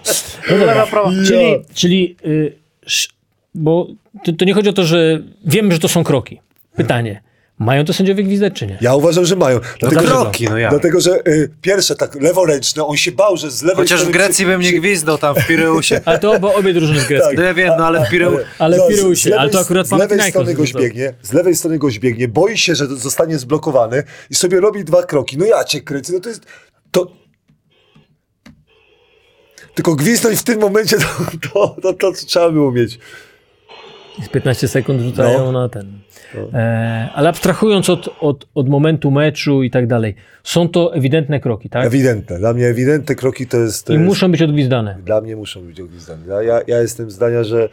No 0.50 0.58
dobra. 0.58 0.74
Lewa, 0.74 0.86
prawa. 0.86 1.10
Ja. 1.12 1.24
Czyli, 1.26 1.64
czyli 1.74 2.16
y, 2.26 2.52
sz- 2.86 3.12
bo 3.54 3.86
to, 4.24 4.32
to 4.32 4.44
nie 4.44 4.54
chodzi 4.54 4.68
o 4.68 4.72
to, 4.72 4.84
że 4.84 5.20
wiemy, 5.44 5.72
że 5.72 5.78
to 5.78 5.88
są 5.88 6.04
kroki. 6.04 6.40
Pytanie. 6.76 7.22
Mają 7.58 7.84
to 7.84 7.92
sędziowie 7.92 8.24
gwizdać, 8.24 8.52
czy 8.54 8.66
nie? 8.66 8.78
Ja 8.80 8.94
uważam, 8.94 9.24
że 9.24 9.36
mają. 9.36 9.60
Dlatego, 9.80 10.00
to 10.02 10.06
że, 10.06 10.12
kroki, 10.12 10.44
no 10.44 10.58
jak? 10.58 10.70
dlatego, 10.70 11.00
że 11.00 11.26
y, 11.28 11.50
pierwsze 11.62 11.96
tak 11.96 12.14
leworęczne, 12.22 12.84
on 12.86 12.96
się 12.96 13.12
bał, 13.12 13.36
że 13.36 13.50
z 13.50 13.62
lewej 13.62 13.76
Chociaż 13.76 14.04
w 14.04 14.10
Grecji 14.10 14.46
bym 14.46 14.60
nie 14.60 14.72
gwizdał 14.72 15.18
tam 15.18 15.34
w 15.34 15.46
Pireusie. 15.46 16.00
Ale 16.04 16.18
to 16.18 16.40
bo 16.40 16.54
obie 16.54 16.74
drużyny 16.74 17.00
z 17.00 17.06
Grecji. 17.06 17.36
No 17.36 17.42
ja 17.42 17.54
wiem, 17.54 17.72
no 17.78 17.86
ale 17.86 18.06
w 18.06 18.10
Pireusie... 18.10 18.44
Ale 18.58 18.76
No, 18.76 18.84
w 18.88 18.92
z 18.92 18.96
Pireusie, 18.96 19.30
lewej- 19.30 19.38
ale 19.40 19.50
to 19.50 19.60
akurat 19.60 19.86
Z 19.86 19.92
lewej 19.92 20.20
strony 20.30 20.54
goś 20.54 20.68
rzucał. 20.68 20.82
biegnie, 20.82 21.14
z 21.22 21.32
lewej 21.32 21.56
strony 21.56 21.78
goś 21.78 21.98
biegnie, 21.98 22.28
boi 22.28 22.58
się, 22.58 22.74
że 22.74 22.86
zostanie 22.86 23.38
zblokowany 23.38 24.02
i 24.30 24.34
sobie 24.34 24.60
robi 24.60 24.84
dwa 24.84 25.02
kroki. 25.02 25.38
No 25.38 25.44
ja 25.44 25.64
cię 25.64 25.80
kręcę, 25.80 26.12
no 26.12 26.20
to 26.20 26.28
jest... 26.28 26.42
To... 26.90 27.06
Tylko 29.74 29.94
gwizdnąć 29.96 30.38
w 30.38 30.42
tym 30.44 30.60
momencie 30.60 30.96
to, 31.04 31.06
to, 31.52 31.76
to, 31.82 31.92
to, 31.92 32.12
co 32.12 32.26
trzeba 32.26 32.50
było 32.50 32.72
mieć. 32.72 32.98
Z 34.24 34.28
15 34.28 34.68
sekund 34.68 35.02
rzucają 35.02 35.52
No. 35.52 35.52
na 35.52 35.68
ten. 35.68 35.98
E, 36.54 37.08
ale 37.14 37.28
abstrahując 37.28 37.90
od, 37.90 38.08
od, 38.20 38.46
od 38.54 38.68
momentu 38.68 39.10
meczu 39.10 39.62
i 39.62 39.70
tak 39.70 39.86
dalej, 39.86 40.14
są 40.44 40.68
to 40.68 40.94
ewidentne 40.94 41.40
kroki, 41.40 41.68
tak? 41.68 41.86
Ewidentne. 41.86 42.38
Dla 42.38 42.52
mnie 42.52 42.66
ewidentne 42.66 43.14
kroki 43.14 43.46
to 43.46 43.56
jest... 43.56 43.86
To 43.86 43.92
I 43.92 43.96
jest 43.96 44.06
muszą 44.06 44.30
być 44.30 44.42
odgwizdane. 44.42 44.96
Dla 45.04 45.20
mnie 45.20 45.36
muszą 45.36 45.60
być 45.60 45.80
ogwizdane. 45.80 46.26
Ja, 46.26 46.42
ja, 46.42 46.60
ja 46.66 46.80
jestem 46.80 47.10
zdania, 47.10 47.44
że, 47.44 47.68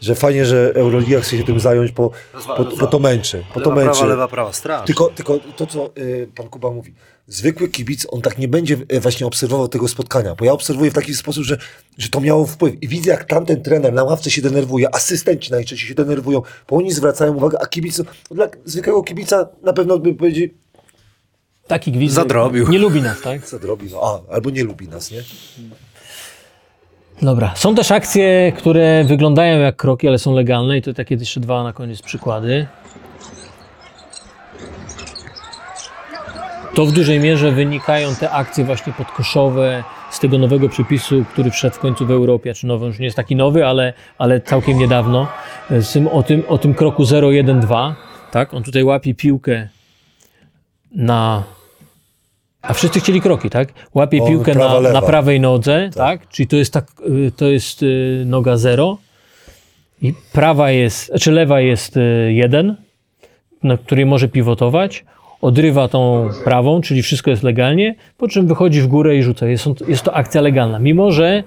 że 0.00 0.14
fajnie, 0.14 0.46
że 0.46 0.72
Euroliga 0.74 1.20
chce 1.20 1.38
się 1.38 1.44
tym 1.44 1.60
zająć, 1.60 1.92
bo, 1.92 2.10
bo, 2.58 2.64
bo 2.80 2.86
to 2.86 2.98
męczy. 2.98 3.44
Bo 3.54 3.60
to 3.60 3.70
Lewa, 3.70 3.82
męczy. 3.84 3.98
prawa, 3.98 4.06
lewa, 4.06 4.28
prawa, 4.28 4.52
straż. 4.52 4.86
Tylko, 4.86 5.08
tylko 5.08 5.38
to, 5.56 5.66
co 5.66 5.90
y, 5.98 6.28
pan 6.34 6.48
Kuba 6.48 6.70
mówi, 6.70 6.94
zwykły 7.26 7.68
kibic, 7.68 8.06
on 8.10 8.22
tak 8.22 8.38
nie 8.38 8.48
będzie 8.48 8.76
y, 8.92 9.00
właśnie 9.00 9.26
obserwował 9.26 9.68
tego 9.68 9.88
spotkania, 9.88 10.34
bo 10.34 10.44
ja 10.44 10.52
obserwuję 10.52 10.90
w 10.90 10.94
taki 10.94 11.14
sposób, 11.14 11.44
że, 11.44 11.58
że 11.98 12.08
to 12.08 12.20
miało 12.20 12.46
wpływ. 12.46 12.82
I 12.82 12.88
widzę, 12.88 13.10
jak 13.10 13.24
tamten 13.24 13.62
trener 13.62 13.92
na 13.92 14.04
ławce 14.04 14.30
się 14.30 14.42
denerwuje, 14.42 14.94
asystenci 14.94 15.50
najczęściej 15.52 15.88
się 15.88 15.94
denerwują, 15.94 16.42
bo 16.68 16.76
oni 16.76 16.92
zwracają 16.92 17.34
uwagę, 17.34 17.58
a 17.62 17.66
kibic, 17.66 18.02
dla 18.30 18.48
zwykłego 18.64 19.02
kibica 19.02 19.48
na 19.62 19.72
pewno 19.72 19.98
by 19.98 20.14
powiedział, 20.14 20.48
Taki 21.66 21.92
gwizd 21.92 22.14
Zadrobił. 22.14 22.68
nie 22.68 22.78
lubi 22.78 23.02
nas, 23.02 23.20
tak? 23.20 23.44
co 23.46 23.58
robi, 23.58 23.88
no 23.92 24.00
a, 24.28 24.32
albo 24.34 24.50
nie 24.50 24.64
lubi 24.64 24.88
nas, 24.88 25.10
nie? 25.10 25.22
Dobra. 27.22 27.52
Są 27.56 27.74
też 27.74 27.90
akcje, 27.90 28.52
które 28.52 29.04
wyglądają 29.04 29.60
jak 29.60 29.76
kroki, 29.76 30.08
ale 30.08 30.18
są 30.18 30.34
legalne 30.34 30.78
i 30.78 30.82
to 30.82 30.94
takie 30.94 31.14
jeszcze 31.14 31.40
dwa 31.40 31.62
na 31.62 31.72
koniec 31.72 32.02
przykłady. 32.02 32.66
To 36.74 36.86
w 36.86 36.92
dużej 36.92 37.20
mierze 37.20 37.52
wynikają 37.52 38.14
te 38.14 38.30
akcje 38.30 38.64
właśnie 38.64 38.92
podkoszowe 38.92 39.84
z 40.10 40.20
tego 40.20 40.38
nowego 40.38 40.68
przepisu, 40.68 41.24
który 41.32 41.50
wszedł 41.50 41.76
w 41.76 41.78
końcu 41.78 42.06
w 42.06 42.10
Europie, 42.10 42.54
czy 42.54 42.66
nowy, 42.66 42.86
już 42.86 42.98
nie 42.98 43.04
jest 43.04 43.16
taki 43.16 43.36
nowy, 43.36 43.66
ale, 43.66 43.92
ale 44.18 44.40
całkiem 44.40 44.78
niedawno. 44.78 45.26
Z 45.70 45.92
tym, 45.92 46.08
o, 46.08 46.22
tym, 46.22 46.42
o 46.48 46.58
tym 46.58 46.74
kroku 46.74 47.02
0-1-2, 47.02 47.92
tak? 48.30 48.54
On 48.54 48.62
tutaj 48.62 48.84
łapie 48.84 49.14
piłkę 49.14 49.68
na... 50.92 51.42
A 52.68 52.74
wszyscy 52.74 53.00
chcieli 53.00 53.20
kroki, 53.20 53.50
tak? 53.50 53.68
Łapie 53.94 54.22
On 54.22 54.28
piłkę 54.28 54.52
prawa, 54.52 54.80
na, 54.80 54.92
na 54.92 55.02
prawej 55.02 55.40
nodze, 55.40 55.90
tak? 55.94 56.28
Czyli 56.28 56.46
to 56.46 56.56
jest, 56.56 56.72
tak, 56.72 56.86
y, 57.26 57.32
to 57.36 57.46
jest 57.46 57.82
y, 57.82 58.22
noga 58.26 58.56
0 58.56 58.98
i 60.02 60.14
prawa 60.32 60.70
jest, 60.70 61.12
czy 61.20 61.32
lewa 61.32 61.60
jest 61.60 61.96
y, 61.96 62.32
1, 62.32 62.76
na 63.62 63.76
której 63.76 64.06
może 64.06 64.28
pivotować, 64.28 65.04
odrywa 65.40 65.88
tą 65.88 66.28
prawą, 66.44 66.80
czyli 66.80 67.02
wszystko 67.02 67.30
jest 67.30 67.42
legalnie, 67.42 67.94
po 68.16 68.28
czym 68.28 68.46
wychodzi 68.46 68.80
w 68.80 68.86
górę 68.86 69.16
i 69.16 69.22
rzuca. 69.22 69.46
Jest, 69.46 69.66
jest 69.88 70.02
to 70.02 70.14
akcja 70.14 70.40
legalna, 70.40 70.78
mimo 70.78 71.12
że 71.12 71.42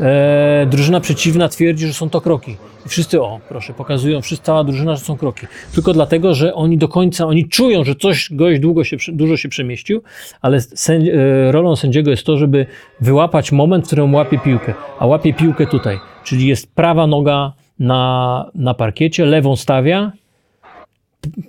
e, 0.00 0.66
drużyna 0.70 1.00
przeciwna 1.00 1.48
twierdzi, 1.48 1.86
że 1.86 1.92
są 1.92 2.10
to 2.10 2.20
kroki. 2.20 2.56
I 2.86 2.88
wszyscy, 2.88 3.22
o, 3.22 3.40
proszę, 3.48 3.74
pokazują, 3.74 4.20
wszyscy, 4.20 4.44
cała 4.44 4.64
drużyna, 4.64 4.96
że 4.96 5.04
są 5.04 5.16
kroki. 5.16 5.46
Tylko 5.74 5.92
dlatego, 5.92 6.34
że 6.34 6.54
oni 6.54 6.78
do 6.78 6.88
końca, 6.88 7.26
oni 7.26 7.48
czują, 7.48 7.84
że 7.84 7.94
coś 7.94 8.28
gość 8.32 8.60
długo 8.60 8.84
się, 8.84 8.96
dużo 9.08 9.36
się 9.36 9.48
przemieścił, 9.48 10.02
ale 10.40 10.60
sędzi, 10.60 11.10
e, 11.10 11.52
rolą 11.52 11.76
sędziego 11.76 12.10
jest 12.10 12.26
to, 12.26 12.36
żeby 12.36 12.66
wyłapać 13.00 13.52
moment, 13.52 13.84
w 13.84 13.86
którym 13.86 14.14
łapie 14.14 14.38
piłkę. 14.38 14.74
A 14.98 15.06
łapie 15.06 15.34
piłkę 15.34 15.66
tutaj, 15.66 15.98
czyli 16.24 16.46
jest 16.46 16.74
prawa 16.74 17.06
noga 17.06 17.52
na, 17.78 18.50
na 18.54 18.74
parkiecie, 18.74 19.26
lewą 19.26 19.56
stawia, 19.56 20.12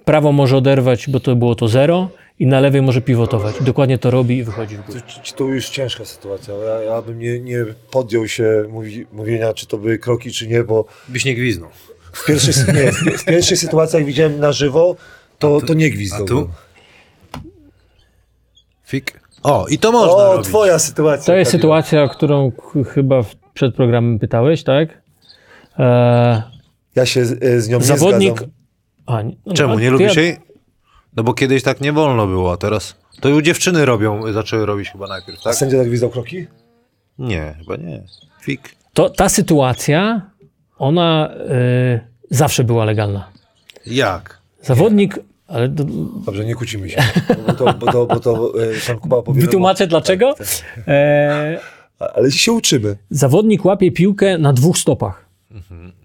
prawo 0.05 0.31
może 0.31 0.57
oderwać, 0.57 1.09
bo 1.09 1.19
to 1.19 1.35
było 1.35 1.55
to 1.55 1.67
zero 1.67 2.09
i 2.39 2.47
na 2.47 2.59
lewej 2.59 2.81
może 2.81 3.01
pivotować. 3.01 3.55
Dokładnie 3.61 3.97
to 3.97 4.11
robi 4.11 4.37
i 4.37 4.43
wychodzi 4.43 4.77
w 4.77 4.85
górę. 4.85 5.01
To, 5.01 5.35
to 5.35 5.43
już 5.43 5.69
ciężka 5.69 6.05
sytuacja. 6.05 6.53
Ja, 6.53 6.81
ja 6.81 7.01
bym 7.01 7.19
nie, 7.19 7.39
nie 7.39 7.65
podjął 7.91 8.27
się 8.27 8.65
mówi, 8.69 9.05
mówienia, 9.13 9.53
czy 9.53 9.67
to 9.67 9.77
były 9.77 9.97
kroki, 9.97 10.31
czy 10.31 10.47
nie, 10.47 10.63
bo 10.63 10.85
Byś 11.09 11.25
nie 11.25 11.35
gwizdnął. 11.35 11.69
w 12.13 12.25
pierwszej, 12.25 12.53
nie, 12.75 12.91
w, 13.17 13.25
pierwszej 13.25 13.57
sytuacji, 13.57 13.97
jak 13.97 14.05
widziałem 14.05 14.39
na 14.39 14.51
żywo, 14.51 14.95
to, 15.39 15.61
to 15.61 15.73
nie 15.73 15.89
gwizdał. 15.89 16.23
A 16.23 16.27
tu? 16.27 16.49
Fik. 18.85 19.19
O, 19.43 19.65
i 19.69 19.77
to 19.77 19.91
można 19.91 20.13
O, 20.13 20.33
robić. 20.33 20.47
twoja 20.47 20.79
sytuacja. 20.79 21.25
To 21.25 21.35
jest 21.35 21.51
Kamil. 21.51 21.61
sytuacja, 21.61 22.03
o 22.03 22.09
którą 22.09 22.51
ch- 22.51 22.87
chyba 22.93 23.23
w- 23.23 23.35
przed 23.53 23.75
programem 23.75 24.19
pytałeś, 24.19 24.63
tak? 24.63 25.01
E, 25.79 26.43
Ja 26.95 27.05
się 27.05 27.25
z, 27.25 27.43
e, 27.43 27.61
z 27.61 27.69
nią 27.69 27.77
nie 27.79 27.83
zawodnik. 27.85 28.31
zgadzam. 28.31 28.51
A, 29.05 29.21
nie- 29.21 29.35
no, 29.45 29.53
Czemu, 29.53 29.73
ale 29.73 29.81
nie 29.81 29.89
lubisz 29.91 30.15
ja- 30.15 30.21
jej? 30.21 30.37
No 31.15 31.23
bo 31.23 31.33
kiedyś 31.33 31.63
tak 31.63 31.81
nie 31.81 31.91
wolno 31.93 32.27
było, 32.27 32.51
a 32.53 32.57
teraz... 32.57 32.95
To 33.21 33.29
już 33.29 33.43
dziewczyny 33.43 33.85
robią, 33.85 34.33
zaczęły 34.33 34.65
robić 34.65 34.89
chyba 34.89 35.07
najpierw, 35.07 35.39
A 35.39 35.43
tak? 35.43 35.55
sędzia 35.55 35.77
tak 35.77 35.87
gwizdał 35.87 36.09
kroki? 36.09 36.45
Nie, 37.19 37.55
chyba 37.59 37.75
nie. 37.75 38.03
Fik. 38.41 38.75
To, 38.93 39.09
ta 39.09 39.29
sytuacja, 39.29 40.21
ona 40.77 41.29
e, 41.49 41.99
zawsze 42.29 42.63
była 42.63 42.85
legalna. 42.85 43.27
Jak? 43.85 44.39
Zawodnik 44.61 45.19
Ale 45.47 45.69
do, 45.69 45.83
Dobrze, 46.25 46.45
nie 46.45 46.55
kłócimy 46.55 46.89
się. 46.89 47.01
Bo 47.47 47.53
to, 47.53 47.73
bo 47.73 47.91
to, 47.91 48.05
bo 48.05 48.19
to 48.19 48.53
e, 48.63 48.87
pan 48.87 48.99
Kuba 48.99 49.21
powie. 49.21 49.41
wytłumaczę 49.41 49.87
dlaczego. 49.87 50.35
E, 50.87 51.59
no, 51.99 52.07
Ale 52.15 52.31
się 52.31 52.51
uczymy. 52.51 52.97
zawodnik 53.09 53.65
łapie 53.65 53.91
piłkę 53.91 54.37
na 54.37 54.53
dwóch 54.53 54.77
stopach. 54.77 55.25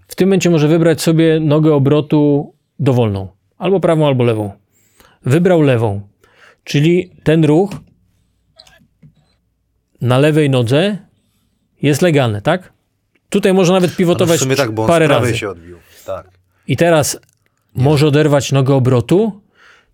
W 0.07 0.15
tym 0.15 0.27
momencie 0.27 0.49
może 0.49 0.67
wybrać 0.67 1.01
sobie 1.01 1.39
nogę 1.39 1.73
obrotu 1.73 2.53
dowolną. 2.79 3.27
Albo 3.57 3.79
prawą, 3.79 4.07
albo 4.07 4.23
lewą. 4.23 4.51
Wybrał 5.25 5.61
lewą. 5.61 6.01
Czyli 6.63 7.11
ten 7.23 7.45
ruch 7.45 7.71
na 10.01 10.17
lewej 10.17 10.49
nodze 10.49 10.97
jest 11.81 12.01
legalny, 12.01 12.41
tak? 12.41 12.73
Tutaj 13.29 13.53
może 13.53 13.73
nawet 13.73 13.91
No 13.91 13.97
pivotować 13.97 14.39
sumie 14.39 14.55
tak, 14.55 14.69
parę 14.87 15.07
razy. 15.07 15.37
się 15.37 15.49
odbił. 15.49 15.77
Tak. 16.05 16.29
I 16.67 16.77
teraz 16.77 17.19
może 17.75 18.07
oderwać 18.07 18.51
nogę 18.51 18.73
obrotu, 18.75 19.41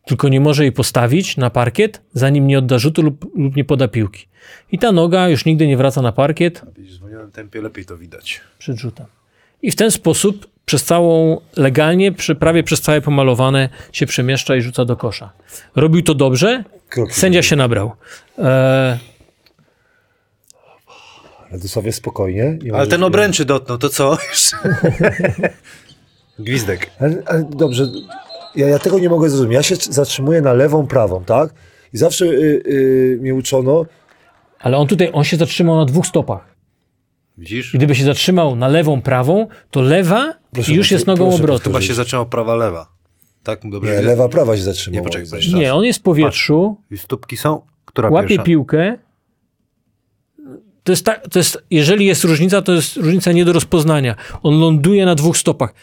tylko 0.05 0.29
nie 0.29 0.39
może 0.39 0.63
jej 0.63 0.71
postawić 0.71 1.37
na 1.37 1.49
parkiet, 1.49 2.01
zanim 2.13 2.47
nie 2.47 2.59
odda 2.59 2.77
rzutu 2.77 3.01
lub, 3.01 3.35
lub 3.35 3.55
nie 3.55 3.65
poda 3.65 3.87
piłki. 3.87 4.27
I 4.71 4.79
ta 4.79 4.91
noga 4.91 5.29
już 5.29 5.45
nigdy 5.45 5.67
nie 5.67 5.77
wraca 5.77 6.01
na 6.01 6.11
parkiet 6.11 6.61
W 6.77 6.91
zwolnionym 6.91 7.31
tempie 7.31 7.61
lepiej 7.61 7.85
to 7.85 7.97
widać. 7.97 8.41
przed 8.59 8.77
rzutem. 8.77 9.05
I 9.61 9.71
w 9.71 9.75
ten 9.75 9.91
sposób 9.91 10.47
przez 10.65 10.83
całą, 10.83 11.41
legalnie, 11.55 12.11
przy, 12.11 12.35
prawie 12.35 12.63
przez 12.63 12.81
całe 12.81 13.01
pomalowane 13.01 13.69
się 13.91 14.05
przemieszcza 14.05 14.55
i 14.55 14.61
rzuca 14.61 14.85
do 14.85 14.95
kosza. 14.95 15.31
Robił 15.75 16.01
to 16.01 16.13
dobrze, 16.13 16.63
Kroki. 16.89 17.13
sędzia 17.13 17.41
się 17.41 17.55
nabrał. 17.55 17.91
E, 18.39 18.99
Radosławie, 21.51 21.91
spokojnie. 21.91 22.57
Nie 22.63 22.73
Ale 22.73 22.87
ten 22.87 23.03
obręczy 23.03 23.45
dotknął, 23.45 23.77
to 23.77 23.89
co? 23.89 24.17
Już. 24.29 24.51
Gwizdek. 26.39 26.89
Ale, 26.99 27.23
ale 27.25 27.43
dobrze, 27.49 27.87
ja, 28.55 28.67
ja 28.67 28.79
tego 28.79 28.99
nie 28.99 29.09
mogę 29.09 29.29
zrozumieć. 29.29 29.55
Ja 29.55 29.63
się 29.63 29.75
zatrzymuję 29.75 30.41
na 30.41 30.53
lewą, 30.53 30.87
prawą, 30.87 31.23
tak? 31.23 31.53
I 31.93 31.97
zawsze 31.97 32.25
y, 32.25 32.63
y, 32.67 33.17
mnie 33.21 33.35
uczono, 33.35 33.85
ale 34.59 34.77
on 34.77 34.87
tutaj, 34.87 35.09
on 35.13 35.23
się 35.23 35.37
zatrzymał 35.37 35.75
na 35.77 35.85
dwóch 35.85 36.07
stopach. 36.07 36.54
Widzisz? 37.37 37.73
I 37.73 37.77
Gdyby 37.77 37.95
się 37.95 38.03
zatrzymał 38.03 38.55
na 38.55 38.67
lewą, 38.67 39.01
prawą, 39.01 39.47
to 39.71 39.81
lewa 39.81 40.33
Proszę 40.51 40.73
już 40.73 40.91
jest 40.91 41.07
nogą 41.07 41.27
proszę 41.27 41.43
obrotu. 41.43 41.63
Chyba 41.63 41.81
się 41.81 41.93
zaczęło 41.93 42.25
prawa, 42.25 42.55
lewa. 42.55 42.87
Tak? 43.43 43.59
Dobrze. 43.63 43.95
nie, 43.95 44.01
lewa, 44.01 44.29
prawa 44.29 44.57
się 44.57 44.63
zatrzymała. 44.63 44.99
Nie, 45.01 45.05
poczekaj. 45.07 45.39
Nie, 45.53 45.73
on 45.73 45.83
jest 45.85 45.99
w 45.99 46.01
powietrzu, 46.01 46.77
I 46.91 46.97
stópki 46.97 47.37
są? 47.37 47.61
Która 47.85 48.09
łapie 48.09 48.27
pierwsza? 48.27 48.43
piłkę. 48.43 48.97
To 50.85 50.91
jest, 50.91 51.05
tak, 51.05 51.27
to 51.31 51.39
jest, 51.39 51.63
jeżeli 51.71 52.05
jest 52.05 52.23
różnica, 52.23 52.61
to 52.61 52.71
jest 52.73 52.97
różnica 52.97 53.31
nie 53.31 53.45
do 53.45 53.53
rozpoznania. 53.53 54.15
On 54.43 54.59
ląduje 54.59 55.05
na 55.05 55.15
dwóch 55.15 55.37
stopach. 55.37 55.73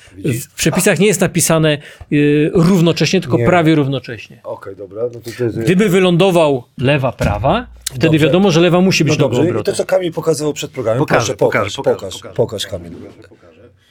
W 0.51 0.55
przepisach 0.55 0.99
nie 0.99 1.07
jest 1.07 1.21
napisane 1.21 1.79
y, 2.13 2.51
równocześnie, 2.55 3.21
tylko 3.21 3.39
Nie. 3.39 3.47
prawie 3.47 3.75
równocześnie. 3.75 4.41
Okej, 4.45 4.77
dobra, 4.77 5.03
no 5.03 5.21
to, 5.21 5.31
to 5.39 5.45
jest... 5.45 5.59
Gdyby 5.59 5.89
wylądował 5.89 6.65
lewa, 6.79 7.13
prawa, 7.13 7.67
wtedy 7.85 8.07
Dobrze. 8.07 8.27
wiadomo, 8.27 8.51
że 8.51 8.61
lewa 8.61 8.81
musi 8.81 9.05
być 9.05 9.19
No 9.19 9.29
dobrze, 9.29 9.49
i 9.49 9.65
to 9.65 9.73
co 9.73 9.85
Kamil 9.85 10.13
pokazywał 10.13 10.53
przed 10.53 10.71
programem, 10.71 10.99
Pokażę, 10.99 11.21
proszę, 11.27 11.37
pokaż, 11.37 11.77
pokażę, 11.77 11.99
pokaż, 11.99 12.15
pokażę, 12.21 12.35
pokaż, 12.35 12.67
pokażę. 12.67 12.69
Kamil. 12.69 12.93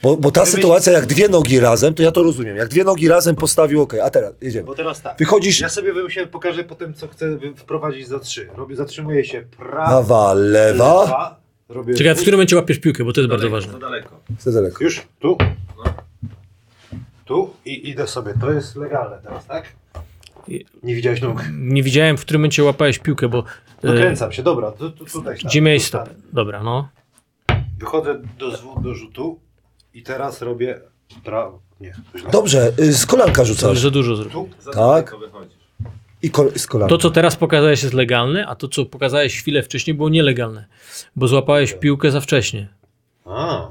Bo, 0.04 0.18
bo 0.18 0.32
ta 0.32 0.46
sytuacja, 0.46 0.94
jak 0.94 1.06
dwie 1.06 1.28
nogi 1.30 1.60
razem, 1.60 1.94
to 1.94 2.04
ja 2.04 2.12
to 2.12 2.24
rozumiem. 2.24 2.58
Jak 2.58 2.68
dwie 2.70 2.84
nogi 2.84 3.08
razem 3.08 3.36
postawił, 3.36 3.82
okej, 3.82 4.00
a 4.02 4.10
teraz 4.10 4.34
jedziemy. 4.42 4.66
Bo 4.66 4.76
teraz 4.76 5.02
tak. 5.02 5.18
Wychodzisz, 5.18 5.60
Ja 5.60 5.70
sobie 5.70 5.94
wymyśliłem, 5.94 6.30
pokażę 6.30 6.64
potem, 6.64 6.94
co 6.94 7.08
chcę 7.08 7.38
wy- 7.38 7.56
wprowadzić 7.56 8.08
za 8.08 8.20
trzy. 8.20 8.50
Robię, 8.58 8.76
zatrzymuję 8.76 9.26
się 9.26 9.42
prawa, 9.58 9.86
prawa, 9.88 10.34
lewa, 10.34 11.02
lewa, 11.04 11.40
robię 11.70 11.94
Czekaj, 11.94 12.16
w 12.16 12.22
którym 12.22 12.38
momencie 12.38 12.56
łapiesz 12.56 12.80
piłkę, 12.80 13.04
bo 13.04 13.14
to 13.14 13.22
jest 13.22 13.30
bardzo 13.32 13.50
ważne. 13.50 13.72
za 13.74 13.80
daleko. 13.80 14.20
za 14.40 14.52
daleko. 14.52 14.84
Już, 14.84 15.02
tu, 15.20 15.38
tu 17.26 17.54
i 17.66 17.90
idę 17.90 18.08
sobie. 18.08 18.34
To 18.42 18.52
jest 18.52 18.76
legalne 18.76 19.20
teraz, 19.24 19.46
tak? 19.46 19.74
Nie 20.84 20.96
widziałeś 20.96 21.22
nóg? 21.22 21.44
Nie 21.54 21.84
widziałem, 21.84 22.18
w 22.18 22.22
którym 22.22 22.42
momencie 22.42 22.64
łapałeś 22.64 23.00
piłkę, 23.00 23.30
bo 23.30 23.40
y, 23.40 23.88
Dokręcam 23.88 24.32
się, 24.32 24.44
dobra, 24.44 24.72
tu, 24.72 24.92
tu, 24.92 25.06
tutaj 25.06 25.38
stanę, 25.38 25.50
gdzie 25.50 25.62
miałeś 25.62 25.82
tu 25.82 25.88
stanę. 25.88 26.10
Dobra, 26.34 26.64
no. 26.64 26.90
Wychodzę 27.80 28.22
do, 28.40 28.50
zwu- 28.52 28.82
do 28.84 28.96
rzutu 28.96 29.40
i 29.94 30.04
teraz 30.04 30.42
robię 30.42 30.80
prawo. 31.24 31.60
Nie, 31.82 31.94
źle. 32.20 32.32
Dobrze, 32.32 32.72
y, 32.80 32.94
z 32.94 33.06
kolanka 33.06 33.34
To 33.44 33.48
już 33.48 33.58
rzucasz. 33.58 33.80
za 33.80 33.90
dużo 33.92 34.16
zrobił. 34.16 34.50
Tu, 34.64 34.72
Tak. 34.72 35.16
I 36.22 36.32
kol, 36.32 36.52
z 36.56 36.68
kolanka. 36.68 36.90
To, 36.90 36.98
co 36.98 37.12
teraz 37.12 37.36
pokazałeś, 37.36 37.84
jest 37.84 37.94
legalne, 37.94 38.48
a 38.48 38.56
to, 38.56 38.68
co 38.68 38.86
pokazałeś 38.86 39.40
chwilę 39.40 39.64
wcześniej, 39.64 39.94
było 39.94 40.10
nielegalne, 40.10 40.66
bo 41.16 41.28
złapałeś 41.28 41.74
piłkę 41.74 42.12
za 42.12 42.22
wcześnie. 42.22 42.68
A. 43.26 43.68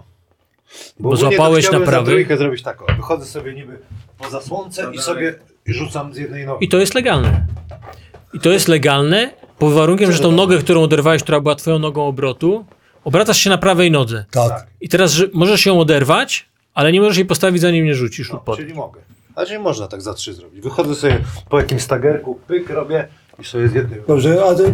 Bo 1.01 1.09
ogólnie 1.09 1.25
to 1.25 1.31
złapałeś 1.37 1.67
chciałbym 1.67 1.91
na 1.91 1.99
za 1.99 2.03
trójkę 2.05 2.37
zrobić 2.37 2.63
tak. 2.63 2.83
o, 2.83 2.87
Wychodzę 2.97 3.27
sobie 3.27 3.55
niby 3.55 3.79
poza 4.19 4.41
słońce 4.41 4.91
i 4.93 4.99
sobie 4.99 5.35
rzucam 5.67 6.15
z 6.15 6.17
jednej 6.17 6.47
nogi. 6.47 6.65
I 6.67 6.69
to 6.69 6.79
jest 6.79 6.95
legalne. 6.95 7.47
I 8.35 8.41
to 8.41 8.51
jest 8.51 8.69
legalne 8.69 9.31
pod 9.59 9.73
warunkiem, 9.73 10.13
że 10.13 10.19
tą 10.19 10.33
nogę, 10.33 10.59
którą 10.59 10.83
oderwałeś, 10.83 11.23
która 11.23 11.41
była 11.41 11.55
twoją 11.55 11.79
nogą 11.79 12.07
obrotu, 12.07 12.65
obracasz 13.05 13.39
się 13.39 13.51
na 13.51 13.59
prawej 13.59 13.91
nodze. 13.91 14.25
Tak. 14.31 14.67
I 14.81 14.89
teraz 14.89 15.13
że 15.13 15.27
możesz 15.33 15.67
ją 15.67 15.81
oderwać, 15.81 16.49
ale 16.75 16.93
nie 16.93 17.01
możesz 17.01 17.17
jej 17.17 17.27
postawić, 17.27 17.61
zanim 17.63 17.85
nie 17.85 17.95
rzucisz 17.95 18.29
lub 18.29 18.39
No, 18.41 18.45
pod. 18.45 18.57
czyli 18.57 18.75
mogę. 18.75 19.01
A 19.35 19.47
czyli 19.47 19.59
można 19.59 19.89
tak 19.89 20.03
za 20.03 20.15
trzy 20.15 20.35
zrobić. 20.35 20.61
Wychodzę 20.61 20.95
sobie 20.95 21.19
po 21.49 21.61
jakimś 21.61 21.83
stagerku, 21.83 22.39
pyk 22.47 22.71
robię 22.71 23.09
i 23.41 23.45
sobie 23.45 23.69
z 23.69 23.75
jednej 23.75 24.01
Dobrze, 24.09 24.45
a 24.45 24.55
ty 24.55 24.73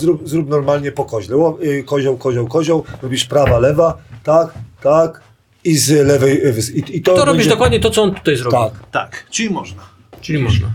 zrób, 0.00 0.28
zrób 0.28 0.48
normalnie 0.48 0.92
po 0.92 1.04
koźle. 1.04 1.36
Y, 1.62 1.84
Kozioł, 1.86 2.16
kozioł, 2.16 2.48
kozioł. 2.48 2.84
Robisz 3.02 3.24
prawa, 3.24 3.58
lewa, 3.58 3.98
tak, 4.24 4.54
tak. 4.82 5.20
I 5.64 5.76
z 5.78 6.06
lewej. 6.06 6.46
y, 6.46 6.54
I, 6.74 6.96
i 6.96 7.02
to 7.02 7.14
To 7.14 7.24
robisz 7.24 7.38
będzie- 7.38 7.50
dokładnie 7.50 7.80
to, 7.80 7.90
co 7.90 8.02
on 8.02 8.14
tutaj 8.14 8.36
zrobił. 8.36 8.58
Tak. 8.60 8.72
Tak, 8.90 9.26
czyli 9.30 9.50
można. 9.50 9.82
Czyli 10.20 10.38
można. 10.42 10.68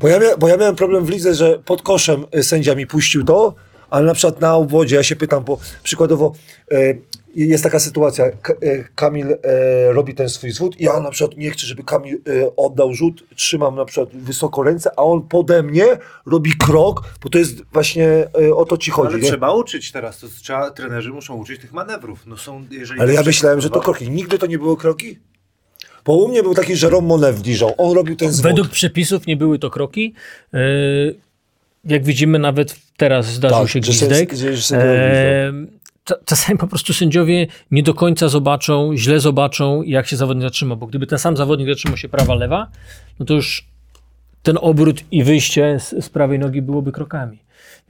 Bo 0.00 0.08
ja, 0.08 0.18
mia, 0.18 0.36
bo 0.38 0.48
ja 0.48 0.56
miałem 0.56 0.76
problem 0.76 1.04
w 1.04 1.10
lidze, 1.10 1.34
że 1.34 1.58
pod 1.64 1.82
koszem 1.82 2.24
y, 2.36 2.42
sędzia 2.42 2.74
mi 2.74 2.86
puścił 2.86 3.24
to, 3.24 3.54
ale 3.92 4.06
na 4.06 4.14
przykład 4.14 4.40
na 4.40 4.56
obwodzie, 4.56 4.96
ja 4.96 5.02
się 5.02 5.16
pytam, 5.16 5.44
bo 5.44 5.58
przykładowo 5.82 6.32
e, 6.70 6.94
jest 7.34 7.64
taka 7.64 7.80
sytuacja, 7.80 8.30
K, 8.30 8.52
e, 8.52 8.84
Kamil 8.94 9.26
e, 9.32 9.92
robi 9.92 10.14
ten 10.14 10.28
swój 10.28 10.50
zwód 10.50 10.80
i 10.80 10.84
ja 10.84 11.00
na 11.00 11.10
przykład 11.10 11.36
nie 11.36 11.50
chcę, 11.50 11.66
żeby 11.66 11.84
Kamil 11.84 12.14
e, 12.14 12.56
oddał 12.56 12.94
rzut, 12.94 13.24
trzymam 13.36 13.74
na 13.74 13.84
przykład 13.84 14.08
wysoko 14.12 14.62
ręce, 14.62 14.90
a 14.96 15.02
on 15.02 15.22
pode 15.22 15.62
mnie 15.62 15.86
robi 16.26 16.52
krok, 16.58 17.02
bo 17.22 17.28
to 17.28 17.38
jest 17.38 17.62
właśnie 17.72 18.08
e, 18.42 18.54
o 18.54 18.64
to 18.64 18.76
ci 18.76 18.90
chodzi. 18.90 19.08
ale 19.08 19.18
nie? 19.18 19.28
trzeba 19.28 19.54
uczyć 19.54 19.92
teraz, 19.92 20.20
to 20.20 20.26
trzeba, 20.42 20.70
trenerzy 20.70 21.10
muszą 21.10 21.34
uczyć 21.34 21.60
tych 21.60 21.72
manewrów. 21.72 22.26
No 22.26 22.36
są, 22.36 22.64
jeżeli 22.70 23.00
Ale 23.00 23.14
ja 23.14 23.22
myślałem, 23.22 23.60
że 23.60 23.70
to 23.70 23.80
kroki. 23.80 24.10
Nigdy 24.10 24.38
to 24.38 24.46
nie 24.46 24.58
były 24.58 24.76
kroki? 24.76 25.18
Bo 26.04 26.16
u 26.16 26.28
mnie 26.28 26.42
był 26.42 26.54
taki 26.54 26.72
Jerome 26.82 27.08
Monet 27.08 27.36
w 27.36 27.42
Dijon. 27.42 27.72
On 27.78 27.96
robił 27.96 28.16
ten 28.16 28.32
zwód. 28.32 28.50
Według 28.50 28.68
przepisów 28.68 29.26
nie 29.26 29.36
były 29.36 29.58
to 29.58 29.70
kroki. 29.70 30.14
Yy, 30.52 30.60
Jak 31.84 32.04
widzimy, 32.04 32.38
nawet 32.38 32.76
teraz 32.96 33.26
zdarzył 33.26 33.58
Tak, 33.58 33.68
się 33.68 33.72
że 33.72 33.80
gwizdek. 33.80 34.32
że- 34.34 34.56
że 34.56 35.52
cza- 36.04 36.24
Czasami 36.24 36.58
po 36.58 36.66
prostu 36.66 36.92
sędziowie 36.94 37.46
nie 37.70 37.82
do 37.82 37.94
końca 37.94 38.28
zobaczą, 38.28 38.90
źle 38.96 39.20
zobaczą, 39.20 39.82
jak 39.82 40.06
się 40.06 40.16
zawodnik 40.16 40.42
zatrzyma, 40.42 40.76
bo 40.76 40.86
gdyby 40.86 41.06
ten 41.06 41.18
sam 41.18 41.36
zawodnik 41.36 41.68
zatrzymał 41.68 41.96
się 41.96 42.08
prawa, 42.08 42.34
lewa, 42.34 42.68
no 43.18 43.26
to 43.26 43.34
już 43.34 43.66
ten 44.42 44.58
obrót 44.60 45.00
i 45.10 45.24
wyjście 45.24 45.78
z, 45.80 46.04
z 46.04 46.08
prawej 46.08 46.38
nogi 46.38 46.62
byłoby 46.62 46.92
krokami. 46.92 47.38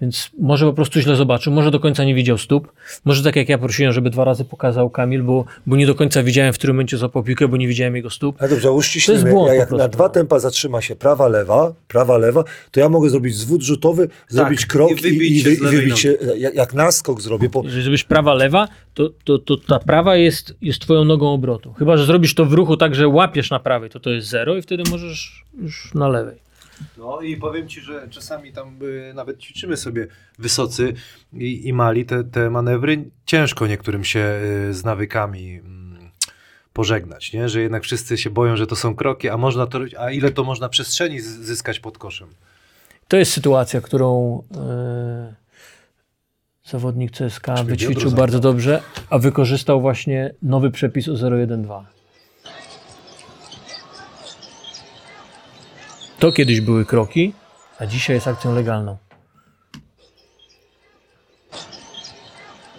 Więc 0.00 0.30
może 0.38 0.66
po 0.66 0.72
prostu 0.72 1.00
źle 1.00 1.16
zobaczył, 1.16 1.52
może 1.52 1.70
do 1.70 1.80
końca 1.80 2.04
nie 2.04 2.14
widział 2.14 2.38
stóp, 2.38 2.72
może 3.04 3.22
tak 3.22 3.36
jak 3.36 3.48
ja 3.48 3.58
prosiłem, 3.58 3.92
żeby 3.92 4.10
dwa 4.10 4.24
razy 4.24 4.44
pokazał 4.44 4.90
Kamil, 4.90 5.22
bo, 5.22 5.44
bo 5.66 5.76
nie 5.76 5.86
do 5.86 5.94
końca 5.94 6.22
widziałem, 6.22 6.52
w 6.52 6.58
którym 6.58 6.76
momencie 6.76 6.96
złapał 6.96 7.22
piłkę, 7.22 7.48
bo 7.48 7.56
nie 7.56 7.68
widziałem 7.68 7.96
jego 7.96 8.10
stóp. 8.10 8.36
Ale 8.38 8.48
dobrze, 8.48 8.68
To 8.68 8.74
uściślimy. 8.74 9.20
jest 9.20 9.30
błąd 9.30 9.54
Jak, 9.54 9.68
po 9.68 9.74
jak 9.76 9.82
na 9.84 9.88
dwa 9.88 10.08
tempa 10.08 10.38
zatrzyma 10.38 10.80
się 10.80 10.96
prawa, 10.96 11.28
lewa, 11.28 11.72
prawa, 11.88 12.18
lewa, 12.18 12.44
to 12.70 12.80
ja 12.80 12.88
mogę 12.88 13.10
zrobić 13.10 13.36
zwód 13.36 13.62
rzutowy, 13.62 14.08
zrobić 14.28 14.66
krok 14.66 14.90
i 14.90 14.94
i, 14.94 14.96
wybić 14.96 15.40
i, 15.40 15.42
wy- 15.42 15.54
i 15.54 15.70
wybić 15.76 15.98
się. 15.98 16.14
Jak, 16.36 16.54
jak 16.54 16.74
naskok 16.74 17.20
zrobię, 17.20 17.48
bo 17.48 17.62
Jeżeli 17.64 17.82
zrobisz 17.82 18.04
prawa, 18.04 18.34
lewa, 18.34 18.68
to, 18.94 19.10
to, 19.24 19.38
to 19.38 19.56
ta 19.56 19.78
prawa 19.78 20.16
jest, 20.16 20.54
jest 20.62 20.80
twoją 20.80 21.04
nogą 21.04 21.32
obrotu. 21.32 21.72
Chyba, 21.72 21.96
że 21.96 22.04
zrobisz 22.06 22.34
to 22.34 22.44
w 22.46 22.52
ruchu 22.52 22.76
tak, 22.76 22.94
że 22.94 23.08
łapiesz 23.08 23.50
na 23.50 23.60
prawej, 23.60 23.90
to 23.90 24.00
to 24.00 24.10
jest 24.10 24.28
zero 24.28 24.56
i 24.56 24.62
wtedy 24.62 24.82
możesz 24.90 25.44
już 25.62 25.94
na 25.94 26.08
lewej. 26.08 26.36
No 26.98 27.20
i 27.20 27.36
powiem 27.36 27.68
ci, 27.68 27.80
że 27.80 28.08
czasami 28.10 28.52
tam 28.52 28.78
y, 28.82 29.12
nawet 29.14 29.38
ćwiczymy 29.38 29.76
sobie 29.76 30.06
wysocy 30.38 30.94
i, 31.32 31.68
i 31.68 31.72
mali 31.72 32.06
te, 32.06 32.24
te 32.24 32.50
manewry. 32.50 33.10
Ciężko 33.26 33.66
niektórym 33.66 34.04
się 34.04 34.40
y, 34.70 34.74
z 34.74 34.84
nawykami 34.84 35.58
mm, 35.58 36.10
pożegnać, 36.72 37.32
nie? 37.32 37.48
że 37.48 37.60
jednak 37.60 37.82
wszyscy 37.82 38.18
się 38.18 38.30
boją, 38.30 38.56
że 38.56 38.66
to 38.66 38.76
są 38.76 38.94
kroki, 38.94 39.28
a 39.28 39.36
można 39.36 39.66
to 39.66 39.80
a 39.98 40.10
ile 40.10 40.30
to 40.30 40.44
można 40.44 40.68
przestrzeni 40.68 41.20
zyskać 41.20 41.80
pod 41.80 41.98
koszem. 41.98 42.28
To 43.08 43.16
jest 43.16 43.32
sytuacja, 43.32 43.80
którą 43.80 44.42
e, 44.56 45.34
zawodnik 46.64 47.10
CSK 47.10 47.46
wyćwiczył 47.64 48.10
bardzo 48.10 48.40
dobrze, 48.40 48.82
a 49.10 49.18
wykorzystał 49.18 49.80
właśnie 49.80 50.34
nowy 50.42 50.70
przepis 50.70 51.08
o 51.08 51.14
012. 51.14 52.01
To 56.22 56.32
kiedyś 56.32 56.60
były 56.60 56.84
kroki, 56.84 57.32
a 57.78 57.86
dzisiaj 57.86 58.16
jest 58.16 58.28
akcją 58.28 58.54
legalną. 58.54 58.96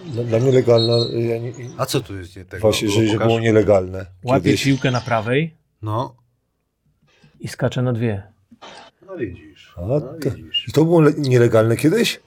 dla, 0.06 0.24
dla 0.24 0.40
mnie 0.40 0.52
legalna. 0.52 0.94
Ja 1.14 1.38
nie, 1.38 1.52
A 1.78 1.86
co 1.86 2.02
tu 2.02 2.18
jest 2.18 2.36
nie 2.36 2.46
tego? 2.46 2.62
właśnie, 2.62 2.90
że, 2.90 3.06
że 3.08 3.14
Pokaż. 3.14 3.28
było 3.28 3.40
nielegalne. 3.40 4.06
Łapie 4.24 4.44
Kiedyś. 4.44 4.64
piłkę 4.64 4.92
na 4.92 5.02
prawej 5.02 5.54
No, 5.82 6.16
i 7.40 7.48
skacze 7.48 7.82
na 7.82 7.94
dwie. 7.94 8.24
No 9.08 9.18
widzisz. 9.18 9.74
A, 9.78 9.82
No 9.82 10.02
to, 10.02 10.32
widzisz. 10.32 10.66
I 10.68 10.72
to 10.72 10.84
było 10.86 11.02
le- 11.02 11.14
nielegalne 11.18 11.76
kiedyś? 11.78 12.20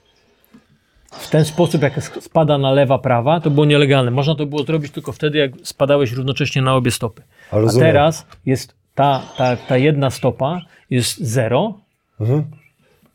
W 1.13 1.31
ten 1.31 1.45
sposób, 1.45 1.83
jak 1.83 1.97
sk- 1.99 2.21
spada 2.21 2.59
na 2.59 2.71
lewa, 2.73 2.99
prawa, 2.99 3.41
to 3.41 3.51
było 3.51 3.67
nielegalne. 3.67 4.11
Można 4.11 4.35
to 4.35 4.47
było 4.47 4.65
zrobić 4.65 4.93
tylko 4.93 5.13
wtedy, 5.13 5.39
jak 5.39 5.51
spadałeś 5.63 6.13
równocześnie 6.13 6.63
na 6.63 6.75
obie 6.75 6.91
stopy. 6.91 7.23
A 7.51 7.57
A 7.57 7.59
rozumiem. 7.59 7.89
teraz 7.89 8.27
jest 8.47 8.76
ta, 8.97 9.23
ta, 9.37 9.57
ta 9.57 9.77
jedna 9.77 10.11
stopa 10.11 10.61
jest 10.91 11.19
zero 11.21 11.75
Mhm. 12.21 12.45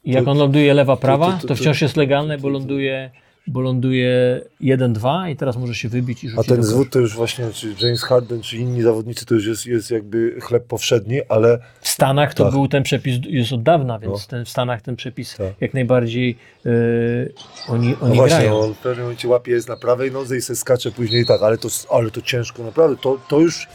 i 0.04 0.12
jak 0.12 0.28
on 0.28 0.38
ląduje 0.38 0.74
lewa, 0.74 0.98
prawa, 0.98 1.40
to- 1.48 1.56
wciąż 1.56 1.82
jest 1.82 1.98
legalne, 1.98 2.38
bo 2.38 2.50
ląduje, 2.50 3.12
bo 3.48 3.62
ląduje 3.62 4.42
1-2 4.62 5.30
i 5.32 5.36
teraz 5.36 5.58
może 5.58 5.76
się 5.76 5.90
wybić 5.90 6.24
i 6.24 6.28
A 6.28 6.30
rzucić 6.30 6.48
ten 6.48 6.58
do 6.58 6.64
zwód 6.64 6.90
to 6.90 7.00
już 7.00 7.16
właśnie, 7.16 7.46
czy 7.54 7.76
James 7.82 8.04
Harden, 8.04 8.42
czy 8.42 8.58
inni 8.58 8.82
zawodnicy, 8.82 9.26
to 9.26 9.36
już 9.36 9.46
jest, 9.46 9.66
jest 9.66 9.92
jakby 9.92 10.36
chleb 10.42 10.66
powszedni, 10.68 11.20
ale 11.30 11.60
W 11.82 11.88
Stanach 11.88 12.34
to 12.34 12.44
Tak. 12.44 12.54
był 12.54 12.68
ten 12.68 12.84
przepis 12.84 13.16
już 13.30 13.54
od 13.54 13.64
dawna, 13.64 14.00
więc 14.00 14.14
No. 14.14 14.20
ten, 14.30 14.46
w 14.46 14.50
Stanach 14.50 14.82
ten 14.82 14.96
przepis 14.96 15.36
Tak. 15.38 15.48
jak 15.62 15.74
najbardziej 15.74 16.38
yy, 16.66 17.34
oni, 17.70 17.88
no 17.90 17.96
oni 18.08 18.16
właśnie, 18.16 18.38
grają. 18.38 18.60
on 18.60 18.74
w 18.74 18.78
pewnym 18.78 19.04
momencie 19.06 19.28
łapie 19.28 19.52
jest 19.52 19.68
na 19.70 19.78
prawej 19.78 20.12
nodze 20.12 20.38
i 20.38 20.42
se 20.42 20.56
skacze 20.56 20.92
później 20.92 21.26
tak, 21.26 21.42
ale 21.42 21.58
to, 21.58 21.68
ale 21.92 22.12
to 22.12 22.22
ciężko 22.22 22.64
naprawdę, 22.64 22.98
to, 23.02 23.18
to 23.30 23.40
już 23.40 23.68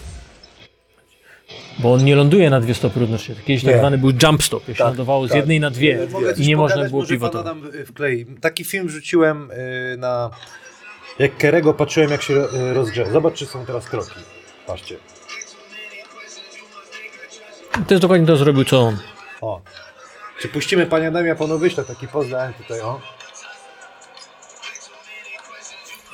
Bo 1.78 1.92
on 1.92 2.04
nie 2.04 2.16
ląduje 2.16 2.50
na 2.50 2.60
dwie 2.60 2.74
stopy 2.74 3.00
równocześnie. 3.00 3.44
Kiedyś 3.44 3.64
tak 3.64 3.72
Nie. 3.72 3.78
zwany 3.78 3.98
był 3.98 4.10
jump 4.22 4.42
stop, 4.42 4.68
jak 4.68 4.76
się 4.76 4.84
Tak, 4.84 4.88
lądowało 4.88 5.26
z 5.26 5.28
tak. 5.28 5.36
jednej 5.36 5.60
na 5.60 5.70
dwie 5.70 6.06
Mogę 6.10 6.32
i 6.36 6.46
nie 6.46 6.56
można 6.56 6.84
było 6.84 7.06
pivotować. 7.06 7.56
Y. 8.00 8.26
Taki 8.40 8.64
film 8.64 8.88
rzuciłem 8.88 9.50
y, 9.50 9.96
na... 9.98 10.30
Jak 11.18 11.36
Kerego 11.36 11.74
patrzyłem, 11.74 12.10
jak 12.10 12.22
się 12.22 12.34
y, 12.34 12.74
rozgrzewa. 12.74 13.10
Zobacz, 13.10 13.34
czy 13.34 13.46
są 13.46 13.66
teraz 13.66 13.88
kroki. 13.88 14.10
Patrzcie. 14.66 14.96
To 17.88 17.94
jest 17.94 18.02
dokładnie 18.02 18.26
to 18.26 18.36
zrobił, 18.36 18.64
co 18.64 18.80
on. 18.80 18.96
O. 19.40 19.60
Czy 20.40 20.48
puścimy 20.48 20.86
Panie 20.86 21.08
Adamie, 21.08 21.28
ja 21.28 21.34
panu 21.34 21.58
wyślę 21.58 21.84
taki 21.84 22.06
dałem 22.30 22.54
tutaj, 22.54 22.80
o. 22.80 23.15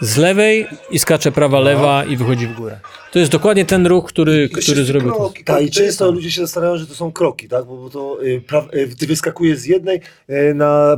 Z 0.02 0.16
lewej 0.16 0.66
i 0.90 0.98
skacze 0.98 1.32
prawa, 1.32 1.60
lewa 1.60 2.04
i 2.04 2.16
wychodzi 2.16 2.46
w 2.46 2.54
górę. 2.54 2.80
To 3.12 3.18
jest 3.18 3.32
dokładnie 3.32 3.64
ten 3.64 3.86
ruch, 3.86 4.04
który, 4.08 4.48
który 4.48 4.84
zrobił. 4.84 5.12
Kroki, 5.12 5.44
Tak, 5.44 5.56
i 5.56 5.58
to 5.58 5.64
jest 5.64 5.76
często 5.98 6.10
ludzie 6.10 6.30
się 6.30 6.40
zastanawiają, 6.40 6.78
że 6.78 6.86
to 6.86 6.94
są 6.94 7.12
kroki, 7.12 7.48
tak? 7.48 7.64
Bo, 7.64 7.76
bo 7.76 7.90
to 7.90 8.24
y, 8.24 8.40
pra, 8.40 8.66
y, 8.74 8.96
ty 8.96 9.06
wyskakujesz 9.06 9.58
z 9.58 9.64
jednej 9.64 10.00
y, 10.30 10.54
na, 10.54 10.96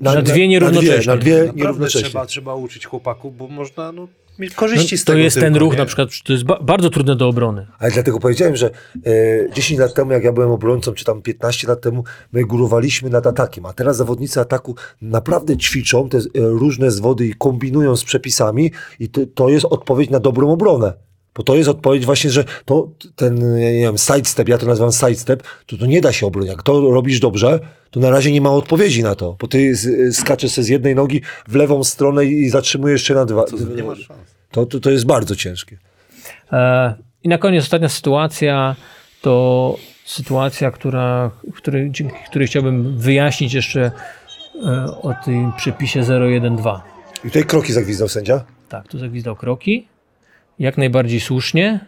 na, 0.00 0.14
Na 0.14 0.22
dwie 0.22 0.48
nierównocześnie. 0.48 0.94
Na 0.96 0.96
dwie, 0.96 1.06
na 1.06 1.16
dwie 1.16 1.36
Naprawdę 1.36 1.56
nierównościeśnie. 1.58 2.08
trzeba, 2.08 2.26
trzeba 2.26 2.54
uczyć 2.54 2.86
chłopaków, 2.86 3.36
bo 3.36 3.48
można 3.48 3.92
no, 3.92 4.08
mieć 4.40 4.50
No, 4.52 4.58
korzyści 4.58 4.98
z 4.98 5.04
to 5.04 5.12
tego 5.12 5.22
jest 5.22 5.36
ten 5.36 5.52
tylko, 5.52 5.58
ruch 5.58 5.72
nie? 5.72 5.78
na 5.78 5.86
przykład, 5.86 6.08
to 6.24 6.32
jest 6.32 6.44
ba 6.44 6.58
bardzo 6.62 6.90
trudne 6.90 7.16
do 7.16 7.28
obrony. 7.28 7.66
Ale 7.78 7.90
dlatego 7.90 8.20
powiedziałem, 8.20 8.56
że 8.56 8.70
e, 9.06 9.52
10 9.54 9.80
lat 9.80 9.94
temu, 9.94 10.12
jak 10.12 10.24
ja 10.24 10.32
byłem 10.32 10.50
obrońcą, 10.50 10.92
czy 10.92 11.04
tam 11.04 11.22
15 11.22 11.68
lat 11.68 11.80
temu, 11.80 12.04
my 12.32 12.44
górowaliśmy 12.44 13.10
nad 13.10 13.26
atakiem, 13.26 13.66
a 13.66 13.72
teraz 13.72 13.96
zawodnicy 13.96 14.40
ataku 14.40 14.74
naprawdę 15.02 15.56
ćwiczą 15.56 16.08
te 16.08 16.18
e, 16.18 16.20
różne 16.34 16.90
zwody 16.90 17.26
i 17.26 17.34
kombinują 17.34 17.96
z 17.96 18.04
przepisami 18.04 18.70
i 19.00 19.08
to, 19.08 19.20
to 19.34 19.48
jest 19.48 19.66
odpowiedź 19.70 20.10
na 20.10 20.20
dobrą 20.20 20.52
obronę. 20.52 21.09
Bo 21.34 21.42
to 21.42 21.54
jest 21.54 21.68
odpowiedź 21.68 22.06
właśnie, 22.06 22.30
że 22.30 22.44
to 22.64 22.88
ten, 23.16 23.58
ja 23.58 23.72
nie 23.72 23.80
wiem, 23.80 23.98
sidestep, 23.98 24.48
ja 24.48 24.58
to 24.58 24.66
nazywam 24.66 24.92
sidestep, 24.92 25.42
to 25.66 25.76
to 25.76 25.86
nie 25.86 26.00
da 26.00 26.12
się 26.12 26.26
obronić. 26.26 26.50
Jak 26.50 26.62
to 26.62 26.80
robisz 26.80 27.20
dobrze, 27.20 27.60
to 27.90 28.00
na 28.00 28.10
razie 28.10 28.32
nie 28.32 28.40
ma 28.40 28.50
odpowiedzi 28.50 29.02
na 29.02 29.14
to, 29.14 29.36
bo 29.40 29.48
ty 29.48 29.72
skaczesz 30.12 30.50
sobie 30.50 30.64
z 30.64 30.68
jednej 30.68 30.94
nogi 30.94 31.20
w 31.48 31.54
lewą 31.54 31.84
stronę 31.84 32.24
i 32.24 32.48
zatrzymujesz 32.48 33.02
się 33.02 33.14
na 33.14 33.24
dwa. 33.24 33.44
Nie 33.76 33.82
masz 33.82 33.98
szans. 34.06 34.20
To, 34.50 34.66
to, 34.66 34.80
to 34.80 34.90
jest 34.90 35.06
bardzo 35.06 35.36
ciężkie. 35.36 35.78
E, 36.52 36.94
I 37.22 37.28
na 37.28 37.38
koniec 37.38 37.64
ostatnia 37.64 37.88
sytuacja 37.88 38.76
to 39.22 39.76
sytuacja, 40.04 40.70
która, 40.70 41.30
której, 41.54 41.90
dzięki 41.90 42.16
której 42.30 42.48
chciałbym 42.48 42.98
wyjaśnić 42.98 43.54
jeszcze 43.54 43.90
e, 44.66 44.84
o 45.02 45.14
tym 45.24 45.52
przepisie 45.56 46.02
012. 46.02 46.82
I 47.24 47.26
tutaj 47.26 47.44
kroki 47.44 47.72
zagwizdał 47.72 48.08
sędzia. 48.08 48.44
Tak, 48.68 48.88
tu 48.88 48.98
zagwizdał 48.98 49.36
kroki. 49.36 49.88
Jak 50.60 50.78
najbardziej 50.78 51.20
słusznie. 51.20 51.80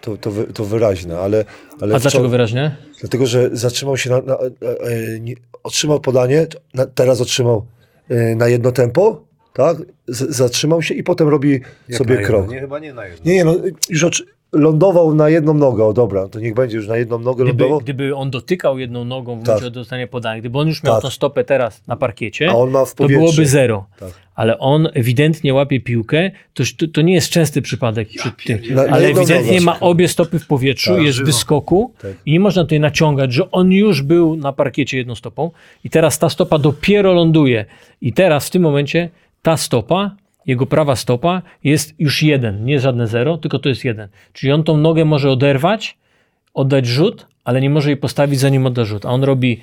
To, 0.00 0.16
to, 0.16 0.30
wy, 0.30 0.44
to 0.44 0.64
wyraźne, 0.64 1.18
ale... 1.18 1.44
ale 1.80 1.94
A 1.94 1.98
dlaczego 1.98 2.28
wyraźnie? 2.28 2.76
Dlatego, 3.00 3.26
że 3.26 3.50
zatrzymał 3.52 3.96
się 3.96 4.10
na... 4.10 4.20
na 4.20 4.34
e, 4.34 4.46
e, 5.16 5.20
nie, 5.20 5.34
otrzymał 5.62 6.00
podanie, 6.00 6.46
na, 6.74 6.86
teraz 6.86 7.20
otrzymał 7.20 7.66
e, 8.08 8.34
na 8.34 8.48
jedno 8.48 8.72
tempo, 8.72 9.24
tak? 9.52 9.76
Z, 10.08 10.36
zatrzymał 10.36 10.82
się 10.82 10.94
i 10.94 11.02
potem 11.02 11.28
robi 11.28 11.60
Jak 11.88 11.98
sobie 11.98 12.16
krok. 12.18 12.50
Nie, 12.50 12.60
chyba 12.60 12.78
nie 12.78 12.94
na 12.94 13.06
jedno. 13.06 13.26
Nie, 13.26 13.34
nie, 13.34 13.44
no 13.44 13.56
już 13.90 14.04
oczy- 14.04 14.24
lądował 14.54 15.14
na 15.14 15.28
jedną 15.28 15.54
nogę, 15.54 15.84
o 15.84 15.92
dobra, 15.92 16.28
to 16.28 16.40
niech 16.40 16.54
będzie 16.54 16.76
już 16.76 16.88
na 16.88 16.96
jedną 16.96 17.18
nogę 17.18 17.44
Gdyby, 17.44 17.62
lądował, 17.62 17.80
gdyby 17.80 18.16
on 18.16 18.30
dotykał 18.30 18.78
jedną 18.78 19.04
nogą 19.04 19.34
w 19.36 19.38
Tak. 19.38 19.46
momencie 19.48 19.66
od 19.66 19.74
dostania 19.74 20.06
podania, 20.06 20.40
gdyby 20.40 20.58
on 20.58 20.68
już 20.68 20.82
miał 20.82 20.94
Tak. 20.94 21.02
tą 21.02 21.10
stopę 21.10 21.44
teraz 21.44 21.82
na 21.86 21.96
parkiecie, 21.96 22.50
a 22.50 22.54
on 22.54 22.70
ma 22.70 22.84
w 22.84 22.94
to 22.94 23.06
byłoby 23.08 23.46
zero. 23.46 23.86
Tak. 24.00 24.08
Ale 24.34 24.58
on 24.58 24.88
ewidentnie 24.94 25.54
łapie 25.54 25.80
piłkę, 25.80 26.30
to, 26.54 26.64
to, 26.92 27.02
nie 27.02 27.14
jest 27.14 27.28
częsty 27.30 27.62
przypadek 27.62 28.08
przy 28.08 28.30
tym. 28.46 28.58
Na- 28.74 28.82
Ale 28.82 29.08
ewidentnie 29.08 29.52
nogę. 29.52 29.64
ma 29.64 29.80
obie 29.80 30.08
stopy 30.08 30.38
w 30.38 30.46
powietrzu, 30.46 30.94
Tak, 30.94 31.02
jest 31.02 31.14
w 31.14 31.18
żywo. 31.18 31.26
wyskoku 31.26 31.92
Tak. 32.02 32.10
i 32.26 32.32
nie 32.32 32.40
można 32.40 32.62
tutaj 32.62 32.80
naciągać, 32.80 33.32
że 33.32 33.50
on 33.50 33.72
już 33.72 34.02
był 34.02 34.36
na 34.36 34.52
parkiecie 34.52 34.96
jedną 34.96 35.14
stopą 35.14 35.50
i 35.84 35.90
teraz 35.90 36.18
ta 36.18 36.28
stopa 36.28 36.58
dopiero 36.58 37.12
ląduje. 37.12 37.64
I 38.00 38.12
teraz 38.12 38.46
w 38.46 38.50
tym 38.50 38.62
momencie 38.62 39.08
ta 39.42 39.56
stopa, 39.56 40.10
jego 40.46 40.66
prawa 40.66 40.96
stopa 40.96 41.42
jest 41.64 41.94
już 41.98 42.22
jeden, 42.22 42.64
nie 42.64 42.80
żadne 42.80 43.06
zero, 43.06 43.38
tylko 43.38 43.58
to 43.58 43.68
jest 43.68 43.84
jeden. 43.84 44.08
Czyli 44.32 44.52
on 44.52 44.64
tą 44.64 44.76
nogę 44.76 45.04
może 45.04 45.30
oderwać, 45.30 45.96
oddać 46.54 46.86
rzut, 46.86 47.26
ale 47.44 47.60
nie 47.60 47.70
może 47.70 47.90
jej 47.90 47.96
postawić 47.96 48.40
zanim 48.40 48.66
odda 48.66 48.84
rzut. 48.84 49.06
A 49.06 49.08
on 49.08 49.24
robi 49.24 49.60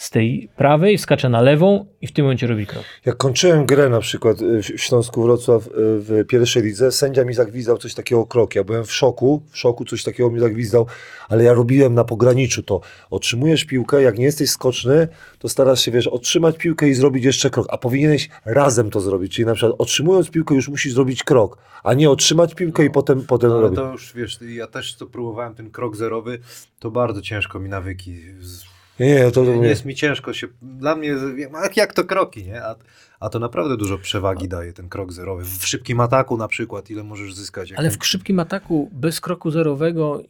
z 0.00 0.10
tej 0.10 0.48
prawej, 0.56 0.98
wskacze 0.98 1.28
na 1.28 1.40
lewą 1.40 1.86
i 2.00 2.06
w 2.06 2.12
tym 2.12 2.24
momencie 2.24 2.46
robi 2.46 2.66
krok. 2.66 2.84
Jak 3.04 3.16
kończyłem 3.16 3.66
grę 3.66 3.88
na 3.88 4.00
przykład 4.00 4.42
y, 4.42 4.62
w 4.62 4.82
Śląsku 4.82 5.22
Wrocław 5.22 5.66
y, 5.66 5.70
w 5.76 6.24
pierwszej 6.28 6.62
lidze, 6.62 6.92
sędzia 6.92 7.24
mi 7.24 7.34
zagwizdał 7.34 7.78
coś 7.78 7.94
takiego 7.94 8.26
kroki. 8.26 8.58
Ja 8.58 8.64
byłem 8.64 8.84
w 8.84 8.92
szoku, 8.92 9.42
w 9.50 9.58
szoku 9.58 9.84
coś 9.84 10.02
takiego 10.04 10.30
mi 10.30 10.40
zagwizdał, 10.40 10.86
ale 11.28 11.44
ja 11.44 11.52
robiłem 11.52 11.94
na 11.94 12.04
pograniczu 12.04 12.62
to. 12.62 12.80
Otrzymujesz 13.10 13.64
piłkę, 13.64 14.02
jak 14.02 14.18
nie 14.18 14.24
jesteś 14.24 14.50
skoczny, 14.50 15.08
to 15.38 15.48
starasz 15.48 15.80
się, 15.80 15.90
wiesz, 15.90 16.06
otrzymać 16.06 16.56
piłkę 16.56 16.88
i 16.88 16.94
zrobić 16.94 17.24
jeszcze 17.24 17.50
krok, 17.50 17.66
a 17.70 17.78
powinieneś 17.78 18.28
razem 18.44 18.90
to 18.90 19.00
zrobić. 19.00 19.34
Czyli 19.34 19.46
na 19.46 19.54
przykład 19.54 19.74
otrzymując 19.78 20.30
piłkę 20.30 20.54
już 20.54 20.68
musisz 20.68 20.92
zrobić 20.92 21.24
krok, 21.24 21.58
a 21.84 21.94
nie 21.94 22.10
otrzymać 22.10 22.54
piłkę 22.54 22.84
i 22.84 22.90
potem, 22.90 23.22
potem 23.26 23.50
No, 23.50 23.54
ale 23.56 23.62
robić. 23.64 23.78
to 23.78 23.92
już 23.92 24.12
wiesz, 24.14 24.38
ja 24.48 24.66
też 24.66 24.94
co 24.94 25.06
próbowałem 25.06 25.54
ten 25.54 25.70
krok 25.70 25.96
zerowy, 25.96 26.38
to 26.78 26.90
bardzo 26.90 27.22
ciężko 27.22 27.60
mi 27.60 27.68
nawyki. 27.68 28.20
Nie, 29.00 29.14
nie, 29.14 29.30
to, 29.30 29.44
Nie 29.44 29.50
mówię. 29.50 29.68
jest 29.68 29.84
mi 29.84 29.94
ciężko 29.94 30.32
się. 30.32 30.46
Dla 30.62 30.96
mnie, 30.96 31.14
jak, 31.62 31.76
jak 31.76 31.94
to 31.94 32.04
kroki, 32.04 32.44
nie? 32.44 32.64
A, 32.64 32.74
a 33.20 33.28
to 33.28 33.38
naprawdę 33.38 33.76
dużo 33.76 33.98
przewagi 33.98 34.48
daje 34.48 34.72
ten 34.72 34.88
krok 34.88 35.12
zerowy. 35.12 35.44
W 35.44 35.66
szybkim 35.66 36.00
ataku 36.00 36.36
na 36.36 36.48
przykład, 36.48 36.90
ile 36.90 37.04
możesz 37.04 37.34
zyskać. 37.34 37.72
Ale 37.72 37.90
ten- 37.90 37.98
w 38.00 38.06
szybkim 38.06 38.40
ataku 38.40 38.90
bez 38.92 39.20
kroku 39.20 39.50
zerowego 39.50 40.22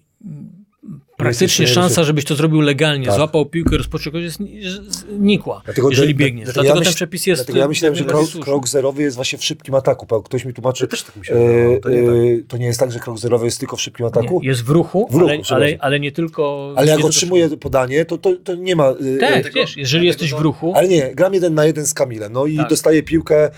praktycznie 1.17 1.65
nie 1.67 1.73
szansa, 1.73 2.05
żebyś 2.05 2.25
to 2.25 2.35
zrobił 2.35 2.61
legalnie, 2.61 3.07
Tak. 3.07 3.15
złapał 3.15 3.47
piłkę, 3.47 3.77
rozpoczął 3.77 4.13
grę, 4.13 4.23
jest 4.23 4.39
nikła, 5.19 5.63
Dlatego- 5.65 5.91
jeżeli 5.91 6.15
biegniesz. 6.15 6.45
dlatego 6.45 6.63
Dlatego 6.63 6.79
ja 6.79 6.85
ten 6.85 6.91
myśl- 6.93 6.97
przepis 6.97 7.27
jest 7.27 7.41
Dlatego 7.43 7.59
ja 7.59 7.69
myślałem, 7.69 7.97
że 7.97 8.05
krok, 8.05 8.31
krok 8.41 8.69
zerowy 8.69 9.03
jest 9.03 9.17
właśnie 9.17 9.39
w 9.39 9.45
szybkim 9.45 9.75
ataku. 9.75 10.23
Ktoś 10.23 10.45
mi 10.45 10.55
tłumaczy, 10.55 10.85
Ja 10.85 10.89
też 10.89 11.03
tak 11.03 11.17
myślałem, 11.17 11.73
no, 11.75 11.81
to 11.81 11.89
nie 11.91 11.97
tak. 12.03 12.15
e, 12.15 12.19
e, 12.19 12.43
to 12.49 12.57
nie 12.57 12.67
jest 12.67 12.81
tak, 12.81 12.93
że 12.93 12.99
krok 12.99 13.19
zerowy 13.19 13.45
jest 13.45 13.59
tylko 13.59 13.77
w 13.77 13.81
szybkim 13.81 14.07
ataku? 14.07 14.41
Nie, 14.43 14.49
jest 14.49 14.65
w 14.65 14.69
ruchu, 14.71 15.09
W 15.11 15.15
ruchu, 15.15 15.27
ale, 15.29 15.41
ale, 15.51 15.77
ale 15.81 16.01
nie 16.01 16.13
tylko... 16.13 16.75
Ale 16.77 16.87
jak 16.87 16.97
tylko- 16.97 17.09
otrzymuje 17.09 17.49
podanie, 17.49 18.05
to, 18.05 18.19
to, 18.19 18.37
to 18.45 18.55
nie 18.55 18.77
ma. 18.77 18.89
e, 18.89 18.95
Tak, 19.21 19.33
Dlatego- 19.35 19.55
wiesz, 19.61 19.77
jeżeli 19.77 20.07
jesteś 20.07 20.31
to- 20.31 20.39
w 20.39 20.41
ruchu, 20.41 20.73
Ale 20.77 20.89
nie, 20.89 21.15
gram 21.15 21.35
jeden 21.35 21.55
na 21.55 21.65
jeden 21.65 21.87
z 21.87 21.95
Kamilem. 21.95 22.33
No 22.33 22.47
i 22.47 22.57
Tak. 22.57 22.69
dostaję 22.69 23.03
piłkę, 23.03 23.45
e, 23.45 23.51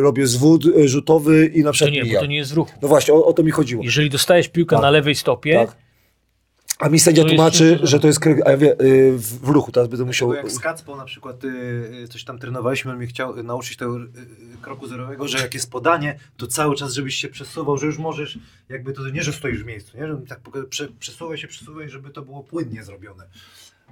robię 0.00 0.26
zwód 0.26 0.64
e, 0.66 0.88
rzutowy 0.88 1.46
i 1.54 1.58
na 1.60 1.64
to 1.68 1.72
przykład 1.72 1.94
nie, 1.94 2.14
bo 2.14 2.20
to 2.20 2.26
nie 2.26 2.36
jest 2.36 2.52
w 2.52 2.56
ruchu. 2.56 2.72
No 2.82 2.88
właśnie, 2.88 3.14
o, 3.14 3.26
o 3.26 3.32
to 3.32 3.42
mi 3.42 3.50
chodziło. 3.50 3.84
Jeżeli 3.84 4.10
dostajesz 4.10 4.48
piłkę 4.48 4.76
Tak. 4.76 4.82
na 4.82 4.90
lewej 4.90 5.14
stopie, 5.14 5.54
Tak. 5.54 5.76
A 6.82 6.88
mi 6.88 7.00
sędzia 7.00 7.24
tłumaczy, 7.24 7.78
że 7.82 8.00
to 8.00 8.06
jest 8.06 8.20
krok, 8.20 8.38
a 8.46 8.50
ja 8.50 8.56
wie, 8.56 8.72
e, 8.72 8.76
w, 9.12 9.40
w 9.40 9.48
ruchu, 9.48 9.72
teraz 9.72 9.88
będę 9.88 10.04
musiał... 10.04 10.34
Jak 10.34 10.50
z 10.50 10.58
Kacpą 10.58 10.96
na 10.96 11.04
przykład 11.04 11.44
y, 11.44 11.48
y, 12.04 12.08
coś 12.08 12.24
tam 12.24 12.38
trenowaliśmy, 12.38 12.90
on 12.90 12.96
mnie 12.96 13.06
chciał 13.06 13.38
y, 13.38 13.42
nauczyć 13.42 13.76
tego 13.76 13.96
y, 13.96 14.00
y, 14.00 14.06
kroku 14.62 14.86
zerowego, 14.86 15.28
że 15.28 15.38
jak 15.38 15.54
jest 15.54 15.70
podanie, 15.70 16.18
to 16.36 16.46
cały 16.46 16.76
czas 16.76 16.92
żebyś 16.92 17.14
się 17.14 17.28
przesuwał, 17.28 17.78
że 17.78 17.86
już 17.86 17.98
możesz, 17.98 18.38
jakby 18.68 18.92
to 18.92 19.08
nie, 19.08 19.22
że 19.22 19.32
stoisz 19.32 19.62
w 19.62 19.66
miejscu, 19.66 19.98
nie? 19.98 20.06
Żeby 20.06 20.26
tak 20.26 20.40
przesuwaj 20.98 21.38
się, 21.38 21.48
przesuwaj, 21.48 21.88
żeby 21.88 22.10
to 22.10 22.22
było 22.22 22.42
płynnie 22.42 22.84
zrobione. 22.84 23.24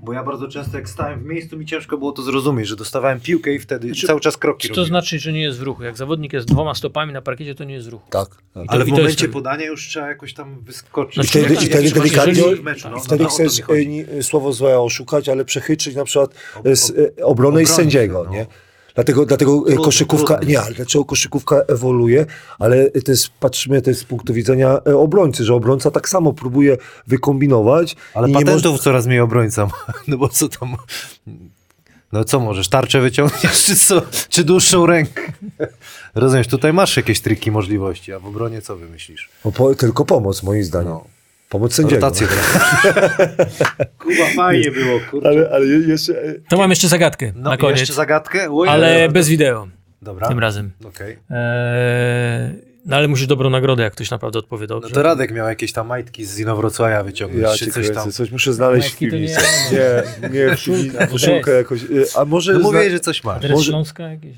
Bo 0.03 0.13
ja 0.13 0.25
bardzo 0.25 0.49
często 0.49 0.77
jak 0.77 0.89
stałem 0.89 1.21
w 1.21 1.25
miejscu, 1.25 1.57
mi 1.59 1.67
ciężko 1.67 1.99
było 1.99 2.13
to 2.13 2.23
zrozumieć, 2.23 2.69
że 2.69 2.77
dostawałem 2.77 3.21
piłkę 3.21 3.53
i 3.53 3.59
wtedy 3.59 3.93
cały 4.07 4.21
czas 4.21 4.37
kroki 4.37 4.63
czy 4.63 4.69
to 4.69 4.81
robiłem. 4.81 4.89
znaczy, 4.89 5.19
że 5.19 5.33
nie 5.33 5.43
jest 5.43 5.59
w 5.59 5.63
ruchu? 5.63 5.83
Jak 5.85 5.97
zawodnik 5.97 6.33
jest 6.33 6.49
dwoma 6.49 6.75
stopami 6.75 7.13
na 7.13 7.23
parkiecie, 7.23 7.55
to 7.55 7.65
nie 7.65 7.75
jest 7.75 7.87
w 7.87 7.91
ruchu. 7.91 8.11
Tak. 8.11 8.29
tak. 8.29 8.39
To- 8.55 8.61
Ale 8.69 8.85
w 8.85 8.89
jest 8.89 8.99
momencie 8.99 9.25
ten- 9.25 9.33
podania 9.33 9.67
już 9.67 9.89
trzeba 9.89 10.09
jakoś 10.09 10.35
tam 10.35 10.61
wyskoczyć. 10.61 11.15
Znaczy, 11.15 11.29
wtedy- 11.29 11.55
Jak- 11.55 11.63
i 11.63 11.67
wtedy 11.67 11.91
delikatnie- 11.91 12.57
w 12.57 12.63
meczu, 12.63 12.89
no, 12.91 12.99
Wtedy 13.01 13.25
no, 13.25 13.31
o 13.31 13.37
to 13.37 13.43
mi 13.43 13.49
chcesz 13.49 14.19
e, 14.19 14.23
słowo 14.23 14.53
złe 14.53 14.81
oszukać, 14.81 15.29
ale 15.29 15.45
przechytrzyć 15.45 15.95
na 15.97 16.05
przykład 16.05 16.35
Ob- 16.57 16.67
e, 16.67 16.71
s, 16.71 16.93
e, 17.19 17.25
obronę 17.25 17.63
i 17.63 17.67
sędziego, 17.67 18.25
no. 18.25 18.31
nie? 18.33 18.47
Dlatego, 19.01 19.27
dlatego 19.27 19.53
e, 19.59 19.65
Trudno, 19.65 19.85
koszykówka, 19.85 20.35
trudno. 20.37 20.51
nie, 20.53 20.61
ale 20.61 20.75
dlaczego 20.75 21.05
koszykówka 21.05 21.57
ewoluuje, 21.69 22.27
ale 22.59 22.91
to 22.91 23.11
jest, 23.11 23.31
jest 23.91 24.01
z 24.01 24.05
punktu 24.05 24.35
widzenia 24.35 24.79
e, 24.87 24.97
obrońcy, 24.97 25.45
że 25.45 25.55
obrońca 25.55 25.91
tak 25.91 26.09
samo 26.09 26.33
próbuje 26.33 26.77
wykombinować. 27.07 27.97
Ale 28.15 28.29
patentów 28.29 28.73
może- 28.73 28.83
coraz 28.83 29.07
mniej 29.07 29.21
obrońca 29.21 29.67
ma. 29.67 29.73
No 30.09 30.19
bo 30.19 30.29
co 30.29 30.49
tam... 30.49 30.77
No 32.13 32.25
co 32.25 32.41
możesz, 32.41 32.69
tarczę 32.69 33.01
wyciągniesz, 33.01 33.65
czy, 33.65 33.77
co, 33.77 34.03
czy 34.29 34.45
dłuższą 34.45 34.87
rękę? 34.87 35.23
Rozumiesz, 36.15 36.47
tutaj 36.49 36.73
masz 36.73 36.97
jakieś 36.97 37.21
triki, 37.21 37.51
możliwości, 37.51 38.13
a 38.13 38.19
w 38.19 38.27
obronie 38.27 38.63
co 38.63 38.77
wymyślisz? 38.77 39.29
Po, 39.57 39.75
tylko 39.75 40.05
pomoc, 40.05 40.43
moim 40.43 40.65
zdaniem. 40.65 40.89
No. 40.89 41.05
Pomoc 41.51 41.75
sędziego. 41.75 42.01
Rotację 42.01 42.27
Kuba, 43.99 44.27
fajnie 44.37 44.71
było, 44.71 45.01
kurczę. 45.11 45.29
Ale, 45.29 45.51
ale 45.53 45.67
je- 45.67 45.89
jeszcze... 45.89 46.13
e, 46.23 46.35
To 46.51 46.57
mam 46.57 46.71
jeszcze 46.71 46.89
zagadkę 46.89 47.33
No 47.37 47.51
na 47.51 47.57
koniec, 47.57 47.79
jeszcze 47.81 47.95
zagadkę? 47.95 48.51
Ojej. 48.53 48.73
ale 48.75 49.09
bez 49.09 49.29
wideo 49.29 49.69
Dobra. 50.03 50.29
tym 50.29 50.39
razem. 50.39 50.71
Okej. 50.85 51.17
Eee, 51.31 52.51
no 52.87 52.97
ale 52.97 53.09
musisz 53.09 53.27
dobrą 53.27 53.51
nagrodę, 53.51 53.83
jak 53.83 53.93
ktoś 53.93 54.11
naprawdę 54.11 54.39
odpowie 54.39 54.63
No 54.63 54.67
dobrze. 54.67 54.95
to 54.95 55.03
Radek 55.03 55.33
miał 55.33 55.49
jakieś 55.49 55.73
tam 55.73 55.87
majtki 55.87 56.25
z 56.25 56.39
Inowrocławia 56.39 57.03
wyciągnąć, 57.03 57.43
Ja 57.43 57.55
czy 57.67 57.73
coś 57.73 57.91
tam. 57.91 58.13
coś 58.13 58.31
muszę 58.31 58.53
znaleźć 58.53 58.89
w 58.89 58.91
Majtki 58.91 59.11
to 59.11 59.17
nie 59.17 59.23
piwnicy. 59.29 59.47
Nie, 59.73 60.29
nie, 60.51 60.57
w 60.57 60.65
piwnicy, 60.65 61.07
koszulkę 61.11 61.51
jakoś. 61.51 61.83
e, 61.83 61.87
A 62.19 62.25
może... 62.25 62.53
No 62.53 62.59
zna- 62.59 62.69
mówię, 62.69 62.91
że 62.91 63.01
coś 63.01 63.25
masz. 63.25 63.51
Może- 63.51 63.65
Śląska 63.71 64.03
jakieś? 64.09 64.37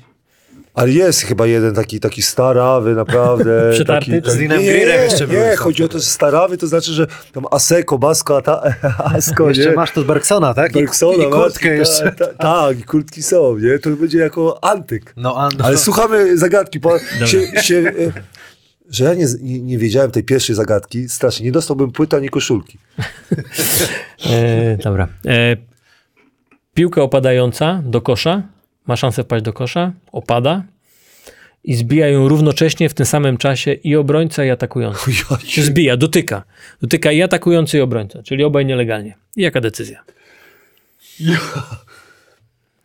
Ale 0.73 0.91
jest 0.91 1.21
chyba 1.21 1.47
jeden 1.47 1.75
taki, 1.75 1.99
taki 1.99 2.21
starawy, 2.21 2.95
naprawdę. 2.95 3.69
Przetarty? 3.73 4.21
taki, 4.21 4.31
Z 4.31 4.37
Linem 4.37 4.61
nie, 4.61 4.71
Grillem 4.71 5.01
jeszcze 5.03 5.27
Nie, 5.27 5.33
byłeś 5.33 5.55
tam 5.55 5.57
chodzi 5.63 5.83
o 5.83 5.87
to, 5.87 5.99
że 5.99 6.05
starawy 6.05 6.57
to 6.57 6.67
znaczy, 6.67 6.91
że 6.91 7.07
tam 7.33 7.45
Aseko, 7.51 7.97
Basko, 7.97 8.41
ta, 8.41 8.61
Asko, 9.17 9.49
Jeszcze 9.49 9.69
nie? 9.69 9.75
masz 9.75 9.91
to 9.91 10.01
z 10.01 10.05
Bergsona, 10.05 10.53
tak? 10.53 10.71
I- 10.71 10.73
Bergsona, 10.73 11.23
I 11.23 11.29
kurtkę 11.31 11.69
masz, 11.69 11.79
jeszcze. 11.79 12.11
ta- 12.11 12.27
ta- 12.27 12.33
Tak, 12.33 12.79
i 12.79 12.83
kurtki 12.83 13.23
są, 13.23 13.57
nie? 13.57 13.79
To 13.79 13.89
będzie 13.89 14.17
jako 14.17 14.63
antyk. 14.63 15.13
No, 15.17 15.35
a, 15.37 15.49
no. 15.57 15.65
Ale 15.65 15.77
słuchamy 15.77 16.37
zagadki, 16.37 16.79
bo 16.79 16.99
się, 17.25 17.61
się, 17.61 17.75
e, 17.77 18.21
że 18.89 19.03
ja 19.05 19.13
nie, 19.13 19.25
nie, 19.41 19.61
nie 19.61 19.77
wiedziałem 19.77 20.11
tej 20.11 20.23
pierwszej 20.23 20.55
zagadki, 20.55 21.09
strasznie, 21.09 21.45
nie 21.45 21.51
dostałbym 21.51 21.91
płyta 21.91 22.17
ani 22.17 22.29
koszulki. 22.29 22.77
E, 24.25 24.77
dobra. 24.77 25.07
E, 25.25 25.57
piłka 26.73 27.01
opadająca 27.01 27.81
do 27.85 28.01
kosza, 28.01 28.43
ma 28.87 28.95
szansę 28.95 29.23
wpaść 29.23 29.43
do 29.45 29.53
kosza, 29.53 29.91
opada 30.11 30.63
i 31.63 31.75
zbija 31.75 32.07
ją 32.07 32.27
równocześnie 32.27 32.89
w 32.89 32.93
tym 32.93 33.05
samym 33.05 33.37
czasie 33.37 33.73
i 33.73 33.95
obrońca 33.95 34.45
i 34.45 34.49
atakujący. 34.49 35.11
Czy 35.47 35.63
zbija, 35.63 35.97
dotyka. 35.97 36.43
Dotyka 36.81 37.11
i 37.11 37.21
atakujący 37.21 37.77
i 37.77 37.81
obrońca, 37.81 38.23
czyli 38.23 38.43
obaj 38.43 38.65
nielegalnie. 38.65 39.15
I 39.35 39.41
jaka 39.41 39.61
decyzja? 39.61 40.03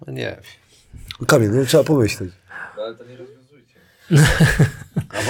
No 0.06 0.12
nie. 0.12 0.36
Kamil, 1.26 1.50
no 1.50 1.64
trzeba 1.64 1.84
pomyśleć. 1.84 2.30
No, 2.76 2.82
ale 2.82 2.94
to 2.94 3.04
nie 3.04 3.16
rozwiązujcie. 3.16 3.74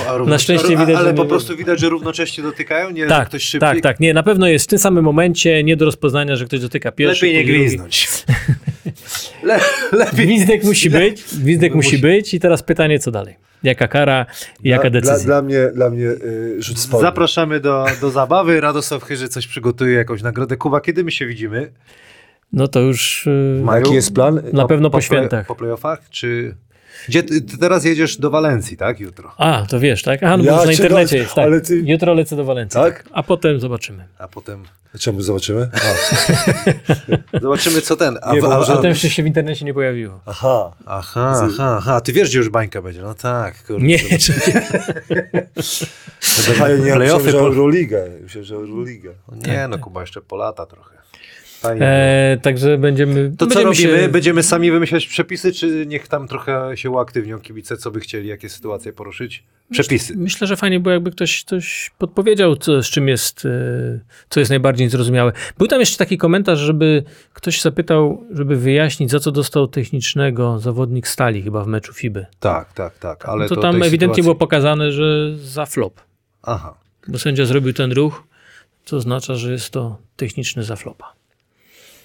A, 0.06 0.10
a 0.10 0.16
równo- 0.16 0.30
Na 0.32 0.38
szczęście 0.38 0.66
a, 0.66 0.80
widać, 0.80 0.96
Ale 0.96 1.08
że 1.08 1.14
po 1.14 1.24
prostu 1.24 1.56
widać, 1.56 1.80
że 1.80 1.88
równocześnie 1.88 2.42
dotykają, 2.44 2.90
nie 2.90 3.02
że 3.02 3.08
Tak, 3.08 3.28
ktoś 3.28 3.42
szybciej. 3.42 3.60
tak, 3.60 3.80
tak. 3.80 4.00
Nie, 4.00 4.14
na 4.14 4.22
pewno 4.22 4.48
jest 4.48 4.64
w 4.64 4.68
tym 4.68 4.78
samym 4.78 5.04
momencie 5.04 5.64
nie 5.64 5.76
do 5.76 5.84
rozpoznania, 5.84 6.36
że 6.36 6.44
ktoś 6.44 6.60
dotyka 6.60 6.92
pierwszy. 6.92 7.26
Lepiej 7.26 7.38
nie 7.46 7.52
gwiznąć. 7.52 8.08
Le, 9.42 9.60
lepiej. 9.92 10.26
Gwizdek 10.26 10.64
musi 10.64 10.90
być, 10.90 11.24
gwizdek 11.42 11.74
musi 11.74 11.88
Musi. 11.88 11.98
być 12.02 12.34
i 12.34 12.40
teraz 12.40 12.62
pytanie, 12.62 12.98
co 12.98 13.10
dalej? 13.10 13.36
Jaka 13.62 13.88
kara 13.88 14.26
i 14.64 14.68
jaka 14.68 14.90
decyzja? 14.90 15.16
dla, 15.16 15.24
dla 15.24 15.42
mnie, 15.42 15.70
dla 15.74 15.90
mnie 15.90 16.04
y, 16.06 16.56
rzut 16.62 16.78
spalny. 16.78 17.06
Zapraszamy 17.06 17.60
do, 17.60 17.86
do 18.00 18.10
zabawy. 18.10 18.60
Radosław 18.60 19.04
Chyży 19.04 19.28
coś 19.28 19.46
przygotuje, 19.46 19.94
jakąś 19.94 20.22
nagrodę. 20.22 20.56
Kuba, 20.56 20.80
kiedy 20.80 21.04
my 21.04 21.10
się 21.10 21.26
widzimy? 21.26 21.72
No 22.52 22.68
to 22.68 22.80
już... 22.80 23.26
yy, 23.66 23.74
jaki 23.74 23.94
jest 23.94 24.14
plan? 24.14 24.42
Na 24.52 24.66
pewno 24.66 24.90
po 24.90 24.98
play- 24.98 25.02
świętach. 25.02 25.46
Po 25.46 25.54
playoffach? 25.54 26.00
Czy... 26.10 26.54
Gdzie 27.08 27.22
ty, 27.22 27.40
ty 27.42 27.58
teraz 27.58 27.84
jedziesz 27.84 28.16
do 28.16 28.30
Walencji, 28.30 28.76
tak? 28.76 29.00
Jutro. 29.00 29.32
A, 29.36 29.66
to 29.68 29.80
wiesz, 29.80 30.02
tak? 30.02 30.22
Aha, 30.22 30.36
no 30.36 30.44
Ja 30.44 30.52
bo 30.52 30.58
już 30.58 30.66
na 30.66 30.72
cię 30.76 30.82
internecie 30.82 31.16
raz- 31.16 31.22
jest, 31.24 31.34
tak. 31.34 31.44
ale 31.44 31.60
ty- 31.60 31.82
Jutro 31.86 32.14
lecę 32.14 32.36
do 32.36 32.44
Walencji. 32.44 32.80
Tak? 32.80 33.04
A 33.12 33.22
potem 33.22 33.60
zobaczymy. 33.60 34.04
A 34.18 34.28
potem 34.28 34.62
Czemu 34.98 35.20
zobaczymy? 35.20 35.70
A, 37.32 37.38
zobaczymy, 37.40 37.80
co 37.80 37.96
ten. 37.96 38.18
A, 38.22 38.34
Nie, 38.34 38.40
bo 38.40 38.54
a, 38.54 38.58
może- 38.58 38.72
a, 38.72 38.76
Potem 38.76 38.90
jeszcze 38.90 39.10
się 39.10 39.22
w 39.22 39.26
internecie 39.26 39.64
nie 39.64 39.74
pojawiło. 39.74 40.20
aha. 40.26 40.72
Aha, 40.86 41.40
aha, 41.44 41.74
aha. 41.78 42.00
Ty 42.00 42.12
wiesz, 42.12 42.28
gdzie 42.28 42.38
już 42.38 42.48
bańka 42.48 42.82
będzie. 42.82 43.02
No 43.02 43.14
tak, 43.14 43.64
kurde. 43.66 43.86
Nie, 43.86 43.98
A 46.62 46.68
ja 46.68 46.76
nie 46.86 46.92
Playoffy 46.92 47.24
myślałem, 47.24 47.26
że 47.26 47.32
po- 47.32 47.38
Euroligę. 47.46 48.06
Myślałem, 48.22 48.44
że 48.44 48.54
Euroligę. 48.54 49.10
Nie, 49.32 49.68
no 49.68 49.78
Kuba, 49.78 50.00
jeszcze 50.00 50.20
po 50.20 50.36
lata 50.36 50.66
trochę. 50.66 50.97
E, 51.64 52.38
także 52.42 52.78
będziemy... 52.78 53.30
To 53.38 53.46
co 53.46 53.54
będziemy 53.54 53.64
robimy? 53.64 54.02
się- 54.06 54.08
Będziemy 54.08 54.42
sami 54.42 54.70
wymyślać 54.70 55.06
przepisy, 55.06 55.52
czy 55.52 55.86
niech 55.86 56.08
tam 56.08 56.28
trochę 56.28 56.76
się 56.76 56.90
uaktywnią 56.90 57.38
kibice, 57.40 57.76
co 57.76 57.90
by 57.90 58.00
chcieli, 58.00 58.28
jakie 58.28 58.48
sytuacje 58.48 58.92
poruszyć? 58.92 59.44
Przepisy. 59.70 60.14
Myślę, 60.16 60.46
że 60.46 60.56
fajnie 60.56 60.80
było, 60.80 60.92
jakby 60.92 61.10
ktoś, 61.10 61.44
ktoś 61.44 61.90
podpowiedział, 61.98 62.56
co, 62.56 62.82
z 62.82 62.86
czym 62.86 63.08
jest, 63.08 63.44
e, 63.46 63.50
co 64.30 64.40
jest 64.40 64.50
najbardziej 64.50 64.88
zrozumiałe. 64.88 65.32
Był 65.58 65.66
tam 65.66 65.80
jeszcze 65.80 65.96
taki 65.96 66.18
komentarz, 66.18 66.58
żeby 66.58 67.04
ktoś 67.32 67.60
zapytał, 67.62 68.24
żeby 68.30 68.56
wyjaśnić, 68.56 69.10
za 69.10 69.20
co 69.20 69.32
dostał 69.32 69.68
technicznego 69.68 70.58
zawodnik 70.58 71.08
Stali 71.08 71.42
chyba 71.42 71.64
w 71.64 71.66
meczu 71.66 71.92
FIBY. 71.92 72.26
Tak, 72.40 72.72
tak, 72.72 72.98
tak. 72.98 73.26
Ale 73.28 73.48
to, 73.48 73.54
to 73.54 73.60
tam 73.62 73.82
ewidentnie 73.82 73.98
sytuacji- 74.08 74.22
było 74.22 74.34
pokazane, 74.34 74.92
że 74.92 75.36
za 75.36 75.66
flop. 75.66 76.00
Aha. 76.42 76.74
Bo 77.08 77.18
sędzia 77.18 77.44
zrobił 77.44 77.72
ten 77.72 77.92
ruch, 77.92 78.22
co 78.84 78.96
oznacza, 78.96 79.34
że 79.34 79.52
jest 79.52 79.70
to 79.70 79.98
techniczny 80.16 80.62
za 80.62 80.76
flopa. 80.76 81.12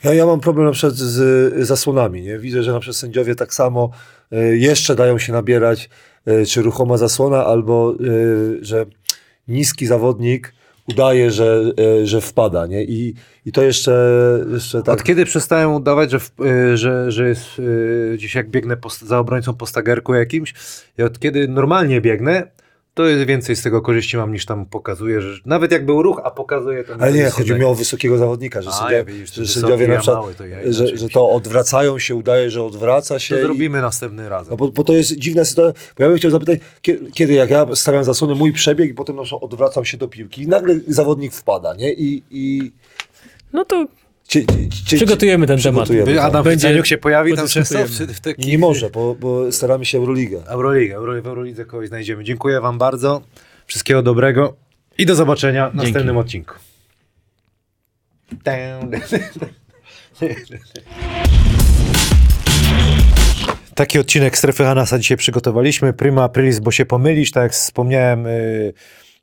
Ja, 0.03 0.13
ja 0.13 0.25
mam 0.25 0.39
problem 0.39 0.65
na 0.65 0.71
przykład 0.71 0.95
z 0.95 1.67
zasłonami. 1.67 2.21
Nie? 2.21 2.39
Widzę, 2.39 2.63
że 2.63 2.71
na 2.71 2.79
przykład 2.79 2.97
sędziowie 2.97 3.35
tak 3.35 3.53
samo 3.53 3.89
y, 4.33 4.57
jeszcze 4.57 4.95
dają 4.95 5.17
się 5.17 5.33
nabierać, 5.33 5.89
y, 6.27 6.45
czy 6.45 6.61
ruchoma 6.61 6.97
zasłona, 6.97 7.45
albo 7.45 7.95
y, 8.01 8.59
że 8.61 8.85
niski 9.47 9.85
zawodnik 9.85 10.53
udaje, 10.89 11.31
że, 11.31 11.63
że 12.03 12.21
wpada. 12.21 12.67
Nie? 12.67 12.83
I, 12.83 13.13
I 13.45 13.51
to 13.51 13.61
jeszcze, 13.61 14.09
jeszcze 14.53 14.83
tak. 14.83 14.99
Od 14.99 15.03
kiedy 15.03 15.25
przestają 15.25 15.75
udawać, 15.75 16.11
że, 16.11 16.19
że, 16.77 17.11
że 17.11 17.27
jest 17.27 17.45
gdzieś 18.13 18.35
jak 18.35 18.49
biegnę 18.49 18.77
za 19.01 19.19
obrońcą 19.19 19.53
po 19.53 19.65
stagerku 19.65 20.13
jakimś 20.13 20.53
i 20.97 21.03
od 21.03 21.19
kiedy 21.19 21.47
normalnie 21.47 22.01
biegnę, 22.01 22.47
to 22.93 23.05
jest 23.05 23.23
więcej 23.25 23.55
z 23.55 23.61
tego 23.63 23.81
korzyści 23.81 24.17
mam 24.17 24.31
niż 24.33 24.45
tam 24.45 24.65
pokazuje, 24.65 25.21
że 25.21 25.39
nawet 25.45 25.71
jak 25.71 25.85
był 25.85 26.01
ruch, 26.01 26.21
a 26.23 26.31
pokazuje 26.31 26.83
to... 26.83 26.93
Ale 26.99 27.13
nie, 27.13 27.29
chodzi 27.29 27.53
mi 27.53 27.63
o 27.63 27.75
wysokiego 27.75 28.17
zawodnika, 28.17 28.61
że, 28.61 28.71
sędzia, 28.71 28.91
ja 28.97 29.03
widzisz, 29.03 29.33
że 29.33 29.47
sędziowie 29.47 29.87
na 29.87 29.97
przykład, 29.97 30.17
mały, 30.19 30.33
to 30.35 30.45
ja 30.45 30.57
że, 30.69 30.97
że 30.97 31.09
to 31.09 31.29
odwracają 31.29 31.99
się, 31.99 32.15
udaje, 32.15 32.49
że 32.51 32.63
odwraca 32.63 33.19
się. 33.19 33.35
To 33.35 33.41
i- 33.41 33.43
zrobimy 33.43 33.81
następny 33.81 34.29
razem. 34.29 34.51
No 34.51 34.57
bo, 34.57 34.67
bo 34.71 34.83
to 34.83 34.93
jest 34.93 35.15
dziwna 35.15 35.45
sytuacja, 35.45 35.81
bo 35.97 36.03
ja 36.03 36.09
bym 36.09 36.17
chciał 36.17 36.31
zapytać, 36.31 36.59
kie- 36.81 37.11
kiedy 37.13 37.33
jak 37.33 37.49
ja 37.49 37.65
stawiam 37.75 38.03
zasłonę 38.03 38.35
mój 38.35 38.53
przebieg 38.53 38.89
i 38.89 38.93
potem 38.93 39.15
odwracam 39.41 39.85
się 39.85 39.97
do 39.97 40.07
piłki 40.07 40.41
i 40.43 40.47
nagle 40.47 40.75
zawodnik 40.87 41.33
wpada, 41.33 41.73
nie? 41.75 41.93
I, 41.93 42.23
i 42.31 42.71
No 43.53 43.65
to 43.65 43.85
cie, 44.27 44.45
cie, 44.85 44.95
Przygotujemy 44.97 45.47
ten 45.47 45.57
przygotujemy, 45.57 46.05
temat. 46.05 46.21
Tak. 46.21 46.29
Adam 46.29 46.43
Będzie- 46.43 46.67
Będzie, 46.67 46.85
się 46.89 46.97
pojawi 46.97 47.35
tam 47.35 47.47
często 47.47 47.85
w, 47.85 47.89
w 47.89 48.19
takich... 48.19 48.47
Nie 48.47 48.57
może, 48.57 48.89
bo, 48.89 49.15
bo 49.15 49.51
staramy 49.51 49.85
się 49.85 49.97
Euroligę. 49.97 50.41
Euroliga, 50.47 50.95
Euro, 50.95 51.21
w 51.21 51.27
Eurolidze 51.27 51.65
kogoś 51.65 51.87
znajdziemy. 51.87 52.23
Dziękuję 52.23 52.61
wam 52.61 52.77
bardzo. 52.77 53.21
Wszystkiego 53.67 54.01
dobrego 54.03 54.55
i 54.97 55.05
do 55.05 55.15
zobaczenia 55.15 55.69
w 55.69 55.75
następnym 55.75 56.17
odcinku. 56.17 56.53
Taki 63.75 63.99
odcinek 63.99 64.37
Strefy 64.37 64.63
Hanasa 64.63 64.99
dzisiaj 64.99 65.17
przygotowaliśmy. 65.17 65.93
Prima 65.93 66.23
aprilis, 66.23 66.59
bo 66.59 66.71
się 66.71 66.85
pomylisz, 66.85 67.31
tak 67.31 67.43
jak 67.43 67.51
wspomniałem 67.51 68.27
y, 68.27 68.73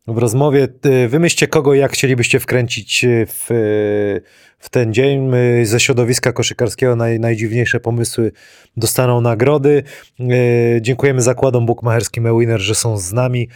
w 0.07 0.19
rozmowie. 0.19 0.69
Wymyślcie 1.09 1.47
kogo, 1.47 1.75
jak 1.75 1.93
chcielibyście 1.93 2.41
wkręcić 2.41 3.05
y, 3.05 3.27
w, 3.27 3.51
y, 3.51 4.23
w 4.59 4.69
ten 4.69 4.95
dzień. 4.95 5.31
Ze 5.63 5.81
środowiska 5.81 6.33
koszykarskiego 6.33 6.97
naj, 6.97 7.21
najdziwniejsze 7.21 7.81
pomysły 7.81 8.33
dostaną 8.77 9.21
nagrody. 9.21 9.83
Y, 10.21 10.79
Dziękujemy 10.81 11.23
zakładom 11.23 11.67
bukmacherskim 11.67 12.27
Ewiner, 12.27 12.61
że 12.61 12.75
są 12.75 12.99
z 12.99 13.13
nami. 13.13 13.49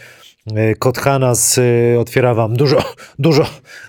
Kod 0.79 0.97
Hanas 0.97 1.59
otwiera 1.99 2.33
wam 2.33 2.55
dużo, 2.55 2.83
dużo, 3.19 3.45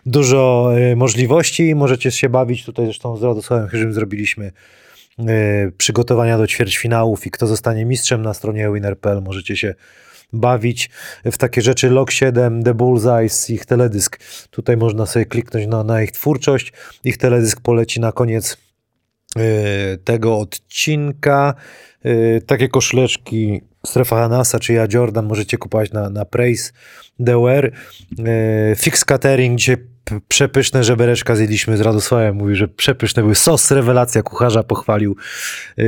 dużo 0.07 0.73
możliwości. 0.97 1.75
Możecie 1.75 2.11
się 2.11 2.29
bawić. 2.29 2.65
Tutaj 2.65 2.85
zresztą 2.85 3.17
z 3.17 3.23
Radosławem 3.23 3.69
Chyżym 3.69 3.93
zrobiliśmy 3.93 4.53
przygotowania 5.79 6.39
do 6.39 6.47
ćwierćfinałów 6.47 7.27
i 7.27 7.31
kto 7.31 7.47
zostanie 7.47 7.85
mistrzem 7.85 8.23
na 8.23 8.35
stronie 8.35 8.71
winner.pl. 8.73 9.23
Możecie 9.23 9.57
się 9.57 9.75
bawić 10.33 10.91
w 11.25 11.39
takie 11.39 11.63
rzeczy. 11.63 11.91
Log 11.91 12.11
7, 12.11 12.63
The 12.63 12.75
Bullseyes, 12.75 13.51
ich 13.51 13.67
teledysk. 13.67 14.19
Tutaj 14.51 14.77
można 14.77 15.07
sobie 15.07 15.25
kliknąć 15.25 15.67
na, 15.67 15.85
na 15.85 16.03
ich 16.03 16.13
twórczość. 16.13 16.73
Ich 17.05 17.19
teledysk 17.19 17.61
poleci 17.61 18.01
na 18.01 18.13
koniec 18.13 18.57
y, 19.39 19.99
tego 20.05 20.39
odcinka. 20.39 21.55
Y, 22.07 22.43
Takie 22.47 22.69
koszuleczki 22.69 23.61
Strefa 23.87 24.17
Hanasa 24.17 24.59
czy 24.61 24.73
ja 24.73 24.87
Jordan 24.93 25.27
możecie 25.27 25.59
kupować 25.59 25.93
na, 25.93 26.11
na 26.11 26.25
Praise 26.25 26.73
DOR. 27.19 27.65
E, 27.67 27.73
Fix 28.77 29.05
Catering, 29.05 29.61
p- 30.05 30.21
przepyszne 30.29 30.85
żebereczka 30.85 31.37
zjedliśmy 31.37 31.77
z 31.77 31.81
Radosławem. 31.81 32.37
Mówi, 32.37 32.57
że 32.57 32.69
przepyszne 32.69 33.23
były. 33.23 33.35
Sos, 33.35 33.71
rewelacja, 33.71 34.23
kucharza 34.23 34.63
pochwalił. 34.63 35.17
E, 35.79 35.85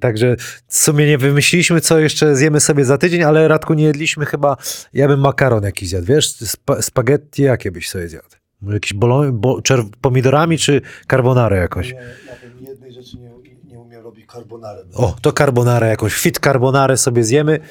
Także 0.00 0.36
w 0.68 0.76
sumie 0.76 1.06
nie 1.06 1.18
wymyśliliśmy, 1.18 1.80
co 1.80 1.98
jeszcze 1.98 2.36
zjemy 2.36 2.60
sobie 2.60 2.84
za 2.84 2.98
tydzień, 2.98 3.22
ale 3.22 3.48
Radku 3.48 3.74
nie 3.74 3.84
jedliśmy 3.84 4.26
chyba, 4.26 4.56
ja 4.92 5.08
bym 5.08 5.20
makaron 5.20 5.64
jakiś 5.64 5.88
zjadł, 5.88 6.06
wiesz? 6.06 6.32
Spa, 6.32 6.82
spaghetti 6.82 7.42
jakie 7.42 7.70
byś 7.70 7.88
sobie 7.88 8.08
zjadł? 8.08 8.26
Jakiś 8.62 8.92
bolon, 8.94 9.40
bo, 9.40 9.60
pomidorami 10.00 10.58
czy 10.58 10.80
carbonarę 11.10 11.56
jakoś? 11.56 11.90
Ja, 11.90 12.00
ja 12.00 12.06
bym 12.42 12.66
jednej 12.66 12.92
rzeczy 12.92 13.16
nie, 13.16 13.30
nie 13.72 13.78
umiał 13.80 14.02
robić 14.02 14.19
carbonarę. 14.32 14.82
O, 14.94 15.16
to 15.22 15.32
carbonara 15.32 15.86
jakąś, 15.86 16.14
fit 16.14 16.40
carbonarę 16.40 16.96
sobie 16.96 17.24
zjemy. 17.24 17.60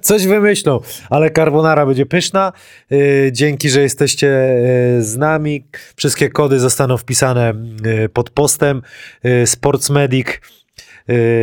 Coś 0.00 0.26
wymyślą, 0.26 0.80
ale 1.10 1.30
carbonara 1.30 1.86
będzie 1.86 2.06
pyszna. 2.06 2.52
Yy, 2.90 3.30
dzięki, 3.32 3.70
że 3.70 3.82
jesteście 3.82 4.26
yy, 4.26 5.02
z 5.02 5.16
nami. 5.16 5.64
Wszystkie 5.96 6.28
kody 6.28 6.60
zostaną 6.60 6.96
wpisane 6.96 7.54
yy, 7.84 8.08
pod 8.08 8.30
postem. 8.30 8.82
Sportsmedic. 9.44 10.26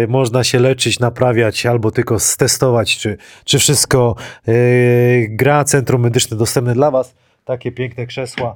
Można 0.07 0.43
się 0.43 0.59
leczyć, 0.59 0.99
naprawiać 0.99 1.65
albo 1.65 1.91
tylko 1.91 2.19
stestować, 2.19 2.97
czy, 2.97 3.17
czy 3.45 3.59
wszystko 3.59 4.15
gra. 5.29 5.63
Centrum 5.63 6.01
medyczne 6.01 6.37
dostępne 6.37 6.73
dla 6.73 6.91
Was. 6.91 7.13
Takie 7.45 7.71
piękne 7.71 8.05
krzesła. 8.05 8.53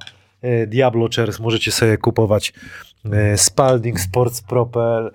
Diablo 0.66 1.08
Chairs 1.16 1.40
możecie 1.40 1.72
sobie 1.72 1.98
kupować. 1.98 2.52
Yy, 3.04 3.38
Spalding, 3.38 4.00
Sports 4.00 4.42
Propel, 4.42 5.10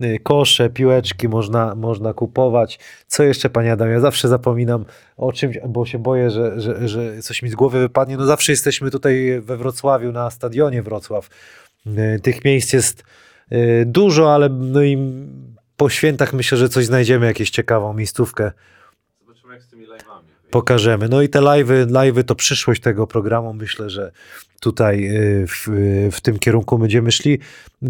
yy, 0.00 0.18
kosze, 0.18 0.70
piłeczki 0.70 1.28
można, 1.28 1.74
można 1.74 2.12
kupować. 2.14 2.78
Co 3.06 3.22
jeszcze, 3.22 3.50
panie 3.50 3.72
Adam? 3.72 3.90
Ja 3.90 4.00
zawsze 4.00 4.28
zapominam 4.28 4.84
o 5.16 5.32
czymś, 5.32 5.58
bo 5.68 5.86
się 5.86 5.98
boję, 5.98 6.30
że, 6.30 6.60
że, 6.60 6.88
że 6.88 7.22
coś 7.22 7.42
mi 7.42 7.50
z 7.50 7.54
głowy 7.54 7.78
wypadnie. 7.80 8.16
No 8.16 8.26
zawsze 8.26 8.52
jesteśmy 8.52 8.90
tutaj 8.90 9.40
we 9.40 9.56
Wrocławiu, 9.56 10.12
na 10.12 10.30
stadionie 10.30 10.82
Wrocław. 10.82 11.28
Yy, 11.86 12.20
Tych 12.22 12.44
miejsc 12.44 12.72
jest 12.72 13.04
dużo, 13.86 14.34
ale 14.34 14.48
no 14.48 14.82
i 14.82 14.98
po 15.76 15.88
świętach 15.90 16.32
myślę, 16.32 16.58
że 16.58 16.68
coś 16.68 16.86
znajdziemy, 16.86 17.26
jakieś 17.26 17.50
ciekawą 17.50 17.94
miejscówkę 17.94 18.52
Zobaczymy 19.20 19.54
jak 19.54 19.62
z 19.62 19.68
tymi 19.68 19.86
live'ami. 19.86 20.50
pokażemy. 20.50 21.08
No 21.08 21.22
i 21.22 21.28
te 21.28 21.38
live'y, 21.38 21.86
live'y 21.86 22.24
to 22.24 22.34
przyszłość 22.34 22.82
tego 22.82 23.06
programu. 23.06 23.54
Myślę, 23.54 23.90
że 23.90 24.12
tutaj 24.60 25.16
y, 25.16 25.46
w, 25.46 25.68
y, 25.68 26.10
w 26.12 26.20
tym 26.20 26.38
kierunku 26.38 26.78
będziemy 26.78 27.12
szli. 27.12 27.38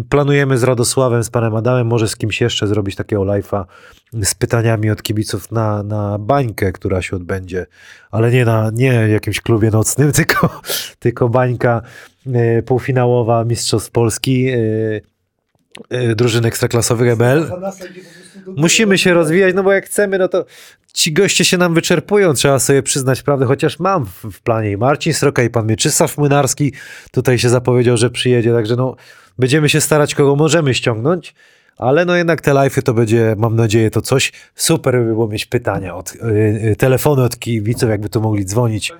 Planujemy 0.09 0.57
z 0.57 0.63
Radosławem, 0.63 1.23
z 1.23 1.29
panem 1.29 1.55
Adamem, 1.55 1.87
może 1.87 2.07
z 2.07 2.15
kimś 2.15 2.41
jeszcze 2.41 2.67
zrobić 2.67 2.95
takiego 2.95 3.21
live'a 3.21 3.65
z 4.13 4.35
pytaniami 4.35 4.89
od 4.89 5.03
kibiców 5.03 5.51
na, 5.51 5.83
na 5.83 6.17
bańkę, 6.17 6.71
która 6.71 7.01
się 7.01 7.15
odbędzie, 7.15 7.65
ale 8.11 8.31
nie 8.31 8.45
na 8.45 8.71
nie 8.73 8.93
jakimś 8.93 9.41
klubie 9.41 9.71
nocnym, 9.71 10.11
tylko, 10.19 10.61
tylko 10.99 11.29
bańka 11.29 11.81
y, 12.27 12.63
półfinałowa 12.63 13.43
Mistrzostw 13.45 13.91
Polski. 13.91 14.47
Y, 15.93 16.15
Drużyn 16.15 16.45
ekstraklasowych 16.45 17.11
EBL. 17.11 17.51
Musimy 18.57 18.97
się 18.97 19.13
rozwijać, 19.13 19.55
no 19.55 19.63
bo 19.63 19.71
jak 19.71 19.85
chcemy, 19.85 20.17
no 20.17 20.27
to 20.27 20.45
ci 20.93 21.13
goście 21.13 21.45
się 21.45 21.57
nam 21.57 21.73
wyczerpują, 21.73 22.33
trzeba 22.33 22.59
sobie 22.59 22.83
przyznać 22.83 23.21
prawdę, 23.21 23.45
chociaż 23.45 23.79
mam 23.79 24.05
w, 24.05 24.41
planie 24.41 24.71
i 24.71 24.77
Marcin 24.77 25.13
Sroka 25.13 25.43
i 25.43 25.49
pan 25.49 25.67
Mieczysław 25.67 26.17
Młynarski 26.17 26.73
tutaj 27.11 27.39
się 27.39 27.49
zapowiedział, 27.49 27.97
że 27.97 28.09
przyjedzie, 28.09 28.53
także 28.53 28.75
no 28.75 28.95
będziemy 29.39 29.69
się 29.69 29.81
starać, 29.81 30.15
kogo 30.15 30.35
możemy 30.35 30.73
ściągnąć, 30.73 31.35
ale 31.77 32.05
no 32.05 32.15
jednak 32.15 32.41
te 32.41 32.51
live'y 32.51 32.81
to 32.81 32.93
będzie, 32.93 33.35
mam 33.37 33.55
nadzieję, 33.55 33.91
to 33.91 34.01
coś 34.01 34.31
super 34.55 34.97
by 34.97 35.05
było 35.05 35.27
mieć 35.27 35.45
pytania, 35.45 35.95
od, 35.95 36.15
y, 36.15 36.17
y, 36.71 36.75
telefony 36.75 37.23
od 37.23 37.39
kibiców, 37.39 37.89
jakby 37.89 38.09
tu 38.09 38.21
mogli 38.21 38.45
dzwonić. 38.45 38.93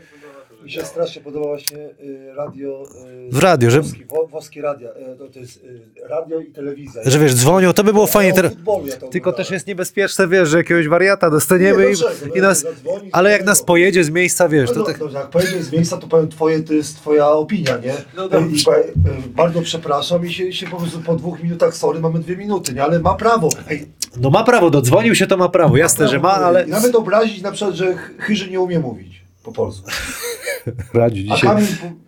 Mi 0.69 0.73
się 0.73 0.85
strasznie 0.85 1.21
podoba 1.21 1.47
właśnie 1.47 1.77
y, 1.77 2.33
radio. 2.35 2.83
Y, 3.27 3.29
W 3.31 3.39
radio, 3.39 3.69
że- 3.69 3.81
włoskie 4.29 4.61
radio. 4.61 4.89
Y, 5.13 5.17
to, 5.17 5.27
to 5.27 5.39
jest 5.39 5.59
radio 6.09 6.39
i 6.39 6.51
telewizja. 6.51 7.01
Że 7.05 7.19
wiesz, 7.19 7.33
dzwonią, 7.35 7.73
to 7.73 7.83
by 7.83 7.93
było 7.93 8.07
fajnie, 8.07 8.33
tylko 9.11 9.33
też 9.33 9.51
jest 9.51 9.67
niebezpieczne, 9.67 10.27
wiesz, 10.27 10.49
że 10.49 10.57
jakiegoś 10.57 10.87
wariata 10.87 11.29
dostaniemy 11.29 11.85
Nie, 11.85 11.91
i, 11.91 11.95
dlaczego? 11.95 12.35
i 12.35 12.41
nas, 12.41 12.65
ale 13.11 13.31
jak 13.31 13.45
nas 13.45 13.63
pojedzie 13.63 14.03
z 14.03 14.09
miejsca, 14.09 14.49
wiesz, 14.49 14.69
No, 14.69 14.73
to 14.73 14.79
no, 14.79 14.85
tak... 14.85 14.97
dobrze, 14.97 15.17
jak 15.17 15.29
pojedziesz 15.29 15.61
z 15.63 15.71
miejsca, 15.71 15.97
to 15.97 16.07
powiem 16.07 16.27
twoje, 16.29 16.59
to 16.59 16.73
jest 16.73 16.95
twoja 16.95 17.27
opinia, 17.29 17.77
nie? 17.77 17.93
No 18.17 18.29
bardzo 19.35 19.61
przepraszam 19.61 20.25
i 20.25 20.33
się, 20.33 20.53
się 20.53 20.67
po 20.67 20.77
prostu 20.77 20.99
po 20.99 21.15
dwóch 21.15 21.43
minutach, 21.43 21.75
sorry, 21.75 21.99
mamy 21.99 22.19
dwie 22.19 22.37
minuty, 22.37 22.73
nie? 22.73 22.83
Ale 22.83 22.99
ma 22.99 23.13
prawo. 23.13 23.49
No 24.21 24.29
ma 24.29 24.43
prawo, 24.43 24.69
dodzwonił 24.69 25.15
się, 25.15 25.27
to 25.27 25.37
ma 25.37 25.49
prawo, 25.49 25.77
jasne, 25.77 26.07
że 26.07 26.19
ma, 26.19 26.31
ale... 26.33 26.65
Nawet 26.65 26.95
obrazić 26.95 27.41
na 27.41 27.51
przykład, 27.51 27.75
że 27.75 27.95
ch- 27.95 28.11
Chyży 28.19 28.51
nie 28.51 28.59
umie 28.59 28.79
mówić 28.79 29.18
po 29.43 29.51
polsku. 29.51 29.89
Radziu 30.93 31.23
A 31.31 31.35
dzisiaj... 31.35 31.49
Powinien- 31.49 31.99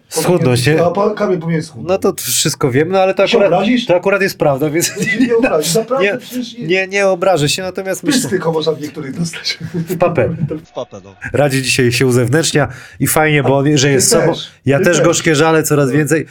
nie? 0.68 0.84
A 0.84 0.92
po- 0.92 1.12
Kamil 1.12 1.40
powinien 1.40 1.64
schudnąć. 1.64 1.90
No 1.90 1.98
to 1.98 2.14
wszystko 2.24 2.72
wiem, 2.72 2.90
no 2.90 3.00
ale 3.00 3.14
to 3.14 3.28
Się 3.28 3.38
akurat, 3.38 3.54
obrazisz? 3.54 3.86
to 3.86 3.96
akurat 3.96 4.22
jest 4.22 4.38
prawda, 4.38 4.70
więc 4.70 4.92
Nie, 4.98 5.18
nie 5.28 5.38
obrazić, 5.38 5.76
naprawdę 5.76 6.06
nie, 6.06 6.18
nie... 6.60 6.68
nie, 6.68 6.88
nie 6.88 7.08
obrażę 7.08 7.50
się, 7.50 7.62
natomiast 7.62 8.04
myślę, 8.04 8.30
tylko 8.30 8.52
można 8.52 8.72
w 8.72 8.82
niektórych 8.82 9.20
dostać. 9.20 9.58
w 9.74 9.98
papę. 9.98 10.30
W 10.66 10.72
papę, 10.72 11.02
no. 11.04 11.16
Radzi 11.34 11.62
dzisiaj 11.62 11.92
się 11.92 12.06
uzewnętrznia 12.06 12.68
i 13.00 13.08
fajnie, 13.08 13.44
bo 13.44 13.58
on, 13.58 13.78
że 13.78 13.92
jest 13.92 14.10
sobą. 14.10 14.34
Ja 14.66 14.78
też 14.80 14.98
też. 14.98 15.06
gorzkie 15.06 15.36
żale 15.36 15.64
coraz 15.64 15.92
więcej. 15.92 16.26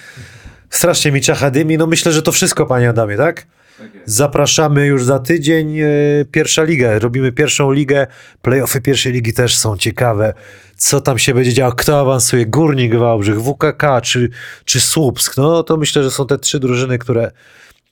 Strasznie 0.70 1.12
mi 1.12 1.20
czacha 1.20 1.50
dymi. 1.50 1.78
No 1.78 1.86
myślę, 1.86 2.12
że 2.12 2.22
to 2.22 2.32
wszystko, 2.32 2.66
panie 2.66 2.88
Adamie, 2.88 3.16
tak? 3.16 3.46
Tak. 3.78 3.88
Zapraszamy 4.04 4.86
już 4.86 5.04
za 5.04 5.18
tydzień. 5.18 5.78
e, 5.80 5.86
Pierwsza 6.32 6.62
liga. 6.62 6.98
Robimy 6.98 7.32
pierwszą 7.32 7.72
ligę. 7.72 8.06
Playoffy 8.42 8.80
pierwszej 8.80 9.12
ligi 9.12 9.32
też 9.32 9.56
są 9.56 9.76
ciekawe. 9.76 10.34
Co 10.80 11.00
tam 11.00 11.18
się 11.18 11.34
będzie 11.34 11.52
działo? 11.52 11.72
Kto 11.72 12.00
awansuje? 12.00 12.46
Górnik 12.46 12.94
Wałbrzych, 12.94 13.40
WKK 13.40 14.00
czy, 14.02 14.30
czy 14.64 14.80
Słupsk? 14.80 15.36
No 15.36 15.62
to 15.62 15.76
myślę, 15.76 16.02
że 16.02 16.10
są 16.10 16.26
te 16.26 16.38
trzy 16.38 16.60
drużyny, 16.60 16.98
które 16.98 17.30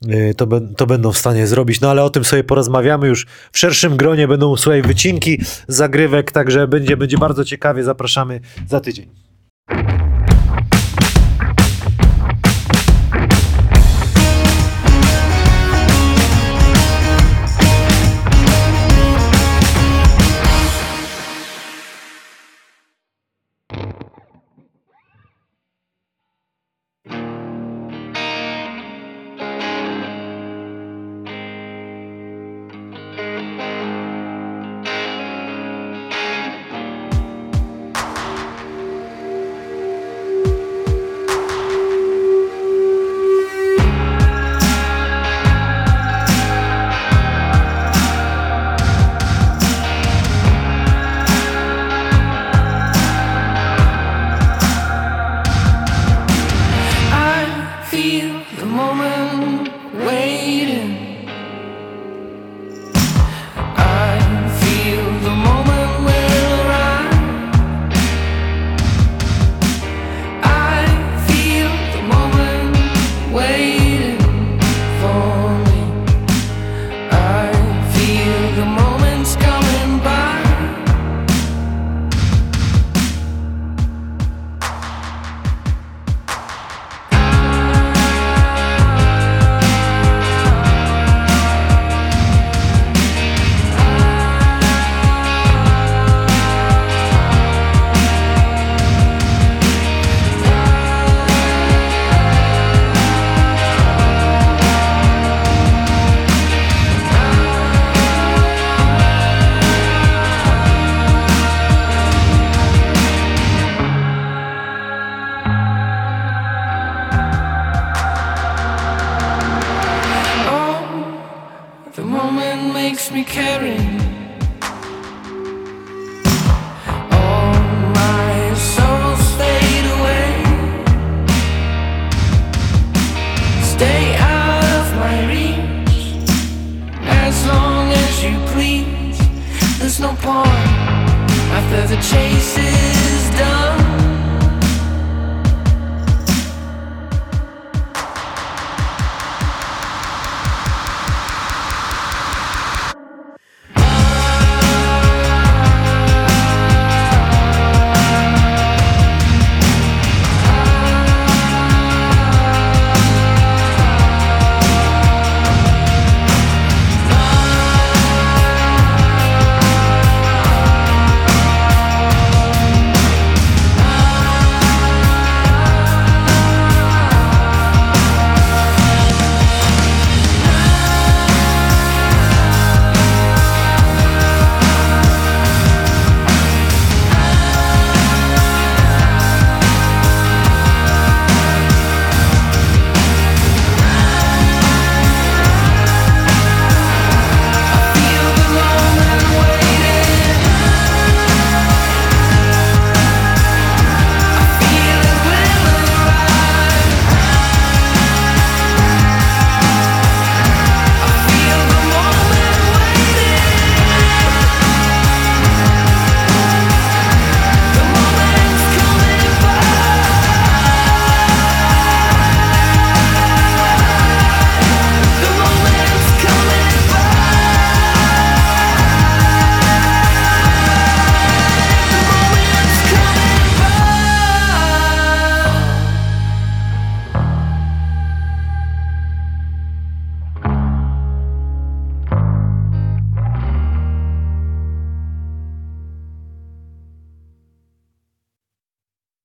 e, 0.09 0.35
to, 0.35 0.47
to 0.77 0.87
będą 0.87 1.13
w 1.13 1.19
stanie 1.19 1.47
zrobić. 1.47 1.81
No 1.81 1.91
ale 1.91 2.05
o 2.05 2.11
tym 2.11 2.25
sobie 2.25 2.45
porozmawiamy 2.45 3.09
już 3.09 3.27
w 3.53 3.59
szerszym 3.59 3.97
gronie. 3.97 4.29
Będą, 4.29 4.57
słuchaj, 4.57 4.83
wycinki, 4.83 5.41
zagrywek, 5.69 6.33
także 6.33 6.69
będzie, 6.69 6.97
będzie 6.97 7.19
bardzo 7.19 7.45
ciekawie. 7.45 7.85
Zapraszamy 7.85 8.41
za 8.69 8.81
tydzień. 8.81 9.28